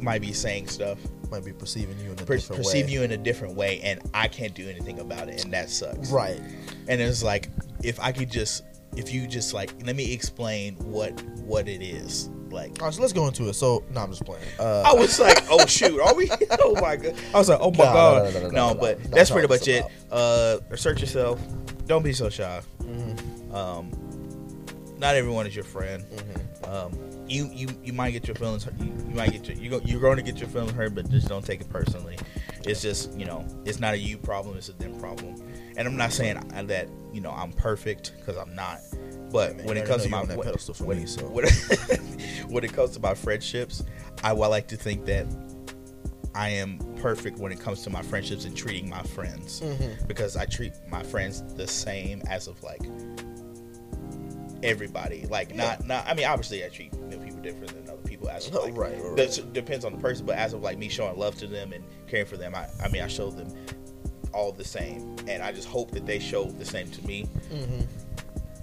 might 0.00 0.20
be 0.20 0.32
saying 0.32 0.66
stuff, 0.68 0.98
might 1.30 1.44
be 1.44 1.52
perceiving 1.52 1.96
you 2.00 2.06
in 2.06 2.12
a 2.12 2.24
per- 2.24 2.36
different 2.36 2.62
perceive 2.64 2.86
way. 2.86 2.92
you 2.92 3.02
in 3.02 3.12
a 3.12 3.16
different 3.16 3.54
way, 3.54 3.80
and 3.82 4.00
I 4.14 4.26
can't 4.26 4.52
do 4.54 4.68
anything 4.68 4.98
about 4.98 5.28
it, 5.28 5.44
and 5.44 5.52
that 5.52 5.70
sucks. 5.70 6.10
Right. 6.10 6.40
And 6.88 7.00
it's 7.00 7.22
like 7.22 7.50
if 7.82 7.98
I 8.00 8.12
could 8.12 8.30
just 8.30 8.64
if 8.96 9.12
you 9.12 9.26
just 9.26 9.54
like 9.54 9.72
let 9.86 9.96
me 9.96 10.12
explain 10.12 10.74
what 10.76 11.20
what 11.40 11.68
it 11.68 11.82
is 11.82 12.28
like. 12.50 12.80
All 12.80 12.86
right, 12.86 12.94
so 12.94 13.00
let's 13.00 13.14
go 13.14 13.26
into 13.28 13.48
it. 13.48 13.54
So, 13.54 13.82
no, 13.94 14.02
I'm 14.02 14.10
just 14.10 14.26
playing. 14.26 14.44
Uh, 14.58 14.82
I 14.84 14.92
was 14.92 15.18
like, 15.18 15.42
oh 15.50 15.64
shoot, 15.66 15.98
are 16.00 16.14
we? 16.14 16.30
Oh 16.60 16.74
my 16.80 16.96
god! 16.96 17.14
I 17.34 17.38
was 17.38 17.48
like, 17.48 17.58
oh 17.62 17.70
my 17.70 17.78
No, 17.78 17.84
god, 17.84 18.34
no, 18.34 18.40
no, 18.40 18.48
no, 18.50 18.74
but 18.74 19.02
That's 19.10 19.30
pretty 19.30 19.48
much 19.48 19.66
it. 19.68 19.84
Uh, 20.10 20.58
assert 20.70 21.00
yourself. 21.00 21.40
Don't 21.86 22.02
be 22.02 22.12
so 22.12 22.28
shy. 22.28 22.60
mhm, 22.82 23.54
Um, 23.54 23.90
not 24.98 25.14
everyone 25.16 25.46
is 25.46 25.54
your 25.56 25.64
friend. 25.64 26.04
mhm. 26.04 26.68
Um, 26.68 26.92
you 27.28 27.48
you 27.52 27.68
you 27.82 27.92
might 27.94 28.10
get 28.10 28.26
your 28.28 28.34
feelings 28.34 28.64
hurt. 28.64 28.74
You, 28.78 28.86
you 29.08 29.14
might 29.14 29.32
get 29.32 29.48
your 29.48 29.56
you 29.56 29.70
go, 29.70 29.80
you're 29.84 30.00
going 30.00 30.16
to 30.16 30.22
get 30.22 30.38
your 30.38 30.48
feelings 30.50 30.72
hurt, 30.72 30.94
but 30.94 31.08
just 31.10 31.28
don't 31.28 31.44
take 31.44 31.60
it 31.62 31.68
personally. 31.70 32.18
It's 32.66 32.82
just 32.82 33.12
you 33.18 33.24
know 33.24 33.46
it's 33.64 33.80
not 33.80 33.94
a 33.94 33.98
you 33.98 34.18
problem. 34.18 34.56
It's 34.58 34.68
a 34.68 34.72
them 34.74 34.98
problem. 34.98 35.36
And 35.76 35.88
I'm 35.88 35.96
not 35.96 36.12
saying 36.12 36.36
that 36.66 36.88
you 37.12 37.20
know 37.20 37.30
I'm 37.30 37.52
perfect 37.52 38.12
because 38.18 38.36
I'm 38.36 38.54
not. 38.54 38.80
But 39.30 39.56
Man, 39.56 39.66
when 39.66 39.76
it 39.78 39.86
comes 39.86 40.02
to 40.02 40.08
my 40.10 40.18
you're 40.18 40.26
that 40.26 40.36
when, 40.38 40.46
pedestal 40.46 40.74
for 40.74 40.84
when, 40.84 40.98
me, 40.98 41.06
so. 41.06 41.26
when, 41.26 41.46
when 42.48 42.64
it 42.64 42.72
comes 42.74 42.90
to 42.90 43.00
my 43.00 43.14
friendships, 43.14 43.82
I 44.22 44.32
would 44.34 44.48
like 44.48 44.68
to 44.68 44.76
think 44.76 45.06
that 45.06 45.26
I 46.34 46.50
am 46.50 46.78
perfect 46.96 47.38
when 47.38 47.50
it 47.52 47.58
comes 47.60 47.82
to 47.84 47.90
my 47.90 48.02
friendships 48.02 48.44
and 48.44 48.54
treating 48.56 48.88
my 48.90 49.02
friends 49.02 49.60
Mhm. 49.62 50.06
because 50.06 50.36
I 50.36 50.44
treat 50.44 50.72
my 50.90 51.02
friends 51.02 51.42
the 51.54 51.66
same 51.66 52.22
as 52.28 52.46
of 52.46 52.62
like 52.62 52.82
everybody. 54.62 55.26
Like 55.26 55.54
not 55.54 55.86
not. 55.86 56.06
I 56.06 56.14
mean, 56.14 56.26
obviously, 56.26 56.64
I 56.64 56.68
treat 56.68 56.92
people 57.10 57.40
different 57.42 57.68
than 57.74 57.88
other 57.88 58.02
people. 58.02 58.28
As 58.28 58.48
of, 58.48 58.54
Oh, 58.56 58.64
like, 58.64 58.76
right, 58.76 58.94
right, 59.02 59.18
right. 59.18 59.52
depends 59.52 59.84
on 59.84 59.92
the 59.92 59.98
person, 59.98 60.26
but 60.26 60.36
as 60.36 60.52
of 60.52 60.62
like 60.62 60.78
me 60.78 60.88
showing 60.88 61.18
love 61.18 61.36
to 61.38 61.46
them 61.46 61.72
and 61.72 61.84
caring 62.06 62.26
for 62.26 62.36
them, 62.36 62.54
I 62.54 62.66
I 62.82 62.88
mean, 62.88 63.02
I 63.02 63.08
show 63.08 63.30
them 63.30 63.48
all 64.32 64.52
the 64.52 64.64
same, 64.64 65.16
and 65.28 65.42
I 65.42 65.52
just 65.52 65.68
hope 65.68 65.90
that 65.92 66.06
they 66.06 66.18
show 66.18 66.44
the 66.44 66.64
same 66.64 66.90
to 66.90 67.06
me, 67.06 67.28
Mhm. 67.50 67.86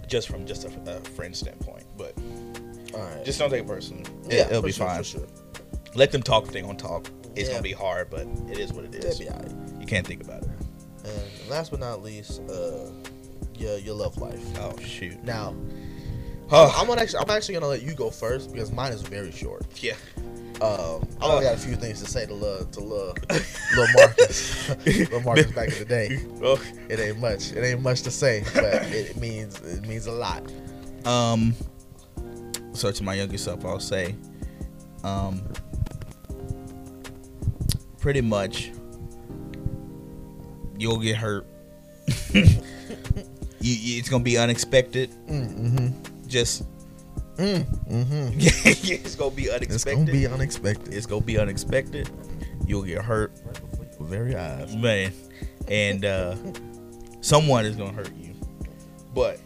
just 0.07 0.27
from 0.27 0.45
just 0.45 0.65
a, 0.65 0.71
a 0.97 0.99
friend 1.11 1.35
standpoint. 1.35 1.85
But 1.97 2.13
All 2.93 3.01
right. 3.01 3.23
just 3.25 3.39
don't 3.39 3.49
take 3.49 3.61
it 3.61 3.67
personally. 3.67 4.05
Yeah, 4.29 4.47
it'll 4.47 4.61
be 4.61 4.71
sure, 4.71 4.87
fine. 4.87 5.03
Sure. 5.03 5.27
Let 5.95 6.11
them 6.11 6.21
talk 6.23 6.45
if 6.45 6.51
they 6.51 6.61
gonna 6.61 6.77
talk. 6.77 7.09
It's 7.35 7.47
Yeah. 7.47 7.55
gonna 7.55 7.63
be 7.63 7.71
hard, 7.71 8.09
but 8.09 8.27
it 8.49 8.57
is 8.57 8.73
what 8.73 8.85
it 8.85 8.95
is. 8.95 9.03
That'd 9.03 9.11
is. 9.11 9.19
be 9.19 9.29
all 9.29 9.37
right. 9.39 9.79
You 9.81 9.85
can't 9.85 10.05
think 10.05 10.23
about 10.23 10.43
it. 10.43 10.49
And 11.05 11.49
last 11.49 11.71
but 11.71 11.79
not 11.79 12.03
least, 12.03 12.41
uh, 12.49 12.89
your 13.57 13.77
your 13.77 13.95
love 13.95 14.17
life. 14.17 14.41
Oh 14.59 14.75
shoot. 14.79 15.23
Now, 15.23 15.55
Oh, 16.51 16.73
I'm 16.75 16.87
gonna 16.87 17.01
actually 17.01 17.19
I'm 17.19 17.29
actually 17.29 17.53
gonna 17.53 17.67
let 17.67 17.83
you 17.83 17.93
go 17.93 18.09
first 18.09 18.51
because 18.51 18.71
mine 18.71 18.91
is 18.91 19.01
very 19.03 19.31
short. 19.31 19.63
yeah. 19.81 19.93
Um, 20.61 21.07
I 21.21 21.25
only 21.25 21.43
got 21.45 21.53
a 21.53 21.57
few 21.57 21.75
things 21.75 22.01
to 22.03 22.09
say 22.09 22.25
to 22.25 22.33
love 22.33 22.71
to 22.71 22.79
love 22.81 23.15
little 23.75 23.87
Marcus, 23.95 24.69
little 24.85 25.21
Marcus 25.21 25.51
back 25.53 25.69
in 25.71 25.79
the 25.79 25.85
day. 25.85 26.19
Oh, 26.43 26.61
It 26.89 26.99
ain't 26.99 27.19
much. 27.19 27.53
It 27.53 27.63
ain't 27.63 27.81
much 27.81 28.01
to 28.03 28.11
say, 28.11 28.43
but 28.53 28.65
it 28.65 29.15
means 29.17 29.59
it 29.61 29.85
means 29.87 30.07
a 30.07 30.11
lot. 30.11 30.43
Um. 31.05 31.53
So 32.73 32.91
to 32.91 33.03
my 33.03 33.13
younger 33.15 33.37
self, 33.37 33.65
I'll 33.65 33.79
say, 33.79 34.15
um, 35.03 35.41
pretty 37.99 38.21
much, 38.21 38.71
you'll 40.77 40.99
get 40.99 41.17
hurt. 41.17 41.45
you, 42.33 42.43
you- 43.61 43.99
it's 43.99 44.09
gonna 44.09 44.23
be 44.23 44.37
unexpected. 44.37 45.11
Mm-hmm. 45.27 45.89
Just 46.27 46.63
Mm, 47.39 47.63
mm-hmm. 47.87 48.29
it's 48.37 49.15
gonna 49.15 49.31
be 49.31 49.49
unexpected. 49.49 49.73
It's 49.73 49.85
gonna 49.85 50.11
be 50.11 50.27
unexpected. 50.27 50.93
It's 50.93 51.05
gonna 51.05 51.21
be 51.21 51.37
unexpected. 51.39 52.09
You'll 52.67 52.83
get 52.83 53.01
hurt, 53.01 53.31
Very 54.01 54.35
eyes. 54.35 54.75
man, 54.75 55.13
and 55.69 56.03
uh, 56.03 56.35
someone 57.21 57.65
is 57.65 57.77
gonna 57.77 57.93
hurt 57.93 58.11
you, 58.17 58.35
but 59.13 59.39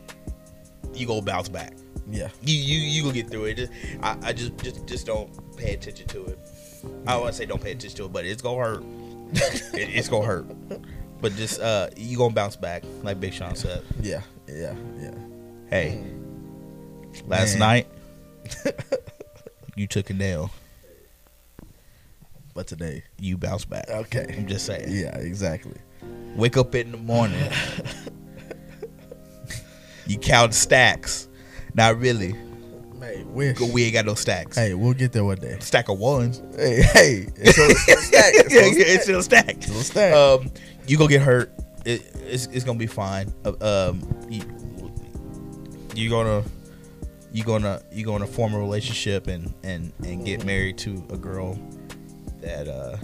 you 0.95 1.05
gonna 1.05 1.21
bounce 1.21 1.49
back. 1.49 1.73
Yeah. 2.09 2.29
you 2.41 2.55
you 2.55 2.79
you 2.79 3.01
gonna 3.03 3.13
get 3.13 3.29
through 3.29 3.45
it. 3.45 3.57
Just, 3.57 3.71
I, 4.01 4.17
I 4.23 4.33
just 4.33 4.57
just 4.57 4.87
just 4.87 5.05
don't 5.05 5.29
pay 5.55 5.75
attention 5.75 6.07
to 6.07 6.25
it. 6.25 6.39
I 7.05 7.11
don't 7.11 7.21
want 7.21 7.33
to 7.33 7.37
say 7.37 7.45
don't 7.45 7.61
pay 7.61 7.73
attention 7.73 7.97
to 7.97 8.05
it, 8.05 8.11
but 8.11 8.25
it's 8.25 8.41
gonna 8.41 8.57
hurt. 8.57 8.83
it, 9.33 9.89
it's 9.95 10.09
gonna 10.09 10.25
hurt. 10.25 10.47
But 11.21 11.35
just 11.35 11.61
uh, 11.61 11.89
you 11.95 12.17
gonna 12.17 12.33
bounce 12.33 12.55
back, 12.55 12.83
like 13.03 13.19
Big 13.19 13.33
Sean 13.33 13.55
said. 13.55 13.83
Yeah. 14.01 14.21
Yeah. 14.47 14.73
Yeah. 14.99 15.13
Hey, 15.69 16.03
last 17.25 17.57
Man. 17.57 17.59
night 17.59 17.87
you 19.75 19.87
took 19.87 20.09
a 20.09 20.13
nail. 20.13 20.51
But 22.53 22.67
today. 22.67 23.03
You 23.19 23.37
bounce 23.37 23.65
back. 23.65 23.89
Okay. 23.89 24.35
I'm 24.37 24.47
just 24.47 24.65
saying. 24.65 24.85
Yeah. 24.89 25.17
Exactly. 25.17 25.75
Wake 26.35 26.55
up 26.57 26.75
in 26.75 26.91
the 26.91 26.97
morning. 26.97 27.51
you 30.07 30.17
count 30.19 30.53
stacks. 30.53 31.27
Not 31.73 31.97
really. 31.99 32.35
Hey, 32.99 33.23
wish. 33.23 33.59
We 33.59 33.85
ain't 33.85 33.93
got 33.93 34.05
no 34.05 34.13
stacks. 34.13 34.55
Hey, 34.55 34.73
we'll 34.75 34.93
get 34.93 35.11
there 35.13 35.25
one 35.25 35.37
day. 35.39 35.57
Stack 35.61 35.89
of 35.89 35.97
ones. 35.97 36.41
Hey, 36.55 36.81
hey. 36.83 37.27
It's 37.37 37.51
still, 37.53 37.69
it's 37.69 37.81
still. 37.81 37.97
It's 37.97 38.11
yeah, 38.53 38.61
still 38.61 38.77
yeah, 38.77 38.93
it's 38.93 39.03
still. 39.03 39.21
Still 39.23 39.81
stacked. 39.81 40.13
Um, 40.15 40.51
you 40.87 40.97
gonna 40.97 41.09
get 41.09 41.21
hurt. 41.21 41.51
It, 41.85 42.01
it's, 42.21 42.45
it's 42.47 42.63
gonna 42.63 42.79
be 42.79 42.87
fine. 42.87 43.33
Uh, 43.43 43.89
Um, 43.89 44.01
you, 44.29 44.43
you're 45.95 46.09
gonna 46.11 46.43
you 47.33 47.43
gonna 47.43 47.81
you 47.91 48.05
gonna 48.05 48.27
form 48.27 48.53
a 48.53 48.59
relationship 48.59 49.27
and 49.27 49.53
and 49.63 49.91
and 50.05 50.23
get 50.25 50.45
married 50.45 50.77
to 50.79 51.03
a 51.11 51.17
girl 51.17 51.57
that 52.41 52.67
uh 52.67 52.97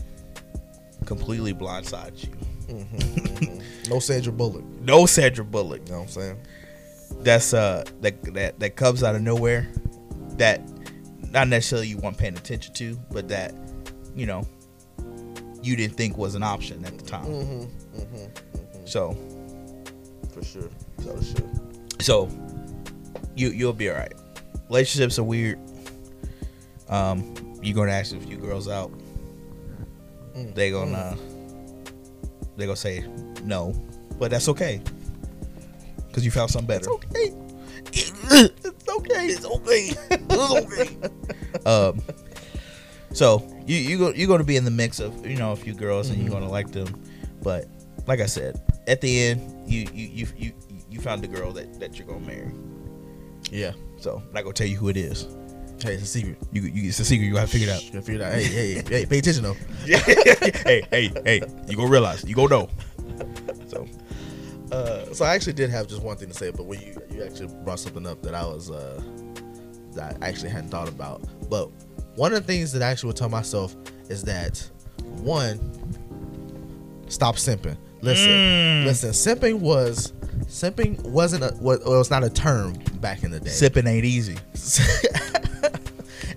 completely 1.05 1.53
blindsides 1.53 2.23
you. 2.27 2.33
Mhm. 2.73 3.61
no 3.89 3.99
Sandra 3.99 4.31
Bullock. 4.31 4.63
No 4.81 5.05
Sandra 5.07 5.43
Bullock. 5.43 5.81
You 5.87 5.93
know 5.93 5.99
what 5.99 6.03
I'm 6.05 6.09
saying? 6.09 6.37
That's 7.21 7.53
uh 7.53 7.83
that 8.01 8.21
that 8.35 8.59
that 8.59 8.75
comes 8.75 9.03
out 9.03 9.15
of 9.15 9.21
nowhere. 9.21 9.67
That 10.37 10.61
not 11.31 11.47
necessarily 11.47 11.87
you 11.87 11.97
weren't 11.97 12.17
paying 12.17 12.37
attention 12.37 12.73
to, 12.75 12.99
but 13.11 13.27
that 13.29 13.53
you 14.15 14.25
know 14.27 14.47
you 15.63 15.75
didn't 15.75 15.95
think 15.97 16.17
was 16.17 16.35
an 16.35 16.43
option 16.43 16.85
at 16.85 16.97
the 16.97 17.03
time. 17.05 17.25
Mm-hmm. 17.25 17.99
Mm-hmm. 18.01 18.85
So 18.85 19.17
For 20.31 20.43
sure. 20.43 20.69
For 20.97 21.21
sure. 21.23 21.49
so 21.99 22.29
you 23.35 23.49
you'll 23.49 23.73
be 23.73 23.89
all 23.89 23.95
right. 23.97 24.13
Relationships 24.69 25.17
are 25.19 25.23
weird. 25.23 25.59
Um, 26.87 27.35
you're 27.61 27.75
gonna 27.75 27.91
ask 27.91 28.15
a 28.15 28.19
few 28.19 28.37
girls 28.37 28.67
out. 28.67 28.91
Mm. 30.35 30.53
They 30.55 30.71
gonna 30.71 31.17
they 32.55 32.65
gonna 32.65 32.75
say 32.75 33.05
no, 33.43 33.73
but 34.17 34.31
that's 34.31 34.47
okay 34.49 34.81
because 36.07 36.23
you 36.25 36.31
found 36.31 36.49
something 36.51 36.67
better. 36.67 36.89
It's 36.89 37.05
okay. 37.05 37.35
it's 38.63 38.89
okay. 38.89 39.25
It's 39.27 39.45
okay. 39.45 39.91
It's 40.11 40.33
okay. 40.55 41.09
um, 41.69 42.01
so 43.13 43.45
you 43.65 43.75
you 43.77 43.97
go 43.97 44.09
you're 44.13 44.27
gonna 44.27 44.43
be 44.43 44.55
in 44.55 44.65
the 44.65 44.71
mix 44.71 44.99
of 44.99 45.25
you 45.25 45.35
know 45.37 45.51
a 45.51 45.55
few 45.55 45.73
girls 45.73 46.09
and 46.09 46.17
Mhm. 46.19 46.23
you're 46.23 46.31
gonna 46.33 46.49
like 46.49 46.71
them, 46.71 46.87
but 47.41 47.65
like 48.07 48.19
I 48.19 48.25
said, 48.27 48.61
at 48.87 49.01
the 49.01 49.19
end 49.27 49.69
you 49.69 49.87
you 49.93 50.07
you 50.07 50.27
you, 50.37 50.53
you 50.89 50.99
found 51.01 51.23
the 51.23 51.27
girl 51.27 51.51
that 51.53 51.79
that 51.79 51.97
you're 51.97 52.07
gonna 52.07 52.25
marry. 52.25 52.51
Yeah. 53.51 53.73
So 53.99 54.23
I'm 54.25 54.33
not 54.33 54.43
gonna 54.43 54.53
tell 54.53 54.67
you 54.67 54.77
who 54.77 54.89
it 54.89 54.97
is. 54.97 55.27
Hey, 55.81 55.93
it's 55.93 56.03
a 56.03 56.07
secret. 56.07 56.37
You, 56.51 56.61
you 56.63 56.89
it's 56.89 56.99
a 56.99 57.05
secret. 57.05 57.25
You 57.27 57.33
gotta 57.33 57.47
figure 57.47 57.67
it 57.69 57.71
out. 57.73 57.83
You 57.85 57.91
gotta 57.91 58.01
figure 58.05 58.21
it 58.21 58.25
out. 58.25 58.33
Hey, 58.33 58.43
hey, 58.43 58.83
hey, 58.87 59.05
pay 59.05 59.17
attention 59.19 59.43
though. 59.43 59.53
hey, 59.85 60.83
hey, 60.91 61.11
hey! 61.25 61.41
You 61.67 61.77
gonna 61.77 61.89
realize. 61.89 62.23
You 62.25 62.35
gonna 62.35 62.49
know. 62.49 62.69
So 63.67 63.87
Uh, 64.71 65.05
so 65.13 65.25
I 65.25 65.33
actually 65.35 65.53
did 65.53 65.69
have 65.69 65.87
just 65.87 66.01
one 66.01 66.17
thing 66.17 66.27
to 66.29 66.33
say, 66.33 66.51
but 66.51 66.65
when 66.65 66.79
you 66.81 66.95
you 67.11 67.23
actually 67.23 67.47
brought 67.63 67.79
something 67.79 68.05
up 68.05 68.21
that 68.23 68.35
I 68.35 68.45
was 68.45 68.69
uh, 68.71 69.01
that 69.93 70.17
I 70.21 70.27
actually 70.27 70.49
hadn't 70.49 70.69
thought 70.69 70.87
about. 70.89 71.21
But 71.49 71.69
one 72.15 72.33
of 72.33 72.45
the 72.45 72.47
things 72.53 72.71
that 72.73 72.81
I 72.81 72.89
actually 72.91 73.07
would 73.07 73.17
tell 73.17 73.29
myself 73.29 73.75
is 74.09 74.23
that 74.23 74.57
one, 75.21 75.59
stop 77.07 77.35
simping. 77.37 77.77
Listen, 78.01 78.29
Mm. 78.31 78.85
listen. 78.85 79.09
Simping 79.11 79.59
was 79.59 80.13
simping 80.45 81.01
wasn't 81.03 81.43
a 81.43 81.55
well, 81.59 81.77
it 81.77 81.85
was 81.87 82.09
not 82.11 82.23
a 82.23 82.29
term 82.29 82.73
back 83.01 83.23
in 83.23 83.31
the 83.31 83.39
day. 83.39 83.49
sipping 83.49 83.87
ain't 83.87 84.05
easy. 84.05 84.37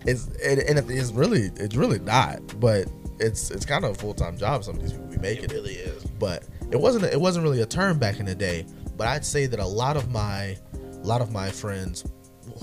it's 0.07 0.27
and, 0.45 0.59
and 0.61 0.91
it's 0.91 1.13
really 1.13 1.51
it's 1.57 1.75
really 1.77 1.99
not, 2.01 2.41
but 2.61 2.89
it's 3.21 3.51
it's 3.51 3.65
kind 3.65 3.85
of 3.85 3.93
a 3.93 3.95
full 3.95 4.15
time 4.15 4.37
job. 4.37 4.65
Some 4.65 4.77
of 4.77 4.83
these 4.83 4.93
people 4.93 5.07
be 5.09 5.19
making 5.19 5.45
It 5.45 5.53
really 5.53 5.75
is. 5.75 6.05
but 6.05 6.45
it 6.71 6.81
wasn't 6.81 7.05
it 7.05 7.21
wasn't 7.21 7.45
really 7.45 7.63
a 7.63 7.67
term 7.67 7.99
back 7.99 8.21
in 8.21 8.27
the 8.27 8.35
day. 8.35 8.67
But 8.97 9.07
I'd 9.09 9.25
say 9.25 9.47
that 9.47 9.59
a 9.61 9.67
lot 9.67 9.97
of 9.97 10.11
my 10.11 10.57
a 10.81 11.05
lot 11.07 11.21
of 11.21 11.33
my 11.33 11.51
friends 11.51 12.05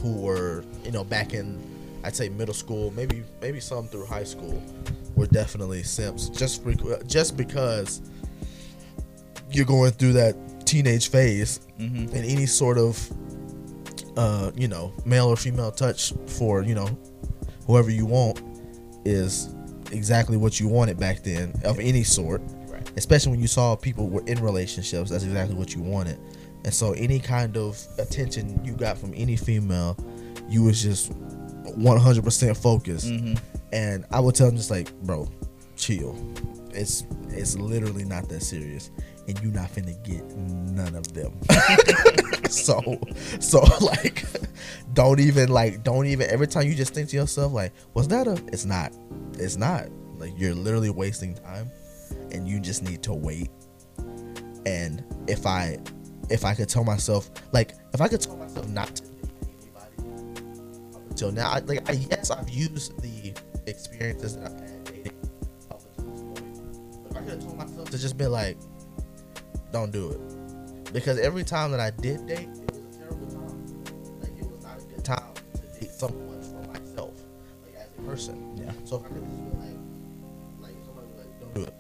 who 0.02 0.14
were 0.22 0.64
you 0.84 0.91
know 0.91 1.04
back 1.04 1.34
in 1.34 1.62
I'd 2.04 2.16
say 2.16 2.30
middle 2.30 2.54
school, 2.54 2.91
maybe 2.91 3.24
maybe 3.41 3.60
some 3.60 3.88
through 3.88 4.06
high 4.06 4.24
school, 4.24 4.62
were 5.16 5.28
definitely 5.28 5.84
simps 5.84 6.30
just 6.30 6.64
bec- 6.66 7.06
just 7.08 7.36
because 7.38 8.02
you're 9.52 9.66
going 9.66 9.91
through 9.91 10.14
that 10.14 10.36
teenage 10.66 11.10
phase 11.10 11.62
Mm-hmm. 11.80 12.14
and 12.14 12.26
any 12.26 12.45
sort 12.45 12.78
of 12.78 13.00
uh 14.20 14.52
you 14.56 14.68
know 14.68 14.94
male 15.06 15.28
or 15.28 15.38
female 15.38 15.72
touch 15.72 16.14
for 16.28 16.62
you 16.62 16.76
know 16.76 16.88
whoever 17.66 17.90
you 17.90 18.06
want 18.06 18.42
is 19.06 19.50
exactly 19.92 20.36
what 20.38 20.60
you 20.60 20.68
wanted 20.68 21.00
back 21.00 21.24
then 21.24 21.54
of 21.64 21.80
any 21.80 22.04
sort. 22.04 22.42
Right. 22.68 22.92
especially 22.98 23.32
when 23.32 23.40
you 23.40 23.48
saw 23.48 23.76
people 23.76 24.10
were 24.10 24.26
in 24.28 24.40
relationships 24.44 25.10
that's 25.10 25.24
exactly 25.24 25.56
what 25.56 25.74
you 25.74 25.82
wanted. 25.82 26.20
And 26.66 26.74
so 26.74 26.92
any 26.94 27.20
kind 27.20 27.56
of 27.56 27.82
attention 27.98 28.60
you 28.66 28.74
got 28.74 28.98
from 28.98 29.14
any 29.16 29.36
female 29.38 29.98
you 30.50 30.64
was 30.64 30.82
just 30.84 31.12
100% 31.14 32.58
focused. 32.58 33.08
Mm-hmm. 33.08 33.36
and 33.72 34.04
i 34.12 34.20
would 34.20 34.36
tell 34.36 34.48
them 34.48 34.58
just 34.58 34.72
like 34.72 34.92
bro 35.04 35.30
chill. 35.78 36.16
It's 36.72 37.06
it's 37.30 37.56
literally 37.58 38.04
not 38.06 38.28
that 38.30 38.42
serious 38.42 38.92
and 39.30 39.40
you're 39.42 39.54
not 39.54 39.70
finna 39.70 40.02
get 40.04 40.26
none 40.36 40.96
of 40.96 41.14
them. 41.14 41.40
So 42.50 43.00
so 43.40 43.60
like 43.82 44.26
don't 44.94 45.20
even 45.20 45.50
like 45.50 45.84
don't 45.84 46.08
even 46.08 46.28
every 46.32 46.48
time 46.48 46.66
you 46.66 46.74
just 46.74 46.96
think 46.96 47.10
to 47.10 47.16
yourself 47.16 47.54
like 47.54 47.72
was 47.94 48.08
that 48.08 48.26
a 48.26 48.42
it's 48.48 48.66
not 48.66 48.92
it's 49.34 49.56
not. 49.56 49.88
Like 50.18 50.34
you're 50.36 50.56
literally 50.56 50.90
wasting 50.90 51.36
time 51.36 51.70
and 52.32 52.48
you 52.48 52.60
just 52.60 52.82
need 52.82 53.04
to 53.04 53.14
wait. 53.14 53.52
And 54.66 55.04
if 55.28 55.46
i 55.46 55.78
if 56.30 56.44
i 56.44 56.54
could 56.54 56.68
tell 56.68 56.84
myself 56.84 57.30
like 57.52 57.74
if 57.94 58.02
i 58.02 58.08
could 58.08 58.22
tell 58.22 58.36
myself 58.36 58.68
not 58.70 58.96
to 58.96 59.04
anybody 59.44 61.36
now 61.36 61.52
I, 61.52 61.60
like 61.60 61.88
I, 61.90 61.94
yes 61.94 62.32
i've 62.32 62.50
used 62.50 63.00
the 63.02 63.34
experiences 63.68 64.38
that 64.38 64.52
i've 64.52 64.60
had 64.60 64.84
dating 64.86 65.14
if 67.10 67.18
i 67.18 67.20
could 67.20 67.30
have 67.30 67.44
told 67.44 67.58
myself 67.58 67.90
to 67.90 67.98
just 67.98 68.18
be 68.18 68.26
like 68.26 68.58
don't 69.72 69.92
do 69.92 70.10
it 70.12 70.94
because 70.94 71.20
every 71.20 71.44
time 71.44 71.72
that 71.72 71.80
i 71.80 71.90
did 71.92 72.26
date 72.28 72.50
it 72.50 72.72
was 72.72 72.78
a 72.96 73.00
terrible 73.00 73.28
time 73.28 74.20
like 74.22 74.32
it 74.38 74.50
was 74.50 74.64
not 74.64 74.78
a 74.80 74.84
good 74.86 75.04
time 75.06 75.34
to 75.54 75.80
date 75.80 75.92
someone 75.92 76.42
for 76.42 76.68
myself 76.72 77.14
like 77.64 77.76
as 77.76 77.88
a 77.98 78.02
person 78.02 78.58
Yeah. 78.58 78.72
so 78.86 78.98
if 78.98 79.06
i 79.06 79.08
could 79.10 79.24
just 79.24 79.52
be 79.52 79.58
like 79.58 80.72
like 80.74 80.86
somebody 80.86 81.08
was 81.08 81.18
like 81.18 81.40
don't 81.40 81.54
do 81.56 81.64
it 81.64 81.74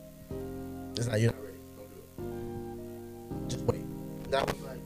it's 0.97 1.07
not 1.07 1.19
you're 1.19 1.31
not 1.31 1.41
ready 1.43 1.57
don't 1.77 1.89
do 1.89 3.43
it 3.45 3.49
just 3.49 3.65
wait 3.65 4.31
that 4.31 4.45
was 4.45 4.61
like 4.61 4.79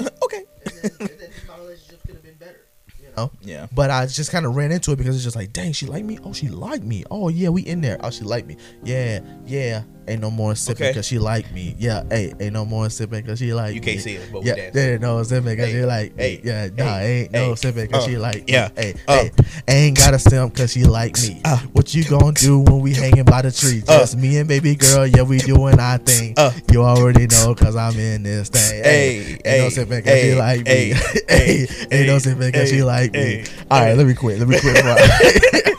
okay 0.00 0.14
Okay. 0.24 0.44
and 0.64 0.74
then, 0.82 1.08
and 1.10 1.20
then 1.20 1.30
my 1.48 1.58
relationship 1.58 2.00
could 2.06 2.14
have 2.14 2.24
been 2.24 2.34
better 2.36 2.60
you 2.98 3.08
know 3.16 3.30
Yeah. 3.42 3.66
but 3.72 3.90
I 3.90 4.06
just 4.06 4.30
kind 4.32 4.46
of 4.46 4.56
ran 4.56 4.72
into 4.72 4.92
it 4.92 4.96
because 4.96 5.14
it's 5.14 5.24
just 5.24 5.36
like, 5.36 5.52
dang, 5.52 5.72
she 5.72 5.86
like 5.86 6.04
me. 6.04 6.18
Oh, 6.24 6.32
she 6.32 6.48
like 6.48 6.82
me. 6.82 7.04
Oh 7.10 7.28
yeah, 7.28 7.50
we 7.50 7.60
in 7.62 7.80
there. 7.82 7.98
Oh, 8.00 8.10
she 8.10 8.24
like 8.24 8.46
me. 8.46 8.56
Yeah, 8.82 9.20
yeah. 9.46 9.82
Ain't 10.06 10.20
no 10.20 10.30
more 10.30 10.54
sipping 10.54 10.82
Okay. 10.84 10.90
because 10.92 11.06
she 11.06 11.18
like 11.18 11.50
me. 11.52 11.74
Yeah, 11.78 12.02
hey, 12.10 12.32
ain't 12.38 12.52
no 12.52 12.64
more 12.64 12.90
sipping 12.90 13.22
because 13.22 13.38
she 13.38 13.54
like 13.54 13.74
You 13.74 13.80
me. 13.80 13.86
can't 13.86 14.00
see 14.00 14.14
it, 14.16 14.28
but 14.32 14.42
we 14.42 14.48
yeah, 14.48 14.70
there 14.70 14.92
ain't 14.94 15.02
no 15.02 15.22
sipping 15.22 15.44
because 15.56 15.66
Hey, 15.72 15.72
she 15.80 15.84
like 15.86 16.16
hey, 16.18 16.36
me. 16.36 16.40
Yeah, 16.44 16.68
nah, 16.76 16.98
hey, 16.98 17.20
ain't 17.22 17.32
no 17.32 17.54
sipping 17.54 17.86
because 17.86 18.04
uh, 18.04 18.08
she 18.08 18.18
like 18.18 18.44
yeah, 18.48 18.68
me. 18.76 18.82
Hey, 18.82 18.94
uh, 19.08 19.24
hey, 19.24 19.30
ain't 19.68 19.96
got 19.96 20.12
a 20.14 20.18
simp 20.18 20.52
because 20.52 20.72
she 20.72 20.84
like 20.84 21.18
me. 21.22 21.40
uh, 21.44 21.58
what 21.72 21.94
you 21.94 22.04
gonna 22.04 22.32
do 22.32 22.58
when 22.60 22.80
we 22.80 22.92
hanging 22.92 23.24
by 23.24 23.42
the 23.42 23.50
tree? 23.50 23.82
uh, 23.88 24.00
Just 24.00 24.16
me 24.18 24.36
and 24.38 24.48
baby 24.48 24.74
girl. 24.74 25.06
Yeah, 25.06 25.22
we 25.22 25.38
doing 25.38 25.80
our 25.80 25.98
thing. 25.98 26.34
uh, 26.36 26.52
you 26.70 26.82
already 26.82 27.26
know 27.26 27.54
because 27.54 27.74
I'm 27.76 27.98
in 27.98 28.22
this 28.24 28.48
thing. 28.50 28.84
Hey, 28.84 29.38
ain't 29.44 29.58
no 29.62 29.68
sipping 29.70 29.98
because 29.98 30.20
she 30.20 30.28
hey, 30.30 30.34
like 30.34 30.58
me. 30.66 30.70
hey, 30.72 30.94
Hey, 31.28 31.66
hey, 31.66 31.86
ain't 31.90 32.06
no 32.08 32.18
sipping 32.18 32.38
because 32.50 32.68
she 32.68 32.76
hey, 32.76 32.82
like 32.82 33.12
me. 33.12 33.18
hey, 33.18 33.44
All 33.70 33.80
right, 33.80 33.88
hey. 33.88 33.94
let 33.94 34.06
me 34.06 34.14
quit. 34.14 34.38
Let 34.38 34.48
me 34.48 34.58
quit. 34.60 34.74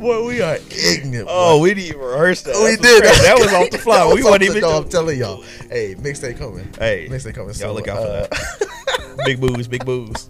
Boy, 0.00 0.24
we 0.26 0.40
are 0.40 0.56
ignorant. 0.70 1.26
boy. 1.26 1.32
Oh, 1.32 1.60
we 1.60 1.74
didn't 1.74 1.88
even 1.88 2.00
rehearse 2.00 2.42
that. 2.42 2.56
we 2.56 2.76
did. 2.76 3.02
crazy. 3.02 3.22
That 3.22 3.36
was 3.38 3.52
off 3.52 3.70
the 3.70 3.78
fly. 3.78 4.10
We 4.14 4.22
weren't 4.24 4.42
even. 4.42 4.62
dome, 4.62 4.84
I'm 4.84 4.88
telling 4.88 5.18
y'all. 5.18 5.42
Hey, 5.68 5.94
mixtape 5.94 6.38
coming. 6.38 6.72
Hey, 6.78 7.06
Mixtape 7.10 7.34
coming. 7.34 7.54
y'all 7.56 7.74
look 7.74 7.86
out 7.86 7.98
for 7.98 8.08
uh, 8.08 8.26
that. 8.26 9.16
big 9.26 9.40
moves, 9.40 9.68
big 9.68 9.84
moves. 9.86 10.26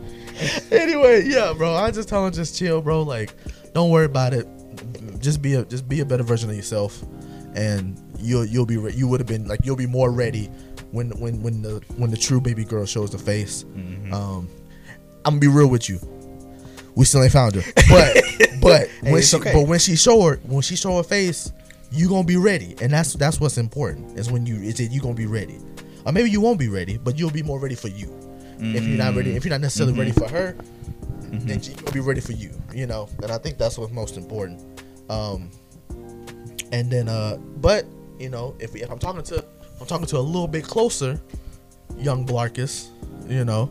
anyway, 0.72 1.24
yeah, 1.26 1.52
bro. 1.56 1.74
I 1.74 1.90
just 1.90 2.08
tell 2.08 2.26
him 2.26 2.32
just 2.32 2.56
chill, 2.56 2.80
bro. 2.80 3.02
Like, 3.02 3.34
don't 3.74 3.90
worry 3.90 4.06
about 4.06 4.32
it. 4.32 4.48
Just 5.20 5.42
be 5.42 5.54
a 5.54 5.64
just 5.66 5.86
be 5.88 6.00
a 6.00 6.04
better 6.06 6.22
version 6.22 6.48
of 6.48 6.56
yourself, 6.56 7.02
and 7.54 8.00
you'll 8.18 8.46
you'll 8.46 8.66
be 8.66 8.78
re- 8.78 8.92
you 8.94 9.06
would 9.06 9.20
have 9.20 9.26
been 9.28 9.46
like 9.46 9.60
you'll 9.64 9.76
be 9.76 9.86
more 9.86 10.10
ready 10.10 10.46
when 10.92 11.10
when 11.20 11.42
when 11.42 11.60
the 11.62 11.82
when 11.96 12.10
the 12.10 12.16
true 12.16 12.40
baby 12.40 12.64
girl 12.64 12.86
shows 12.86 13.10
the 13.10 13.18
face. 13.18 13.64
Um, 14.12 14.48
I'm 15.26 15.34
gonna 15.34 15.38
be 15.40 15.48
real 15.48 15.68
with 15.68 15.88
you. 15.88 15.98
We 16.96 17.04
still 17.04 17.22
ain't 17.22 17.32
found 17.32 17.54
her, 17.56 17.62
but 17.90 18.16
but 18.60 18.88
Hey, 18.88 19.12
when 19.12 19.22
she 19.22 19.36
okay. 19.36 19.52
but 19.52 19.66
when 19.66 19.78
she 19.78 19.96
show 19.96 20.22
her 20.22 20.36
when 20.44 20.62
she 20.62 20.76
show 20.76 20.96
her 20.96 21.02
face, 21.02 21.52
you 21.90 22.08
gonna 22.08 22.24
be 22.24 22.36
ready, 22.36 22.76
and 22.80 22.92
that's 22.92 23.14
that's 23.14 23.40
what's 23.40 23.58
important. 23.58 24.18
Is 24.18 24.30
when 24.30 24.46
you 24.46 24.56
is 24.56 24.76
that 24.76 24.86
you 24.86 25.00
gonna 25.00 25.14
be 25.14 25.26
ready, 25.26 25.58
or 26.06 26.12
maybe 26.12 26.30
you 26.30 26.40
won't 26.40 26.58
be 26.58 26.68
ready, 26.68 26.96
but 26.98 27.18
you'll 27.18 27.30
be 27.30 27.42
more 27.42 27.58
ready 27.58 27.74
for 27.74 27.88
you. 27.88 28.12
If 28.58 28.84
you're 28.84 28.96
not 28.96 29.14
ready, 29.14 29.34
if 29.36 29.44
you're 29.44 29.50
not 29.50 29.60
necessarily 29.60 29.98
ready 29.98 30.12
for 30.12 30.28
her, 30.28 30.56
then 31.30 31.60
she 31.60 31.74
will 31.84 31.92
be 31.92 32.00
ready 32.00 32.20
for 32.20 32.32
you. 32.32 32.50
You 32.72 32.86
know, 32.86 33.08
and 33.22 33.30
I 33.30 33.38
think 33.38 33.58
that's 33.58 33.76
what's 33.76 33.92
most 33.92 34.16
important. 34.16 34.60
Um, 35.10 35.50
and 36.72 36.90
then, 36.90 37.08
uh, 37.08 37.36
but 37.56 37.84
you 38.18 38.30
know, 38.30 38.54
if, 38.58 38.74
if 38.74 38.90
I'm 38.90 38.98
talking 38.98 39.22
to, 39.24 39.44
I'm 39.80 39.86
talking 39.86 40.06
to 40.06 40.18
a 40.18 40.20
little 40.20 40.48
bit 40.48 40.64
closer, 40.64 41.20
young 41.96 42.24
Blarkus. 42.26 42.88
You 43.28 43.44
know, 43.44 43.70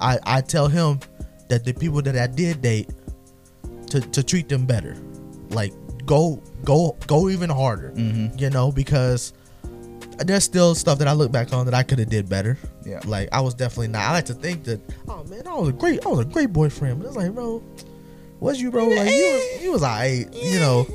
I 0.00 0.18
I 0.24 0.40
tell 0.40 0.68
him 0.68 1.00
that 1.48 1.64
the 1.64 1.72
people 1.72 2.02
that 2.02 2.16
I 2.16 2.26
did 2.26 2.62
date 2.62 2.90
to 3.88 4.00
to 4.00 4.22
treat 4.22 4.48
them 4.48 4.66
better, 4.66 4.96
like 5.50 5.72
go 6.04 6.42
go 6.64 6.96
go 7.06 7.28
even 7.28 7.50
harder. 7.50 7.90
Mhm. 7.92 8.40
You 8.40 8.50
know, 8.50 8.70
because 8.72 9.32
there's 10.18 10.44
still 10.44 10.74
stuff 10.74 10.98
that 10.98 11.06
I 11.08 11.12
look 11.12 11.30
back 11.30 11.52
on 11.52 11.64
that 11.66 11.74
I 11.74 11.82
could 11.82 11.98
have 11.98 12.08
did 12.08 12.28
better. 12.28 12.58
Yeah. 12.84 13.00
Like 13.04 13.28
I 13.32 13.40
was 13.40 13.54
definitely 13.54 13.88
not. 13.88 14.02
I 14.02 14.12
like 14.12 14.26
to 14.26 14.34
think 14.34 14.64
that, 14.64 14.80
oh 15.08 15.22
man, 15.24 15.46
I 15.46 15.54
was 15.54 15.68
a 15.68 15.72
great, 15.72 16.04
I 16.04 16.08
was 16.08 16.20
a 16.20 16.24
great 16.24 16.52
boyfriend. 16.52 16.98
But 17.00 17.06
it's 17.08 17.16
like, 17.16 17.32
bro, 17.32 17.62
was 18.40 18.60
you, 18.60 18.70
bro? 18.70 18.88
Like 18.88 19.10
you 19.10 19.22
was, 19.32 19.62
you 19.62 19.72
was 19.72 19.82
alright, 19.82 20.32
you 20.34 20.58
know. 20.58 20.86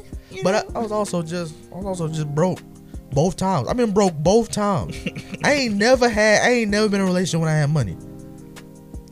But 0.43 0.55
I, 0.55 0.79
I 0.79 0.81
was 0.81 0.91
also 0.91 1.21
just, 1.21 1.53
I 1.71 1.77
was 1.77 1.85
also 1.85 2.07
just 2.07 2.27
broke 2.33 2.59
both 3.11 3.37
times. 3.37 3.67
I've 3.67 3.77
been 3.77 3.91
broke 3.91 4.15
both 4.15 4.51
times. 4.51 4.95
I 5.43 5.53
ain't 5.53 5.75
never 5.75 6.09
had, 6.09 6.41
I 6.41 6.49
ain't 6.51 6.71
never 6.71 6.89
been 6.89 6.99
in 6.99 7.05
a 7.05 7.09
relationship 7.09 7.39
when 7.41 7.49
I 7.49 7.55
had 7.55 7.69
money. 7.69 7.95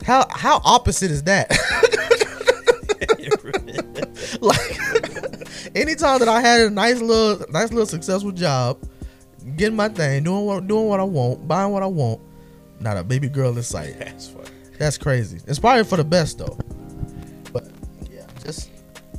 How 0.04 0.26
how 0.30 0.60
opposite 0.64 1.10
is 1.10 1.24
that? 1.24 1.50
like 4.40 4.72
anytime 5.74 6.18
that 6.18 6.28
I 6.28 6.40
had 6.40 6.62
a 6.62 6.70
nice 6.70 7.00
little 7.00 7.46
nice 7.50 7.70
little 7.70 7.86
successful 7.86 8.32
job, 8.32 8.78
getting 9.56 9.76
my 9.76 9.88
thing, 9.88 10.24
doing 10.24 10.44
what 10.44 10.66
doing 10.66 10.86
what 10.86 11.00
I 11.00 11.04
want, 11.04 11.46
buying 11.46 11.72
what 11.72 11.82
I 11.82 11.86
want, 11.86 12.20
not 12.80 12.96
a 12.96 13.04
baby 13.04 13.28
girl 13.28 13.56
in 13.56 13.62
sight. 13.62 13.98
That's 13.98 14.28
funny. 14.28 14.48
That's 14.78 14.98
crazy. 14.98 15.40
It's 15.46 15.58
probably 15.58 15.84
for 15.84 15.96
the 15.96 16.04
best 16.04 16.38
though. 16.38 16.58
But 17.52 17.70
yeah, 18.10 18.26
just 18.44 18.70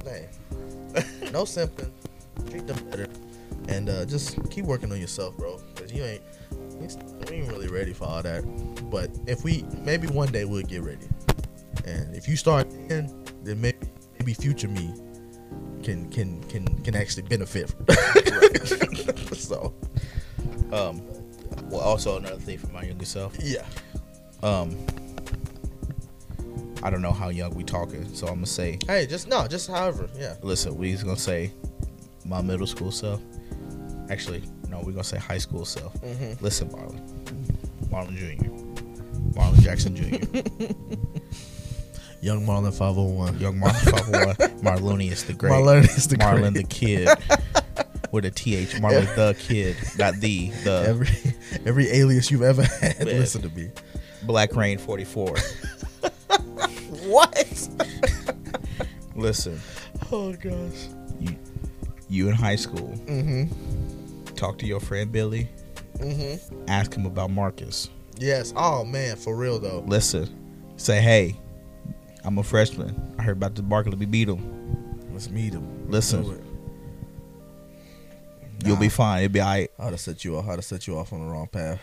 man, 0.04 0.28
no 1.32 1.44
simping. 1.44 1.92
Treat 2.50 2.68
them 2.68 2.78
better, 2.90 3.08
and 3.70 3.90
uh, 3.90 4.06
just 4.06 4.38
keep 4.50 4.66
working 4.66 4.92
on 4.92 5.00
yourself, 5.00 5.38
bro. 5.38 5.62
Cause 5.76 5.94
you 5.94 6.04
ain't 6.04 6.22
we 7.30 7.36
ain't 7.38 7.48
really 7.50 7.68
ready 7.68 7.94
for 7.94 8.06
all 8.06 8.22
that. 8.24 8.44
But 8.90 9.10
if 9.28 9.44
we 9.44 9.64
maybe 9.84 10.08
one 10.08 10.32
day 10.32 10.46
we'll 10.46 10.64
get 10.64 10.82
ready, 10.84 11.08
and 11.86 12.14
if 12.16 12.28
you 12.28 12.36
start 12.36 12.70
then, 12.90 13.24
then 13.44 13.62
maybe 13.62 13.78
maybe 14.20 14.34
future 14.34 14.68
me 14.68 14.94
can 15.84 16.10
can 16.10 16.42
can 16.46 16.66
can 16.84 16.96
actually 16.96 17.24
benefit. 17.24 17.74
so 19.36 19.74
Um, 20.72 21.02
well, 21.70 21.82
also 21.82 22.18
another 22.18 22.38
thing 22.38 22.58
for 22.58 22.68
my 22.68 22.84
younger 22.84 23.06
self. 23.06 23.36
yeah, 23.40 23.66
Um, 24.42 24.76
I 26.82 26.90
don't 26.90 27.02
know 27.02 27.12
how 27.12 27.30
young 27.30 27.54
we 27.56 27.64
talking, 27.64 28.14
so 28.14 28.28
I'm 28.28 28.36
gonna 28.36 28.46
say, 28.48 28.78
hey, 28.88 29.06
just 29.06 29.28
no, 29.28 29.48
just 29.48 29.70
however, 29.70 30.10
yeah. 30.18 30.36
listen, 30.42 30.76
we's 30.78 31.04
gonna 31.04 31.18
say 31.18 31.52
my 32.26 32.42
middle 32.42 32.68
school 32.68 32.92
self. 32.92 33.22
Actually, 34.10 34.44
no, 34.74 34.80
we're 34.84 34.92
gonna 34.92 35.04
say 35.04 35.18
high 35.20 35.38
school 35.38 35.66
self. 35.66 35.94
Mhm. 36.02 36.42
Listen, 36.42 36.68
Marlon, 36.70 37.00
Marlon 37.90 38.16
Jr., 38.18 38.50
Marlon 39.40 39.60
Jackson 39.62 39.96
Jr., 39.96 40.06
Young 42.22 42.46
Marlon 42.46 42.74
501. 42.74 43.40
young 43.40 43.60
Marlon 43.60 43.92
501, 43.92 44.36
Marlonius 44.64 45.26
the 45.26 45.34
Great, 45.34 45.52
Marlon 45.52 45.84
is 45.84 46.08
the 46.08 46.16
Marlon 46.18 46.54
great. 46.54 46.54
the 46.54 46.64
Kid, 46.64 47.10
with 48.12 48.26
a 48.26 48.32
th, 48.32 48.72
Marlon 48.82 49.14
the 49.16 49.36
Kid, 49.38 49.76
not 50.00 50.16
the 50.22 50.50
the 50.64 50.86
every 50.88 51.10
every 51.66 51.90
alias 51.92 52.32
you've 52.32 52.42
ever 52.42 52.64
had. 52.64 53.00
Man. 53.00 53.08
Listen 53.20 53.42
to 53.42 53.50
me. 53.50 53.70
Black 54.24 54.56
Rain 54.56 54.78
44. 54.78 55.28
what? 57.06 57.70
Listen, 59.16 59.60
Oh 60.12 60.34
gosh. 60.34 60.88
you, 61.20 61.36
you 62.10 62.28
in 62.30 62.34
high 62.36 62.56
school, 62.56 62.90
Mm-hmm. 63.06 63.44
Talk 64.36 64.58
to 64.60 64.66
your 64.66 64.80
friend 64.80 65.12
Billy, 65.12 65.50
Mm-hmm. 65.98 66.66
ask 66.68 66.94
him 66.94 67.06
about 67.06 67.30
Marcus. 67.30 67.90
Yes. 68.18 68.54
Oh 68.56 68.84
man, 68.84 69.16
for 69.16 69.36
real 69.36 69.60
though. 69.60 69.84
Listen, 69.88 70.74
say, 70.78 71.02
hey, 71.02 71.40
I'm 72.24 72.38
a 72.38 72.44
freshman. 72.44 73.16
I 73.20 73.24
heard 73.24 73.38
about 73.38 73.56
the 73.56 73.62
Barkley. 73.64 73.96
We 73.96 74.06
beat 74.06 74.28
him. 74.30 75.08
Let's 75.12 75.30
meet 75.30 75.54
him. 75.54 75.90
Listen. 75.90 76.26
It. 76.32 76.42
You'll 78.66 78.78
be 78.78 78.90
fine. 78.90 79.24
It'll 79.24 79.34
be 79.34 79.40
all 79.42 79.48
right. 79.48 79.72
I'd 79.78 79.92
have 79.92 80.00
set 80.00 80.24
you 80.24 80.38
off. 80.38 80.46
I'd 80.48 80.52
have 80.56 80.64
set 80.66 80.88
you 80.88 80.98
off 80.98 81.12
on 81.14 81.26
the 81.26 81.32
wrong 81.32 81.48
path. 81.48 81.80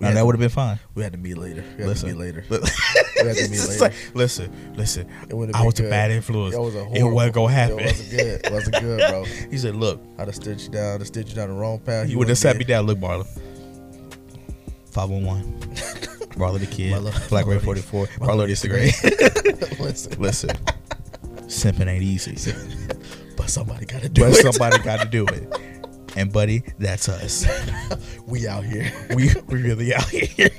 That 0.00 0.24
would 0.26 0.34
have 0.34 0.40
been 0.40 0.48
fine. 0.48 0.78
we 0.94 1.02
had 1.02 1.12
to 1.12 1.18
meet 1.18 1.36
later. 1.38 1.62
We 1.76 1.82
had 1.82 1.88
Listen. 1.88 2.08
to 2.10 2.14
meet 2.14 2.20
later. 2.20 2.44
We 2.50 3.28
had 3.28 3.36
to 3.36 3.48
meet 3.48 3.60
later. 3.68 3.78
like, 3.80 3.94
listen, 4.14 4.74
listen. 4.76 5.08
It 5.30 5.54
I 5.54 5.64
was 5.64 5.80
a 5.80 5.84
bad 5.84 6.10
influence. 6.10 6.54
It 6.54 6.58
Was 6.60 6.74
a 6.74 6.80
it 6.92 7.02
wasn't 7.04 7.34
gonna 7.34 7.52
happen. 7.52 7.78
It 7.80 7.84
wasn't 7.86 8.10
good. 8.10 8.40
It 8.44 8.52
wasn't 8.52 8.80
good, 8.80 8.98
bro. 9.10 9.24
He 9.50 9.56
said, 9.58 9.76
"Look, 9.76 10.02
I'd 10.18 10.26
have 10.28 10.34
stood 10.34 10.60
you 10.60 10.68
down. 10.68 10.94
I'd 10.94 11.00
have 11.00 11.06
stood 11.06 11.28
you 11.28 11.34
down 11.34 11.48
the 11.48 11.54
wrong 11.54 11.78
path. 11.78 12.08
you 12.08 12.18
would 12.18 12.28
have 12.28 12.36
sat 12.38 12.56
me 12.56 12.64
down. 12.64 12.86
Look, 12.86 12.98
Marlon. 12.98 13.26
Five 14.90 15.10
one 15.10 15.24
one. 15.24 15.44
Marlon 16.36 16.58
the 16.60 16.66
kid. 16.66 17.00
Black 17.30 17.46
Ray 17.46 17.58
forty 17.60 17.80
four. 17.80 18.04
is- 18.04 18.10
Marlon 18.18 18.46
the 18.46 18.52
is 18.52 18.60
cigarette. 18.60 18.94
be- 19.02 19.82
Listen, 19.82 20.20
Listen, 20.20 20.50
simping 21.46 21.86
ain't 21.88 22.02
easy, 22.02 22.52
but 23.36 23.48
somebody 23.48 23.86
got 23.86 24.02
to 24.02 24.08
do 24.08 24.22
but 24.22 24.32
it. 24.32 24.42
somebody 24.42 24.78
got 24.82 25.00
to 25.00 25.06
do 25.08 25.24
it. 25.26 25.48
And 26.16 26.32
buddy, 26.32 26.62
that's 26.78 27.08
us. 27.08 27.44
we 28.26 28.46
out 28.46 28.64
here. 28.64 28.92
We 29.14 29.30
we 29.48 29.62
really 29.62 29.94
out 29.94 30.08
here. 30.08 30.50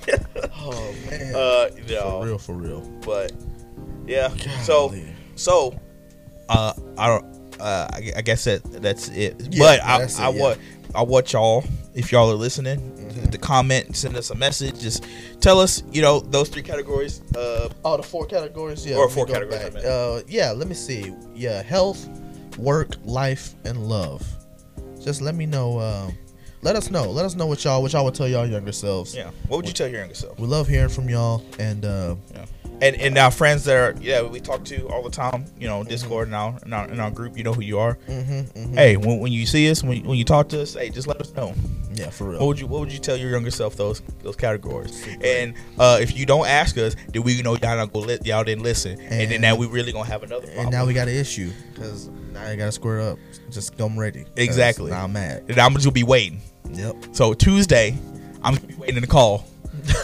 Oh 0.68 0.94
man. 1.10 1.36
Uh, 1.36 1.70
for 1.70 2.26
real, 2.26 2.38
for 2.40 2.54
real. 2.54 2.82
but 3.06 3.32
yeah. 4.08 4.30
So 4.64 4.94
so, 5.36 5.80
uh, 6.50 6.74
I 6.98 7.08
don't. 7.08 7.26
Uh, 7.60 7.88
I, 7.94 8.12
I 8.18 8.22
guess 8.22 8.44
that 8.46 8.64
that's 8.82 9.10
it. 9.10 9.40
Yeah, 9.52 9.60
but 9.64 9.84
I 9.84 10.04
it, 10.04 10.20
I 10.20 10.30
yeah. 10.30 10.42
want 10.42 10.60
I 10.96 11.04
want 11.04 11.32
y'all 11.34 11.64
if 11.94 12.12
y'all 12.12 12.32
are 12.32 12.36
listening 12.36 12.80
Mm-hmm. 12.80 13.30
to 13.30 13.38
comment, 13.38 13.96
send 13.96 14.18
us 14.18 14.30
a 14.32 14.36
message. 14.36 14.80
Just 14.82 15.06
tell 15.40 15.60
us, 15.62 15.84
you 15.92 16.02
know, 16.02 16.20
those 16.20 16.50
three 16.50 16.64
categories. 16.64 17.22
Uh, 17.34 17.70
Oh, 17.86 17.96
the 17.96 18.04
four 18.04 18.26
categories. 18.26 18.86
Yeah. 18.86 18.98
Or 18.98 19.08
four 19.10 19.26
categories. 19.26 19.76
Uh, 19.76 20.22
yeah. 20.28 20.52
Let 20.52 20.68
me 20.68 20.74
see. 20.76 21.14
Yeah, 21.34 21.62
health, 21.62 22.10
work, 22.58 22.96
life, 23.06 23.56
and 23.64 23.88
love. 23.88 24.22
Just 25.06 25.22
let 25.22 25.36
me 25.36 25.46
know. 25.46 25.80
Um, 25.80 26.18
let 26.64 26.76
us 26.76 26.90
know. 26.90 27.12
Let 27.12 27.26
us 27.26 27.36
know 27.36 27.46
what 27.46 27.64
y'all 27.64 27.84
what 27.84 27.94
y'all 27.94 28.04
would 28.06 28.16
tell 28.16 28.28
y'all 28.28 28.48
younger 28.48 28.72
selves. 28.72 29.16
yeah. 29.16 29.30
What 29.48 29.58
would 29.58 29.68
you 29.68 29.74
tell 29.74 29.88
your 29.88 30.00
younger 30.00 30.16
self? 30.16 30.40
We 30.40 30.48
love 30.48 30.68
hearing 30.68 30.90
from 30.90 31.08
y'all, 31.10 31.46
and 31.60 31.86
uh, 31.86 32.16
Yeah. 32.34 32.46
And 32.82 32.96
and 32.98 33.18
our 33.20 33.30
friends 33.32 33.64
that 33.66 33.76
are 33.78 33.96
yeah 34.02 34.24
we 34.24 34.40
talk 34.40 34.66
to 34.66 34.88
all 34.90 35.04
the 35.04 35.12
time. 35.12 35.46
You 35.60 35.68
know, 35.68 35.84
Discord 35.84 36.28
and 36.30 36.36
our 36.36 36.58
in 36.66 36.74
our, 36.74 36.90
in 36.90 37.00
our 37.00 37.12
group. 37.12 37.38
You 37.38 37.44
know 37.44 37.54
who 37.54 37.62
you 37.62 37.78
are. 37.78 38.00
mhm, 38.08 38.52
mhm. 38.52 38.74
Hey, 38.74 38.98
when, 38.98 39.20
when 39.20 39.32
you 39.32 39.46
see 39.46 39.70
us, 39.70 39.84
when, 39.84 40.04
when 40.06 40.18
you 40.18 40.26
talk 40.26 40.50
to 40.50 40.62
us, 40.64 40.74
hey, 40.74 40.90
just 40.90 41.08
let 41.08 41.22
us 41.22 41.32
know. 41.36 41.54
Yeah, 41.96 42.10
for 42.10 42.30
real. 42.30 42.40
What 42.40 42.48
would 42.48 42.60
you 42.60 42.68
What 42.68 42.80
would 42.82 42.92
you 42.92 43.00
tell 43.00 43.18
your 43.18 43.30
younger 43.32 43.52
self 43.52 43.76
those 43.76 44.02
those 44.24 44.36
categories? 44.36 45.06
And 45.24 45.54
uh, 45.80 45.98
if 46.02 46.16
you 46.18 46.26
don't 46.26 46.48
ask 46.48 46.78
us, 46.78 46.96
then 47.10 47.24
we 47.24 47.42
know 47.42 47.52
y'all 47.56 47.78
not 47.78 47.92
gonna 47.94 48.06
li- 48.08 48.20
y'all 48.24 48.44
didn't 48.44 48.64
listen, 48.64 49.00
and, 49.00 49.32
then 49.32 49.42
now 49.42 49.56
we 49.56 49.68
really 49.68 49.92
gonna 49.92 50.08
have 50.08 50.24
another 50.24 50.46
problem. 50.48 50.66
and 50.68 50.72
now 50.72 50.86
we 50.86 50.94
got 50.94 51.08
an 51.08 51.16
issue 51.16 51.52
because 51.74 52.08
now 52.34 52.44
I 52.46 52.56
got 52.56 52.66
to 52.66 52.72
square 52.72 53.02
up. 53.02 53.18
Just 53.52 53.78
come 53.78 53.98
ready. 53.98 54.24
'Cause 54.24 54.32
Exactly. 54.38 54.92
Now 54.92 55.04
I'm 55.06 55.14
mad. 55.14 55.46
And 55.48 55.58
I'm 55.60 55.74
just 55.74 55.86
gonna 55.86 55.94
be 55.94 56.04
waiting. 56.04 56.42
Yep. 56.72 56.96
So 57.14 57.34
Tuesday, 57.34 57.96
I'm 58.44 58.56
gonna 58.56 58.68
be 58.68 58.74
waiting 58.76 58.96
in 58.98 59.02
the 59.02 59.08
call. 59.08 59.46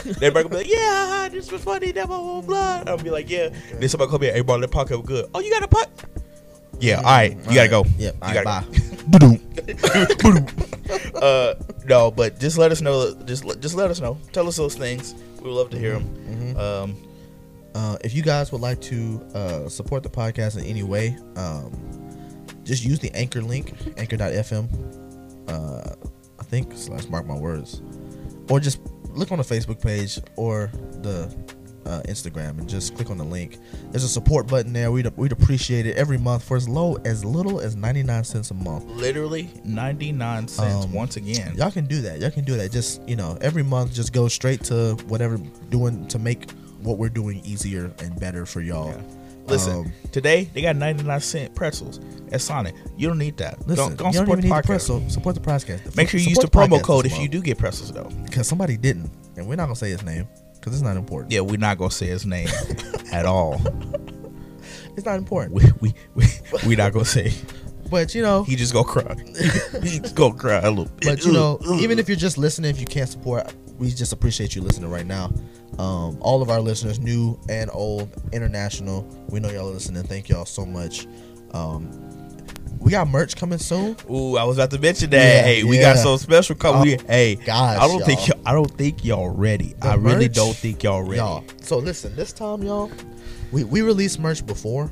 Everybody 0.06 0.32
gonna 0.32 0.50
be 0.50 0.56
like, 0.58 0.68
"Yeah, 0.70 1.28
this 1.32 1.52
was 1.52 1.62
funny." 1.64 1.92
That 1.92 2.08
blah 2.08 2.20
blah. 2.22 2.42
blah. 2.42 2.84
I'll 2.88 2.98
be 2.98 3.10
like, 3.10 3.30
"Yeah." 3.30 3.50
Then 3.74 3.90
somebody 3.90 4.12
come 4.12 4.22
here, 4.22 4.34
"Hey, 4.34 4.42
bro, 4.42 4.60
that 4.60 4.70
podcast 4.72 4.98
was 4.98 5.08
good." 5.08 5.26
Oh, 5.34 5.40
you 5.40 5.50
got 5.50 5.64
a 5.64 5.68
pot? 5.68 5.90
Yeah. 6.80 6.98
All 6.98 7.04
right, 7.04 7.36
you 7.50 7.56
gotta 7.56 7.70
go. 7.70 7.84
Yep. 7.98 8.16
You 8.16 8.20
All 8.22 8.28
right, 8.34 8.44
gotta 8.44 8.68
bye. 8.72 8.78
go. 8.80 8.91
uh, 11.22 11.56
no, 11.86 12.12
but 12.12 12.40
just 12.40 12.58
let 12.58 12.72
us 12.72 12.82
know. 12.82 13.14
Just 13.26 13.46
let- 13.46 13.60
just 13.60 13.76
let 13.76 13.90
us 13.90 14.00
know. 14.00 14.18
Tell 14.32 14.48
us 14.48 14.58
those 14.58 14.76
things. 14.76 15.16
We 15.38 15.50
would 15.50 15.56
love 15.56 15.70
to 15.72 15.80
hear 15.80 15.94
them. 15.94 16.56
Mhm. 16.56 16.58
Um, 16.58 16.98
Uh, 17.74 17.96
if 18.04 18.14
you 18.14 18.22
guys 18.22 18.52
would 18.52 18.60
like 18.60 18.82
to 18.82 19.26
uh, 19.34 19.70
support 19.70 20.04
the 20.04 20.10
podcast 20.10 20.58
in 20.60 20.66
any 20.66 20.84
way, 20.84 21.16
um, 21.38 21.72
just 22.66 22.84
use 22.84 23.00
the 23.00 23.10
anchor 23.16 23.42
link, 23.42 23.74
anchor.fm. 23.96 24.68
Uh, 25.48 25.96
I 26.38 26.44
think 26.44 26.74
slash 26.76 27.08
mark 27.08 27.26
my 27.26 27.34
words, 27.38 27.82
or 28.50 28.60
just 28.60 28.80
look 29.14 29.32
on 29.32 29.38
the 29.38 29.46
Facebook 29.46 29.82
page 29.82 30.20
or 30.36 30.70
the 31.02 31.34
uh, 31.86 32.02
Instagram 32.08 32.60
and 32.60 32.70
just 32.70 32.96
click 32.96 33.10
on 33.10 33.18
the 33.18 33.24
link. 33.26 33.58
There's 33.92 34.04
a 34.04 34.10
support 34.10 34.48
button 34.48 34.74
there. 34.74 34.92
We'd 34.92 35.08
we'd 35.18 35.32
appreciate 35.32 35.86
it 35.86 35.96
every 35.98 36.18
month 36.18 36.44
for 36.44 36.58
as 36.58 36.68
low 36.70 36.96
as 37.06 37.26
little 37.26 37.60
as 37.60 37.76
99 37.76 38.24
cents 38.24 38.52
a 38.52 38.54
month. 38.54 38.86
literally 38.86 39.50
ninety 39.64 40.12
nine 40.12 40.48
cents 40.48 40.86
Um, 40.86 40.94
once 40.94 41.18
again. 41.18 41.56
Y'all 41.56 41.72
can 41.72 41.86
do 41.86 42.02
that. 42.02 42.20
Y'all 42.20 42.32
can 42.32 42.44
do 42.44 42.56
that. 42.58 42.72
Just 42.72 43.02
you 43.08 43.16
know, 43.16 43.38
every 43.42 43.64
month, 43.64 43.94
just 43.94 44.14
go 44.14 44.28
straight 44.28 44.64
to 44.66 44.96
whatever 45.08 45.38
doing 45.70 46.08
to 46.08 46.20
make 46.20 46.52
what 46.82 46.98
we're 46.98 47.10
doing 47.10 47.42
easier 47.46 47.92
and 48.00 48.20
better 48.20 48.46
for 48.46 48.62
y'all. 48.62 48.88
Yeah. 48.90 49.02
Listen, 49.48 49.74
Um, 49.74 49.94
today 50.12 50.50
they 50.54 50.62
got 50.62 50.76
99 50.76 51.20
cent 51.20 51.56
pretzels 51.56 52.00
at 52.32 52.42
Sonic. 52.42 52.76
You 52.96 53.08
don't 53.08 53.18
need 53.18 53.38
that. 53.38 53.60
Listen, 53.68 53.76
don't 53.76 53.98
don't 53.98 53.98
you 53.98 54.04
don't 54.04 54.14
support 54.14 54.38
even 54.40 54.42
the 54.50 54.56
need 54.56 54.62
podcast. 54.62 54.66
pretzel. 54.66 55.10
Support 55.10 55.36
the 55.36 55.42
podcast. 55.42 55.96
Make 55.98 56.10
sure 56.10 56.20
you 56.20 56.30
use 56.30 56.38
the 56.38 56.48
promo 56.48 56.82
code 56.82 57.06
if 57.08 57.18
you 57.20 57.28
do 57.28 57.42
get 57.42 57.58
pretzels 57.58 57.92
though. 57.92 58.10
Because 58.26 58.48
somebody 58.48 58.78
didn't, 58.78 59.10
and 59.36 59.48
we're 59.48 59.56
not 59.56 59.66
gonna 59.66 59.76
say 59.76 59.90
his 59.90 60.04
name 60.04 60.28
because 60.62 60.74
it's 60.74 60.84
not 60.84 60.96
important. 60.96 61.32
Yeah, 61.34 61.42
we're 61.42 61.58
not 61.58 61.78
gonna 61.78 61.92
say 61.92 62.06
his 62.06 62.26
name 62.26 62.48
at 63.12 63.26
all. 63.26 63.60
It's 64.96 65.06
not 65.06 65.18
important. 65.18 65.54
We 65.56 65.64
we 65.82 65.94
we 66.16 66.26
we 66.68 66.76
not 66.76 66.94
gonna 66.94 67.04
say. 67.06 67.34
But 67.90 68.16
you 68.16 68.22
know, 68.22 68.44
He 68.44 68.56
just 68.56 68.72
gonna 68.72 68.88
cry. 68.88 69.16
he 69.84 70.00
just 70.00 70.16
gonna 70.16 70.36
cry 70.36 70.60
a 70.60 70.70
little. 70.70 70.86
bit. 70.86 71.04
but 71.04 71.26
you 71.26 71.34
know, 71.34 71.60
even 71.74 72.00
if 72.00 72.08
you're 72.08 72.16
just 72.16 72.38
listening, 72.38 72.70
if 72.72 72.80
you 72.80 72.86
can't 72.86 73.10
support, 73.10 73.54
we 73.80 73.90
just 73.90 74.14
appreciate 74.14 74.56
you 74.56 74.62
listening 74.62 74.90
right 74.90 75.06
now. 75.06 75.34
Um, 75.80 76.18
all 76.22 76.42
of 76.42 76.50
our 76.50 76.62
listeners, 76.62 77.00
new 77.00 77.40
and 77.50 77.70
old, 77.74 78.10
international, 78.32 79.04
we 79.30 79.40
know 79.40 79.50
y'all 79.50 79.70
are 79.70 79.74
listening. 79.74 80.04
Thank 80.04 80.30
y'all 80.30 80.46
so 80.46 80.66
much. 80.66 81.08
Um, 81.54 81.90
we 82.82 82.90
got 82.90 83.08
merch 83.08 83.36
coming 83.36 83.60
soon. 83.60 83.96
Ooh, 84.10 84.38
I 84.38 84.44
was 84.44 84.58
about 84.58 84.72
to 84.72 84.80
mention 84.80 85.12
that. 85.12 85.18
Yeah, 85.18 85.42
hey, 85.44 85.64
we 85.64 85.78
got 85.78 85.98
some 85.98 86.18
special 86.18 86.56
coming. 86.56 87.00
Oh, 87.00 87.04
hey, 87.08 87.36
gosh, 87.36 87.78
I 87.78 87.88
don't 87.88 88.04
think 88.04 88.28
y'all. 88.28 88.38
y'all, 88.38 88.48
I 88.48 88.54
don't 88.54 88.72
think 88.78 89.06
y'all 89.06 89.30
ready. 89.30 89.76
The 89.80 89.88
I 89.90 89.96
really 89.96 90.28
don't 90.28 90.56
think 90.56 90.82
y'all 90.82 91.04
ready. 91.04 91.18
Y'all. 91.18 91.44
So 91.62 91.78
listen, 91.78 92.16
this 92.16 92.34
time, 92.34 92.64
y'all, 92.64 92.92
we 93.52 93.64
we 93.64 93.84
released 93.84 94.20
merch 94.20 94.44
before, 94.46 94.92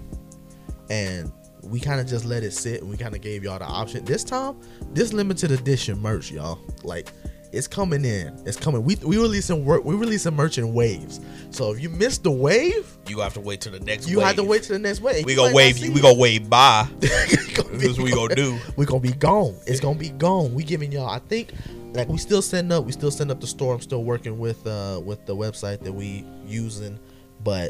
and 0.92 1.32
we 1.64 1.80
kind 1.80 2.00
of 2.00 2.06
just 2.06 2.26
let 2.26 2.44
it 2.44 2.52
sit, 2.52 2.82
and 2.82 2.90
we 2.90 2.96
kind 2.96 3.16
of 3.16 3.22
gave 3.22 3.44
y'all 3.44 3.58
the 3.58 3.66
option. 3.66 4.06
This 4.06 4.24
time, 4.24 4.60
this 4.94 5.12
limited 5.12 5.52
edition 5.52 6.00
merch, 6.00 6.32
y'all, 6.32 6.60
like 6.84 7.12
it's 7.52 7.68
coming 7.68 8.06
in. 8.06 8.40
It's 8.46 8.58
coming. 8.58 8.84
We 8.84 8.96
we 9.04 9.18
releasing 9.18 9.66
work. 9.66 9.84
We 9.84 9.96
releasing 9.96 10.36
merch 10.36 10.58
in 10.58 10.74
waves. 10.74 11.20
So 11.52 11.72
if 11.74 11.82
you 11.82 11.90
miss 11.90 12.18
the 12.20 12.32
wave, 12.32 12.96
You 13.08 13.20
have 13.20 13.34
to 13.34 13.40
wait 13.40 13.62
till 13.62 13.72
the 13.72 13.80
next. 13.80 14.08
you 14.08 14.20
wave. 14.20 14.28
have 14.28 14.36
to 14.36 14.44
wait 14.44 14.64
till 14.64 14.74
the 14.74 14.80
next 14.80 15.02
wave. 15.02 15.26
We 15.26 15.36
gonna 15.36 15.54
wave. 15.56 15.82
We 15.82 16.00
gonna 16.02 16.14
wave 16.14 16.50
This 17.00 17.92
is 17.92 17.98
what 17.98 18.06
we 18.06 18.12
gonna 18.12 18.36
do. 18.36 18.58
We're 18.76 18.86
gonna 18.86 19.00
be 19.00 19.14
gone. 19.14 19.56
It's 19.66 19.80
gonna 19.80 19.98
be 19.98 20.10
gone. 20.10 20.54
We 20.54 20.64
giving 20.64 20.92
y'all. 20.92 21.10
I 21.10 21.20
think 21.20 21.54
like 21.94 22.08
we 22.08 22.18
still 22.18 22.42
setting 22.42 22.72
up. 22.72 22.86
We 22.86 22.92
still 22.92 23.12
setting 23.12 23.32
up 23.32 23.42
the 23.42 23.48
store. 23.48 23.74
I'm 23.74 23.82
still 23.82 24.04
working 24.04 24.38
with 24.38 24.66
uh 24.68 25.02
with 25.04 25.26
the 25.26 25.36
website 25.36 25.80
that 25.84 25.94
we 25.94 26.26
using, 26.46 27.00
but 27.44 27.70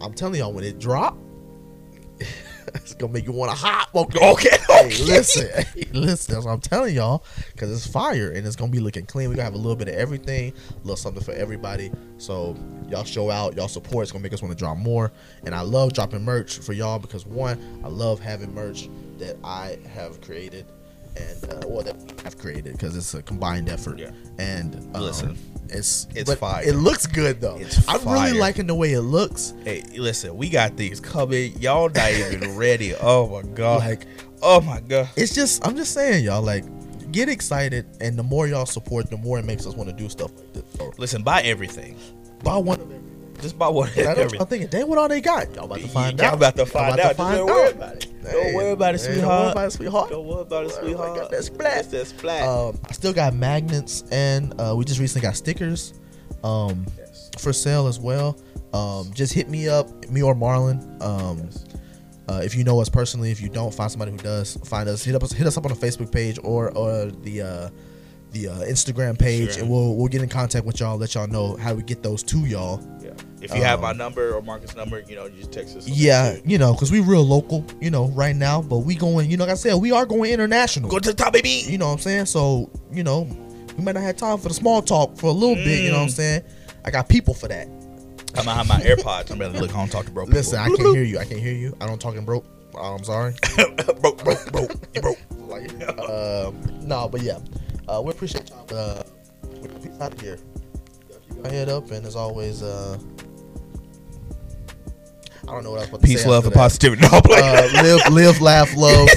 I'm 0.00 0.14
telling 0.14 0.40
y'all 0.40 0.52
when 0.52 0.64
it 0.64 0.78
drop, 0.78 1.16
it's 2.74 2.94
gonna 2.94 3.12
make 3.12 3.24
you 3.24 3.32
want 3.32 3.50
to 3.50 3.56
hop. 3.56 3.94
Okay, 3.94 4.18
Okay, 4.30 4.56
Hey, 4.68 5.02
listen, 5.04 5.48
hey, 5.74 5.86
listen. 5.92 6.34
That's 6.34 6.46
what 6.46 6.52
I'm 6.52 6.60
telling 6.60 6.94
y'all 6.94 7.24
because 7.52 7.70
it's 7.70 7.86
fire 7.86 8.30
and 8.30 8.46
it's 8.46 8.56
gonna 8.56 8.72
be 8.72 8.80
looking 8.80 9.06
clean. 9.06 9.28
We 9.30 9.36
gonna 9.36 9.44
have 9.44 9.54
a 9.54 9.58
little 9.58 9.76
bit 9.76 9.88
of 9.88 9.94
everything, 9.94 10.52
a 10.52 10.78
little 10.78 10.96
something 10.96 11.22
for 11.22 11.32
everybody. 11.32 11.90
So 12.18 12.56
y'all 12.88 13.04
show 13.04 13.30
out, 13.30 13.56
y'all 13.56 13.68
support. 13.68 14.02
It's 14.02 14.12
gonna 14.12 14.22
make 14.22 14.32
us 14.32 14.42
want 14.42 14.52
to 14.52 14.58
drop 14.58 14.76
more. 14.76 15.12
And 15.44 15.54
I 15.54 15.60
love 15.62 15.92
dropping 15.92 16.24
merch 16.24 16.58
for 16.58 16.72
y'all 16.72 16.98
because 16.98 17.26
one, 17.26 17.80
I 17.84 17.88
love 17.88 18.20
having 18.20 18.54
merch 18.54 18.88
that 19.18 19.36
I 19.44 19.78
have 19.94 20.20
created 20.20 20.66
and 21.16 21.52
uh, 21.52 21.68
well 21.68 21.82
that 21.82 21.96
we 21.96 22.22
have 22.24 22.38
created 22.38 22.72
because 22.72 22.96
it's 22.96 23.14
a 23.14 23.22
combined 23.22 23.68
effort. 23.68 23.98
Yeah. 23.98 24.10
And 24.38 24.74
um, 24.94 25.02
Listen, 25.02 25.38
it's 25.68 26.06
it's 26.14 26.28
but 26.28 26.38
fire. 26.38 26.62
It 26.64 26.74
looks 26.74 27.06
good 27.06 27.40
though. 27.40 27.56
It's 27.56 27.86
I'm 27.88 28.00
fire. 28.00 28.24
really 28.26 28.38
liking 28.38 28.66
the 28.66 28.74
way 28.74 28.92
it 28.92 29.00
looks. 29.02 29.54
Hey, 29.64 29.82
listen, 29.96 30.36
we 30.36 30.48
got 30.48 30.76
these 30.76 31.00
coming. 31.00 31.58
Y'all 31.60 31.88
not 31.88 32.10
even 32.12 32.56
ready. 32.56 32.94
Oh 32.94 33.28
my 33.28 33.48
god. 33.50 33.80
Like 33.80 34.06
oh 34.42 34.60
my 34.60 34.80
god. 34.80 35.08
it's 35.16 35.34
just 35.34 35.66
I'm 35.66 35.76
just 35.76 35.92
saying 35.94 36.24
y'all 36.24 36.42
like 36.42 36.64
get 37.12 37.28
excited 37.28 37.86
and 38.00 38.18
the 38.18 38.22
more 38.24 38.48
y'all 38.48 38.66
support 38.66 39.08
the 39.08 39.16
more 39.16 39.38
it 39.38 39.44
makes 39.44 39.66
us 39.66 39.74
want 39.74 39.88
to 39.88 39.94
do 39.94 40.08
stuff 40.08 40.32
like 40.36 40.52
this. 40.52 40.98
Listen, 40.98 41.22
buy 41.22 41.42
everything. 41.42 41.96
buy 42.42 42.56
one 42.56 42.80
of 42.80 42.88
them. 42.88 43.03
Just 43.44 43.58
buy 43.58 43.68
one. 43.68 43.90
I 43.96 44.14
don't, 44.14 44.40
I'm 44.40 44.46
thinking, 44.46 44.68
dang, 44.70 44.88
what 44.88 44.96
all 44.96 45.06
they 45.06 45.20
got? 45.20 45.54
Y'all 45.54 45.66
about 45.66 45.78
to 45.80 45.88
find 45.88 46.18
Y'all 46.18 46.28
out. 46.28 46.34
about 46.34 46.54
to 46.56 46.62
Y'all 46.62 46.66
find 46.66 46.94
about 46.94 47.04
out. 47.04 47.08
to 47.10 47.14
find 47.14 47.36
Don't 47.36 47.46
worry 47.46 47.66
out. 47.66 47.72
about 47.74 47.94
it. 47.96 48.04
Hey, 48.22 48.32
Don't 48.32 48.54
worry 48.54 48.70
about 48.72 48.94
it, 48.94 48.98
sweetheart. 49.00 49.20
Don't 49.20 49.42
worry 49.44 49.52
about 49.52 49.66
it, 49.66 49.70
sweetheart. 49.72 50.10
Don't 50.10 50.26
worry 50.26 50.40
about 50.42 50.64
it, 50.64 50.72
I 50.72 50.80
sweetheart. 50.80 51.16
got 51.16 51.30
that 51.30 51.44
splat. 51.44 51.90
That 51.90 52.06
splat. 52.06 52.48
Um, 52.48 52.78
I 52.88 52.92
still 52.92 53.12
got 53.12 53.34
magnets, 53.34 54.02
and 54.10 54.58
uh, 54.58 54.74
we 54.74 54.84
just 54.86 54.98
recently 54.98 55.26
got 55.26 55.36
stickers 55.36 55.92
um, 56.42 56.86
Yes. 56.96 57.30
for 57.38 57.52
sale 57.52 57.86
as 57.86 58.00
well. 58.00 58.38
Um, 58.72 59.12
just 59.12 59.34
hit 59.34 59.48
me 59.50 59.68
up, 59.68 60.08
me 60.08 60.22
or 60.22 60.34
Marlon. 60.34 60.80
Um, 61.02 61.50
uh, 62.28 62.40
if 62.42 62.54
you 62.54 62.64
know 62.64 62.80
us 62.80 62.88
personally, 62.88 63.30
if 63.30 63.42
you 63.42 63.50
don't, 63.50 63.74
find 63.74 63.90
somebody 63.90 64.10
who 64.12 64.16
does. 64.16 64.56
Find 64.64 64.88
us. 64.88 65.04
Hit 65.04 65.14
up. 65.14 65.30
Hit 65.30 65.46
us 65.46 65.58
up 65.58 65.66
on 65.66 65.72
the 65.72 65.86
Facebook 65.86 66.10
page 66.10 66.38
or 66.42 66.70
or 66.76 67.10
the 67.10 67.42
uh, 67.42 67.68
the 68.32 68.48
uh, 68.48 68.54
Instagram 68.60 69.18
page, 69.18 69.50
Instagram. 69.50 69.60
and 69.60 69.70
we'll 69.70 69.94
we'll 69.96 70.08
get 70.08 70.22
in 70.22 70.28
contact 70.30 70.64
with 70.64 70.80
y'all. 70.80 70.96
Let 70.96 71.14
y'all 71.14 71.26
know 71.26 71.56
how 71.56 71.74
we 71.74 71.82
get 71.82 72.02
those 72.02 72.22
to 72.24 72.38
y'all. 72.46 72.78
If 73.44 73.54
you 73.54 73.62
have 73.62 73.80
my 73.82 73.90
Um, 73.90 73.98
number 73.98 74.34
or 74.34 74.40
Marcus' 74.42 74.74
number, 74.74 75.00
you 75.06 75.14
know, 75.16 75.26
you 75.26 75.38
just 75.38 75.52
text 75.52 75.76
us. 75.76 75.86
Yeah, 75.86 76.36
you 76.46 76.56
know, 76.58 76.72
because 76.72 76.90
we 76.90 77.00
real 77.00 77.22
local, 77.22 77.64
you 77.80 77.90
know, 77.90 78.06
right 78.08 78.34
now. 78.34 78.62
But 78.62 78.78
we 78.78 78.94
going, 78.94 79.30
you 79.30 79.36
know, 79.36 79.44
like 79.44 79.52
I 79.52 79.56
said, 79.56 79.74
we 79.74 79.92
are 79.92 80.06
going 80.06 80.32
international. 80.32 80.88
Go 80.88 80.98
to 80.98 81.10
the 81.10 81.14
top, 81.14 81.32
baby. 81.34 81.62
You 81.66 81.76
know 81.78 81.86
what 81.88 81.92
I'm 81.94 81.98
saying? 81.98 82.26
So, 82.26 82.70
you 82.90 83.02
know, 83.04 83.28
we 83.76 83.84
might 83.84 83.94
not 83.94 84.02
have 84.04 84.16
time 84.16 84.38
for 84.38 84.48
the 84.48 84.54
small 84.54 84.80
talk 84.82 85.16
for 85.18 85.26
a 85.26 85.32
little 85.32 85.56
bit. 85.56 85.82
You 85.82 85.90
know 85.90 85.96
what 85.98 86.02
I'm 86.04 86.08
Mm. 86.08 86.12
saying? 86.12 86.42
I 86.86 86.90
got 86.90 87.08
people 87.08 87.34
for 87.34 87.48
that. 87.48 87.66
I'm 88.36 88.46
gonna 88.46 88.54
have 88.54 88.66
my 88.66 88.80
AirPods. 88.80 89.30
I'm 89.30 89.38
gonna 89.38 89.60
look 89.60 89.70
home, 89.70 89.88
talk 89.88 90.06
to 90.06 90.10
bro. 90.10 90.24
people. 90.24 90.38
Listen, 90.38 90.58
I 90.58 90.68
can't 90.68 90.94
hear 90.94 91.04
you. 91.04 91.18
I 91.18 91.24
can't 91.24 91.40
hear 91.40 91.52
you. 91.54 91.76
I 91.80 91.86
don't 91.86 92.00
talk 92.00 92.16
in 92.16 92.24
broke. 92.24 92.46
Oh, 92.74 92.94
I'm 92.94 93.04
sorry. 93.04 93.34
broke, 94.00 94.24
broke, 94.24 94.52
broke, 94.52 94.72
you 94.94 95.00
broke. 95.00 95.18
Like, 95.46 95.70
um, 96.00 96.56
no, 96.82 97.08
but 97.08 97.20
yeah, 97.22 97.38
uh, 97.86 98.02
we 98.02 98.10
appreciate 98.10 98.48
y'all. 98.50 98.66
Uh, 98.74 99.02
we're 99.60 99.68
peace 99.68 99.92
out 100.00 100.12
of 100.14 100.20
here. 100.20 100.38
Head 101.44 101.68
up, 101.68 101.90
and 101.90 102.04
as 102.06 102.16
always, 102.16 102.62
uh, 102.62 102.98
I 105.48 105.52
don't 105.52 105.64
know 105.64 105.70
what 105.72 105.78
I 105.78 105.80
was 105.80 105.88
about 105.88 106.00
to 106.00 106.06
Peace, 106.06 106.22
say 106.22 106.28
love, 106.28 106.44
and 106.46 106.54
positivity. 106.54 107.02
No. 107.02 107.08
Uh, 107.12 107.68
live, 107.82 108.12
live, 108.12 108.40
laugh, 108.40 108.74
love, 108.76 109.08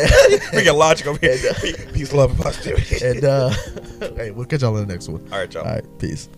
we 0.52 0.62
get 0.62 0.74
logic 0.74 1.06
over 1.06 1.18
here. 1.18 1.32
And, 1.32 1.46
uh, 1.46 1.92
Peace, 1.92 2.12
love, 2.12 2.30
and 2.30 2.40
positivity. 2.40 3.04
and 3.04 3.24
uh, 3.24 3.50
hey, 4.16 4.30
we'll 4.30 4.46
catch 4.46 4.62
y'all 4.62 4.76
in 4.76 4.86
the 4.86 4.92
next 4.92 5.08
one. 5.08 5.26
All 5.32 5.38
right, 5.38 5.52
y'all. 5.52 5.64
All 5.64 5.74
right, 5.74 5.98
peace. 5.98 6.28